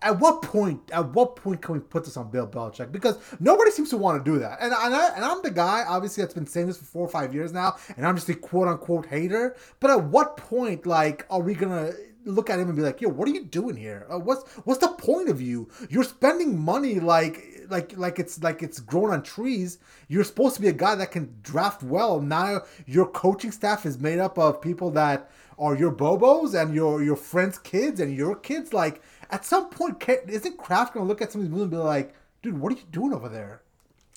At 0.00 0.20
what 0.20 0.42
point? 0.42 0.90
At 0.92 1.12
what 1.14 1.36
point 1.36 1.60
can 1.60 1.74
we 1.74 1.80
put 1.80 2.04
this 2.04 2.16
on 2.16 2.30
Bill 2.30 2.46
Belichick? 2.46 2.92
Because 2.92 3.18
nobody 3.40 3.70
seems 3.70 3.90
to 3.90 3.96
want 3.96 4.24
to 4.24 4.30
do 4.30 4.38
that, 4.38 4.58
and 4.60 4.72
and, 4.72 4.94
I, 4.94 5.08
and 5.16 5.24
I'm 5.24 5.42
the 5.42 5.50
guy, 5.50 5.84
obviously, 5.88 6.22
that's 6.22 6.34
been 6.34 6.46
saying 6.46 6.68
this 6.68 6.78
for 6.78 6.84
four 6.84 7.04
or 7.04 7.08
five 7.08 7.34
years 7.34 7.52
now, 7.52 7.76
and 7.96 8.06
I'm 8.06 8.14
just 8.14 8.28
a 8.28 8.34
quote 8.34 8.68
unquote 8.68 9.06
hater. 9.06 9.56
But 9.80 9.90
at 9.90 10.04
what 10.04 10.36
point, 10.36 10.86
like, 10.86 11.26
are 11.30 11.40
we 11.40 11.54
gonna 11.54 11.92
look 12.24 12.50
at 12.50 12.58
him 12.58 12.68
and 12.68 12.76
be 12.76 12.82
like, 12.82 13.00
"Yo, 13.00 13.08
what 13.08 13.28
are 13.28 13.32
you 13.32 13.44
doing 13.44 13.76
here? 13.76 14.06
Uh, 14.08 14.18
what's 14.18 14.48
what's 14.64 14.80
the 14.80 14.88
point 14.88 15.28
of 15.28 15.40
you? 15.40 15.68
You're 15.90 16.04
spending 16.04 16.58
money 16.58 17.00
like 17.00 17.66
like 17.68 17.96
like 17.96 18.18
it's 18.18 18.42
like 18.42 18.62
it's 18.62 18.80
grown 18.80 19.10
on 19.10 19.22
trees. 19.22 19.78
You're 20.08 20.24
supposed 20.24 20.56
to 20.56 20.62
be 20.62 20.68
a 20.68 20.72
guy 20.72 20.94
that 20.94 21.10
can 21.10 21.34
draft 21.42 21.82
well. 21.82 22.20
Now 22.20 22.62
your 22.86 23.06
coaching 23.06 23.52
staff 23.52 23.86
is 23.86 23.98
made 23.98 24.18
up 24.18 24.38
of 24.38 24.60
people 24.60 24.90
that 24.92 25.30
are 25.58 25.74
your 25.74 25.92
bobos 25.92 26.60
and 26.60 26.74
your 26.74 27.02
your 27.02 27.16
friends' 27.16 27.58
kids 27.58 28.00
and 28.00 28.14
your 28.14 28.36
kids. 28.36 28.72
Like 28.72 29.02
at 29.30 29.44
some 29.44 29.70
point, 29.70 30.02
isn't 30.08 30.56
Kraft 30.58 30.94
gonna 30.94 31.06
look 31.06 31.22
at 31.22 31.32
some 31.32 31.40
of 31.40 31.46
these 31.46 31.50
movies 31.50 31.62
and 31.64 31.70
be 31.70 31.76
like, 31.78 32.14
"Dude, 32.42 32.58
what 32.58 32.72
are 32.72 32.76
you 32.76 32.82
doing 32.90 33.12
over 33.12 33.28
there?" 33.28 33.62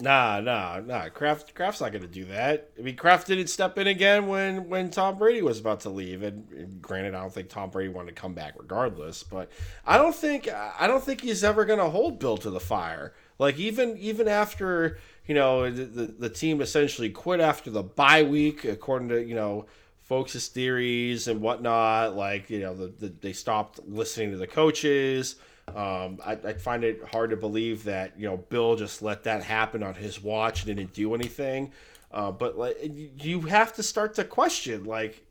Nah, 0.02 0.40
nah, 0.40 0.80
nah. 0.80 1.10
Kraft, 1.10 1.54
Kraft's 1.54 1.82
not 1.82 1.92
going 1.92 2.02
to 2.02 2.08
do 2.08 2.26
that. 2.26 2.72
I 2.78 2.82
mean, 2.82 2.96
Kraft 2.96 3.28
didn't 3.28 3.48
step 3.48 3.78
in 3.78 3.88
again 3.88 4.28
when 4.28 4.68
when 4.68 4.90
Tom 4.90 5.18
Brady 5.18 5.42
was 5.42 5.60
about 5.60 5.82
to 5.82 5.90
leave. 5.90 6.24
And, 6.24 6.50
and, 6.52 6.82
granted, 6.82 7.14
I 7.14 7.22
don't 7.22 7.34
think 7.34 7.50
Tom 7.50 7.70
Brady 7.70 7.90
wanted 7.90 8.16
to 8.16 8.22
come 8.22 8.34
back 8.34 8.56
regardless. 8.58 9.24
But 9.24 9.52
I 9.86 9.98
don't 9.98 10.16
think 10.16 10.50
I 10.50 10.88
don't 10.88 11.04
think 11.04 11.22
he's 11.22 11.44
ever 11.44 11.66
going 11.66 11.80
to 11.80 11.90
hold 11.90 12.20
Bill 12.20 12.38
to 12.38 12.50
the 12.50 12.60
fire. 12.60 13.14
Like 13.38 13.60
even 13.60 13.98
even 13.98 14.28
after 14.28 14.98
you 15.28 15.36
know 15.36 15.70
the, 15.70 15.86
the, 15.86 16.06
the 16.06 16.30
team 16.30 16.62
essentially 16.62 17.10
quit 17.10 17.40
after 17.40 17.70
the 17.70 17.84
bye 17.84 18.24
week, 18.24 18.66
according 18.66 19.10
to 19.10 19.24
you 19.24 19.36
know 19.36 19.66
folks' 20.12 20.50
theories 20.50 21.30
and 21.30 21.40
whatnot. 21.40 22.18
Like 22.18 22.50
you 22.50 22.60
know 22.60 22.76
the, 22.76 22.88
the 22.88 23.14
they 23.22 23.32
stopped 23.32 23.80
listening 23.88 24.32
to 24.32 24.38
the 24.38 24.46
coaches. 24.46 25.38
Um, 25.70 26.20
I, 26.26 26.34
I 26.34 26.54
find 26.54 26.84
it 26.84 27.02
hard 27.14 27.30
to 27.30 27.38
believe 27.38 27.86
that 27.86 28.20
you 28.20 28.28
know 28.28 28.36
Bill 28.36 28.76
just 28.76 29.02
let 29.02 29.24
that 29.24 29.42
happen 29.42 29.82
on 29.84 29.94
his 29.94 30.22
watch 30.22 30.66
and 30.66 30.76
didn't 30.76 30.92
do 30.92 31.16
anything. 31.16 31.72
Uh, 32.12 32.30
but 32.30 32.58
like 32.58 32.78
you 32.84 33.40
have 33.44 33.72
to 33.76 33.84
start 33.84 34.14
to 34.16 34.26
question 34.26 34.84
like 34.84 35.26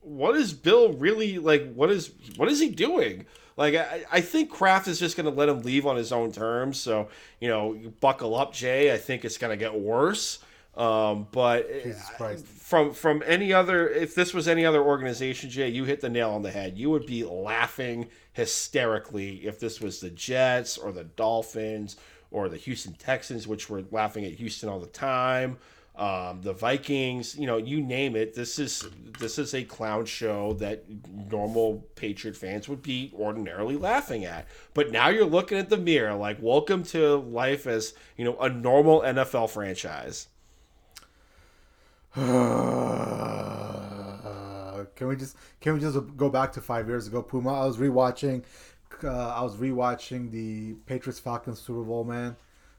what 0.00 0.34
is 0.34 0.52
Bill 0.52 0.92
really 0.94 1.38
like? 1.38 1.72
What 1.74 1.92
is 1.92 2.10
what 2.34 2.48
is 2.48 2.58
he 2.58 2.68
doing? 2.68 3.26
Like 3.56 3.76
I, 3.76 4.06
I 4.10 4.20
think 4.22 4.50
Kraft 4.50 4.88
is 4.88 4.98
just 4.98 5.16
going 5.16 5.32
to 5.32 5.38
let 5.38 5.48
him 5.48 5.62
leave 5.62 5.86
on 5.86 5.94
his 5.94 6.10
own 6.10 6.32
terms. 6.32 6.80
So 6.80 7.10
you 7.38 7.46
know, 7.46 7.74
you 7.74 7.90
buckle 8.00 8.34
up, 8.34 8.52
Jay. 8.52 8.92
I 8.92 8.96
think 8.96 9.24
it's 9.24 9.38
going 9.38 9.52
to 9.52 9.56
get 9.56 9.72
worse. 9.72 10.40
Um, 10.76 11.26
but 11.32 11.70
from 12.44 12.92
from 12.92 13.22
any 13.24 13.52
other, 13.52 13.88
if 13.88 14.14
this 14.14 14.34
was 14.34 14.46
any 14.46 14.66
other 14.66 14.82
organization, 14.82 15.48
Jay, 15.48 15.68
you 15.68 15.84
hit 15.84 16.00
the 16.00 16.10
nail 16.10 16.30
on 16.30 16.42
the 16.42 16.50
head. 16.50 16.76
You 16.76 16.90
would 16.90 17.06
be 17.06 17.24
laughing 17.24 18.08
hysterically 18.34 19.46
if 19.46 19.58
this 19.58 19.80
was 19.80 20.00
the 20.00 20.10
Jets 20.10 20.76
or 20.76 20.92
the 20.92 21.04
Dolphins 21.04 21.96
or 22.30 22.48
the 22.48 22.58
Houston 22.58 22.92
Texans, 22.94 23.48
which 23.48 23.70
were 23.70 23.84
laughing 23.90 24.24
at 24.24 24.32
Houston 24.32 24.68
all 24.68 24.78
the 24.78 24.86
time 24.86 25.58
um, 25.96 26.42
the 26.42 26.52
Vikings, 26.52 27.38
you 27.38 27.46
know, 27.46 27.56
you 27.56 27.80
name 27.80 28.16
it. 28.16 28.34
This 28.34 28.58
is 28.58 28.86
this 29.18 29.38
is 29.38 29.54
a 29.54 29.64
clown 29.64 30.04
show 30.04 30.52
that 30.54 30.84
normal 31.30 31.86
Patriot 31.94 32.36
fans 32.36 32.68
would 32.68 32.82
be 32.82 33.12
ordinarily 33.18 33.76
laughing 33.76 34.26
at. 34.26 34.46
But 34.74 34.92
now 34.92 35.08
you're 35.08 35.24
looking 35.24 35.56
at 35.56 35.70
the 35.70 35.78
mirror, 35.78 36.14
like, 36.14 36.36
welcome 36.42 36.82
to 36.84 37.16
life 37.16 37.66
as 37.66 37.94
you 38.18 38.26
know 38.26 38.36
a 38.38 38.50
normal 38.50 39.00
NFL 39.00 39.48
franchise. 39.48 40.28
We 45.08 45.16
just 45.16 45.36
can 45.60 45.74
we 45.74 45.80
just 45.80 45.98
go 46.16 46.28
back 46.28 46.52
to 46.52 46.60
five 46.60 46.88
years 46.88 47.06
ago, 47.06 47.22
Puma? 47.22 47.62
I 47.62 47.66
was 47.66 47.76
rewatching, 47.78 48.44
uh, 49.04 49.28
I 49.28 49.42
was 49.42 49.56
rewatching 49.56 50.30
the 50.30 50.74
Patriots 50.86 51.18
Falcons 51.18 51.60
Super 51.60 51.82
Bowl, 51.82 52.04
man 52.04 52.36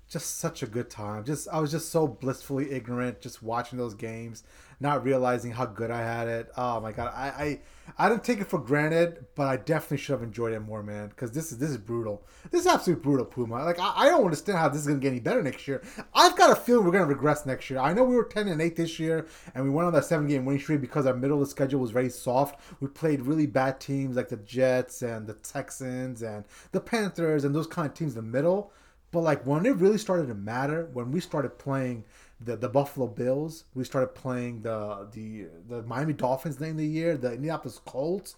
just 0.10 0.38
such 0.38 0.64
a 0.64 0.68
good 0.68 0.89
time. 0.89 1.26
Just 1.26 1.47
I 1.49 1.60
was 1.60 1.72
just 1.72 1.91
so 1.91 2.08
blissfully 2.08 2.72
ignorant, 2.72 3.20
just 3.20 3.43
watching 3.43 3.78
those 3.78 3.93
games, 3.93 4.43
not 4.80 5.03
realizing 5.03 5.51
how 5.51 5.66
good 5.66 5.91
I 5.91 5.99
had 5.99 6.28
it. 6.30 6.49
Oh 6.55 6.80
my 6.80 6.93
god, 6.93 7.12
I 7.14 7.60
I, 7.97 8.05
I 8.05 8.10
didn't 8.10 8.24
take 8.24 8.39
it 8.39 8.47
for 8.47 8.60
granted, 8.60 9.26
but 9.36 9.47
I 9.47 9.58
definitely 9.58 9.97
should 9.97 10.14
have 10.14 10.24
enjoyed 10.24 10.53
it 10.53 10.62
more, 10.62 10.82
man. 10.82 11.10
Because 11.10 11.32
this 11.32 11.51
is 11.51 11.58
this 11.58 11.70
is 11.70 11.78
brutal. 11.78 12.26
This 12.51 12.62
is 12.62 12.68
absolutely 12.68 13.03
brutal, 13.03 13.26
Puma. 13.26 13.66
Like 13.66 13.80
I, 13.80 13.93
I 13.97 14.10
don't 14.10 14.24
understand 14.24 14.58
how 14.58 14.70
this 14.70 14.82
is 14.82 14.88
gonna 14.88 14.99
get 14.99 15.10
any 15.10 15.20
better 15.20 15.43
next 15.43 15.68
year. 15.68 15.84
I've 16.14 16.38
got 16.38 16.51
a 16.51 16.55
feeling 16.55 16.86
we're 16.86 16.93
gonna 16.93 17.05
regress 17.05 17.45
next 17.45 17.70
year. 17.70 17.80
I 17.80 17.91
know 17.91 18.05
we 18.05 18.16
were 18.16 18.24
ten 18.24 18.47
and 18.47 18.62
eight 18.62 18.78
this 18.78 18.99
year, 18.99 19.28
and 19.55 19.64
we 19.66 19.70
went 19.70 19.88
on 19.88 19.93
that 19.93 20.05
seven 20.05 20.28
game 20.28 20.45
winning 20.45 20.62
streak 20.62 20.80
because 20.80 21.05
our 21.05 21.16
middle 21.16 21.41
of 21.41 21.47
the 21.47 21.51
schedule 21.51 21.82
was 21.82 21.91
very 21.91 22.10
soft. 22.10 22.62
We 22.80 22.88
played 22.88 23.22
really 23.22 23.45
bad 23.45 23.82
teams 23.82 24.16
like 24.16 24.30
the 24.30 24.38
Jets 24.38 25.01
and 25.01 25.28
the 25.28 25.34
Texans 25.34 26.22
and 26.22 26.45
the 26.72 26.80
Panthers 26.80 27.43
and 27.43 27.53
those 27.53 27.68
kind 27.68 27.89
of 27.89 27.93
teams 27.93 28.16
in 28.16 28.24
the 28.24 28.32
middle. 28.32 28.72
But 29.12 29.22
like 29.22 29.45
when 29.45 29.66
it 29.66 29.76
really 29.76 29.97
started 29.97 30.28
to 30.28 30.36
matter, 30.36 30.89
when 30.93 31.12
we 31.12 31.20
started 31.20 31.58
playing 31.58 32.03
the, 32.39 32.55
the 32.55 32.70
Buffalo 32.70 33.08
Bills, 33.08 33.64
we 33.74 33.84
started 33.84 34.14
playing 34.14 34.62
the 34.62 35.08
the 35.12 35.47
the 35.68 35.84
Miami 35.84 36.14
Dolphins 36.14 36.60
of 36.62 36.78
the 36.78 36.86
year, 36.86 37.18
the 37.18 37.34
Indianapolis 37.34 37.80
Colts, 37.86 38.36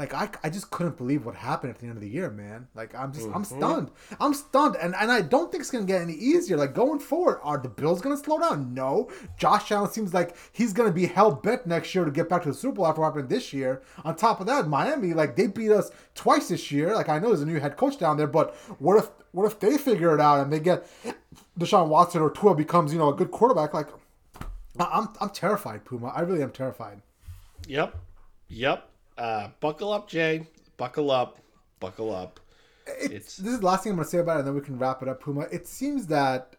like 0.00 0.14
I, 0.14 0.30
I 0.42 0.48
just 0.48 0.70
couldn't 0.70 0.96
believe 0.96 1.26
what 1.26 1.34
happened 1.34 1.74
at 1.74 1.78
the 1.78 1.86
end 1.86 1.96
of 1.96 2.00
the 2.00 2.08
year, 2.08 2.30
man. 2.30 2.68
Like 2.74 2.94
I'm 2.94 3.12
just 3.12 3.26
mm-hmm. 3.26 3.36
I'm 3.36 3.44
stunned. 3.44 3.90
I'm 4.18 4.32
stunned, 4.32 4.76
and 4.80 4.94
and 4.94 5.12
I 5.12 5.20
don't 5.20 5.52
think 5.52 5.60
it's 5.60 5.70
gonna 5.70 5.84
get 5.84 6.00
any 6.00 6.14
easier. 6.14 6.56
Like 6.56 6.72
going 6.72 6.98
forward, 6.98 7.38
are 7.42 7.58
the 7.58 7.68
Bills 7.68 8.00
gonna 8.00 8.16
slow 8.16 8.38
down? 8.38 8.72
No. 8.72 9.10
Josh 9.36 9.70
Allen 9.70 9.90
seems 9.90 10.14
like 10.14 10.34
he's 10.52 10.72
gonna 10.72 10.90
be 10.90 11.04
hell 11.04 11.32
bent 11.32 11.66
next 11.66 11.94
year 11.94 12.06
to 12.06 12.10
get 12.10 12.30
back 12.30 12.44
to 12.44 12.48
the 12.48 12.54
Super 12.54 12.76
Bowl 12.76 12.86
after 12.86 13.02
what 13.02 13.08
happened 13.08 13.28
this 13.28 13.52
year. 13.52 13.82
On 14.02 14.16
top 14.16 14.40
of 14.40 14.46
that, 14.46 14.68
Miami 14.68 15.12
like 15.12 15.36
they 15.36 15.46
beat 15.46 15.70
us 15.70 15.90
twice 16.14 16.48
this 16.48 16.72
year. 16.72 16.94
Like 16.94 17.10
I 17.10 17.18
know 17.18 17.28
there's 17.28 17.42
a 17.42 17.46
new 17.46 17.60
head 17.60 17.76
coach 17.76 17.98
down 17.98 18.16
there, 18.16 18.26
but 18.26 18.54
what 18.78 18.96
if 18.96 19.10
what 19.32 19.44
if 19.44 19.60
they 19.60 19.76
figure 19.76 20.14
it 20.14 20.20
out 20.20 20.40
and 20.40 20.50
they 20.50 20.60
get 20.60 20.86
Deshaun 21.58 21.88
Watson 21.88 22.22
or 22.22 22.30
Tua 22.30 22.54
becomes 22.54 22.90
you 22.90 22.98
know 22.98 23.10
a 23.10 23.14
good 23.14 23.30
quarterback? 23.30 23.74
Like 23.74 23.88
I'm 24.78 25.10
I'm 25.20 25.28
terrified, 25.28 25.84
Puma. 25.84 26.08
I 26.08 26.22
really 26.22 26.42
am 26.42 26.52
terrified. 26.52 27.02
Yep. 27.68 27.94
Yep 28.48 28.89
uh, 29.20 29.48
buckle 29.60 29.92
up, 29.92 30.08
Jay. 30.08 30.46
Buckle 30.76 31.10
up. 31.10 31.38
Buckle 31.78 32.14
up. 32.14 32.40
It's, 32.86 33.12
it's, 33.12 33.36
this 33.36 33.52
is 33.52 33.60
the 33.60 33.66
last 33.66 33.84
thing 33.84 33.92
I'm 33.92 33.96
going 33.96 34.06
to 34.06 34.10
say 34.10 34.18
about 34.18 34.36
it, 34.36 34.38
and 34.40 34.48
then 34.48 34.54
we 34.54 34.62
can 34.62 34.78
wrap 34.78 35.02
it 35.02 35.08
up, 35.08 35.22
Puma. 35.22 35.42
It 35.52 35.66
seems 35.66 36.06
that 36.06 36.56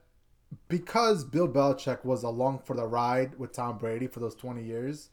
because 0.67 1.23
Bill 1.23 1.47
Belichick 1.47 2.05
was 2.05 2.23
along 2.23 2.59
for 2.59 2.75
the 2.75 2.85
ride 2.85 3.37
with 3.39 3.51
Tom 3.51 3.77
Brady 3.77 4.07
for 4.07 4.19
those 4.19 4.35
20 4.35 4.63
years, 4.63 5.09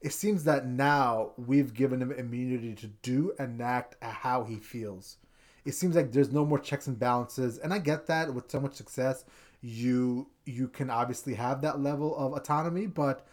it 0.00 0.12
seems 0.12 0.44
that 0.44 0.66
now 0.66 1.32
we've 1.36 1.72
given 1.74 2.02
him 2.02 2.10
immunity 2.10 2.74
to 2.74 2.86
do 3.02 3.32
and 3.38 3.60
act 3.62 3.96
how 4.02 4.44
he 4.44 4.56
feels. 4.56 5.18
It 5.64 5.74
seems 5.74 5.94
like 5.94 6.10
there's 6.10 6.32
no 6.32 6.44
more 6.44 6.58
checks 6.58 6.86
and 6.86 6.98
balances, 6.98 7.58
and 7.58 7.72
I 7.72 7.78
get 7.78 8.06
that 8.06 8.34
with 8.34 8.50
so 8.50 8.60
much 8.60 8.74
success, 8.74 9.24
you 9.60 10.28
you 10.46 10.68
can 10.68 10.90
obviously 10.90 11.34
have 11.34 11.60
that 11.60 11.80
level 11.80 12.16
of 12.16 12.32
autonomy, 12.32 12.86
but 12.86 13.26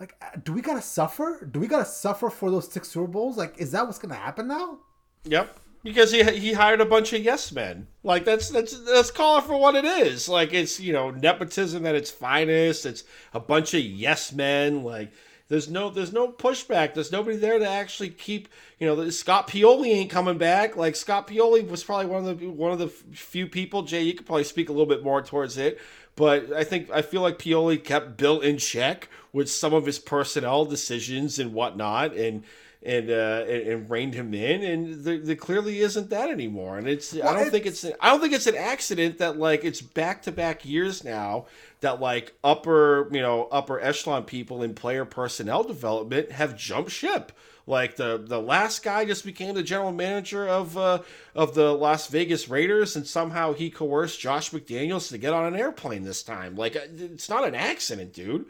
like, 0.00 0.14
uh, 0.22 0.38
do 0.44 0.52
we 0.52 0.60
gotta 0.60 0.82
suffer? 0.82 1.48
Do 1.50 1.60
we 1.60 1.66
gotta 1.66 1.84
suffer 1.84 2.30
for 2.30 2.50
those 2.50 2.70
six 2.70 2.88
Super 2.88 3.08
Bowls? 3.08 3.36
Like, 3.36 3.58
is 3.58 3.72
that 3.72 3.86
what's 3.86 3.98
gonna 3.98 4.14
happen 4.14 4.48
now? 4.48 4.78
Yep. 5.24 5.58
Because 5.82 6.12
he 6.12 6.22
he 6.38 6.52
hired 6.52 6.80
a 6.80 6.84
bunch 6.84 7.12
of 7.12 7.22
yes 7.22 7.52
men. 7.52 7.86
Like 8.02 8.24
that's 8.24 8.48
that's 8.48 8.78
let's 8.80 9.10
call 9.10 9.38
it 9.38 9.44
for 9.44 9.58
what 9.58 9.74
it 9.74 9.84
is. 9.84 10.28
Like 10.28 10.52
it's 10.52 10.78
you 10.78 10.92
know 10.92 11.10
nepotism 11.10 11.86
at 11.86 11.94
its 11.94 12.10
finest. 12.10 12.86
It's 12.86 13.04
a 13.32 13.40
bunch 13.40 13.74
of 13.74 13.80
yes 13.80 14.32
men. 14.32 14.82
Like 14.82 15.12
there's 15.48 15.68
no 15.68 15.88
there's 15.88 16.12
no 16.12 16.30
pushback. 16.30 16.94
There's 16.94 17.12
nobody 17.12 17.36
there 17.36 17.58
to 17.58 17.68
actually 17.68 18.10
keep 18.10 18.48
you 18.78 18.86
know 18.86 19.08
Scott 19.10 19.48
Pioli 19.48 19.88
ain't 19.88 20.10
coming 20.10 20.36
back. 20.36 20.76
Like 20.76 20.94
Scott 20.94 21.26
Pioli 21.28 21.66
was 21.66 21.84
probably 21.84 22.06
one 22.06 22.26
of 22.26 22.38
the 22.38 22.48
one 22.48 22.72
of 22.72 22.78
the 22.78 22.88
few 22.88 23.46
people. 23.46 23.82
Jay, 23.82 24.02
you 24.02 24.14
could 24.14 24.26
probably 24.26 24.44
speak 24.44 24.68
a 24.68 24.72
little 24.72 24.86
bit 24.86 25.04
more 25.04 25.22
towards 25.22 25.58
it 25.58 25.80
but 26.18 26.52
I 26.52 26.64
think 26.64 26.90
I 26.90 27.00
feel 27.00 27.22
like 27.22 27.38
Pioli 27.38 27.82
kept 27.82 28.16
Bill 28.16 28.40
in 28.40 28.58
check 28.58 29.08
with 29.32 29.48
some 29.48 29.72
of 29.72 29.86
his 29.86 30.00
personnel 30.00 30.64
decisions 30.64 31.38
and 31.38 31.54
whatnot, 31.54 32.12
and 32.16 32.42
and 32.82 33.08
uh, 33.08 33.44
and, 33.48 33.68
and 33.68 33.90
reined 33.90 34.14
him 34.14 34.34
in, 34.34 34.64
and 34.64 35.04
there, 35.04 35.18
there, 35.18 35.36
clearly 35.36 35.78
isn't 35.78 36.10
that 36.10 36.28
anymore. 36.28 36.76
And 36.76 36.88
it's 36.88 37.14
well, 37.14 37.28
I 37.28 37.34
don't 37.34 37.52
think 37.52 37.66
it's 37.66 37.84
I 37.84 38.10
don't 38.10 38.20
think 38.20 38.32
it's 38.32 38.48
an 38.48 38.56
accident 38.56 39.18
that 39.18 39.38
like 39.38 39.64
it's 39.64 39.80
back 39.80 40.22
to 40.22 40.32
back 40.32 40.64
years 40.64 41.04
now 41.04 41.46
that 41.82 42.00
like 42.00 42.34
upper 42.42 43.08
you 43.12 43.20
know 43.20 43.46
upper 43.52 43.78
echelon 43.78 44.24
people 44.24 44.64
in 44.64 44.74
player 44.74 45.04
personnel 45.04 45.62
development 45.62 46.32
have 46.32 46.56
jumped 46.56 46.90
ship. 46.90 47.30
Like 47.68 47.96
the 47.96 48.16
the 48.16 48.40
last 48.40 48.82
guy 48.82 49.04
just 49.04 49.26
became 49.26 49.54
the 49.54 49.62
general 49.62 49.92
manager 49.92 50.48
of 50.48 50.78
uh, 50.78 51.00
of 51.34 51.54
the 51.54 51.74
Las 51.74 52.06
Vegas 52.06 52.48
Raiders, 52.48 52.96
and 52.96 53.06
somehow 53.06 53.52
he 53.52 53.68
coerced 53.68 54.18
Josh 54.18 54.52
McDaniels 54.52 55.10
to 55.10 55.18
get 55.18 55.34
on 55.34 55.44
an 55.44 55.60
airplane 55.60 56.02
this 56.02 56.22
time. 56.22 56.56
Like 56.56 56.76
uh, 56.76 56.80
it's 56.96 57.28
not 57.28 57.46
an 57.46 57.54
accident, 57.54 58.14
dude. 58.14 58.46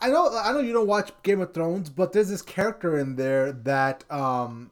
I 0.00 0.08
know 0.08 0.34
I 0.36 0.52
know 0.52 0.60
you 0.60 0.72
don't 0.72 0.86
watch 0.86 1.12
Game 1.22 1.42
of 1.42 1.52
Thrones, 1.52 1.90
but 1.90 2.14
there's 2.14 2.30
this 2.30 2.40
character 2.40 2.98
in 2.98 3.16
there 3.16 3.52
that 3.52 4.10
um 4.10 4.70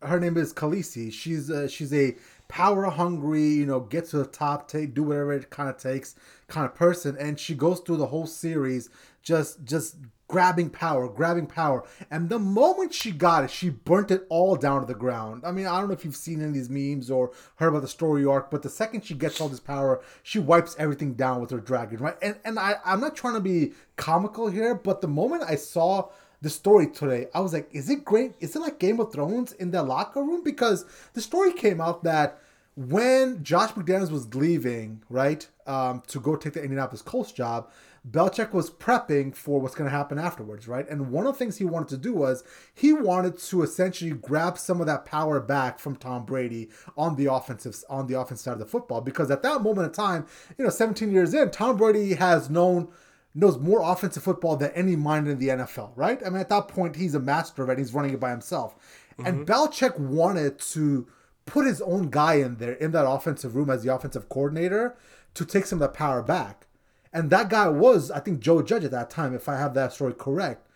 her 0.00 0.18
name 0.18 0.38
is 0.38 0.54
Khaleesi. 0.54 1.12
She's 1.12 1.50
a, 1.50 1.68
she's 1.68 1.92
a 1.92 2.16
power 2.48 2.84
hungry, 2.84 3.42
you 3.42 3.66
know, 3.66 3.80
get 3.80 4.06
to 4.06 4.18
the 4.18 4.26
top, 4.26 4.66
take 4.66 4.94
do 4.94 5.02
whatever 5.02 5.34
it 5.34 5.50
kind 5.50 5.68
of 5.68 5.76
takes 5.76 6.14
kind 6.46 6.64
of 6.64 6.74
person, 6.74 7.18
and 7.18 7.38
she 7.38 7.54
goes 7.54 7.80
through 7.80 7.98
the 7.98 8.06
whole 8.06 8.26
series 8.26 8.88
just 9.22 9.62
just 9.64 9.96
grabbing 10.28 10.68
power, 10.68 11.08
grabbing 11.08 11.46
power. 11.46 11.84
And 12.10 12.28
the 12.28 12.38
moment 12.38 12.94
she 12.94 13.10
got 13.10 13.44
it, 13.44 13.50
she 13.50 13.70
burnt 13.70 14.10
it 14.10 14.26
all 14.28 14.56
down 14.56 14.80
to 14.80 14.86
the 14.86 14.94
ground. 14.94 15.42
I 15.44 15.50
mean, 15.50 15.66
I 15.66 15.78
don't 15.78 15.88
know 15.88 15.94
if 15.94 16.04
you've 16.04 16.14
seen 16.14 16.40
any 16.40 16.48
of 16.48 16.54
these 16.54 16.70
memes 16.70 17.10
or 17.10 17.32
heard 17.56 17.68
about 17.68 17.82
the 17.82 17.88
story 17.88 18.24
arc, 18.24 18.50
but 18.50 18.62
the 18.62 18.68
second 18.68 19.04
she 19.04 19.14
gets 19.14 19.40
all 19.40 19.48
this 19.48 19.58
power, 19.58 20.02
she 20.22 20.38
wipes 20.38 20.76
everything 20.78 21.14
down 21.14 21.40
with 21.40 21.50
her 21.50 21.60
dragon, 21.60 21.98
right? 21.98 22.16
And 22.22 22.36
and 22.44 22.58
I, 22.58 22.76
I'm 22.84 23.00
not 23.00 23.16
trying 23.16 23.34
to 23.34 23.40
be 23.40 23.72
comical 23.96 24.48
here, 24.48 24.74
but 24.74 25.00
the 25.00 25.08
moment 25.08 25.42
I 25.48 25.56
saw 25.56 26.10
the 26.40 26.50
story 26.50 26.86
today, 26.86 27.26
I 27.34 27.40
was 27.40 27.52
like, 27.52 27.68
is 27.72 27.90
it 27.90 28.04
great? 28.04 28.34
Is 28.38 28.54
it 28.54 28.60
like 28.60 28.78
Game 28.78 29.00
of 29.00 29.12
Thrones 29.12 29.52
in 29.52 29.70
the 29.70 29.82
locker 29.82 30.22
room? 30.22 30.44
Because 30.44 30.84
the 31.14 31.20
story 31.20 31.52
came 31.52 31.80
out 31.80 32.04
that 32.04 32.38
when 32.76 33.42
Josh 33.42 33.72
McDaniels 33.72 34.10
was 34.10 34.32
leaving, 34.36 35.02
right, 35.10 35.48
um, 35.66 36.00
to 36.06 36.20
go 36.20 36.36
take 36.36 36.52
the 36.52 36.62
Indianapolis 36.62 37.02
Colts 37.02 37.32
job, 37.32 37.68
Belichick 38.10 38.52
was 38.52 38.70
prepping 38.70 39.34
for 39.34 39.60
what's 39.60 39.74
going 39.74 39.90
to 39.90 39.96
happen 39.96 40.18
afterwards, 40.18 40.68
right? 40.68 40.88
And 40.88 41.10
one 41.10 41.26
of 41.26 41.34
the 41.34 41.38
things 41.38 41.58
he 41.58 41.64
wanted 41.64 41.88
to 41.88 41.96
do 41.96 42.14
was 42.14 42.44
he 42.74 42.92
wanted 42.92 43.38
to 43.38 43.62
essentially 43.62 44.12
grab 44.12 44.58
some 44.58 44.80
of 44.80 44.86
that 44.86 45.04
power 45.04 45.40
back 45.40 45.78
from 45.78 45.96
Tom 45.96 46.24
Brady 46.24 46.70
on 46.96 47.16
the 47.16 47.26
offensive 47.26 47.82
on 47.88 48.06
the 48.06 48.18
offensive 48.18 48.44
side 48.44 48.52
of 48.52 48.58
the 48.60 48.66
football 48.66 49.00
because 49.00 49.30
at 49.30 49.42
that 49.42 49.62
moment 49.62 49.86
in 49.86 49.92
time, 49.92 50.26
you 50.56 50.64
know, 50.64 50.70
17 50.70 51.10
years 51.10 51.34
in, 51.34 51.50
Tom 51.50 51.76
Brady 51.76 52.14
has 52.14 52.48
known 52.48 52.88
knows 53.34 53.58
more 53.58 53.80
offensive 53.82 54.22
football 54.22 54.56
than 54.56 54.70
any 54.72 54.96
mind 54.96 55.28
in 55.28 55.38
the 55.38 55.48
NFL, 55.48 55.92
right? 55.94 56.20
I 56.24 56.30
mean, 56.30 56.40
at 56.40 56.48
that 56.48 56.68
point, 56.68 56.96
he's 56.96 57.14
a 57.14 57.20
master 57.20 57.62
of 57.62 57.68
it. 57.68 57.78
He's 57.78 57.94
running 57.94 58.14
it 58.14 58.20
by 58.20 58.30
himself. 58.30 58.74
Mm-hmm. 59.12 59.26
And 59.26 59.46
Belichick 59.46 59.98
wanted 59.98 60.58
to 60.58 61.06
put 61.46 61.66
his 61.66 61.80
own 61.82 62.10
guy 62.10 62.34
in 62.34 62.56
there 62.56 62.72
in 62.72 62.92
that 62.92 63.08
offensive 63.08 63.54
room 63.54 63.70
as 63.70 63.82
the 63.82 63.94
offensive 63.94 64.28
coordinator 64.28 64.96
to 65.34 65.44
take 65.44 65.66
some 65.66 65.80
of 65.80 65.80
that 65.80 65.96
power 65.96 66.22
back. 66.22 66.66
And 67.12 67.30
that 67.30 67.48
guy 67.48 67.68
was, 67.68 68.10
I 68.10 68.20
think, 68.20 68.40
Joe 68.40 68.62
Judge 68.62 68.84
at 68.84 68.90
that 68.90 69.10
time, 69.10 69.34
if 69.34 69.48
I 69.48 69.56
have 69.56 69.74
that 69.74 69.92
story 69.92 70.14
correct. 70.14 70.68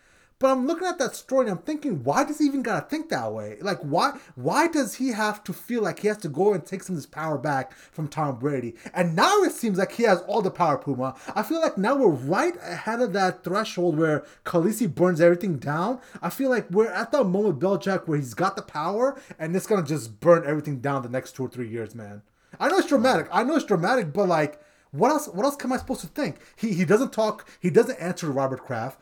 But 0.43 0.51
I'm 0.51 0.67
looking 0.67 0.89
at 0.89 0.99
that 0.99 1.15
story 1.15 1.47
and 1.47 1.57
I'm 1.57 1.65
thinking, 1.65 2.03
why 2.03 2.25
does 2.25 2.41
he 2.41 2.47
even 2.47 2.63
gotta 2.63 2.85
think 2.85 3.11
that 3.11 3.33
way? 3.33 3.59
Like, 3.61 3.79
why 3.79 4.19
why 4.35 4.67
does 4.67 4.97
he 4.97 5.13
have 5.13 5.45
to 5.45 5.53
feel 5.53 5.85
like 5.85 6.01
he 6.01 6.09
has 6.09 6.17
to 6.17 6.29
go 6.29 6.53
and 6.53 6.67
take 6.67 6.83
some 6.83 6.97
of 6.97 6.99
this 7.01 7.07
power 7.07 7.39
back 7.39 7.73
from 7.73 8.09
Tom 8.09 8.41
Brady? 8.41 8.75
And 8.93 9.15
now 9.15 9.43
it 9.43 9.53
seems 9.53 9.79
like 9.79 9.93
he 9.93 10.03
has 10.03 10.21
all 10.23 10.43
the 10.43 10.51
power, 10.51 10.79
Puma. 10.79 11.15
I 11.37 11.45
feel 11.45 11.61
like 11.61 11.79
now 11.79 11.95
we're 11.95 12.09
right 12.09 12.57
ahead 12.57 13.01
of 13.01 13.13
that 13.13 13.45
threshold 13.45 13.97
where 13.97 14.27
Khaleesi 14.45 14.93
burns 14.93 15.21
everything 15.21 15.59
down. 15.59 16.01
I 16.21 16.29
feel 16.29 16.51
like 16.51 16.69
we're 16.73 16.91
at 16.91 17.13
that 17.13 17.23
moment 17.23 17.61
Belichick 17.61 18.09
where 18.09 18.19
he's 18.19 18.35
got 18.35 18.57
the 18.57 18.63
power 18.63 19.17
and 19.39 19.55
it's 19.55 19.69
gonna 19.69 19.87
just 19.87 20.19
burn 20.19 20.43
everything 20.45 20.81
down 20.81 21.03
the 21.03 21.09
next 21.09 21.37
two 21.37 21.45
or 21.45 21.51
three 21.51 21.69
years, 21.69 21.95
man. 21.95 22.23
I 22.59 22.67
know 22.67 22.79
it's 22.79 22.89
dramatic. 22.89 23.29
I 23.31 23.45
know 23.45 23.55
it's 23.55 23.65
dramatic, 23.65 24.13
but 24.13 24.27
like 24.27 24.61
what 24.93 25.11
else? 25.11 25.27
What 25.27 25.45
else 25.45 25.57
am 25.65 25.73
I 25.73 25.79
supposed 25.79 26.03
to 26.03 26.07
think? 26.07 26.37
He 26.55 26.75
he 26.75 26.85
doesn't 26.85 27.13
talk. 27.13 27.49
He 27.59 27.71
doesn't 27.71 27.99
answer 27.99 28.27
to 28.27 28.33
Robert 28.33 28.63
Kraft. 28.65 29.01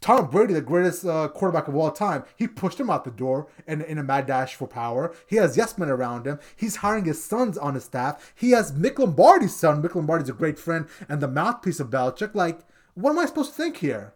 Tom 0.00 0.30
Brady, 0.30 0.54
the 0.54 0.60
greatest 0.60 1.04
uh, 1.04 1.28
quarterback 1.28 1.68
of 1.68 1.74
all 1.74 1.90
time, 1.90 2.24
he 2.36 2.46
pushed 2.46 2.78
him 2.78 2.90
out 2.90 3.04
the 3.04 3.10
door 3.10 3.48
in, 3.66 3.80
in 3.82 3.98
a 3.98 4.02
mad 4.02 4.26
dash 4.26 4.54
for 4.54 4.68
power. 4.68 5.14
He 5.26 5.36
has 5.36 5.56
yes 5.56 5.78
men 5.78 5.88
around 5.88 6.26
him. 6.26 6.38
He's 6.54 6.76
hiring 6.76 7.06
his 7.06 7.24
sons 7.24 7.58
on 7.58 7.74
his 7.74 7.84
staff. 7.84 8.32
He 8.34 8.50
has 8.52 8.72
Mick 8.72 8.98
Lombardi's 8.98 9.56
son. 9.56 9.82
Mick 9.82 9.94
Lombardi's 9.94 10.28
a 10.28 10.34
great 10.34 10.58
friend 10.58 10.86
and 11.08 11.20
the 11.20 11.28
mouthpiece 11.28 11.80
of 11.80 11.90
Belichick. 11.90 12.34
Like, 12.34 12.60
what 12.94 13.10
am 13.10 13.18
I 13.18 13.26
supposed 13.26 13.50
to 13.50 13.56
think 13.56 13.78
here? 13.78 14.14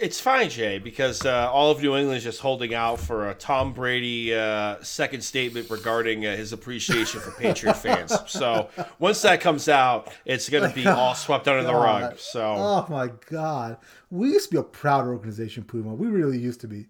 It's 0.00 0.18
fine, 0.18 0.48
Jay, 0.48 0.78
because 0.78 1.26
uh, 1.26 1.50
all 1.52 1.70
of 1.70 1.82
New 1.82 1.94
England 1.94 2.16
is 2.16 2.24
just 2.24 2.40
holding 2.40 2.72
out 2.72 2.98
for 2.98 3.28
a 3.28 3.34
Tom 3.34 3.74
Brady 3.74 4.34
uh, 4.34 4.82
second 4.82 5.20
statement 5.20 5.68
regarding 5.68 6.24
uh, 6.24 6.34
his 6.34 6.54
appreciation 6.54 7.20
for 7.20 7.32
Patriot 7.32 7.74
fans. 7.76 8.16
So 8.26 8.70
once 8.98 9.20
that 9.20 9.42
comes 9.42 9.68
out, 9.68 10.10
it's 10.24 10.48
going 10.48 10.66
to 10.66 10.74
be 10.74 10.86
all 10.88 11.14
swept 11.14 11.48
under 11.48 11.64
the 11.64 11.74
rug. 11.74 12.18
So 12.18 12.42
oh 12.42 12.86
my 12.88 13.10
god, 13.26 13.76
we 14.10 14.30
used 14.30 14.48
to 14.48 14.52
be 14.52 14.58
a 14.58 14.62
proud 14.62 15.06
organization, 15.06 15.64
Puma. 15.64 15.94
We 15.94 16.06
really 16.06 16.38
used 16.38 16.62
to 16.62 16.66
be. 16.66 16.86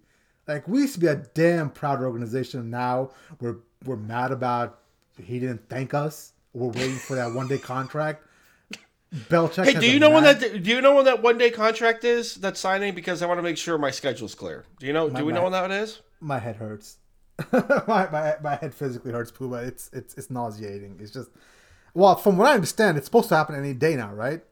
Like 0.47 0.69
we 0.69 0.83
used 0.83 0.95
to 0.95 1.01
be 1.01 1.09
a 1.09 1.17
damn 1.17 1.71
proud 1.71 2.01
organization. 2.03 2.71
Now 2.71 3.11
we're 3.41 3.57
we're 3.85 3.97
mad 3.97 4.31
about 4.31 4.83
he 5.21 5.41
didn't 5.41 5.69
thank 5.69 5.95
us. 5.95 6.33
We're 6.53 6.69
waiting 6.69 6.97
for 6.97 7.17
that 7.17 7.33
one 7.33 7.49
day 7.49 7.59
contract. 7.59 8.25
Belichick. 9.15 9.65
Hey, 9.65 9.75
do 9.75 9.91
you 9.91 9.99
know 9.99 10.11
when 10.11 10.23
that? 10.25 10.41
Do 10.41 10.71
you 10.71 10.81
know 10.81 10.95
when 10.95 11.05
that 11.07 11.23
one 11.23 11.37
day 11.37 11.51
contract 11.51 12.05
is? 12.05 12.37
That 12.37 12.57
signing 12.57 12.95
because 12.95 13.23
I 13.23 13.27
want 13.27 13.39
to 13.39 13.43
make 13.43 13.57
sure 13.57 13.77
my 13.77 13.91
schedule's 13.91 14.35
clear. 14.35 14.65
Do 14.79 14.87
you 14.87 14.93
know? 14.93 15.09
My, 15.09 15.21
do 15.21 15.27
we 15.27 15.33
know 15.33 15.43
when 15.43 15.53
that 15.53 15.71
is? 15.71 16.01
My 16.21 16.39
head 16.39 16.57
hurts. 16.57 16.99
my, 17.53 18.09
my 18.11 18.37
my 18.43 18.57
head 18.57 18.75
physically 18.75 19.13
hurts, 19.13 19.31
Puma. 19.31 19.59
It's 19.59 19.91
it's 19.93 20.15
it's 20.15 20.31
nauseating. 20.31 20.99
It's 21.01 21.11
just 21.11 21.31
well, 21.95 22.15
from 22.15 22.37
what 22.37 22.49
I 22.49 22.55
understand, 22.55 22.97
it's 22.97 23.07
supposed 23.07 23.29
to 23.31 23.37
happen 23.37 23.55
any 23.55 23.75
day 23.75 23.97
now, 23.97 24.13
right? 24.13 24.43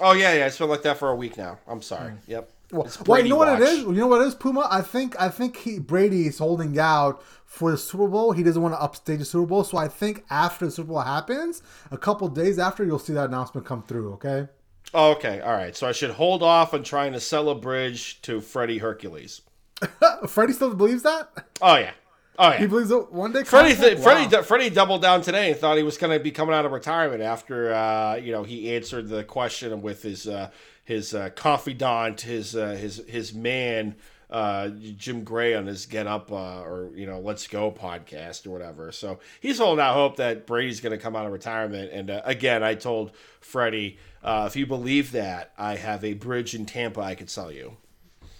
Oh 0.00 0.12
yeah, 0.12 0.34
yeah. 0.34 0.46
It's 0.46 0.58
been 0.58 0.68
like 0.68 0.82
that 0.82 0.98
for 0.98 1.10
a 1.10 1.16
week 1.16 1.36
now. 1.36 1.58
I'm 1.66 1.82
sorry. 1.82 2.12
Mm. 2.12 2.18
Yep. 2.28 2.50
Well, 2.72 2.88
well, 3.06 3.22
you 3.22 3.28
know 3.28 3.36
watch. 3.36 3.60
what 3.60 3.62
it 3.62 3.68
is. 3.68 3.78
You 3.80 3.92
know 3.92 4.06
what 4.08 4.22
it 4.22 4.26
is, 4.26 4.34
Puma. 4.34 4.66
I 4.70 4.82
think 4.82 5.18
I 5.20 5.28
think 5.28 5.56
he, 5.56 5.78
Brady 5.78 6.26
is 6.26 6.38
holding 6.38 6.78
out 6.78 7.22
for 7.44 7.70
the 7.70 7.78
Super 7.78 8.08
Bowl. 8.08 8.32
He 8.32 8.42
doesn't 8.42 8.60
want 8.60 8.74
to 8.74 8.80
upstage 8.80 9.20
the 9.20 9.24
Super 9.24 9.46
Bowl, 9.46 9.62
so 9.62 9.78
I 9.78 9.88
think 9.88 10.24
after 10.30 10.66
the 10.66 10.72
Super 10.72 10.88
Bowl 10.88 11.00
happens, 11.00 11.62
a 11.90 11.98
couple 11.98 12.28
days 12.28 12.58
after, 12.58 12.84
you'll 12.84 12.98
see 12.98 13.12
that 13.12 13.26
announcement 13.26 13.66
come 13.66 13.82
through. 13.82 14.14
Okay. 14.14 14.48
Oh, 14.94 15.12
okay. 15.12 15.40
All 15.40 15.52
right. 15.52 15.76
So 15.76 15.88
I 15.88 15.92
should 15.92 16.10
hold 16.10 16.42
off 16.42 16.74
on 16.74 16.82
trying 16.82 17.12
to 17.12 17.20
sell 17.20 17.48
a 17.48 17.54
bridge 17.54 18.20
to 18.22 18.40
Freddie 18.40 18.78
Hercules. 18.78 19.42
Freddie 20.28 20.52
still 20.52 20.74
believes 20.74 21.02
that. 21.02 21.28
Oh 21.60 21.76
yeah. 21.76 21.92
Oh 22.38 22.50
yeah. 22.50 22.58
He 22.58 22.66
believes 22.66 22.90
it 22.90 23.12
one 23.12 23.32
day. 23.32 23.44
Freddie, 23.44 23.74
th- 23.74 23.98
wow. 23.98 24.04
Freddie, 24.04 24.42
Freddie 24.42 24.70
doubled 24.70 25.02
down 25.02 25.22
today 25.22 25.50
and 25.50 25.58
thought 25.58 25.76
he 25.76 25.82
was 25.82 25.98
going 25.98 26.16
to 26.16 26.22
be 26.22 26.30
coming 26.30 26.54
out 26.54 26.64
of 26.66 26.72
retirement 26.72 27.22
after 27.22 27.72
uh, 27.72 28.16
you 28.16 28.32
know 28.32 28.42
he 28.42 28.74
answered 28.74 29.08
the 29.08 29.24
question 29.24 29.82
with 29.82 30.02
his 30.02 30.26
uh, 30.26 30.50
his 30.86 31.12
uh, 31.12 31.28
confidant, 31.30 32.22
his 32.22 32.56
uh, 32.56 32.68
his 32.68 33.02
his 33.06 33.34
man 33.34 33.96
uh, 34.30 34.68
Jim 34.96 35.24
Gray 35.24 35.54
on 35.54 35.66
his 35.66 35.86
Get 35.86 36.06
Up 36.06 36.32
uh, 36.32 36.62
or 36.62 36.90
you 36.94 37.06
know 37.06 37.20
Let's 37.20 37.46
Go 37.46 37.70
podcast 37.70 38.46
or 38.46 38.50
whatever. 38.50 38.92
So 38.92 39.18
he's 39.40 39.58
holding 39.58 39.84
out 39.84 39.94
hope 39.94 40.16
that 40.16 40.46
Brady's 40.46 40.80
going 40.80 40.96
to 40.96 40.98
come 40.98 41.14
out 41.14 41.26
of 41.26 41.32
retirement. 41.32 41.90
And 41.92 42.10
uh, 42.10 42.22
again, 42.24 42.62
I 42.62 42.74
told 42.74 43.12
Freddie, 43.40 43.98
uh, 44.22 44.44
if 44.46 44.56
you 44.56 44.66
believe 44.66 45.12
that, 45.12 45.52
I 45.58 45.76
have 45.76 46.04
a 46.04 46.14
bridge 46.14 46.54
in 46.54 46.66
Tampa 46.66 47.00
I 47.00 47.14
could 47.14 47.30
sell 47.30 47.52
you. 47.52 47.76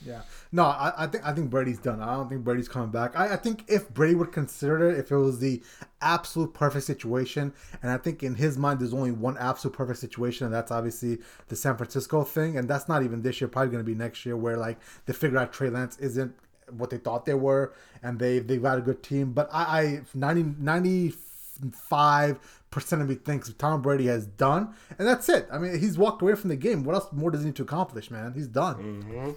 Yeah. 0.06 0.22
No, 0.52 0.64
I, 0.64 1.04
I, 1.04 1.06
think 1.06 1.26
I 1.26 1.32
think 1.32 1.50
Brady's 1.50 1.78
done. 1.78 2.00
I 2.00 2.14
don't 2.14 2.28
think 2.28 2.44
Brady's 2.44 2.68
coming 2.68 2.90
back. 2.90 3.18
I, 3.18 3.34
I 3.34 3.36
think 3.36 3.64
if 3.68 3.88
Brady 3.92 4.14
would 4.14 4.32
consider 4.32 4.88
it, 4.88 4.98
if 4.98 5.10
it 5.10 5.16
was 5.16 5.38
the 5.38 5.62
absolute 6.00 6.54
perfect 6.54 6.84
situation, 6.84 7.52
and 7.82 7.90
I 7.90 7.98
think 7.98 8.22
in 8.22 8.36
his 8.36 8.56
mind 8.56 8.80
there's 8.80 8.94
only 8.94 9.10
one 9.10 9.36
absolute 9.38 9.74
perfect 9.74 9.98
situation, 9.98 10.46
and 10.46 10.54
that's 10.54 10.70
obviously 10.70 11.18
the 11.48 11.56
San 11.56 11.76
Francisco 11.76 12.22
thing, 12.22 12.56
and 12.56 12.68
that's 12.68 12.88
not 12.88 13.02
even 13.02 13.22
this 13.22 13.40
year. 13.40 13.48
Probably 13.48 13.70
going 13.70 13.84
to 13.84 13.90
be 13.90 13.94
next 13.94 14.24
year, 14.24 14.36
where 14.36 14.56
like 14.56 14.78
they 15.06 15.12
figure 15.12 15.38
out 15.38 15.52
Trey 15.52 15.70
Lance 15.70 15.96
isn't 15.98 16.34
what 16.70 16.90
they 16.90 16.98
thought 16.98 17.26
they 17.26 17.34
were, 17.34 17.74
and 18.02 18.18
they 18.18 18.38
they've 18.38 18.62
got 18.62 18.78
a 18.78 18.82
good 18.82 19.02
team. 19.02 19.32
But 19.32 19.48
I, 19.52 19.62
I 19.62 20.00
90, 20.14 20.54
95 20.58 22.38
percent 22.70 23.00
of 23.00 23.08
me 23.08 23.14
thinks 23.14 23.52
Tom 23.54 23.82
Brady 23.82 24.06
has 24.06 24.26
done, 24.26 24.74
and 24.98 25.06
that's 25.06 25.28
it. 25.28 25.48
I 25.50 25.58
mean, 25.58 25.78
he's 25.78 25.98
walked 25.98 26.22
away 26.22 26.34
from 26.34 26.50
the 26.50 26.56
game. 26.56 26.84
What 26.84 26.94
else 26.94 27.12
more 27.12 27.30
does 27.30 27.40
he 27.40 27.46
need 27.46 27.56
to 27.56 27.62
accomplish, 27.62 28.10
man? 28.10 28.32
He's 28.34 28.48
done. 28.48 28.76
Mm-hmm. 28.76 29.30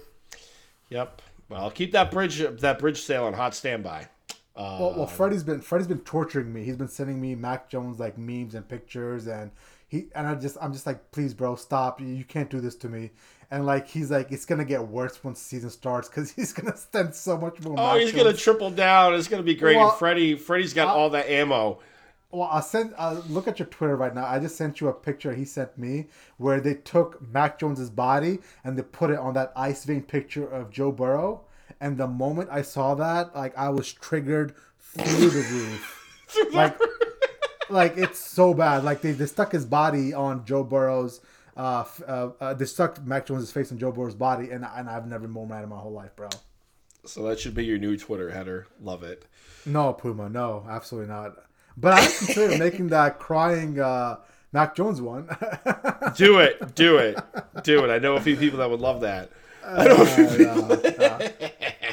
Yep. 0.90 1.22
Well, 1.48 1.70
keep 1.70 1.92
that 1.92 2.10
bridge 2.10 2.38
that 2.60 2.78
bridge 2.78 3.00
sale 3.02 3.24
on 3.24 3.32
hot 3.32 3.54
standby. 3.54 4.08
Uh, 4.56 4.76
well, 4.78 4.94
well, 4.98 5.06
Freddie's 5.06 5.42
been 5.42 5.60
Freddie's 5.60 5.86
been 5.88 6.00
torturing 6.00 6.52
me. 6.52 6.64
He's 6.64 6.76
been 6.76 6.88
sending 6.88 7.20
me 7.20 7.34
Mac 7.34 7.68
Jones 7.68 7.98
like 7.98 8.18
memes 8.18 8.54
and 8.54 8.68
pictures, 8.68 9.26
and 9.26 9.50
he 9.88 10.06
and 10.14 10.26
I 10.26 10.34
just 10.34 10.56
I'm 10.60 10.72
just 10.72 10.86
like, 10.86 11.10
please, 11.12 11.34
bro, 11.34 11.56
stop. 11.56 12.00
You 12.00 12.24
can't 12.24 12.50
do 12.50 12.60
this 12.60 12.76
to 12.76 12.88
me. 12.88 13.10
And 13.50 13.66
like 13.66 13.88
he's 13.88 14.10
like, 14.10 14.30
it's 14.30 14.44
gonna 14.44 14.64
get 14.64 14.86
worse 14.86 15.22
once 15.24 15.40
the 15.40 15.44
season 15.44 15.70
starts 15.70 16.08
because 16.08 16.30
he's 16.36 16.52
gonna 16.52 16.76
spend 16.76 17.14
so 17.14 17.36
much 17.38 17.60
more. 17.62 17.74
Oh, 17.78 17.94
Mac 17.94 18.00
he's 18.00 18.12
Jones. 18.12 18.22
gonna 18.22 18.36
triple 18.36 18.70
down. 18.70 19.14
It's 19.14 19.28
gonna 19.28 19.42
be 19.42 19.54
great. 19.54 19.76
Well, 19.76 19.90
and 19.90 19.98
Freddie, 19.98 20.36
Freddie's 20.36 20.74
got 20.74 20.88
all 20.88 21.10
that 21.10 21.28
ammo. 21.28 21.80
Well, 22.32 22.48
I'll 22.50 22.62
send. 22.62 22.94
Uh, 22.96 23.22
look 23.28 23.48
at 23.48 23.58
your 23.58 23.66
Twitter 23.66 23.96
right 23.96 24.14
now. 24.14 24.24
I 24.24 24.38
just 24.38 24.56
sent 24.56 24.80
you 24.80 24.88
a 24.88 24.92
picture 24.92 25.34
he 25.34 25.44
sent 25.44 25.76
me 25.76 26.06
where 26.36 26.60
they 26.60 26.74
took 26.74 27.20
Mac 27.32 27.58
Jones's 27.58 27.90
body 27.90 28.38
and 28.62 28.78
they 28.78 28.82
put 28.82 29.10
it 29.10 29.18
on 29.18 29.34
that 29.34 29.52
ice 29.56 29.84
vein 29.84 30.02
picture 30.02 30.46
of 30.46 30.70
Joe 30.70 30.92
Burrow. 30.92 31.42
And 31.80 31.96
the 31.96 32.06
moment 32.06 32.50
I 32.52 32.62
saw 32.62 32.94
that, 32.94 33.34
like 33.34 33.56
I 33.58 33.70
was 33.70 33.92
triggered 33.92 34.54
through 34.78 35.30
the 35.30 35.42
roof. 35.50 36.52
like, 36.52 36.78
like 37.68 37.96
it's 37.96 38.18
so 38.18 38.54
bad. 38.54 38.84
Like 38.84 39.00
they, 39.00 39.12
they 39.12 39.26
stuck 39.26 39.52
his 39.52 39.64
body 39.64 40.14
on 40.14 40.44
Joe 40.44 40.62
Burrow's. 40.62 41.20
Uh, 41.56 41.84
uh, 42.06 42.30
uh, 42.40 42.54
they 42.54 42.64
stuck 42.64 43.04
Mac 43.04 43.26
Jones's 43.26 43.50
face 43.50 43.72
on 43.72 43.78
Joe 43.78 43.90
Burrow's 43.90 44.14
body, 44.14 44.50
and 44.50 44.64
and 44.64 44.88
I've 44.88 45.06
never 45.06 45.22
been 45.22 45.32
more 45.32 45.46
mad 45.46 45.64
in 45.64 45.68
my 45.68 45.78
whole 45.78 45.92
life, 45.92 46.14
bro. 46.14 46.28
So 47.04 47.22
that 47.24 47.40
should 47.40 47.54
be 47.54 47.64
your 47.64 47.78
new 47.78 47.96
Twitter 47.96 48.30
header. 48.30 48.66
Love 48.80 49.02
it. 49.02 49.26
No, 49.66 49.92
Puma. 49.92 50.28
No, 50.28 50.64
absolutely 50.68 51.08
not. 51.08 51.36
But 51.76 51.94
I 51.94 52.00
consider 52.00 52.58
making 52.58 52.88
that 52.88 53.18
crying 53.18 53.80
uh, 53.80 54.16
Mac 54.52 54.74
Jones 54.74 55.00
one. 55.00 55.26
do 56.16 56.38
it, 56.38 56.74
do 56.74 56.98
it, 56.98 57.18
do 57.62 57.84
it. 57.84 57.90
I 57.90 57.98
know 57.98 58.16
a 58.16 58.20
few 58.20 58.36
people 58.36 58.58
that 58.58 58.70
would 58.70 58.80
love 58.80 59.00
that. 59.02 59.30
I 59.64 59.84
know 59.86 59.96
a 59.96 60.06
few 60.06 60.26
people. 60.26 60.72
Uh, 61.02 61.28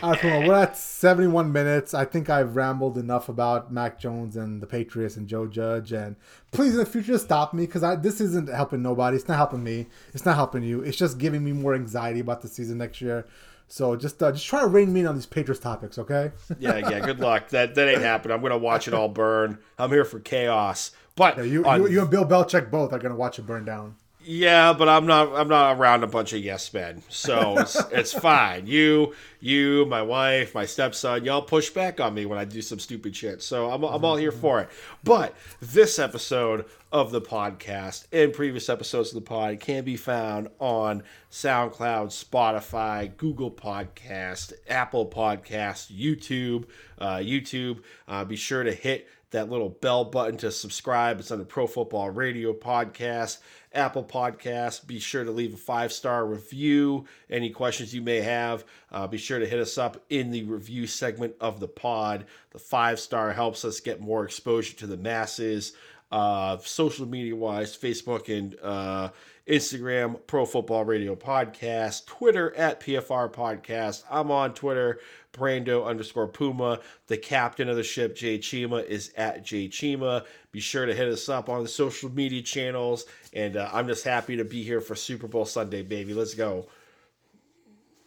uh, 0.01 0.15
we're 0.45 0.53
at 0.53 0.77
71 0.77 1.51
minutes. 1.51 1.93
I 1.93 2.05
think 2.05 2.29
I've 2.29 2.55
rambled 2.55 2.97
enough 2.97 3.29
about 3.29 3.71
Mac 3.71 3.99
Jones 3.99 4.37
and 4.37 4.61
the 4.61 4.67
Patriots 4.67 5.17
and 5.17 5.27
Joe 5.27 5.47
Judge. 5.47 5.91
And 5.91 6.15
please, 6.51 6.73
in 6.73 6.77
the 6.77 6.85
future, 6.85 7.17
stop 7.17 7.53
me 7.53 7.65
because 7.65 8.01
this 8.01 8.21
isn't 8.21 8.49
helping 8.49 8.81
nobody. 8.81 9.17
It's 9.17 9.27
not 9.27 9.37
helping 9.37 9.63
me. 9.63 9.87
It's 10.13 10.25
not 10.25 10.35
helping 10.35 10.63
you. 10.63 10.81
It's 10.81 10.97
just 10.97 11.17
giving 11.17 11.43
me 11.43 11.51
more 11.51 11.75
anxiety 11.75 12.19
about 12.19 12.41
the 12.41 12.47
season 12.47 12.77
next 12.77 13.01
year. 13.01 13.25
So 13.67 13.95
just 13.95 14.21
uh, 14.23 14.31
just 14.31 14.45
try 14.45 14.61
to 14.61 14.67
rein 14.67 14.93
me 14.93 15.01
in 15.01 15.07
on 15.07 15.15
these 15.15 15.25
Patriots 15.25 15.61
topics, 15.61 15.97
okay? 15.97 16.31
yeah, 16.59 16.77
yeah. 16.77 16.99
Good 16.99 17.19
luck. 17.19 17.49
That 17.49 17.75
that 17.75 17.89
ain't 17.89 18.01
happening. 18.01 18.35
I'm 18.35 18.41
gonna 18.41 18.57
watch 18.57 18.87
it 18.87 18.93
all 18.93 19.09
burn. 19.09 19.59
I'm 19.77 19.89
here 19.89 20.05
for 20.05 20.19
chaos. 20.19 20.91
But 21.15 21.37
yeah, 21.37 21.43
you, 21.43 21.65
on, 21.65 21.81
you, 21.81 21.87
you 21.89 22.01
and 22.01 22.09
Bill 22.09 22.25
Belichick 22.25 22.71
both 22.71 22.93
are 22.93 22.99
gonna 22.99 23.15
watch 23.15 23.39
it 23.39 23.45
burn 23.45 23.65
down. 23.65 23.95
Yeah, 24.29 24.73
but 24.73 24.89
I'm 24.89 25.05
not. 25.05 25.33
I'm 25.33 25.47
not 25.47 25.77
around 25.77 26.03
a 26.03 26.07
bunch 26.07 26.33
of 26.33 26.39
yes 26.39 26.73
men, 26.73 27.01
so 27.07 27.59
it's, 27.59 27.75
it's 27.93 28.11
fine. 28.11 28.67
You, 28.67 29.15
you, 29.39 29.85
my 29.85 30.01
wife, 30.01 30.53
my 30.53 30.65
stepson, 30.65 31.23
y'all 31.23 31.41
push 31.41 31.69
back 31.69 32.01
on 32.01 32.13
me 32.13 32.25
when 32.25 32.37
I 32.37 32.43
do 32.43 32.61
some 32.61 32.77
stupid 32.77 33.15
shit. 33.15 33.41
So 33.41 33.71
I'm, 33.71 33.85
I'm 33.85 34.03
all 34.03 34.17
here 34.17 34.33
for 34.33 34.59
it. 34.59 34.69
But 35.01 35.33
this 35.61 35.97
episode 35.97 36.65
of 36.91 37.11
the 37.11 37.21
podcast 37.21 38.07
and 38.11 38.33
previous 38.33 38.67
episodes 38.67 39.09
of 39.09 39.15
the 39.15 39.21
pod 39.21 39.61
can 39.61 39.85
be 39.85 39.95
found 39.95 40.49
on 40.59 41.03
SoundCloud, 41.31 42.07
Spotify, 42.07 43.15
Google 43.15 43.51
Podcast, 43.51 44.51
Apple 44.69 45.05
Podcast, 45.05 45.89
YouTube, 45.89 46.65
uh, 46.97 47.17
YouTube. 47.17 47.81
Uh, 48.09 48.25
be 48.25 48.35
sure 48.35 48.63
to 48.63 48.73
hit 48.73 49.07
that 49.31 49.49
little 49.49 49.69
bell 49.69 50.05
button 50.05 50.37
to 50.37 50.51
subscribe. 50.51 51.19
It's 51.19 51.31
on 51.31 51.39
the 51.39 51.45
Pro 51.45 51.67
Football 51.67 52.11
Radio 52.11 52.53
podcast, 52.53 53.39
Apple 53.73 54.03
Podcast. 54.03 54.87
Be 54.87 54.99
sure 54.99 55.23
to 55.23 55.31
leave 55.31 55.53
a 55.53 55.57
five 55.57 55.91
star 55.91 56.25
review. 56.25 57.05
Any 57.29 57.49
questions 57.49 57.93
you 57.93 58.01
may 58.01 58.21
have, 58.21 58.63
uh, 58.91 59.07
be 59.07 59.17
sure 59.17 59.39
to 59.39 59.45
hit 59.45 59.59
us 59.59 59.77
up 59.77 60.03
in 60.09 60.31
the 60.31 60.43
review 60.43 60.87
segment 60.87 61.35
of 61.41 61.59
the 61.59 61.67
pod. 61.67 62.25
The 62.51 62.59
five 62.59 62.99
star 62.99 63.33
helps 63.33 63.65
us 63.65 63.79
get 63.79 63.99
more 63.99 64.23
exposure 64.23 64.75
to 64.77 64.87
the 64.87 64.97
masses. 64.97 65.73
Uh, 66.09 66.57
social 66.59 67.05
media 67.05 67.35
wise, 67.35 67.75
Facebook 67.75 68.35
and 68.35 68.55
uh, 68.63 69.09
Instagram, 69.47 70.19
Pro 70.27 70.45
Football 70.45 70.83
Radio 70.85 71.15
Podcast, 71.15 72.05
Twitter 72.05 72.53
at 72.55 72.81
PFR 72.81 73.31
Podcast. 73.31 74.03
I'm 74.11 74.29
on 74.29 74.53
Twitter, 74.53 74.99
Brando 75.31 75.85
underscore 75.85 76.27
Puma. 76.27 76.79
The 77.07 77.17
captain 77.17 77.69
of 77.69 77.77
the 77.77 77.83
ship, 77.83 78.15
Jay 78.15 78.39
Chima, 78.39 78.85
is 78.85 79.13
at 79.15 79.45
Jay 79.45 79.69
Chima. 79.69 80.25
Be 80.51 80.59
sure 80.59 80.85
to 80.85 80.93
hit 80.93 81.07
us 81.07 81.29
up 81.29 81.47
on 81.47 81.63
the 81.63 81.69
social 81.69 82.09
media 82.11 82.41
channels. 82.41 83.05
And 83.33 83.55
uh, 83.55 83.69
I'm 83.71 83.87
just 83.87 84.03
happy 84.03 84.35
to 84.35 84.43
be 84.43 84.63
here 84.63 84.81
for 84.81 84.95
Super 84.95 85.27
Bowl 85.27 85.45
Sunday, 85.45 85.81
baby. 85.81 86.13
Let's 86.13 86.33
go. 86.33 86.67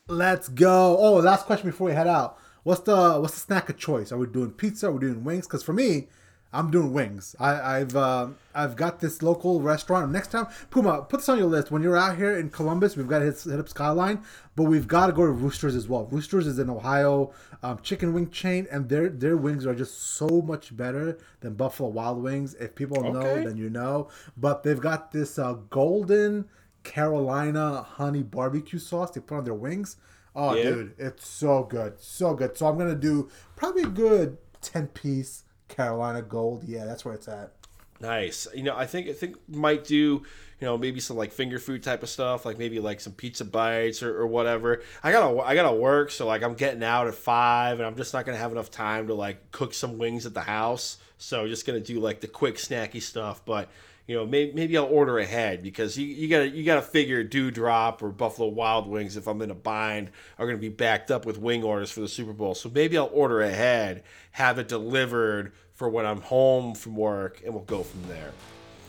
Let's 0.08 0.48
go. 0.48 0.98
Oh, 0.98 1.14
last 1.14 1.46
question 1.46 1.70
before 1.70 1.86
we 1.86 1.94
head 1.94 2.08
out. 2.08 2.38
What's 2.64 2.82
the 2.82 3.18
what's 3.18 3.34
the 3.34 3.40
snack 3.40 3.70
of 3.70 3.78
choice? 3.78 4.12
Are 4.12 4.18
we 4.18 4.26
doing 4.26 4.50
pizza? 4.50 4.88
Are 4.88 4.92
we 4.92 5.00
doing 5.00 5.24
wings? 5.24 5.46
Because 5.46 5.62
for 5.62 5.72
me, 5.72 6.08
I'm 6.52 6.70
doing 6.70 6.93
wings. 6.93 7.36
I, 7.39 7.78
have 7.78 7.94
uh, 7.94 8.28
I've 8.55 8.74
got 8.74 8.98
this 8.98 9.22
local 9.22 9.60
restaurant. 9.60 10.10
Next 10.10 10.32
time, 10.32 10.48
Puma, 10.70 11.02
put 11.02 11.20
this 11.20 11.28
on 11.28 11.39
your 11.39 11.47
list. 11.47 11.70
When 11.70 11.81
you're 11.81 11.97
out 11.97 12.16
here 12.16 12.36
in 12.36 12.51
Columbus, 12.51 12.97
we've 12.97 13.06
got 13.06 13.20
to 13.20 13.27
hit, 13.27 13.40
hit 13.40 13.60
up 13.60 13.68
Skyline, 13.68 14.24
but 14.56 14.64
we've 14.64 14.89
got 14.89 15.06
to 15.06 15.12
go 15.12 15.24
to 15.24 15.31
Roosters 15.31 15.77
as 15.77 15.89
well. 15.89 16.06
Roosters 16.06 16.48
is 16.48 16.59
an 16.59 16.68
Ohio 16.68 17.32
um, 17.62 17.78
chicken 17.82 18.12
wing 18.12 18.31
chain, 18.31 18.66
and 18.70 18.89
their 18.89 19.09
their 19.09 19.36
wings 19.36 19.64
are 19.64 19.77
just 19.77 20.01
so 20.16 20.27
much 20.27 20.77
better 20.77 21.18
than 21.40 21.55
Buffalo 21.55 21.89
Wild 21.89 22.20
Wings. 22.20 22.55
If 22.55 22.74
people 22.74 22.98
okay. 22.98 23.12
know, 23.12 23.44
then 23.44 23.56
you 23.56 23.70
know. 23.70 24.09
But 24.36 24.64
they've 24.64 24.81
got 24.81 25.12
this 25.12 25.39
uh, 25.39 25.52
golden 25.70 26.48
Carolina 26.82 27.82
honey 27.82 28.24
barbecue 28.24 28.81
sauce 28.81 29.12
they 29.12 29.20
put 29.20 29.39
on 29.39 29.44
their 29.44 29.55
wings. 29.55 29.97
Oh, 30.35 30.55
yeah. 30.55 30.62
dude, 30.62 30.94
it's 30.98 31.28
so 31.28 31.64
good, 31.64 32.01
so 32.01 32.35
good. 32.35 32.56
So 32.56 32.66
I'm 32.66 32.77
gonna 32.77 32.97
do 32.97 33.31
probably 33.55 33.82
a 33.82 33.89
good 33.89 34.39
ten 34.60 34.89
piece 34.89 35.44
Carolina 35.70 36.22
Gold. 36.22 36.64
Yeah, 36.64 36.84
that's 36.84 37.05
where 37.05 37.14
it's 37.14 37.28
at. 37.28 37.52
Nice. 38.01 38.47
You 38.55 38.62
know, 38.62 38.76
I 38.76 38.86
think 38.86 39.09
I 39.09 39.12
think 39.12 39.36
might 39.48 39.84
do 39.84 39.94
you 39.94 40.22
know 40.66 40.78
maybe 40.78 41.01
some 41.01 41.16
like 41.16 41.32
finger 41.32 41.59
food 41.59 41.82
type 41.82 42.02
of 42.02 42.09
stuff, 42.09 42.47
like 42.47 42.59
maybe 42.59 42.80
like 42.80 43.01
some 43.01 43.12
pizza 43.12 43.44
bites 43.44 44.02
or, 44.02 44.18
or 44.18 44.26
whatever. 44.26 44.82
I 45.02 45.12
gotta 45.12 45.38
I 45.40 45.55
gotta 45.55 45.76
work, 45.76 46.10
so 46.10 46.26
like 46.26 46.42
I'm 46.42 46.55
getting 46.55 46.82
out 46.82 47.09
at 47.09 47.14
five, 47.14 47.78
and 47.78 47.86
I'm 47.86 47.97
just 47.97 48.14
not 48.14 48.24
gonna 48.24 48.38
have 48.38 48.52
enough 48.52 48.70
time 48.70 49.06
to 49.09 49.14
like 49.14 49.52
cook 49.52 49.74
some 49.74 49.98
wings 49.98 50.24
at 50.24 50.32
the 50.32 50.40
house. 50.40 50.97
So 51.18 51.47
just 51.47 51.66
gonna 51.66 51.80
do 51.80 52.01
like 52.01 52.20
the 52.20 52.28
quick 52.28 52.56
snacky 52.56 53.02
stuff, 53.02 53.44
but 53.44 53.68
you 54.10 54.16
know, 54.16 54.26
maybe, 54.26 54.50
maybe 54.50 54.76
I'll 54.76 54.86
order 54.86 55.20
ahead 55.20 55.62
because 55.62 55.96
you, 55.96 56.04
you 56.04 56.26
gotta 56.26 56.48
you 56.48 56.64
gotta 56.64 56.82
figure 56.82 57.22
Dewdrop 57.22 58.02
or 58.02 58.08
Buffalo 58.08 58.48
Wild 58.48 58.88
Wings 58.88 59.16
if 59.16 59.28
I'm 59.28 59.40
in 59.40 59.52
a 59.52 59.54
bind 59.54 60.10
are 60.36 60.46
gonna 60.46 60.58
be 60.58 60.68
backed 60.68 61.12
up 61.12 61.24
with 61.24 61.38
wing 61.38 61.62
orders 61.62 61.92
for 61.92 62.00
the 62.00 62.08
Super 62.08 62.32
Bowl. 62.32 62.56
So 62.56 62.68
maybe 62.74 62.98
I'll 62.98 63.08
order 63.12 63.42
ahead, 63.42 64.02
have 64.32 64.58
it 64.58 64.66
delivered 64.66 65.52
for 65.74 65.88
when 65.88 66.06
I'm 66.06 66.22
home 66.22 66.74
from 66.74 66.96
work, 66.96 67.40
and 67.44 67.54
we'll 67.54 67.62
go 67.62 67.84
from 67.84 68.02
there. 68.08 68.32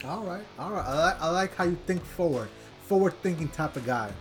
All 0.05 0.23
right, 0.23 0.43
all 0.57 0.71
right. 0.71 0.85
I 0.87 0.97
like, 0.97 1.21
I 1.21 1.29
like 1.29 1.55
how 1.55 1.65
you 1.65 1.77
think 1.85 2.03
forward, 2.03 2.49
forward 2.87 3.13
thinking 3.21 3.49
type 3.49 3.75
of 3.75 3.85
guy. 3.85 4.11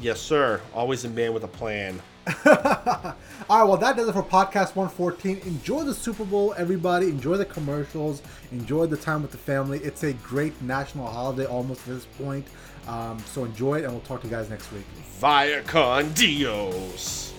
Yes, 0.00 0.20
sir. 0.20 0.60
Always 0.72 1.04
a 1.04 1.08
man 1.08 1.34
with 1.34 1.42
a 1.42 1.48
plan. 1.48 2.00
All 2.46 3.60
right, 3.60 3.64
well, 3.64 3.76
that 3.76 3.96
does 3.96 4.08
it 4.08 4.12
for 4.12 4.22
podcast 4.22 4.74
114. 4.74 5.40
Enjoy 5.44 5.82
the 5.82 5.92
Super 5.92 6.24
Bowl, 6.24 6.54
everybody. 6.56 7.08
Enjoy 7.08 7.36
the 7.36 7.44
commercials. 7.44 8.22
Enjoy 8.50 8.86
the 8.86 8.96
time 8.96 9.20
with 9.20 9.30
the 9.30 9.38
family. 9.38 9.78
It's 9.80 10.02
a 10.04 10.14
great 10.14 10.60
national 10.62 11.06
holiday 11.06 11.44
almost 11.44 11.80
at 11.86 11.94
this 11.94 12.06
point. 12.06 12.46
Um, 12.86 13.18
so 13.26 13.44
enjoy 13.44 13.80
it, 13.80 13.84
and 13.84 13.92
we'll 13.92 14.02
talk 14.02 14.22
to 14.22 14.26
you 14.26 14.32
guys 14.32 14.48
next 14.48 14.72
week. 14.72 14.86
Via 15.20 15.62
con 15.62 16.12
Dios. 16.14 17.33